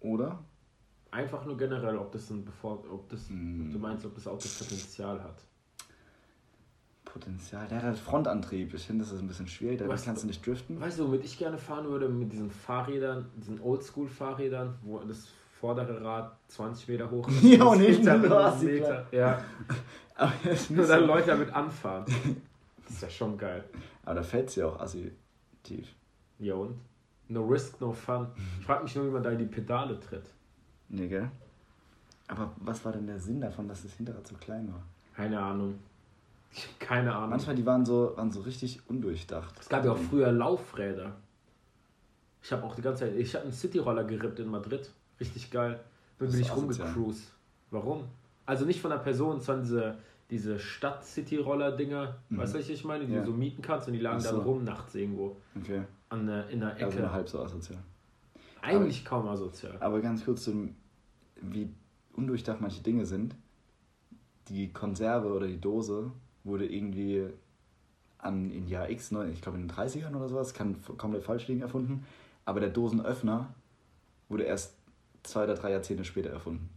Oder? 0.00 0.38
Einfach 1.10 1.44
nur 1.44 1.56
generell, 1.56 1.96
ob 1.98 2.10
das 2.12 2.28
ein 2.30 2.44
bevor, 2.44 2.82
ob 2.90 3.08
das, 3.08 3.28
Mm. 3.28 3.70
du 3.70 3.78
meinst, 3.78 4.04
ob 4.04 4.14
das 4.14 4.26
Auto 4.26 4.48
Potenzial 4.58 5.22
hat. 5.22 5.36
Potenzial. 7.04 7.68
Der 7.68 7.78
hat 7.78 7.84
halt 7.84 7.98
Frontantrieb. 7.98 8.74
Ich 8.74 8.86
finde, 8.86 9.04
das 9.04 9.12
ist 9.12 9.20
ein 9.20 9.28
bisschen 9.28 9.46
schwierig. 9.46 9.78
Da 9.78 9.86
kannst 9.86 10.24
du 10.24 10.26
nicht 10.26 10.44
driften. 10.44 10.80
Weißt 10.80 10.98
du, 10.98 11.04
womit 11.04 11.24
ich 11.24 11.38
gerne 11.38 11.58
fahren 11.58 11.86
würde? 11.88 12.08
Mit 12.08 12.32
diesen 12.32 12.50
Fahrrädern, 12.50 13.26
diesen 13.36 13.60
Oldschool-Fahrrädern, 13.60 14.74
wo 14.82 14.98
das 14.98 15.28
vordere 15.60 16.02
Rad 16.02 16.36
20 16.48 16.88
Meter 16.88 17.10
hoch 17.10 17.28
ist. 17.28 17.42
Ja, 17.44 17.64
und 17.64 17.80
hinten 17.80 18.20
Meter. 18.64 19.06
Ja, 19.12 19.44
Aber, 20.16 20.32
nur 20.70 20.86
dann 20.86 21.06
Leute 21.06 21.28
damit 21.28 21.54
anfahren. 21.54 22.04
Das 22.84 22.96
ist 22.96 23.02
ja 23.02 23.10
schon 23.10 23.38
geil. 23.38 23.64
aber 24.04 24.16
da 24.16 24.22
fällt 24.22 24.50
sie 24.50 24.62
auch 24.62 24.78
assi 24.78 25.10
tief. 25.62 25.88
Ja 26.38 26.54
und? 26.54 26.78
No 27.28 27.44
risk, 27.46 27.80
no 27.80 27.92
fun. 27.92 28.26
Ich 28.60 28.66
frage 28.66 28.84
mich 28.84 28.94
nur, 28.94 29.06
wie 29.06 29.10
man 29.10 29.22
da 29.22 29.30
in 29.30 29.38
die 29.38 29.46
Pedale 29.46 29.98
tritt. 29.98 30.26
Nee, 30.88 31.08
gell? 31.08 31.30
Aber 32.28 32.52
was 32.56 32.84
war 32.84 32.92
denn 32.92 33.06
der 33.06 33.18
Sinn 33.18 33.40
davon, 33.40 33.68
dass 33.68 33.82
das 33.82 33.92
Hinterrad 33.94 34.26
so 34.26 34.34
klein 34.36 34.70
war? 34.72 34.82
Keine 35.14 35.40
Ahnung. 35.40 35.78
Ich 36.52 36.64
habe 36.64 36.74
keine 36.78 37.14
Ahnung. 37.14 37.30
Manchmal, 37.30 37.56
die 37.56 37.66
waren 37.66 37.84
so, 37.84 38.12
waren 38.16 38.30
so 38.30 38.40
richtig 38.42 38.80
undurchdacht. 38.88 39.58
Es 39.58 39.68
gab 39.68 39.84
ja 39.84 39.92
auch 39.92 39.98
früher 39.98 40.30
Laufräder. 40.30 41.12
Ich 42.42 42.52
habe 42.52 42.62
auch 42.62 42.74
die 42.74 42.82
ganze 42.82 43.04
Zeit, 43.04 43.16
ich 43.16 43.34
habe 43.34 43.44
einen 43.44 43.52
Cityroller 43.52 44.04
gerippt 44.04 44.38
in 44.38 44.48
Madrid. 44.48 44.90
Richtig 45.18 45.50
geil. 45.50 45.80
Dann 46.18 46.30
bin 46.30 46.40
ich 46.40 46.54
rumgecruised. 46.54 47.32
Warum? 47.70 48.04
Also 48.46 48.66
nicht 48.66 48.80
von 48.80 48.90
der 48.90 48.98
Person, 48.98 49.40
sondern 49.40 49.64
diese, 49.64 49.98
diese 50.34 50.58
Stadt-City-Roller-Dinger. 50.58 52.16
Mhm. 52.28 52.38
Weißt 52.38 52.54
du, 52.54 52.58
was 52.58 52.68
ich 52.68 52.84
meine? 52.84 53.06
Die 53.06 53.12
Ja. 53.12 53.20
du 53.20 53.26
so 53.26 53.32
mieten 53.32 53.62
kannst 53.62 53.86
und 53.86 53.94
die 53.94 54.00
lagen 54.00 54.18
so. 54.18 54.32
dann 54.32 54.40
rum 54.40 54.64
nachts 54.64 54.92
irgendwo. 54.96 55.36
Okay. 55.56 55.82
An 56.08 56.26
der, 56.26 56.48
in 56.48 56.58
der 56.58 56.72
Ecke. 56.72 56.86
Also 56.86 57.12
halb 57.12 57.28
so 57.28 57.40
asozial. 57.40 57.78
Eigentlich 58.60 59.04
kaum 59.04 59.28
asozial. 59.28 59.76
Aber 59.78 60.00
ganz 60.00 60.24
kurz 60.24 60.42
zum, 60.42 60.74
wie 61.40 61.70
undurchdacht 62.14 62.60
manche 62.60 62.82
Dinge 62.82 63.06
sind. 63.06 63.36
Die 64.48 64.72
Konserve 64.72 65.32
oder 65.32 65.46
die 65.46 65.60
Dose 65.60 66.10
wurde 66.42 66.66
irgendwie 66.66 67.28
an, 68.18 68.50
in 68.50 68.66
Jahr 68.66 68.90
X, 68.90 69.12
ne, 69.12 69.30
ich 69.30 69.40
glaube 69.40 69.58
in 69.58 69.68
den 69.68 69.76
30ern 69.76 70.16
oder 70.16 70.28
sowas, 70.28 70.52
kann 70.52 70.76
komplett 70.98 71.22
falsch 71.22 71.46
liegen, 71.46 71.60
erfunden. 71.60 72.04
Aber 72.44 72.58
der 72.58 72.70
Dosenöffner 72.70 73.54
wurde 74.28 74.42
erst 74.42 74.74
zwei 75.22 75.44
oder 75.44 75.54
drei 75.54 75.70
Jahrzehnte 75.70 76.04
später 76.04 76.30
erfunden. 76.30 76.70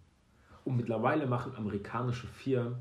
Und 0.64 0.78
mittlerweile 0.78 1.26
machen 1.26 1.56
amerikanische 1.56 2.28
Firmen 2.28 2.76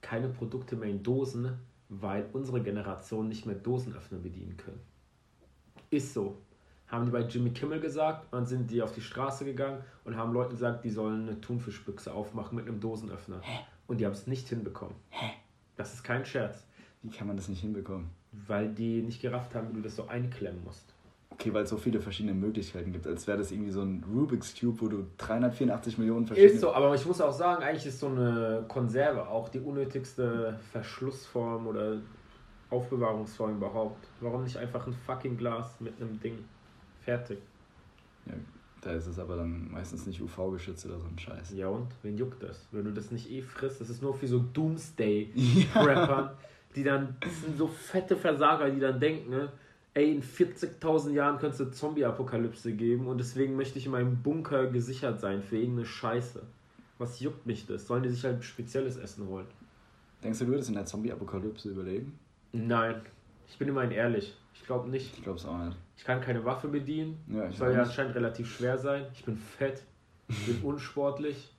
keine 0.00 0.28
Produkte 0.28 0.76
mehr 0.76 0.88
in 0.88 1.02
Dosen, 1.02 1.58
weil 1.88 2.26
unsere 2.32 2.62
Generation 2.62 3.28
nicht 3.28 3.46
mehr 3.46 3.56
Dosenöffner 3.56 4.18
bedienen 4.18 4.56
können. 4.56 4.80
Ist 5.90 6.14
so. 6.14 6.38
haben 6.86 7.04
die 7.06 7.10
bei 7.12 7.20
Jimmy 7.22 7.50
Kimmel 7.50 7.80
gesagt, 7.80 8.32
dann 8.32 8.46
sind 8.46 8.70
die 8.70 8.82
auf 8.82 8.92
die 8.92 9.00
Straße 9.00 9.44
gegangen 9.44 9.82
und 10.04 10.16
haben 10.16 10.32
Leuten 10.32 10.50
gesagt, 10.52 10.84
die 10.84 10.90
sollen 10.90 11.28
eine 11.28 11.40
Thunfischbüchse 11.40 12.12
aufmachen 12.12 12.56
mit 12.56 12.66
einem 12.68 12.80
Dosenöffner. 12.80 13.40
Hä? 13.42 13.60
Und 13.86 13.98
die 13.98 14.06
haben 14.06 14.12
es 14.12 14.26
nicht 14.26 14.48
hinbekommen. 14.48 14.94
Hä? 15.10 15.32
Das 15.76 15.94
ist 15.94 16.02
kein 16.04 16.24
Scherz, 16.24 16.64
Wie 17.02 17.10
kann 17.10 17.26
man 17.26 17.36
das 17.36 17.48
nicht 17.48 17.60
hinbekommen? 17.60 18.10
weil 18.46 18.68
die 18.72 19.02
nicht 19.02 19.20
gerafft 19.20 19.54
haben, 19.56 19.70
wie 19.70 19.74
du 19.74 19.82
das 19.82 19.96
so 19.96 20.06
einklemmen 20.06 20.62
musst. 20.62 20.89
Okay, 21.30 21.54
weil 21.54 21.62
es 21.62 21.70
so 21.70 21.76
viele 21.76 22.00
verschiedene 22.00 22.34
Möglichkeiten 22.34 22.92
gibt, 22.92 23.06
als 23.06 23.26
wäre 23.26 23.38
das 23.38 23.50
irgendwie 23.50 23.70
so 23.70 23.80
ein 23.82 24.04
Rubik's 24.12 24.54
Cube, 24.58 24.80
wo 24.80 24.88
du 24.88 25.06
384 25.16 25.96
Millionen 25.96 26.26
verschiedene... 26.26 26.52
Ist 26.52 26.60
so, 26.60 26.72
aber 26.72 26.94
ich 26.94 27.06
muss 27.06 27.20
auch 27.20 27.32
sagen, 27.32 27.62
eigentlich 27.62 27.86
ist 27.86 28.00
so 28.00 28.08
eine 28.08 28.64
Konserve 28.68 29.26
auch 29.28 29.48
die 29.48 29.60
unnötigste 29.60 30.58
Verschlussform 30.72 31.66
oder 31.66 31.98
Aufbewahrungsform 32.68 33.56
überhaupt. 33.56 34.06
Warum 34.20 34.44
nicht 34.44 34.56
einfach 34.56 34.86
ein 34.86 34.92
fucking 34.92 35.36
Glas 35.36 35.80
mit 35.80 36.00
einem 36.00 36.20
Ding? 36.20 36.38
Fertig. 37.00 37.38
Ja, 38.26 38.34
da 38.82 38.92
ist 38.92 39.06
es 39.06 39.18
aber 39.18 39.36
dann 39.36 39.70
meistens 39.70 40.06
nicht 40.06 40.20
UV-geschützt 40.20 40.86
oder 40.86 40.98
so 40.98 41.06
ein 41.06 41.18
Scheiß. 41.18 41.54
Ja 41.54 41.68
und? 41.68 41.88
Wen 42.02 42.16
juckt 42.16 42.42
das? 42.42 42.66
Wenn 42.70 42.84
du 42.84 42.92
das 42.92 43.10
nicht 43.10 43.30
eh 43.30 43.42
frisst, 43.42 43.80
das 43.80 43.88
ist 43.88 44.02
nur 44.02 44.14
für 44.14 44.26
so 44.26 44.38
Ja. 44.38 44.44
Doomsday-Rappern, 44.52 46.30
die 46.76 46.84
dann, 46.84 47.16
das 47.20 47.40
sind 47.40 47.58
so 47.58 47.66
fette 47.66 48.16
Versager, 48.16 48.70
die 48.70 48.80
dann 48.80 49.00
denken, 49.00 49.30
ne, 49.30 49.52
ey, 49.94 50.12
in 50.12 50.22
40.000 50.22 51.10
Jahren 51.12 51.38
könnte 51.38 51.54
es 51.54 51.60
eine 51.60 51.70
Zombie-Apokalypse 51.72 52.72
geben 52.72 53.06
und 53.06 53.18
deswegen 53.18 53.56
möchte 53.56 53.78
ich 53.78 53.86
in 53.86 53.92
meinem 53.92 54.22
Bunker 54.22 54.66
gesichert 54.66 55.20
sein 55.20 55.42
für 55.42 55.56
irgendeine 55.56 55.86
Scheiße. 55.86 56.42
Was 56.98 57.20
juckt 57.20 57.46
mich 57.46 57.66
das? 57.66 57.86
Sollen 57.86 58.02
die 58.02 58.10
sich 58.10 58.24
halt 58.24 58.44
spezielles 58.44 58.96
Essen 58.96 59.26
holen? 59.26 59.46
Denkst 60.22 60.38
du, 60.38 60.44
du 60.44 60.50
würdest 60.52 60.68
in 60.68 60.74
der 60.74 60.84
Zombie-Apokalypse 60.84 61.70
überleben? 61.70 62.18
Nein, 62.52 63.00
ich 63.48 63.58
bin 63.58 63.68
immerhin 63.68 63.90
ehrlich. 63.90 64.36
Ich 64.54 64.66
glaube 64.66 64.88
nicht. 64.88 65.16
Ich 65.16 65.22
glaube 65.22 65.38
es 65.38 65.46
auch 65.46 65.58
nicht. 65.58 65.76
Ich 65.96 66.04
kann 66.04 66.20
keine 66.20 66.44
Waffe 66.44 66.68
bedienen. 66.68 67.18
Ja, 67.28 67.48
ich 67.48 67.56
Soll 67.56 67.72
ja 67.72 67.82
anscheinend 67.82 68.14
relativ 68.14 68.54
schwer 68.54 68.76
sein. 68.78 69.06
Ich 69.14 69.24
bin 69.24 69.36
fett. 69.36 69.82
Ich 70.28 70.46
bin 70.46 70.60
unsportlich. 70.62 71.50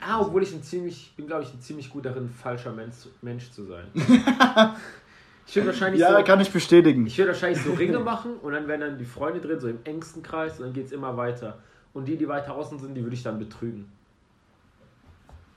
Ah, 0.00 0.20
obwohl 0.20 0.42
ich 0.42 0.52
ein 0.52 0.62
ziemlich, 0.64 1.14
bin 1.16 1.28
glaube 1.28 1.44
ich 1.44 1.54
ein 1.54 1.60
ziemlich 1.60 1.88
gut 1.88 2.04
darin, 2.04 2.28
falscher 2.28 2.72
Mensch, 2.72 2.96
Mensch 3.20 3.50
zu 3.52 3.64
sein. 3.64 3.86
ich 5.46 5.56
würde 5.56 5.68
wahrscheinlich 5.68 6.00
Ja, 6.00 6.16
so, 6.16 6.24
kann 6.24 6.40
ich 6.40 6.52
bestätigen. 6.52 7.06
ich 7.06 7.16
würde 7.18 7.32
wahrscheinlich 7.32 7.62
so 7.62 7.72
Ringe 7.72 7.98
machen 7.98 8.36
und 8.36 8.52
dann 8.52 8.66
wären 8.68 8.80
dann 8.80 8.98
die 8.98 9.04
Freunde 9.04 9.40
drin, 9.40 9.58
so 9.60 9.68
im 9.68 9.78
engsten 9.84 10.22
Kreis 10.22 10.58
und 10.58 10.66
dann 10.66 10.72
geht 10.72 10.86
es 10.86 10.92
immer 10.92 11.16
weiter. 11.16 11.58
Und 11.94 12.06
die, 12.06 12.16
die 12.16 12.26
weiter 12.28 12.54
außen 12.54 12.78
sind, 12.78 12.94
die 12.94 13.02
würde 13.02 13.14
ich 13.14 13.22
dann 13.22 13.38
betrügen. 13.38 13.90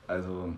Also, 0.06 0.52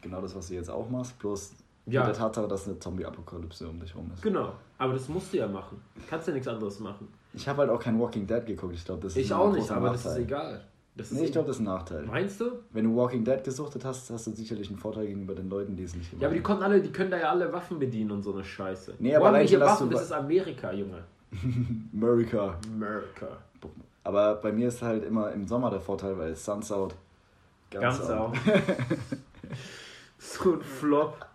genau 0.00 0.20
das, 0.20 0.34
was 0.34 0.48
du 0.48 0.54
jetzt 0.54 0.70
auch 0.70 0.88
machst, 0.88 1.18
bloß 1.18 1.54
Ja. 1.86 2.00
mit 2.00 2.08
der 2.08 2.14
Tatsache, 2.16 2.48
dass 2.48 2.66
eine 2.66 2.78
Zombie-Apokalypse 2.78 3.68
um 3.68 3.78
dich 3.80 3.94
rum 3.94 4.10
ist. 4.14 4.22
Genau. 4.22 4.54
Aber 4.78 4.94
das 4.94 5.08
musst 5.08 5.32
du 5.32 5.36
ja 5.38 5.46
machen. 5.46 5.80
Kannst 6.08 6.26
ja 6.26 6.32
nichts 6.34 6.48
anderes 6.48 6.80
machen. 6.80 7.08
Ich 7.32 7.46
habe 7.48 7.58
halt 7.62 7.70
auch 7.70 7.80
kein 7.80 7.98
Walking 8.00 8.26
Dead 8.26 8.44
geguckt. 8.46 8.74
Ich 8.74 8.84
glaube, 8.84 9.02
das 9.02 9.12
ist 9.16 9.24
Ich 9.24 9.32
auch 9.32 9.52
nicht, 9.52 9.70
aber 9.70 9.90
das 9.90 10.00
ist 10.00 10.04
Nachteil. 10.06 10.22
egal. 10.22 10.64
Das 10.96 11.10
Nee, 11.10 11.24
ich 11.24 11.32
glaube, 11.32 11.48
das 11.48 11.56
ist 11.56 11.60
ein 11.60 11.64
Nachteil. 11.64 12.04
Meinst 12.04 12.40
du? 12.40 12.60
Wenn 12.70 12.84
du 12.84 12.96
Walking 12.96 13.24
Dead 13.24 13.42
gesuchtet 13.42 13.84
hast, 13.84 14.10
hast 14.10 14.26
du 14.28 14.30
sicherlich 14.30 14.68
einen 14.68 14.78
Vorteil 14.78 15.06
gegenüber 15.06 15.34
den 15.34 15.50
Leuten, 15.50 15.74
die 15.74 15.82
es 15.82 15.96
nicht 15.96 16.10
gemacht 16.10 16.22
Ja, 16.22 16.28
aber 16.28 16.36
die 16.36 16.42
konnten 16.42 16.62
alle, 16.62 16.80
die 16.80 16.92
können 16.92 17.10
da 17.10 17.18
ja 17.18 17.30
alle 17.30 17.52
Waffen 17.52 17.80
bedienen 17.80 18.12
und 18.12 18.22
so 18.22 18.32
eine 18.32 18.44
Scheiße. 18.44 18.94
Nee, 19.00 19.16
aber 19.16 19.26
haben 19.26 19.34
allein 19.34 19.48
schon, 19.48 19.60
Waffen? 19.60 19.90
Das 19.90 20.02
ist 20.02 20.12
Amerika, 20.12 20.72
Junge. 20.72 21.02
America. 21.92 22.58
America. 22.72 23.28
Aber 24.04 24.36
bei 24.36 24.52
mir 24.52 24.68
ist 24.68 24.82
halt 24.82 25.04
immer 25.04 25.32
im 25.32 25.48
Sommer 25.48 25.70
der 25.70 25.80
Vorteil, 25.80 26.16
weil 26.16 26.32
es 26.32 26.44
Sun's 26.44 26.70
out. 26.70 26.94
Ganz 27.70 28.00
auch. 28.02 28.32
so 30.18 30.52
ein 30.52 30.62
Flop. 30.62 31.26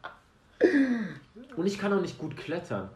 Und 1.57 1.65
ich 1.65 1.77
kann 1.77 1.91
auch 1.91 2.01
nicht 2.01 2.17
gut 2.17 2.37
klettern. 2.37 2.89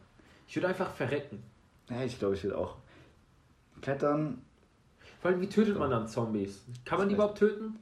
Ich 0.47 0.55
würde 0.55 0.67
einfach 0.67 0.91
verrecken. 0.91 1.43
Ja, 1.89 2.03
ich 2.03 2.19
glaube, 2.19 2.35
ich 2.35 2.43
will 2.43 2.53
auch 2.53 2.75
klettern. 3.81 4.41
Vor 5.23 5.31
allem, 5.31 5.39
wie 5.39 5.47
tötet 5.47 5.79
man 5.79 5.89
dann 5.89 6.05
Zombies? 6.05 6.65
Kann 6.83 6.99
man 6.99 7.07
die 7.07 7.15
überhaupt 7.15 7.37
töten? 7.37 7.79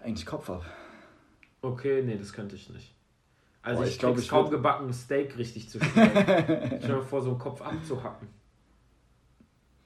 Eigentlich 0.00 0.26
Kopf 0.26 0.50
ab. 0.50 0.64
Okay, 1.62 2.02
nee, 2.02 2.16
das 2.18 2.32
könnte 2.32 2.56
ich 2.56 2.68
nicht. 2.68 2.92
Also 3.62 3.78
Boah, 3.78 3.86
ich, 3.86 3.92
ich 3.92 3.98
glaub, 4.00 4.12
krieg's 4.14 4.24
ich 4.24 4.28
kaum 4.28 4.46
würd- 4.46 4.50
gebacken, 4.50 4.86
ein 4.88 4.92
Steak 4.92 5.38
richtig 5.38 5.70
zu 5.70 5.78
schneiden. 5.78 6.80
Stell 6.82 6.96
dir 6.96 7.02
vor, 7.02 7.22
so 7.22 7.30
einen 7.30 7.38
Kopf 7.38 7.62
abzuhacken. 7.62 8.26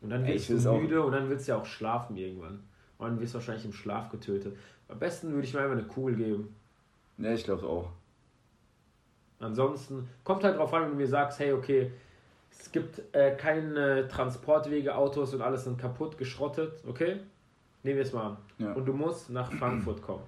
Und 0.00 0.08
dann 0.08 0.24
wirst 0.26 0.48
ich 0.48 0.62
du 0.62 0.70
auch. 0.70 0.80
müde 0.80 1.02
und 1.02 1.12
dann 1.12 1.28
willst 1.28 1.46
du 1.46 1.52
ja 1.52 1.58
auch 1.58 1.66
schlafen 1.66 2.16
irgendwann. 2.16 2.60
Und 2.96 3.06
dann 3.06 3.20
wirst 3.20 3.34
du 3.34 3.38
wahrscheinlich 3.38 3.66
im 3.66 3.74
Schlaf 3.74 4.08
getötet. 4.08 4.56
Am 4.88 4.98
besten 4.98 5.32
würde 5.34 5.46
ich 5.46 5.52
mir 5.52 5.60
einfach 5.60 5.72
eine 5.76 5.84
Kugel 5.86 6.16
geben. 6.16 6.56
Ja, 7.18 7.34
ich 7.34 7.44
glaube 7.44 7.66
auch. 7.66 7.90
Ansonsten 9.40 10.08
kommt 10.24 10.42
halt 10.42 10.56
drauf 10.56 10.72
an, 10.72 10.84
wenn 10.84 10.90
du 10.92 10.96
mir 10.96 11.06
sagst, 11.06 11.38
hey, 11.38 11.52
okay, 11.52 11.92
es 12.58 12.72
gibt 12.72 13.02
äh, 13.14 13.36
keine 13.36 14.08
Transportwege, 14.08 14.94
Autos 14.94 15.34
und 15.34 15.42
alles 15.42 15.64
sind 15.64 15.78
kaputt, 15.78 16.18
geschrottet, 16.18 16.72
okay? 16.86 17.20
Nehmen 17.82 17.96
wir 17.96 18.04
es 18.04 18.12
mal 18.12 18.30
an. 18.30 18.36
Ja. 18.58 18.72
Und 18.72 18.86
du 18.86 18.92
musst 18.92 19.30
nach 19.30 19.52
Frankfurt 19.52 20.02
kommen. 20.02 20.24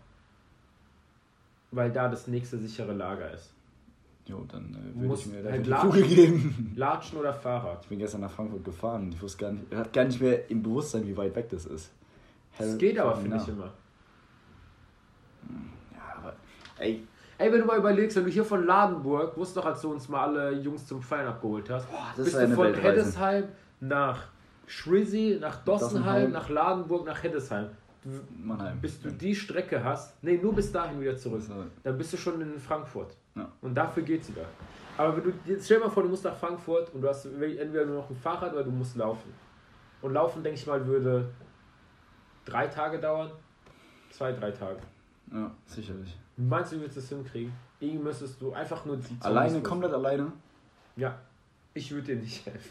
Weil 1.70 1.90
da 1.90 2.08
das 2.08 2.28
nächste 2.28 2.58
sichere 2.58 2.92
Lager 2.92 3.32
ist. 3.32 3.52
Jo, 4.26 4.44
dann 4.46 4.74
äh, 4.74 5.00
würde 5.00 5.14
ich 5.14 5.26
mir 5.26 5.36
halt 5.36 5.46
dafür 5.46 5.62
die 5.62 5.70
latschen. 5.70 5.90
Kugel 5.90 6.06
geben. 6.06 6.72
Latschen 6.76 7.18
oder 7.18 7.32
Fahrrad? 7.32 7.82
Ich 7.82 7.88
bin 7.88 7.98
gestern 7.98 8.20
nach 8.20 8.30
Frankfurt 8.30 8.64
gefahren 8.64 9.04
und 9.04 9.14
ich 9.14 9.22
wusste 9.22 9.44
gar 9.44 9.52
nicht, 9.52 9.64
ich 9.70 9.76
hatte 9.76 9.90
gar 9.90 10.04
nicht 10.04 10.20
mehr 10.20 10.50
im 10.50 10.62
Bewusstsein, 10.62 11.06
wie 11.06 11.16
weit 11.16 11.34
weg 11.34 11.48
das 11.48 11.64
ist. 11.64 11.90
Das 12.56 12.68
Hell 12.68 12.78
geht 12.78 12.98
aber, 12.98 13.16
finde 13.16 13.36
ich 13.38 13.48
immer. 13.48 13.72
Ja, 15.92 16.14
aber 16.18 16.36
ey, 16.78 17.02
Ey, 17.38 17.52
wenn 17.52 17.60
du 17.60 17.66
mal 17.66 17.78
überlegst, 17.78 18.16
wenn 18.16 18.24
du 18.24 18.30
hier 18.30 18.44
von 18.44 18.66
Ladenburg, 18.66 19.36
wusst 19.36 19.56
doch, 19.56 19.64
als 19.64 19.80
du 19.80 19.92
uns 19.92 20.08
mal 20.08 20.28
alle 20.28 20.52
Jungs 20.52 20.86
zum 20.86 21.00
Feiern 21.00 21.28
abgeholt 21.28 21.70
hast, 21.70 21.88
boah, 21.88 22.12
bist 22.16 22.34
ist 22.34 22.50
du 22.50 22.54
von. 22.54 22.74
Heddesheim 22.74 23.44
nach 23.80 24.26
Schrizzy, 24.66 25.38
nach 25.40 25.64
Dossenheim, 25.64 26.02
Dossenheim. 26.02 26.32
nach 26.32 26.48
Ladenburg, 26.48 27.06
nach 27.06 27.22
Heddesheim. 27.22 27.68
Mannheim. 28.42 28.80
bis 28.80 29.00
du 29.00 29.10
die 29.10 29.34
Strecke 29.34 29.82
hast, 29.82 30.22
nee, 30.22 30.38
nur 30.38 30.54
bis 30.54 30.72
dahin 30.72 31.00
wieder 31.00 31.16
zurück, 31.16 31.42
dann 31.82 31.98
bist 31.98 32.12
du 32.12 32.16
schon 32.16 32.40
in 32.40 32.58
Frankfurt. 32.58 33.14
Ja. 33.34 33.48
Und 33.60 33.74
dafür 33.74 34.02
geht's 34.02 34.28
wieder. 34.28 34.46
Aber 34.96 35.16
wenn 35.16 35.24
du, 35.24 35.32
jetzt 35.44 35.66
stell 35.66 35.78
dir 35.78 35.84
mal 35.84 35.90
vor, 35.90 36.02
du 36.02 36.08
musst 36.08 36.24
nach 36.24 36.36
Frankfurt 36.36 36.92
und 36.94 37.02
du 37.02 37.08
hast 37.08 37.26
entweder 37.26 37.84
nur 37.84 37.96
noch 37.96 38.10
ein 38.10 38.16
Fahrrad 38.16 38.52
oder 38.52 38.64
du 38.64 38.70
musst 38.70 38.96
laufen. 38.96 39.32
Und 40.00 40.12
laufen, 40.12 40.42
denke 40.42 40.58
ich 40.58 40.66
mal, 40.66 40.84
würde 40.86 41.28
drei 42.44 42.66
Tage 42.66 42.98
dauern. 42.98 43.30
Zwei, 44.10 44.32
drei 44.32 44.50
Tage. 44.50 44.78
Ja, 45.32 45.50
sicherlich. 45.66 46.16
Meinst 46.36 46.72
du, 46.72 46.76
du 46.76 46.82
würdest 46.82 46.98
das 46.98 47.08
hinkriegen? 47.08 47.52
Irgendwie 47.80 48.02
müsstest 48.04 48.40
du 48.40 48.52
einfach 48.52 48.84
nur 48.84 48.96
die 48.96 49.16
Alleine, 49.20 49.60
komplett 49.62 49.92
alleine? 49.92 50.32
Ja. 50.96 51.18
Ich 51.74 51.90
würde 51.92 52.14
dir 52.14 52.16
nicht 52.16 52.44
helfen. 52.46 52.70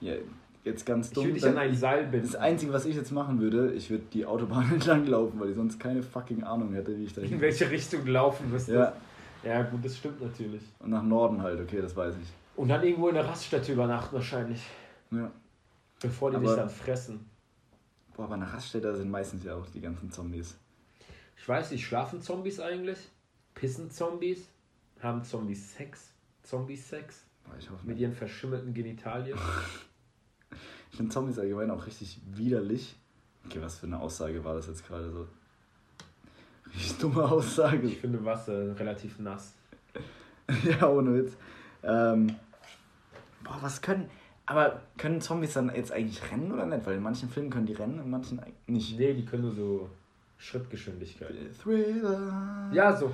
Ja, 0.00 0.14
jetzt 0.64 0.84
ganz 0.84 1.08
Ich 1.08 1.12
dumm. 1.14 1.24
würde 1.24 1.34
dich 1.34 1.46
an 1.46 1.56
ein 1.58 1.74
Seil 1.74 2.06
binden. 2.06 2.26
das 2.26 2.36
Einzige, 2.36 2.72
was 2.72 2.84
ich 2.86 2.96
jetzt 2.96 3.12
machen 3.12 3.40
würde, 3.40 3.72
ich 3.72 3.88
würde 3.90 4.04
die 4.12 4.26
Autobahn 4.26 4.70
entlang 4.72 5.06
laufen, 5.06 5.38
weil 5.40 5.50
ich 5.50 5.56
sonst 5.56 5.78
keine 5.78 6.02
fucking 6.02 6.42
Ahnung 6.42 6.72
hätte, 6.74 6.96
wie 6.98 7.04
ich 7.04 7.14
da 7.14 7.22
in 7.22 7.40
welche 7.40 7.70
Richtung 7.70 8.04
laufen 8.06 8.50
müsstest. 8.50 8.76
Ja, 8.76 8.92
ja, 9.44 9.62
gut, 9.62 9.84
das 9.84 9.96
stimmt 9.96 10.20
natürlich. 10.20 10.62
und 10.80 10.90
nach 10.90 11.02
Norden 11.02 11.40
halt, 11.42 11.60
okay, 11.60 11.80
das 11.80 11.94
weiß 11.96 12.14
ich. 12.20 12.28
Und 12.56 12.68
dann 12.68 12.82
irgendwo 12.82 13.08
in 13.08 13.14
der 13.14 13.26
Raststätte 13.26 13.72
übernachten 13.72 14.14
wahrscheinlich. 14.14 14.62
Ja. 15.10 15.30
Bevor 16.00 16.30
die 16.30 16.36
Aber- 16.36 16.46
dich 16.46 16.56
dann 16.56 16.68
fressen. 16.70 17.28
Boah, 18.16 18.24
aber 18.24 18.36
nach 18.36 18.52
Raststätte 18.54 18.94
sind 18.94 19.10
meistens 19.10 19.42
ja 19.44 19.54
auch 19.56 19.66
die 19.66 19.80
ganzen 19.80 20.10
Zombies. 20.10 20.56
Ich 21.36 21.48
weiß 21.48 21.70
nicht, 21.70 21.86
schlafen 21.86 22.22
Zombies 22.22 22.60
eigentlich? 22.60 22.98
Pissen 23.54 23.90
Zombies? 23.90 24.48
Haben 25.00 25.24
Zombies 25.24 25.76
Sex? 25.76 26.12
Ich 27.58 27.70
hoffe 27.70 27.86
Mit 27.86 27.98
ihren 27.98 28.14
verschimmelten 28.14 28.74
Genitalien? 28.74 29.38
Ich 30.90 30.98
finde 30.98 31.12
Zombies 31.12 31.40
allgemein 31.40 31.72
auch 31.72 31.86
richtig 31.88 32.20
widerlich. 32.24 32.94
Okay, 33.46 33.60
was 33.60 33.78
für 33.78 33.86
eine 33.86 33.98
Aussage 33.98 34.44
war 34.44 34.54
das 34.54 34.68
jetzt 34.68 34.86
gerade 34.86 35.10
so? 35.10 35.26
Richtig 36.72 36.98
dumme 36.98 37.24
Aussage. 37.24 37.88
Ich 37.88 37.98
finde 37.98 38.24
Wasser 38.24 38.78
relativ 38.78 39.18
nass. 39.18 39.54
ja, 40.64 40.88
ohne 40.88 41.14
Witz. 41.14 41.32
Ähm, 41.82 42.36
boah, 43.42 43.58
was 43.60 43.82
können. 43.82 44.08
Aber 44.46 44.82
können 44.96 45.20
Zombies 45.20 45.54
dann 45.54 45.74
jetzt 45.74 45.90
eigentlich 45.90 46.30
rennen 46.30 46.52
oder 46.52 46.64
nicht? 46.64 46.86
Weil 46.86 46.94
in 46.94 47.02
manchen 47.02 47.28
Filmen 47.28 47.50
können 47.50 47.66
die 47.66 47.72
rennen, 47.72 47.98
in 47.98 48.10
manchen 48.10 48.40
nicht. 48.68 48.96
Nee, 48.96 49.14
die 49.14 49.24
können 49.24 49.42
nur 49.42 49.52
so 49.52 49.90
Schrittgeschwindigkeit. 50.44 51.34
Thriller. 51.62 52.70
Ja, 52.72 52.94
so. 52.94 53.10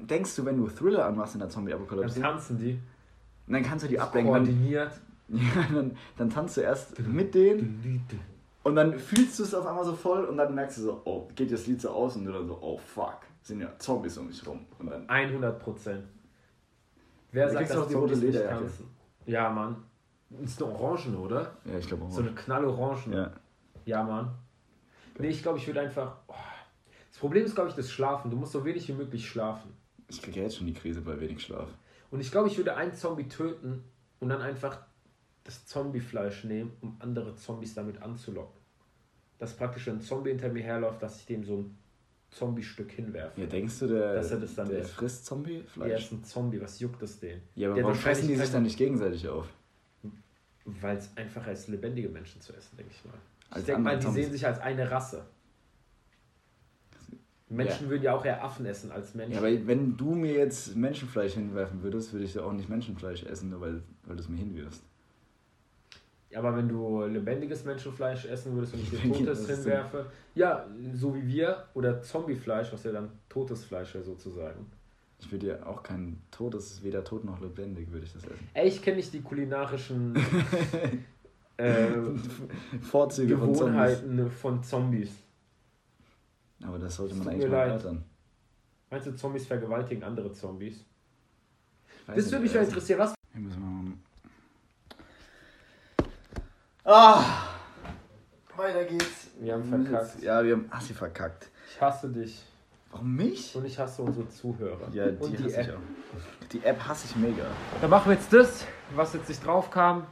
Denkst 0.00 0.34
du, 0.34 0.44
wenn 0.44 0.56
du 0.56 0.68
Thriller 0.68 1.06
anmachst 1.06 1.34
in 1.34 1.38
der 1.38 1.46
Dann 1.46 1.54
Zombie-Apokalypse, 1.54 2.20
tanzen 2.20 2.58
die. 2.58 2.78
dann 3.46 3.62
kannst 3.62 3.84
du 3.84 3.88
die 3.88 4.00
ablenken. 4.00 4.32
Dann, 4.34 4.44
Koordiniert. 4.44 5.00
ja, 5.28 5.66
dann, 5.72 5.96
dann 6.16 6.30
tanzt 6.30 6.56
du 6.56 6.62
erst 6.62 6.98
mit 7.00 7.34
denen 7.34 8.04
und 8.64 8.74
dann 8.76 8.98
fühlst 8.98 9.38
du 9.38 9.44
es 9.44 9.54
auf 9.54 9.66
einmal 9.66 9.84
so 9.84 9.94
voll 9.94 10.24
und 10.24 10.36
dann 10.36 10.54
merkst 10.54 10.78
du 10.78 10.82
so, 10.82 11.02
oh, 11.04 11.28
geht 11.34 11.52
das 11.52 11.66
Lied 11.68 11.80
so 11.80 11.90
aus 11.90 12.16
und 12.16 12.24
du 12.24 12.32
dann 12.32 12.46
so, 12.46 12.58
oh 12.60 12.78
fuck, 12.78 13.20
sind 13.42 13.60
ja 13.60 13.76
Zombies 13.78 14.18
um 14.18 14.26
mich 14.26 14.44
rum. 14.46 14.66
Und 14.78 14.90
dann, 14.90 15.08
100 15.08 15.60
Prozent. 15.60 16.04
Wer 17.30 17.48
sagt, 17.50 17.70
dass 17.70 17.76
auch 17.76 17.88
die 17.88 17.94
rote 17.94 18.14
Zombies 18.14 18.24
nicht 18.24 18.34
Lederjacke. 18.34 18.64
tanzen? 18.64 18.86
Ja, 19.26 19.50
Mann. 19.50 19.76
Ist 20.42 20.60
eine 20.62 20.72
Orangen, 20.72 21.16
oder? 21.16 21.52
ja, 21.64 21.78
ich 21.78 21.86
glaube 21.86 22.04
auch. 22.04 22.10
So 22.10 22.22
eine 22.22 22.32
knallorangen. 22.32 23.12
ja. 23.12 23.30
Ja, 23.84 24.02
Mann. 24.02 24.30
Nee, 25.18 25.28
ich 25.28 25.42
glaube, 25.42 25.58
ich 25.58 25.66
würde 25.68 25.80
einfach. 25.80 26.16
Oh. 26.26 26.34
Das 27.16 27.20
Problem 27.22 27.46
ist, 27.46 27.54
glaube 27.54 27.70
ich, 27.70 27.74
das 27.74 27.90
Schlafen. 27.90 28.30
Du 28.30 28.36
musst 28.36 28.52
so 28.52 28.62
wenig 28.62 28.86
wie 28.88 28.92
möglich 28.92 29.26
schlafen. 29.26 29.70
Ich 30.10 30.20
kriege 30.20 30.36
ja 30.36 30.42
jetzt 30.42 30.58
schon 30.58 30.66
die 30.66 30.74
Krise 30.74 31.00
bei 31.00 31.18
wenig 31.18 31.42
Schlaf. 31.42 31.70
Und 32.10 32.20
ich 32.20 32.30
glaube, 32.30 32.48
ich 32.48 32.58
würde 32.58 32.76
einen 32.76 32.94
Zombie 32.94 33.26
töten 33.26 33.82
und 34.20 34.28
dann 34.28 34.42
einfach 34.42 34.80
das 35.42 35.64
Zombiefleisch 35.64 36.44
nehmen, 36.44 36.72
um 36.82 36.94
andere 36.98 37.34
Zombies 37.34 37.72
damit 37.72 38.02
anzulocken. 38.02 38.60
Dass 39.38 39.56
praktisch 39.56 39.88
ein 39.88 40.02
Zombie 40.02 40.28
hinter 40.28 40.50
mir 40.50 40.62
herläuft, 40.62 41.02
dass 41.02 41.18
ich 41.20 41.24
dem 41.24 41.42
so 41.42 41.56
ein 41.56 41.78
Zombie-Stück 42.32 42.92
hinwerfe. 42.92 43.40
Ja, 43.40 43.46
denkst 43.46 43.78
du, 43.78 43.86
der, 43.86 44.14
Dass 44.16 44.30
er 44.32 44.40
das 44.40 44.54
dann 44.54 44.68
der 44.68 44.80
isst. 44.80 44.90
frisst 44.90 45.24
Zombie-Fleisch? 45.24 46.02
ist 46.04 46.12
ein 46.12 46.22
Zombie, 46.22 46.60
was 46.60 46.78
juckt 46.80 47.00
es 47.02 47.18
den? 47.18 47.40
Ja, 47.54 47.68
aber 47.68 47.76
Der 47.76 47.84
warum 47.84 47.96
fressen 47.96 48.28
die 48.28 48.36
sich 48.36 48.50
dann 48.50 48.64
nicht 48.64 48.76
gegenseitig 48.76 49.26
auf? 49.26 49.48
Weil 50.66 50.98
es 50.98 51.08
einfacher 51.16 51.52
ist, 51.52 51.68
lebendige 51.68 52.10
Menschen 52.10 52.42
zu 52.42 52.52
essen, 52.52 52.76
denke 52.76 52.92
ich 52.92 53.02
mal. 53.06 53.14
Als 53.48 53.60
ich 53.60 53.66
denke 53.68 53.80
mal, 53.80 53.96
die 53.96 54.04
Zombies. 54.04 54.24
sehen 54.24 54.32
sich 54.32 54.46
als 54.46 54.58
eine 54.58 54.90
Rasse. 54.90 55.24
Menschen 57.48 57.88
würden 57.88 58.02
ja 58.02 58.16
auch 58.16 58.24
eher 58.24 58.42
Affen 58.42 58.66
essen 58.66 58.90
als 58.90 59.14
Menschen. 59.14 59.32
Ja, 59.32 59.38
aber 59.38 59.66
wenn 59.66 59.96
du 59.96 60.14
mir 60.14 60.32
jetzt 60.32 60.74
Menschenfleisch 60.74 61.34
hinwerfen 61.34 61.82
würdest, 61.82 62.12
würde 62.12 62.24
ich 62.24 62.34
ja 62.34 62.42
auch 62.42 62.52
nicht 62.52 62.68
Menschenfleisch 62.68 63.22
essen, 63.24 63.50
nur 63.50 63.60
weil, 63.60 63.82
weil 64.04 64.16
du 64.16 64.22
es 64.22 64.28
mir 64.28 64.38
hinwirfst. 64.38 64.82
Aber 66.34 66.56
wenn 66.56 66.68
du 66.68 67.04
lebendiges 67.04 67.64
Menschenfleisch 67.64 68.26
essen 68.26 68.54
würdest 68.54 68.74
und 68.74 68.80
ich 68.80 68.90
dir 68.90 69.12
totes 69.12 69.48
hinwerfe, 69.48 70.06
ja, 70.34 70.66
so 70.92 71.14
wie 71.14 71.26
wir, 71.26 71.64
oder 71.74 72.02
Zombiefleisch, 72.02 72.72
was 72.72 72.84
ja 72.84 72.92
dann 72.92 73.10
totes 73.28 73.64
Fleisch 73.64 73.94
wäre 73.94 74.04
sozusagen. 74.04 74.66
Ich 75.18 75.32
würde 75.32 75.46
ja 75.46 75.66
auch 75.66 75.82
kein 75.82 76.20
totes, 76.30 76.82
weder 76.82 77.02
tot 77.04 77.24
noch 77.24 77.40
lebendig, 77.40 77.90
würde 77.90 78.04
ich 78.04 78.12
das 78.12 78.24
essen. 78.24 78.48
Ey, 78.52 78.68
ich 78.68 78.82
kenne 78.82 78.96
nicht 78.96 79.14
die 79.14 79.22
kulinarischen 79.22 80.14
äh, 81.56 81.88
Vorzüge 82.82 83.38
von 83.38 83.54
Zombies. 83.54 83.60
Gewohnheiten 83.60 84.30
von 84.30 84.62
Zombies. 84.62 85.25
Aber 86.64 86.78
das 86.78 86.96
sollte 86.96 87.14
man 87.14 87.28
eigentlich 87.28 87.50
mal 87.50 87.66
erörtern. 87.68 88.04
Meinst 88.90 89.06
du, 89.06 89.16
Zombies 89.16 89.46
vergewaltigen 89.46 90.02
andere 90.04 90.32
Zombies? 90.32 90.84
Weiß 92.06 92.16
Das 92.16 92.30
würde 92.32 92.44
mich 92.44 92.52
mal 92.54 92.60
also- 92.60 92.70
interessieren, 92.70 92.98
was 93.00 93.14
Hier 93.32 93.40
müssen 93.40 93.60
wir 93.60 93.68
mal... 93.68 93.92
Ah! 96.84 97.24
Weiter 98.56 98.84
geht's. 98.84 99.28
Wir 99.40 99.52
haben 99.54 99.64
verkackt. 99.64 100.22
Ja, 100.22 100.42
wir 100.42 100.52
haben 100.54 100.66
Assi 100.70 100.94
verkackt. 100.94 101.50
Ich 101.68 101.80
hasse 101.80 102.08
dich 102.08 102.42
Warum 102.90 103.14
mich? 103.14 103.54
und 103.54 103.66
ich 103.66 103.78
hasse 103.78 104.00
unsere 104.02 104.28
Zuhörer. 104.30 104.88
Ja, 104.92 105.08
die, 105.10 105.36
die 105.36 105.44
hasse 105.44 105.60
ich 105.60 105.68
App. 105.68 105.76
auch. 105.76 106.48
Die 106.52 106.64
App 106.64 106.80
hasse 106.88 107.06
ich 107.10 107.16
mega. 107.16 107.44
Dann 107.80 107.90
machen 107.90 108.08
wir 108.10 108.14
jetzt 108.14 108.32
das, 108.32 108.64
was 108.94 109.12
jetzt 109.12 109.28
nicht 109.28 109.44
drauf 109.44 109.70
kam. 109.70 110.06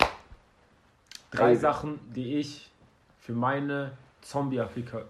Drei. 1.30 1.54
Sachen, 1.54 1.98
die 2.14 2.36
ich 2.36 2.70
für 3.18 3.32
meine 3.32 3.96
Zombie-Apokalypse 4.20 5.08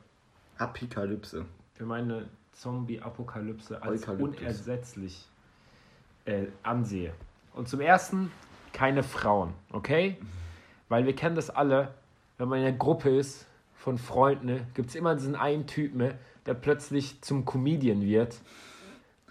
Apokalypse. 0.58 1.44
für 1.74 1.84
meine 1.84 2.28
Zombie-Apokalypse 2.52 3.82
als 3.82 4.02
Eukalyptus. 4.02 4.40
unersetzlich 4.40 5.26
äh, 6.24 6.46
ansehe. 6.62 7.12
Und 7.54 7.68
zum 7.68 7.80
ersten, 7.80 8.30
keine 8.72 9.02
Frauen, 9.02 9.52
okay? 9.72 10.16
Weil 10.88 11.06
wir 11.06 11.14
kennen 11.14 11.36
das 11.36 11.50
alle, 11.50 11.94
wenn 12.38 12.48
man 12.48 12.60
in 12.60 12.66
einer 12.66 12.76
Gruppe 12.76 13.16
ist 13.16 13.46
von 13.74 13.98
Freunden, 13.98 14.66
gibt 14.74 14.90
es 14.90 14.94
immer 14.94 15.14
diesen 15.14 15.36
einen 15.36 15.66
Typen, 15.66 16.14
der 16.46 16.54
plötzlich 16.54 17.20
zum 17.22 17.44
Comedian 17.44 18.02
wird. 18.02 18.36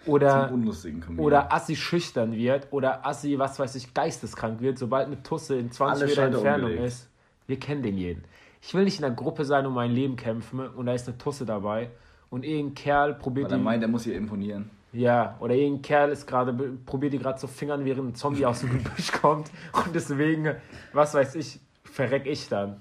Oder, 0.05 0.49
Comedian. 0.49 1.19
oder 1.19 1.53
Assi 1.53 1.77
schüchtern 1.77 2.33
wird 2.33 2.67
oder 2.71 3.05
Assi, 3.05 3.39
was 3.39 3.57
weiß 3.57 3.75
ich, 3.75 3.93
geisteskrank 3.93 4.59
wird, 4.59 4.77
sobald 4.77 5.07
eine 5.07 5.23
Tusse 5.23 5.55
in 5.55 5.71
20 5.71 6.01
Alle 6.01 6.09
Meter 6.09 6.23
Entfernung 6.23 6.71
umgelegt. 6.71 6.87
ist. 6.87 7.09
Wir 7.47 7.57
kennen 7.57 7.83
den 7.83 7.97
jeden. 7.97 8.23
Ich 8.65 8.73
will 8.73 8.85
nicht 8.85 8.99
in 8.99 9.05
einer 9.05 9.13
Gruppe 9.15 9.43
sein 9.45 9.65
und 9.65 9.73
mein 9.73 9.91
Leben 9.91 10.15
kämpfen 10.15 10.59
und 10.61 10.85
da 10.85 10.93
ist 10.93 11.07
eine 11.07 11.17
Tusse 11.17 11.45
dabei 11.45 11.89
und 12.29 12.45
irgendein 12.45 12.75
Kerl 12.75 13.13
probiert 13.15 13.51
Weil 13.51 13.59
er 13.59 13.63
meint, 13.63 13.83
er 13.83 13.89
muss 13.89 14.03
hier 14.05 14.15
imponieren. 14.15 14.69
ja, 14.93 15.35
oder 15.39 15.53
irgendein 15.53 15.81
Kerl 15.81 16.11
ist 16.11 16.25
gerade, 16.25 16.53
probiert 16.85 17.13
die 17.13 17.19
gerade 17.19 17.37
zu 17.39 17.47
fingern, 17.47 17.83
während 17.83 18.09
ein 18.11 18.15
Zombie 18.15 18.45
aus 18.45 18.61
dem 18.61 18.69
Gebüsch 18.71 19.11
kommt 19.21 19.51
und 19.73 19.93
deswegen, 19.93 20.55
was 20.93 21.13
weiß 21.13 21.35
ich, 21.35 21.59
verreck 21.83 22.25
ich 22.25 22.47
dann. 22.47 22.77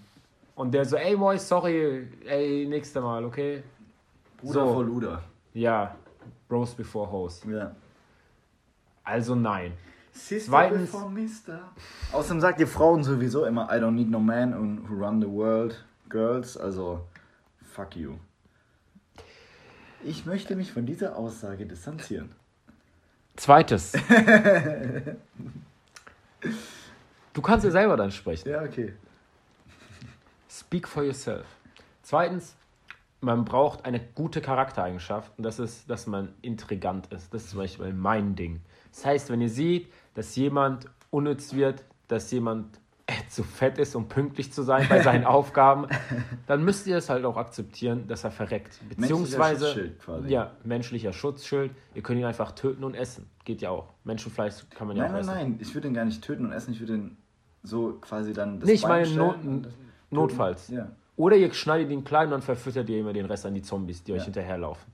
Und 0.54 0.72
der 0.72 0.84
so, 0.84 0.96
ey 0.96 1.16
Moy, 1.16 1.38
sorry, 1.38 2.06
ey, 2.26 2.66
nächstes 2.68 3.02
Mal, 3.02 3.24
okay? 3.24 3.62
Bruder 4.38 4.66
So. 4.66 4.72
vor 4.74 4.84
Luder. 4.84 5.22
Ja, 5.54 5.96
Bros 6.48 6.74
before 6.74 7.10
Hoes. 7.10 7.42
Ja. 7.50 7.74
Also 9.02 9.34
nein. 9.34 9.72
Sister 10.12 10.50
Zweitens- 10.50 10.90
before 10.90 11.10
Mister. 11.10 11.60
Außerdem 12.12 12.40
sagt 12.40 12.60
ihr 12.60 12.66
Frauen 12.68 13.02
sowieso 13.02 13.44
immer, 13.46 13.68
I 13.70 13.78
don't 13.80 13.92
need 13.92 14.10
no 14.10 14.20
man 14.20 14.52
und 14.54 14.88
who 14.88 14.94
run 15.04 15.20
the 15.20 15.28
world, 15.28 15.84
girls, 16.08 16.56
also 16.56 17.06
fuck 17.72 17.96
you. 17.96 18.14
Ich 20.04 20.26
möchte 20.26 20.54
mich 20.56 20.70
von 20.72 20.84
dieser 20.84 21.16
Aussage 21.16 21.64
distanzieren. 21.64 22.32
Zweites. 23.36 23.92
du 27.32 27.42
kannst 27.42 27.64
dir 27.64 27.70
selber 27.70 27.96
dann 27.96 28.10
sprechen. 28.10 28.48
Ja, 28.48 28.62
okay. 28.62 28.92
Speak 30.50 30.86
for 30.86 31.02
yourself. 31.04 31.46
Zweitens, 32.02 32.54
man 33.20 33.44
braucht 33.44 33.84
eine 33.84 34.00
gute 34.00 34.40
Charaktereigenschaft 34.40 35.32
und 35.38 35.44
das 35.44 35.58
ist, 35.58 35.88
dass 35.88 36.06
man 36.06 36.34
intrigant 36.42 37.06
ist. 37.12 37.32
Das 37.32 37.44
ist 37.44 37.50
zum 37.50 37.60
Beispiel 37.60 37.92
mein 37.94 38.34
Ding. 38.34 38.60
Das 38.92 39.06
heißt, 39.06 39.30
wenn 39.30 39.40
ihr 39.40 39.48
seht, 39.48 39.90
dass 40.14 40.34
jemand 40.36 40.86
unnütz 41.10 41.52
wird, 41.54 41.84
dass 42.08 42.30
jemand 42.30 42.78
äh, 43.06 43.12
zu 43.28 43.42
fett 43.42 43.78
ist, 43.78 43.94
um 43.96 44.08
pünktlich 44.08 44.52
zu 44.52 44.62
sein 44.62 44.86
bei 44.88 45.02
seinen 45.02 45.24
Aufgaben, 45.36 45.86
dann 46.46 46.64
müsst 46.64 46.86
ihr 46.86 46.96
es 46.96 47.08
halt 47.10 47.24
auch 47.24 47.36
akzeptieren, 47.36 48.06
dass 48.06 48.24
er 48.24 48.30
verreckt. 48.30 48.78
Beziehungsweise, 48.88 49.66
Schutzschild 49.66 49.98
quasi. 50.00 50.28
ja, 50.28 50.52
menschlicher 50.64 51.12
Schutzschild. 51.12 51.72
Ihr 51.94 52.02
könnt 52.02 52.20
ihn 52.20 52.26
einfach 52.26 52.52
töten 52.52 52.84
und 52.84 52.94
essen. 52.94 53.28
Geht 53.44 53.60
ja 53.60 53.70
auch. 53.70 53.88
Menschenfleisch 54.04 54.54
kann 54.70 54.86
man 54.88 54.96
ja 54.96 55.02
Nein, 55.04 55.10
auch 55.10 55.14
nein, 55.26 55.36
essen. 55.36 55.50
nein. 55.52 55.58
Ich 55.60 55.74
würde 55.74 55.88
ihn 55.88 55.94
gar 55.94 56.04
nicht 56.04 56.22
töten 56.22 56.44
und 56.46 56.52
essen. 56.52 56.72
Ich 56.72 56.80
würde 56.80 56.94
ihn 56.94 57.16
so 57.64 57.98
quasi 58.00 58.32
dann 58.32 58.60
das 58.60 58.66
Nee, 58.68 58.74
ich 58.74 58.86
meine 58.86 59.08
Not, 59.10 59.36
notfalls. 60.10 60.68
Ja. 60.68 60.88
Oder 61.16 61.36
ihr 61.36 61.52
schneidet 61.52 61.90
ihn 61.90 62.04
klein 62.04 62.26
und 62.26 62.30
dann 62.32 62.42
verfüttert 62.42 62.88
ihr 62.88 62.98
immer 63.00 63.12
den 63.12 63.26
Rest 63.26 63.44
an 63.46 63.54
die 63.54 63.62
Zombies, 63.62 64.02
die 64.04 64.12
euch 64.12 64.18
Ja. 64.20 64.24
hinterherlaufen. 64.24 64.90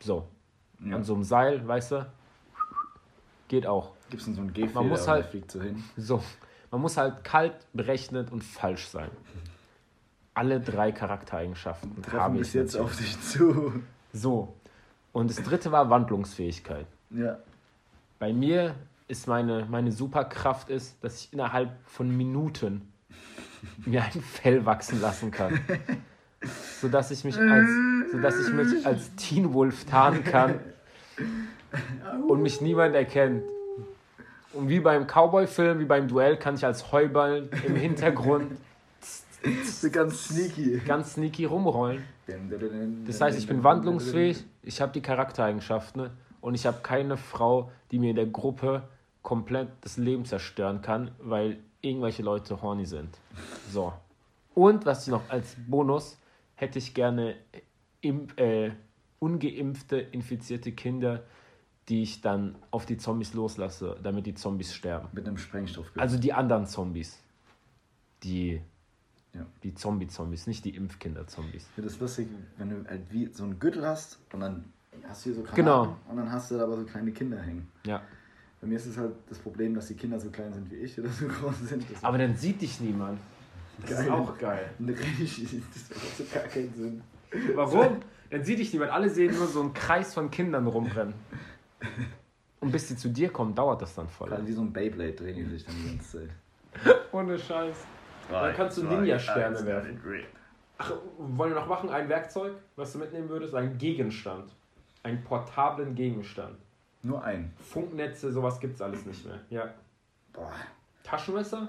So. 0.00 0.26
ja. 0.84 0.96
An 0.96 1.02
so 1.04 1.14
einem 1.14 1.24
Seil, 1.24 1.66
weißt 1.66 1.92
du? 1.92 2.06
Geht 3.48 3.66
auch. 3.66 3.92
Gibt 4.10 4.22
es 4.22 4.34
so 4.34 4.40
einen 4.40 4.52
Gehfehler 4.52 4.80
Man 4.80 4.88
muss 4.88 5.08
halt- 5.08 5.26
fliegt 5.26 5.50
so 5.50 5.60
hin. 5.60 5.82
So. 5.96 6.22
Man 6.70 6.80
muss 6.80 6.96
halt 6.96 7.24
kalt, 7.24 7.54
berechnet 7.72 8.30
und 8.32 8.42
falsch 8.44 8.86
sein. 8.88 9.10
Alle 10.34 10.60
drei 10.60 10.92
Charaktereigenschaften 10.92 12.02
Treffen 12.02 12.20
habe 12.20 12.38
ich 12.40 12.52
jetzt 12.52 12.76
auf 12.76 12.96
dich 12.96 13.18
zu. 13.22 13.72
So. 14.12 14.54
Und 15.12 15.30
das 15.30 15.42
dritte 15.42 15.72
war 15.72 15.88
Wandlungsfähigkeit. 15.88 16.86
Ja. 17.10 17.38
Bei 18.18 18.32
mir 18.32 18.74
ist 19.08 19.28
meine, 19.28 19.66
meine 19.70 19.92
Superkraft 19.92 20.68
ist, 20.68 21.02
dass 21.02 21.20
ich 21.20 21.32
innerhalb 21.32 21.70
von 21.86 22.14
Minuten 22.14 22.92
mir 23.86 24.02
ein 24.02 24.20
Fell 24.20 24.66
wachsen 24.66 25.00
lassen 25.00 25.30
kann. 25.30 25.58
Sodass 26.80 27.10
ich 27.10 27.24
mich 27.24 27.38
als, 27.38 27.68
sodass 28.12 28.38
ich 28.46 28.52
mich 28.52 28.86
als 28.86 29.14
Teen 29.16 29.54
Wolf 29.54 29.84
tarnen 29.86 30.22
kann 30.24 30.60
und 32.28 32.42
mich 32.42 32.60
niemand 32.60 32.94
erkennt. 32.94 33.42
Und 34.56 34.68
wie 34.68 34.80
beim 34.80 35.06
Cowboy-Film, 35.06 35.78
wie 35.80 35.84
beim 35.84 36.08
Duell, 36.08 36.36
kann 36.36 36.54
ich 36.54 36.64
als 36.64 36.90
Heuballen 36.92 37.48
im 37.66 37.76
Hintergrund 37.86 38.52
So 39.64 39.90
ganz 39.90 40.28
sneaky. 40.28 40.80
ganz 40.86 41.14
sneaky 41.14 41.44
rumrollen. 41.44 42.02
Das 43.06 43.20
heißt, 43.20 43.38
ich 43.38 43.46
bin 43.46 43.62
wandlungsfähig, 43.62 44.44
ich 44.62 44.80
habe 44.80 44.92
die 44.92 45.00
Charaktereigenschaften 45.02 46.10
und 46.40 46.54
ich 46.54 46.66
habe 46.66 46.78
keine 46.82 47.16
Frau, 47.16 47.70
die 47.90 47.98
mir 47.98 48.10
in 48.10 48.16
der 48.16 48.26
Gruppe 48.26 48.88
komplett 49.22 49.68
das 49.82 49.96
Leben 49.96 50.24
zerstören 50.24 50.82
kann, 50.82 51.12
weil 51.18 51.58
irgendwelche 51.82 52.22
Leute 52.22 52.60
horny 52.62 52.86
sind. 52.86 53.16
So. 53.70 53.92
Und 54.54 54.86
was 54.86 55.06
ich 55.06 55.12
noch 55.12 55.28
als 55.28 55.56
Bonus 55.68 56.18
hätte 56.56 56.78
ich 56.78 56.94
gerne 56.94 57.36
im, 58.00 58.28
äh, 58.36 58.70
ungeimpfte, 59.20 59.98
infizierte 59.98 60.72
Kinder, 60.72 61.22
die 61.88 62.02
ich 62.02 62.20
dann 62.20 62.56
auf 62.70 62.84
die 62.86 62.96
Zombies 62.96 63.32
loslasse, 63.34 63.96
damit 64.02 64.26
die 64.26 64.34
Zombies 64.34 64.74
sterben. 64.74 65.08
Mit 65.12 65.26
einem 65.26 65.38
Sprengstoff. 65.38 65.90
Also 65.96 66.18
die 66.18 66.32
anderen 66.32 66.66
Zombies. 66.66 67.18
Die, 68.22 68.60
Ja. 69.34 69.44
die 69.62 69.74
Zombie-Zombies, 69.74 70.46
nicht 70.46 70.64
die 70.64 70.74
Impfkinder-Zombies. 70.74 71.66
Finde 71.74 71.90
das 71.90 72.00
lustig, 72.00 72.28
wenn 72.56 72.70
du 72.70 72.88
halt 72.88 73.02
wie 73.10 73.26
so 73.32 73.44
einen 73.44 73.58
Gürtel 73.58 73.86
hast 73.86 74.18
und 74.32 74.40
dann 74.40 74.64
hast 75.06 75.24
du 75.26 75.30
hier 75.30 75.34
so 75.36 75.42
Granaten 75.42 75.64
Genau. 75.64 75.96
und 76.08 76.16
dann 76.16 76.32
hast 76.32 76.50
du 76.50 76.56
da 76.56 76.64
aber 76.64 76.76
so 76.78 76.84
kleine 76.84 77.12
Kinder 77.12 77.38
hängen. 77.40 77.68
Ja. 77.84 78.00
Bei 78.60 78.66
mir 78.66 78.76
ist 78.76 78.86
es 78.86 78.96
halt 78.96 79.12
das 79.28 79.38
Problem, 79.38 79.74
dass 79.74 79.88
die 79.88 79.94
Kinder 79.94 80.18
so 80.18 80.30
klein 80.30 80.52
sind 80.54 80.70
wie 80.70 80.76
ich 80.76 80.98
oder 80.98 81.10
so 81.10 81.28
groß 81.28 81.60
sind. 81.68 81.84
Das 81.90 82.02
Aber 82.02 82.16
dann 82.18 82.34
sieht 82.36 82.62
dich 82.62 82.80
niemand. 82.80 83.20
Das 83.82 83.90
ist 83.90 83.96
Geil. 83.98 84.10
auch 84.10 84.38
geil. 84.38 84.70
das 84.78 84.96
macht 84.98 86.16
so 86.16 86.24
gar 86.32 86.44
keinen 86.44 86.74
Sinn. 86.74 87.02
Warum? 87.54 87.98
Dann 88.30 88.42
sieht 88.42 88.58
dich 88.58 88.72
niemand. 88.72 88.90
Alle 88.90 89.10
sehen 89.10 89.34
nur 89.36 89.46
so 89.46 89.60
einen 89.60 89.74
Kreis 89.74 90.14
von 90.14 90.30
Kindern 90.30 90.66
rumrennen. 90.66 91.14
Und 92.60 92.72
bis 92.72 92.88
sie 92.88 92.96
zu 92.96 93.10
dir 93.10 93.30
kommen, 93.30 93.54
dauert 93.54 93.82
das 93.82 93.94
dann 93.94 94.08
voll. 94.08 94.28
Gerade 94.28 94.46
wie 94.46 94.52
so 94.52 94.62
ein 94.62 94.72
Beyblade 94.72 95.12
drehen 95.12 95.36
die 95.36 95.44
sich 95.44 95.64
dann 95.64 95.74
die 95.76 95.88
ganze 95.90 96.18
Zeit. 96.18 96.96
Ohne 97.12 97.38
Scheiß. 97.38 97.76
Dann 98.30 98.54
kannst 98.54 98.78
du 98.78 98.84
Ninja-Sterne 98.84 99.64
werfen. 99.64 100.00
Ach, 100.78 100.92
wollen 101.18 101.52
wir 101.54 101.60
noch 101.60 101.68
machen? 101.68 101.88
Ein 101.90 102.08
Werkzeug, 102.08 102.54
was 102.74 102.92
du 102.92 102.98
mitnehmen 102.98 103.28
würdest? 103.28 103.54
Ein 103.54 103.78
Gegenstand. 103.78 104.52
Einen 105.02 105.22
portablen 105.22 105.94
Gegenstand. 105.94 106.58
Nur 107.02 107.22
ein. 107.22 107.52
Funknetze, 107.58 108.32
sowas 108.32 108.58
gibt's 108.58 108.82
alles 108.82 109.06
nicht 109.06 109.24
mehr. 109.24 109.40
Ja. 109.48 109.74
Boah. 110.32 110.52
Taschenmesser? 111.04 111.68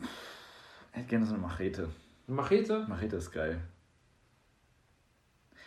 Ich 0.00 0.08
hätte 0.90 1.06
gerne 1.06 1.24
so 1.26 1.34
eine 1.34 1.42
Machete. 1.42 1.88
Eine 2.26 2.36
Machete? 2.36 2.80
Machete 2.88 3.16
ist 3.16 3.30
geil. 3.30 3.60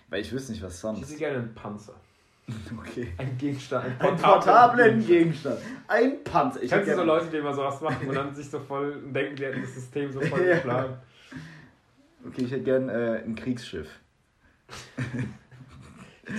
Weil 0.10 0.22
ich 0.22 0.32
wüsste 0.32 0.52
nicht, 0.52 0.62
was 0.62 0.76
Ich 0.76 0.80
sonst. 0.82 1.02
hätte 1.08 1.18
gerne 1.18 1.38
einen 1.40 1.56
Panzer. 1.56 1.96
Okay. 2.80 3.08
Ein 3.18 3.38
Gegenstand. 3.38 3.86
Ein 4.00 4.08
Ein 4.08 4.18
portablen 4.18 5.06
Gegenstand. 5.06 5.58
Ein 5.88 6.24
Panzer. 6.24 6.62
Ich 6.62 6.70
Kennst 6.70 6.92
du 6.92 6.96
so 6.96 7.04
Leute, 7.04 7.26
die 7.32 7.38
immer 7.38 7.54
sowas 7.54 7.82
machen 7.82 8.08
und 8.08 8.16
dann 8.16 8.34
sich 8.36 8.50
so 8.50 8.60
voll 8.60 9.02
und 9.04 9.14
denken, 9.14 9.36
die 9.36 9.46
hätten 9.46 9.62
das 9.62 9.74
System 9.74 10.12
so 10.12 10.22
voll 10.22 10.42
Ja. 10.46 10.56
geschlagen? 10.56 10.94
Okay, 12.28 12.44
ich 12.44 12.52
hätte 12.52 12.64
gern 12.64 12.90
äh, 12.90 13.22
ein 13.26 13.36
Kriegsschiff. 13.36 13.88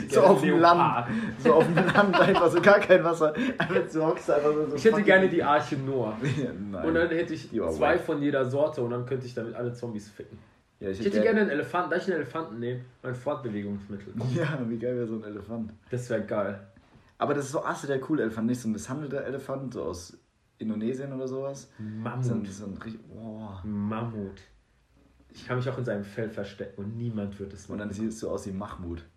So 0.09 0.21
auf 0.23 0.41
dem. 0.41 0.59
Land. 0.59 1.07
So 1.39 1.55
auf 1.55 1.65
dem 1.65 1.77
Land 1.77 2.21
einfach 2.21 2.51
so 2.51 2.61
gar 2.61 2.81
kein 2.81 3.05
Wasser. 3.05 3.33
Einfach 3.57 3.89
so 3.89 4.05
hockst 4.05 4.29
einfach 4.29 4.53
so. 4.53 4.75
Ich 4.75 4.85
hätte 4.85 5.03
gerne 5.05 5.29
die 5.29 5.45
Arche 5.45 5.77
Noah. 5.77 6.19
Ja, 6.23 6.51
Nein. 6.53 6.85
Und 6.85 6.95
dann 6.95 7.09
hätte 7.09 7.35
ich 7.35 7.51
zwei 7.51 7.97
von 7.97 8.21
jeder 8.21 8.45
Sorte 8.47 8.83
und 8.83 8.91
dann 8.91 9.07
könnte 9.07 9.27
ich 9.27 9.35
damit 9.35 9.55
alle 9.55 9.73
Zombies 9.75 10.11
ficken. 10.11 10.39
Ja, 10.81 10.91
Ich 10.91 11.01
hätte 11.01 11.21
gerne 11.21 11.41
einen 11.41 11.51
Elefanten. 11.51 11.91
Darf 11.91 12.03
ich 12.03 12.09
einen 12.09 12.23
Elefanten 12.23 12.59
nehmen? 12.59 12.85
Mein 13.03 13.15
Fortbewegungsmittel. 13.15 14.15
Ja, 14.35 14.59
wie 14.69 14.79
geil 14.79 14.97
wäre 14.97 15.07
so 15.07 15.17
ein 15.17 15.25
Elefant. 15.25 15.73
Das 15.91 16.09
wäre 16.11 16.23
geil. 16.25 16.67
Aber 17.19 17.33
das 17.35 17.47
ist 17.47 17.53
so 17.53 17.65
asse 17.65 17.87
der 17.87 17.99
coole 18.01 18.23
Elefant, 18.25 18.47
nicht 18.47 18.61
so 18.61 18.69
ein 18.69 18.73
misshandelter 18.73 19.25
Elefant, 19.25 19.73
so 19.73 19.85
aus 19.85 20.19
Indonesien 20.59 21.13
oder 21.13 21.27
sowas. 21.27 21.71
So 21.79 21.83
ein, 21.83 22.03
Mammut. 22.03 22.47
so 22.49 22.67
ein 22.67 22.75
richtig. 22.77 23.09
Boah. 23.09 23.63
Mammut. 23.65 24.43
Ich 25.31 25.47
kann 25.47 25.57
mich 25.57 25.69
auch 25.69 25.79
in 25.79 25.85
seinem 25.85 26.05
Fell 26.05 26.31
verstecken 26.31 26.85
und 26.85 26.97
niemand 26.97 27.39
wird 27.39 27.53
es 27.53 27.67
Und 27.67 27.79
dann 27.79 27.91
siehst 27.93 28.23
du 28.23 28.31
aus 28.31 28.47
wie 28.47 28.53
Mahmoud. 28.53 29.03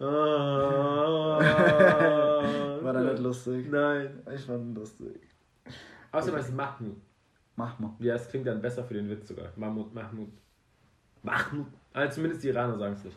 Ah. 0.00 1.38
War 2.82 2.92
da 2.92 3.00
nicht 3.00 3.18
lustig? 3.18 3.68
Nein. 3.70 4.22
Ich 4.32 4.42
fand 4.42 4.76
lustig. 4.76 5.20
Außerdem 6.12 6.38
heißt 6.38 6.50
es 6.50 6.54
Mal. 7.58 7.74
Ja, 7.98 8.14
es 8.14 8.28
klingt 8.28 8.46
dann 8.46 8.60
besser 8.62 8.84
für 8.84 8.94
den 8.94 9.08
Witz 9.10 9.28
sogar. 9.28 9.48
Mahmud, 9.56 9.92
Mahmud. 9.94 10.28
Mahmud. 11.22 11.66
Also 11.92 12.14
zumindest 12.16 12.44
die 12.44 12.48
Iraner 12.48 12.78
sagen 12.78 12.94
es 12.94 13.04
nicht. 13.04 13.16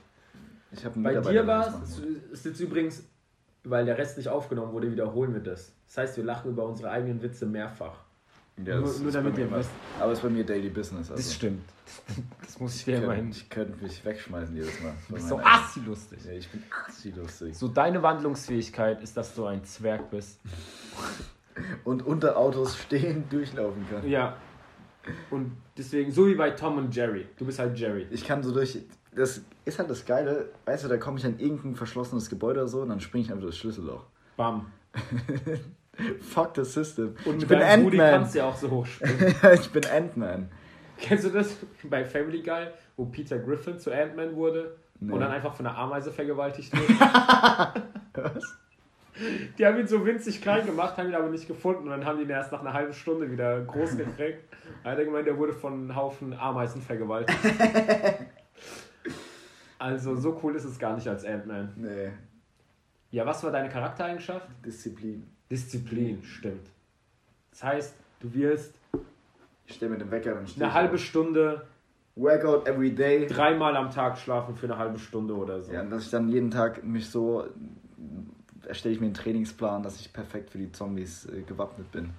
Ich 0.72 0.84
habe 0.86 0.96
einen 0.96 1.04
Bei 1.04 1.14
dir 1.32 1.46
war 1.48 1.66
das 1.66 1.76
es, 1.90 2.00
Mahmoud. 2.00 2.18
es 2.26 2.40
ist 2.40 2.46
jetzt 2.46 2.60
übrigens, 2.60 3.04
weil 3.64 3.86
der 3.86 3.98
Rest 3.98 4.18
nicht 4.18 4.28
aufgenommen 4.30 4.74
wurde, 4.74 4.92
wiederholen 4.92 5.34
wir 5.34 5.42
das. 5.42 5.74
Das 5.88 5.98
heißt, 5.98 6.18
wir 6.18 6.24
lachen 6.24 6.52
über 6.52 6.66
unsere 6.66 6.90
eigenen 6.90 7.22
Witze 7.22 7.46
mehrfach. 7.46 7.96
Ja, 8.58 8.76
nur- 8.76 8.84
das 8.86 9.00
nur 9.00 9.08
ist 9.10 9.16
damit 9.16 9.38
ihr 9.38 9.50
wisst. 9.52 9.70
Aber 10.00 10.12
es 10.12 10.20
ist 10.20 10.24
bei 10.24 10.30
mir 10.30 10.46
Daily 10.46 10.70
Business. 10.70 11.12
Also. 11.12 11.32
stimmt. 11.32 11.62
Das 12.42 12.60
muss 12.60 12.76
ich 12.76 12.86
dir 12.86 12.98
immerhin. 13.04 13.30
ich 13.32 13.50
könnte 13.50 13.82
mich 13.84 14.04
wegschmeißen 14.04 14.56
jedes 14.56 14.82
Mal. 14.82 14.94
Du 15.08 15.14
bist 15.16 15.28
so 15.30 15.38
meiner- 15.38 15.48
assi 15.54 15.80
lustig. 15.82 16.20
Ja, 16.26 16.32
ich 16.34 16.50
bin 16.50 16.64
assi 16.88 17.12
lustig. 17.12 17.58
So, 17.58 17.68
deine 17.68 18.02
Wandlungsfähigkeit 18.04 19.02
ist, 19.02 19.16
dass 19.18 19.34
du 19.36 19.46
ein 19.46 19.64
Zwerg 19.66 20.10
bist. 20.10 20.40
Und 21.84 22.06
unter 22.06 22.38
Autos 22.38 22.78
stehen, 22.78 23.24
durchlaufen 23.30 23.86
kann. 23.90 24.08
Ja. 24.10 24.38
Und 25.30 25.52
deswegen, 25.78 26.12
so 26.12 26.28
wie 26.28 26.36
bei 26.36 26.52
Tom 26.52 26.78
und 26.78 26.96
Jerry. 26.96 27.26
Du 27.38 27.46
bist 27.46 27.60
halt 27.60 27.78
Jerry. 27.78 28.08
Ich 28.12 28.24
kann 28.26 28.44
so 28.44 28.52
durch. 28.54 28.78
Das 29.14 29.42
ist 29.66 29.80
halt 29.80 29.90
das 29.90 30.06
Geile. 30.06 30.50
Weißt 30.66 30.84
du, 30.86 30.88
da 30.88 30.98
komme 30.98 31.18
ich 31.20 31.26
an 31.26 31.38
irgendein 31.40 31.76
verschlossenes 31.76 32.30
Gebäude 32.30 32.60
oder 32.62 32.68
so 32.70 32.82
und 32.82 32.90
dann 32.90 33.00
springe 33.02 33.26
ich 33.26 33.32
einfach 33.32 33.44
durchs 33.44 33.58
Schlüsselloch. 33.58 34.06
Bam. 34.38 34.68
Fuck 36.22 36.52
the 36.56 36.64
system. 36.64 37.16
Und 37.26 37.36
ich 37.36 37.42
mit 37.42 37.50
bin 37.50 37.60
deinem 37.60 37.84
Booty 37.84 37.98
Ant-Man. 38.00 38.20
kannst 38.22 38.36
du 38.36 38.40
ja 38.40 38.46
auch 38.46 38.56
so 38.56 38.70
hoch 38.70 38.86
springen. 38.86 39.36
ich 39.54 39.70
bin 39.72 39.86
Ant-Man. 39.86 40.50
Kennst 40.98 41.26
du 41.26 41.30
das 41.30 41.58
bei 41.84 42.06
Family 42.06 42.42
Guy, 42.42 42.68
wo 42.96 43.06
Peter 43.06 43.38
Griffin 43.40 43.78
zu 43.80 43.92
Ant-Man 43.92 44.36
wurde 44.36 44.78
Nee. 45.04 45.14
und 45.14 45.20
dann 45.20 45.32
einfach 45.32 45.54
von 45.56 45.66
einer 45.66 45.76
Ameise 45.78 46.12
vergewaltigt 46.12 46.72
wurde? 46.78 47.84
Was? 48.14 48.44
Die 49.58 49.66
haben 49.66 49.78
ihn 49.80 49.88
so 49.88 50.06
winzig 50.06 50.42
klein 50.42 50.66
gemacht, 50.66 50.98
haben 50.98 51.10
ihn 51.10 51.16
aber 51.16 51.30
nicht 51.30 51.48
gefunden 51.48 51.84
und 51.84 51.90
dann 51.90 52.06
haben 52.06 52.18
die 52.18 52.24
ihn 52.24 52.30
erst 52.30 52.52
nach 52.52 52.62
einer 52.62 52.74
halben 52.74 52.94
Stunde 52.94 53.30
wieder 53.32 53.60
groß 53.62 53.98
gekriegt. 53.98 54.44
Er 54.84 54.92
hat 54.92 55.00
er 55.00 55.06
gemeint, 55.06 55.28
er 55.28 55.38
wurde 55.38 55.54
von 55.54 55.74
einem 55.74 55.96
Haufen 55.96 56.34
Ameisen 56.34 56.82
vergewaltigt. 56.82 57.38
Also 59.80 60.16
so 60.16 60.40
cool 60.44 60.56
ist 60.56 60.64
es 60.66 60.78
gar 60.78 60.94
nicht 60.96 61.08
als 61.08 61.26
Ant-Man. 61.26 61.74
Nee. 61.76 62.12
Ja, 63.10 63.26
was 63.26 63.44
war 63.44 63.52
deine 63.52 63.68
Charaktereigenschaft? 63.68 64.48
Disziplin. 64.64 65.26
Disziplin, 65.50 66.22
stimmt. 66.24 66.70
Das 67.50 67.64
heißt, 67.64 67.96
du 68.20 68.32
wirst 68.36 68.76
Ich 69.66 69.74
stehe 69.74 69.90
mit 69.90 70.00
dem 70.00 70.12
Wecker, 70.12 70.36
dann 70.36 70.46
stehe 70.46 70.64
eine 70.66 70.74
halbe 70.76 70.94
auf. 70.96 71.02
Stunde, 71.02 71.66
Workout 72.16 72.68
every 72.68 72.94
day. 72.94 73.26
dreimal 73.26 73.76
am 73.76 73.90
Tag 73.90 74.18
schlafen 74.20 74.56
für 74.56 74.68
eine 74.68 74.78
halbe 74.78 75.00
Stunde 75.00 75.34
oder 75.36 75.62
so. 75.62 75.72
Ja, 75.72 75.82
und 75.82 75.90
dass 75.90 76.04
ich 76.06 76.12
dann 76.12 76.30
jeden 76.30 76.52
Tag 76.52 76.84
mich 76.84 77.10
so. 77.10 77.48
Erstelle 78.72 78.96
ich 78.96 79.02
mir 79.02 79.08
einen 79.08 79.14
Trainingsplan, 79.16 79.84
dass 79.84 80.00
ich 80.00 80.14
perfekt 80.14 80.50
für 80.50 80.58
die 80.58 80.72
Zombies 80.72 81.26
äh, 81.26 81.42
gewappnet 81.42 81.92
bin. 81.92 82.12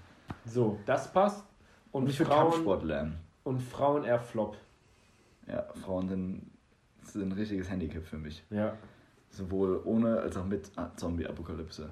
So, 0.44 0.78
das 0.84 1.11
passt. 1.11 1.46
Und 1.92 2.03
Und 2.03 2.11
ich 2.11 2.18
will 2.18 2.26
Frauen, 2.26 2.50
Kampfsport 2.50 2.82
lernen. 2.82 3.16
und 3.44 3.62
Frauen 3.62 4.05
eher 4.05 4.20
Flop. 4.20 4.59
Ja, 5.46 5.64
Frauen 5.82 6.11
sind, 6.11 6.50
sind 7.05 7.22
ein 7.22 7.32
richtiges 7.32 7.70
Handicap 7.70 8.05
für 8.05 8.18
mich. 8.18 8.44
Ja. 8.50 8.76
Sowohl 9.30 9.80
ohne 9.86 10.20
als 10.20 10.36
auch 10.36 10.44
mit 10.44 10.70
Zombie-Apokalypse. 10.96 11.88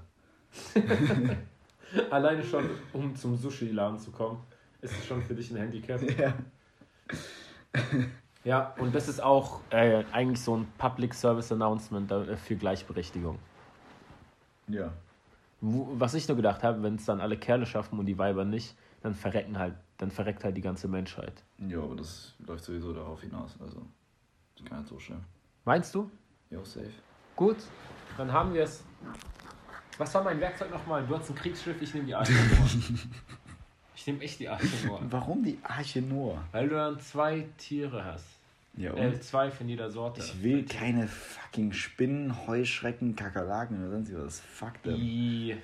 Alleine 2.10 2.42
schon, 2.42 2.68
um 2.92 3.16
zum 3.16 3.36
Sushi-Laden 3.36 3.98
zu 3.98 4.10
kommen, 4.10 4.40
ist 4.82 4.92
es 4.92 5.06
schon 5.06 5.22
für 5.22 5.34
dich 5.34 5.50
ein 5.50 5.56
Handicap. 5.56 6.02
Ja. 6.18 6.34
Ja, 8.44 8.74
und 8.78 8.94
das 8.94 9.08
ist 9.08 9.22
auch 9.22 9.60
äh, 9.70 10.04
eigentlich 10.12 10.42
so 10.42 10.56
ein 10.56 10.66
Public 10.76 11.14
Service 11.14 11.50
Announcement 11.50 12.10
äh, 12.12 12.36
für 12.36 12.56
Gleichberechtigung. 12.56 13.38
Ja. 14.72 14.92
Was 15.60 16.14
ich 16.14 16.26
nur 16.26 16.36
gedacht 16.36 16.62
habe, 16.62 16.82
wenn 16.82 16.94
es 16.94 17.04
dann 17.04 17.20
alle 17.20 17.36
Kerle 17.36 17.66
schaffen 17.66 17.98
und 17.98 18.06
die 18.06 18.16
Weiber 18.16 18.44
nicht, 18.44 18.74
dann 19.02 19.14
verrecken 19.14 19.58
halt, 19.58 19.74
dann 19.98 20.10
verreckt 20.10 20.42
halt 20.44 20.56
die 20.56 20.62
ganze 20.62 20.88
Menschheit. 20.88 21.42
Ja, 21.58 21.78
aber 21.78 21.96
das 21.96 22.34
läuft 22.46 22.64
sowieso 22.64 22.92
darauf 22.92 23.20
hinaus. 23.20 23.56
Also, 23.60 23.82
ist 24.56 24.64
gar 24.68 24.78
nicht 24.78 24.88
so 24.88 24.98
schlimm. 24.98 25.20
Meinst 25.64 25.94
du? 25.94 26.10
Jo, 26.50 26.64
safe. 26.64 26.90
Gut, 27.36 27.58
dann 28.16 28.32
haben 28.32 28.54
wir 28.54 28.64
es. 28.64 28.82
Was 29.98 30.14
war 30.14 30.24
mein 30.24 30.40
Werkzeug 30.40 30.70
nochmal? 30.70 31.06
Du 31.06 31.16
hast 31.16 31.28
ein 31.28 31.36
Kriegsschiff, 31.36 31.80
ich 31.80 31.92
nehme 31.92 32.06
die 32.06 32.14
Arche 32.14 32.32
Noah. 32.32 32.68
Ich 33.96 34.06
nehme 34.06 34.20
echt 34.22 34.40
die 34.40 34.48
Arche 34.48 34.86
Noah. 34.86 35.00
Warum 35.10 35.44
die 35.44 35.58
Arche 35.62 36.00
Noah? 36.00 36.42
Weil 36.52 36.70
du 36.70 36.74
dann 36.74 36.98
zwei 37.00 37.46
Tiere 37.58 38.02
hast. 38.02 38.39
Ja, 38.76 38.94
Äh, 38.94 39.20
zwei 39.20 39.50
von 39.50 39.68
jeder 39.68 39.90
Sorte. 39.90 40.20
Ich 40.22 40.42
will 40.42 40.64
keine 40.64 41.08
fucking 41.08 41.72
Spinnen, 41.72 42.46
Heuschrecken, 42.46 43.16
Kakerlaken 43.16 43.80
oder 43.82 43.90
sonst 43.90 44.14
was. 44.14 44.40
Fuck 44.40 44.82
them. 44.82 44.94
I, 44.94 45.56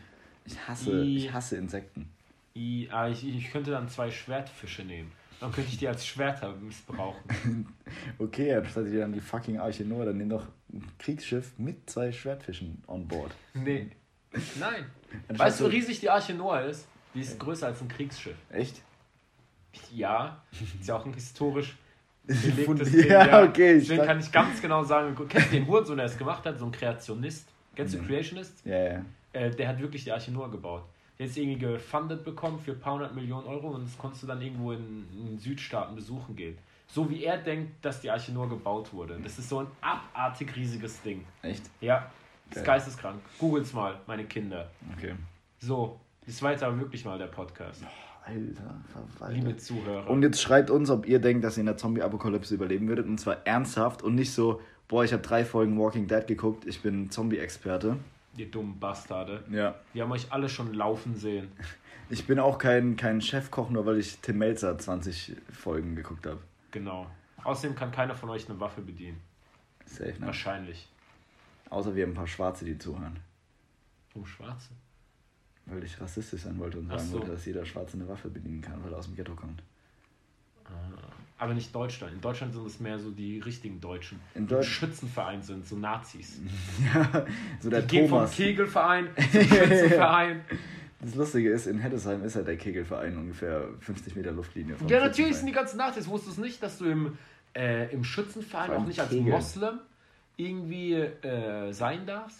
Ich 0.45 0.69
hasse, 0.69 1.03
I- 1.03 1.17
ich 1.17 1.33
hasse 1.33 1.57
Insekten. 1.57 2.09
I, 2.55 2.89
ah, 2.91 3.09
ich, 3.09 3.27
ich 3.27 3.51
könnte 3.51 3.71
dann 3.71 3.89
zwei 3.89 4.11
Schwertfische 4.11 4.83
nehmen. 4.83 5.13
Dann 5.41 5.53
könnte 5.53 5.71
ich 5.71 5.77
die 5.79 5.87
als 5.89 6.07
Schwerter 6.07 6.55
missbrauchen. 6.57 7.67
Okay, 8.19 8.55
anstatt 8.55 8.87
ihr 8.89 9.01
dann 9.01 9.13
die 9.13 9.21
fucking 9.21 9.59
Arche 9.61 9.85
Noah, 9.85 10.07
dann 10.07 10.17
nimm 10.17 10.31
doch 10.31 10.47
ein 10.73 10.83
Kriegsschiff 10.99 11.53
mit 11.59 11.89
zwei 11.89 12.11
Schwertfischen 12.11 12.83
on 12.87 13.07
board. 13.07 13.33
Nee. 13.55 13.91
Nein. 14.59 14.87
Anstatt 15.29 15.39
Weißt 15.39 15.61
du, 15.61 15.65
wie 15.71 15.77
riesig 15.77 16.01
die 16.01 16.11
Arche 16.11 16.35
Noah 16.35 16.63
ist? 16.63 16.89
Die 17.15 17.21
ist 17.21 17.39
größer 17.39 17.67
als 17.69 17.81
ein 17.83 17.89
Kriegsschiff. 17.89 18.37
Echt? 18.51 18.83
Ja, 19.95 20.43
ist 20.81 20.89
ja 20.89 20.97
auch 20.97 21.05
ein 21.07 21.13
historisch 21.15 21.77
belegtes. 22.27 22.93
Ding. 22.93 23.07
Ja, 23.11 23.43
okay, 23.43 23.74
ich 23.74 23.89
Deswegen 23.89 24.07
kann 24.07 24.20
ich 24.20 24.31
ganz 24.33 24.61
genau 24.61 24.83
sagen, 24.85 25.16
kennst 25.29 25.49
du 25.49 25.57
den 25.57 25.66
Hurensohn, 25.66 25.97
der 25.97 26.07
es 26.07 26.18
gemacht 26.18 26.45
hat? 26.45 26.59
So 26.59 26.66
ein 26.66 26.72
Kreationist. 26.72 27.49
Kennst 27.74 27.95
du. 27.95 28.03
Creationist? 28.03 28.64
Ja, 28.64 28.79
ja. 28.79 29.03
Äh, 29.33 29.51
der 29.51 29.68
hat 29.68 29.79
wirklich 29.81 30.05
die 30.05 30.12
Arche 30.12 30.33
Noah 30.33 30.51
gebaut. 30.51 30.83
Der 31.18 31.27
ist 31.27 31.37
irgendwie 31.37 31.59
gefundet 31.59 32.24
bekommen 32.24 32.59
für 32.59 32.72
ein 32.72 32.81
paar 32.81 32.95
hundert 32.95 33.14
Millionen 33.14 33.47
Euro 33.47 33.68
und 33.68 33.85
das 33.85 33.97
konntest 33.97 34.22
du 34.22 34.27
dann 34.27 34.41
irgendwo 34.43 34.72
in, 34.72 35.07
in 35.12 35.27
den 35.27 35.39
Südstaaten 35.39 35.95
besuchen 35.95 36.37
gehen. 36.37 36.59
So 36.89 37.09
wie 37.11 37.24
er 37.24 37.39
denkt, 37.39 37.85
dass 37.85 38.01
die 38.01 38.11
Arche 38.11 38.33
Noah 38.33 38.49
gebaut 38.49 38.93
wurde. 38.93 39.18
Das 39.22 39.39
ist 39.39 39.49
so 39.49 39.61
ein 39.61 39.66
abartig 39.81 40.55
riesiges 40.55 41.01
Ding. 41.03 41.24
Echt? 41.43 41.64
Ja, 41.81 42.11
das 42.49 42.59
ist 42.59 42.64
Geil. 42.64 42.77
geisteskrank. 42.77 43.20
Googles 43.39 43.72
mal, 43.72 43.99
meine 44.07 44.24
Kinder. 44.24 44.70
Okay. 44.97 45.14
So, 45.59 45.99
das 46.27 46.41
war 46.43 46.53
jetzt 46.53 46.62
aber 46.62 46.79
wirklich 46.79 47.05
mal 47.05 47.18
der 47.18 47.27
Podcast. 47.27 47.82
Alter, 48.27 48.74
Verwalter. 48.93 49.35
Liebe 49.35 49.57
Zuhörer. 49.57 50.11
Und 50.11 50.23
jetzt 50.23 50.43
schreibt 50.43 50.70
uns, 50.70 50.90
ob 50.90 51.07
ihr 51.07 51.20
denkt, 51.20 51.44
dass 51.44 51.57
ihr 51.57 51.61
in 51.61 51.66
der 51.66 51.77
Zombie-Apokalypse 51.77 52.55
überleben 52.55 52.89
würdet. 52.89 53.07
Und 53.07 53.19
zwar 53.19 53.47
ernsthaft 53.47 54.03
und 54.03 54.16
nicht 54.16 54.32
so, 54.32 54.61
boah, 54.89 55.05
ich 55.05 55.12
habe 55.12 55.23
drei 55.23 55.44
Folgen 55.44 55.78
Walking 55.78 56.09
Dead 56.09 56.27
geguckt, 56.27 56.66
ich 56.66 56.82
bin 56.82 57.09
Zombie-Experte. 57.11 57.98
Ihr 58.36 58.51
dummen 58.51 58.81
Bastarde. 58.81 59.44
Ja. 59.51 59.77
Wir 59.93 60.03
haben 60.03 60.11
euch 60.11 60.32
alle 60.32 60.48
schon 60.48 60.74
laufen 60.74 61.15
sehen. 61.15 61.48
Ich 62.09 62.24
bin 62.24 62.39
auch 62.39 62.59
kein, 62.59 62.94
kein 62.94 63.20
Chefkoch, 63.20 63.69
nur 63.69 63.85
weil 63.85 63.98
ich 63.98 64.19
Tim 64.19 64.39
Melzer 64.39 64.78
20 64.78 65.35
Folgen 65.53 65.97
geguckt 65.97 66.24
habe. 66.24 66.39
Genau. 66.70 67.09
Außerdem 67.43 67.74
kann 67.74 67.90
keiner 67.90 68.15
von 68.15 68.31
euch 68.31 68.48
eine 68.48 68.61
Waffe 68.61 68.81
bedienen. 68.81 69.20
Safe, 69.86 70.12
ne? 70.12 70.27
Wahrscheinlich. 70.27 70.89
Außer 71.69 71.97
wir 71.97 72.05
haben 72.05 72.12
ein 72.12 72.15
paar 72.15 72.28
Schwarze, 72.28 72.65
die 72.65 72.78
zuhören. 72.78 73.19
Um 74.15 74.24
Schwarze. 74.24 74.69
Weil 75.66 75.82
ich 75.84 76.01
rassistisch 76.01 76.43
sein 76.43 76.59
wollte 76.59 76.78
und 76.78 76.86
Ach 76.90 76.98
sagen 76.98 77.10
so. 77.10 77.18
wollte, 77.18 77.32
dass 77.32 77.44
jeder 77.44 77.64
Schwarze 77.66 77.97
eine 77.97 78.06
Waffe 78.09 78.28
bedienen 78.28 78.60
kann, 78.60 78.82
weil 78.84 78.93
er 78.93 78.98
aus 78.98 79.06
dem 79.06 79.16
Ghetto 79.16 79.34
kommt. 79.34 79.62
Aber 81.38 81.52
nicht 81.55 81.74
Deutschland. 81.74 82.14
In 82.14 82.20
Deutschland 82.20 82.55
sind 82.55 82.66
es 82.66 82.80
mehr 82.80 82.98
so 82.98 83.10
die 83.10 83.40
richtigen 83.40 83.80
Deutschen. 83.80 84.18
Die 84.34 84.47
Deutsch- 84.47 84.68
Schützenverein 84.68 85.43
sind, 85.43 85.66
so 85.66 85.76
Nazis. 85.76 86.40
Ja, 86.94 87.26
so 87.60 87.68
der 87.68 87.82
Die 87.82 87.88
gehen 87.88 88.09
vom 88.09 88.18
Thomas. 88.20 88.34
Kegelverein 88.34 89.09
zum 89.32 89.43
Schützenverein. 89.43 90.40
Das 91.01 91.14
Lustige 91.14 91.51
ist, 91.51 91.66
in 91.66 91.78
Heddesheim 91.78 92.24
ist 92.24 92.36
ja 92.36 92.43
der 92.43 92.56
Kegelverein 92.56 93.16
ungefähr 93.18 93.68
50 93.80 94.16
Meter 94.16 94.32
Luftlinie. 94.32 94.76
vom 94.76 94.88
Ja, 94.88 94.98
natürlich 95.01 95.36
sind 95.36 95.47
die 95.47 95.52
ganzen 95.52 95.76
Nazis. 95.76 96.06
Wusstest 96.09 96.38
du 96.38 96.43
nicht, 96.43 96.62
dass 96.62 96.78
du 96.78 96.86
im, 96.86 97.18
äh, 97.55 97.93
im 97.93 98.02
Schützenverein 98.02 98.70
auch 98.70 98.86
nicht 98.86 98.98
als. 98.98 99.12
Moslem 99.12 99.80
irgendwie 100.38 100.94
äh, 100.94 101.70
sein 101.72 102.06
darfst? 102.06 102.38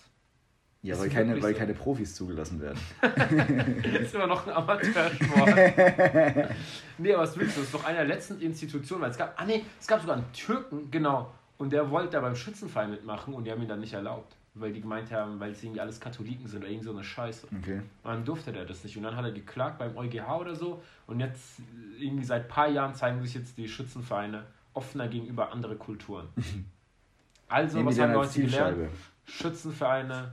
Ja, 0.87 0.97
weil 1.01 1.09
keine, 1.09 1.43
weil 1.43 1.53
so. 1.53 1.59
keine 1.59 1.75
Profis 1.75 2.15
zugelassen 2.15 2.61
werden. 2.61 2.79
Das 3.01 4.03
ist 4.03 4.15
immer 4.15 4.29
noch 4.29 4.47
ein 4.47 4.53
Amateursport. 4.53 5.49
nee, 6.99 7.13
aber 7.13 7.25
was 7.25 7.37
willst 7.37 7.57
du? 7.57 7.61
Das 7.61 7.69
ist 7.69 7.75
doch 7.75 7.85
eine 7.85 7.99
der 7.99 8.07
letzten 8.07 8.41
Institutionen, 8.41 9.03
weil 9.03 9.11
es 9.11 9.19
gab, 9.19 9.35
ah 9.37 9.45
nee, 9.45 9.65
es 9.81 9.87
gab 9.89 10.01
sogar 10.01 10.17
einen 10.17 10.33
Türken, 10.33 10.89
genau, 10.93 11.33
und 11.59 11.73
der 11.73 11.91
wollte 11.91 12.11
da 12.11 12.21
beim 12.21 12.37
Schützenverein 12.37 12.91
mitmachen 12.91 13.35
und 13.35 13.45
die 13.45 13.51
haben 13.51 13.61
ihn 13.63 13.69
dann 13.69 13.81
nicht 13.81 13.95
erlaubt, 13.95 14.37
weil 14.55 14.73
die 14.73 14.81
gemeint 14.81 15.11
haben, 15.11 15.41
weil 15.41 15.51
es 15.51 15.63
irgendwie 15.65 15.81
alles 15.81 15.99
Katholiken 15.99 16.47
sind 16.47 16.61
oder 16.61 16.71
irgend 16.71 16.85
so 16.85 16.93
eine 16.93 17.03
Scheiße. 17.03 17.49
Okay. 17.59 17.79
Und 17.79 18.11
dann 18.11 18.25
durfte 18.25 18.53
der 18.53 18.65
das 18.65 18.85
nicht 18.85 18.97
und 18.97 19.03
dann 19.03 19.17
hat 19.17 19.25
er 19.25 19.33
geklagt 19.33 19.79
beim 19.79 19.97
EuGH 19.97 20.39
oder 20.39 20.55
so 20.55 20.83
und 21.09 21.19
jetzt 21.19 21.59
irgendwie 21.99 22.25
seit 22.25 22.45
ein 22.45 22.49
paar 22.49 22.69
Jahren 22.69 22.95
zeigen 22.95 23.21
sich 23.23 23.35
jetzt 23.35 23.59
die 23.59 23.69
Schützenvereine 23.69 24.45
offener 24.73 25.09
gegenüber 25.09 25.53
andere 25.53 25.77
Kulturen. 25.77 26.29
Also, 27.49 27.77
Nehmen 27.77 27.91
was 27.91 28.01
haben 28.01 28.11
wir 28.11 28.19
heute 28.19 28.43
gelernt? 28.43 28.91
Schützenvereine 29.25 30.33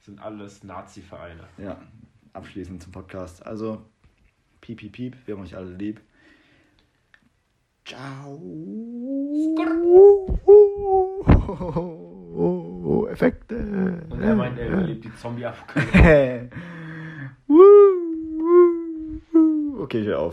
sind 0.00 0.20
alles 0.20 0.64
Nazi-Vereine. 0.64 1.44
Ja, 1.58 1.80
abschließend 2.32 2.82
zum 2.82 2.92
Podcast. 2.92 3.46
Also, 3.46 3.84
piep, 4.60 4.78
piep, 4.78 4.92
piep, 4.92 5.16
wir 5.26 5.36
haben 5.36 5.42
euch 5.42 5.56
alle 5.56 5.72
lieb. 5.72 6.00
Ciao. 7.84 8.40
Effekte. 13.10 14.04
Und 14.08 14.22
er 14.22 14.36
meint, 14.36 14.58
er 14.58 14.82
lebt 14.82 15.04
die 15.04 15.14
Zombie-Apokalypse. 15.14 16.50
okay, 19.80 20.00
ich 20.00 20.06
hör 20.06 20.20
auf. 20.20 20.28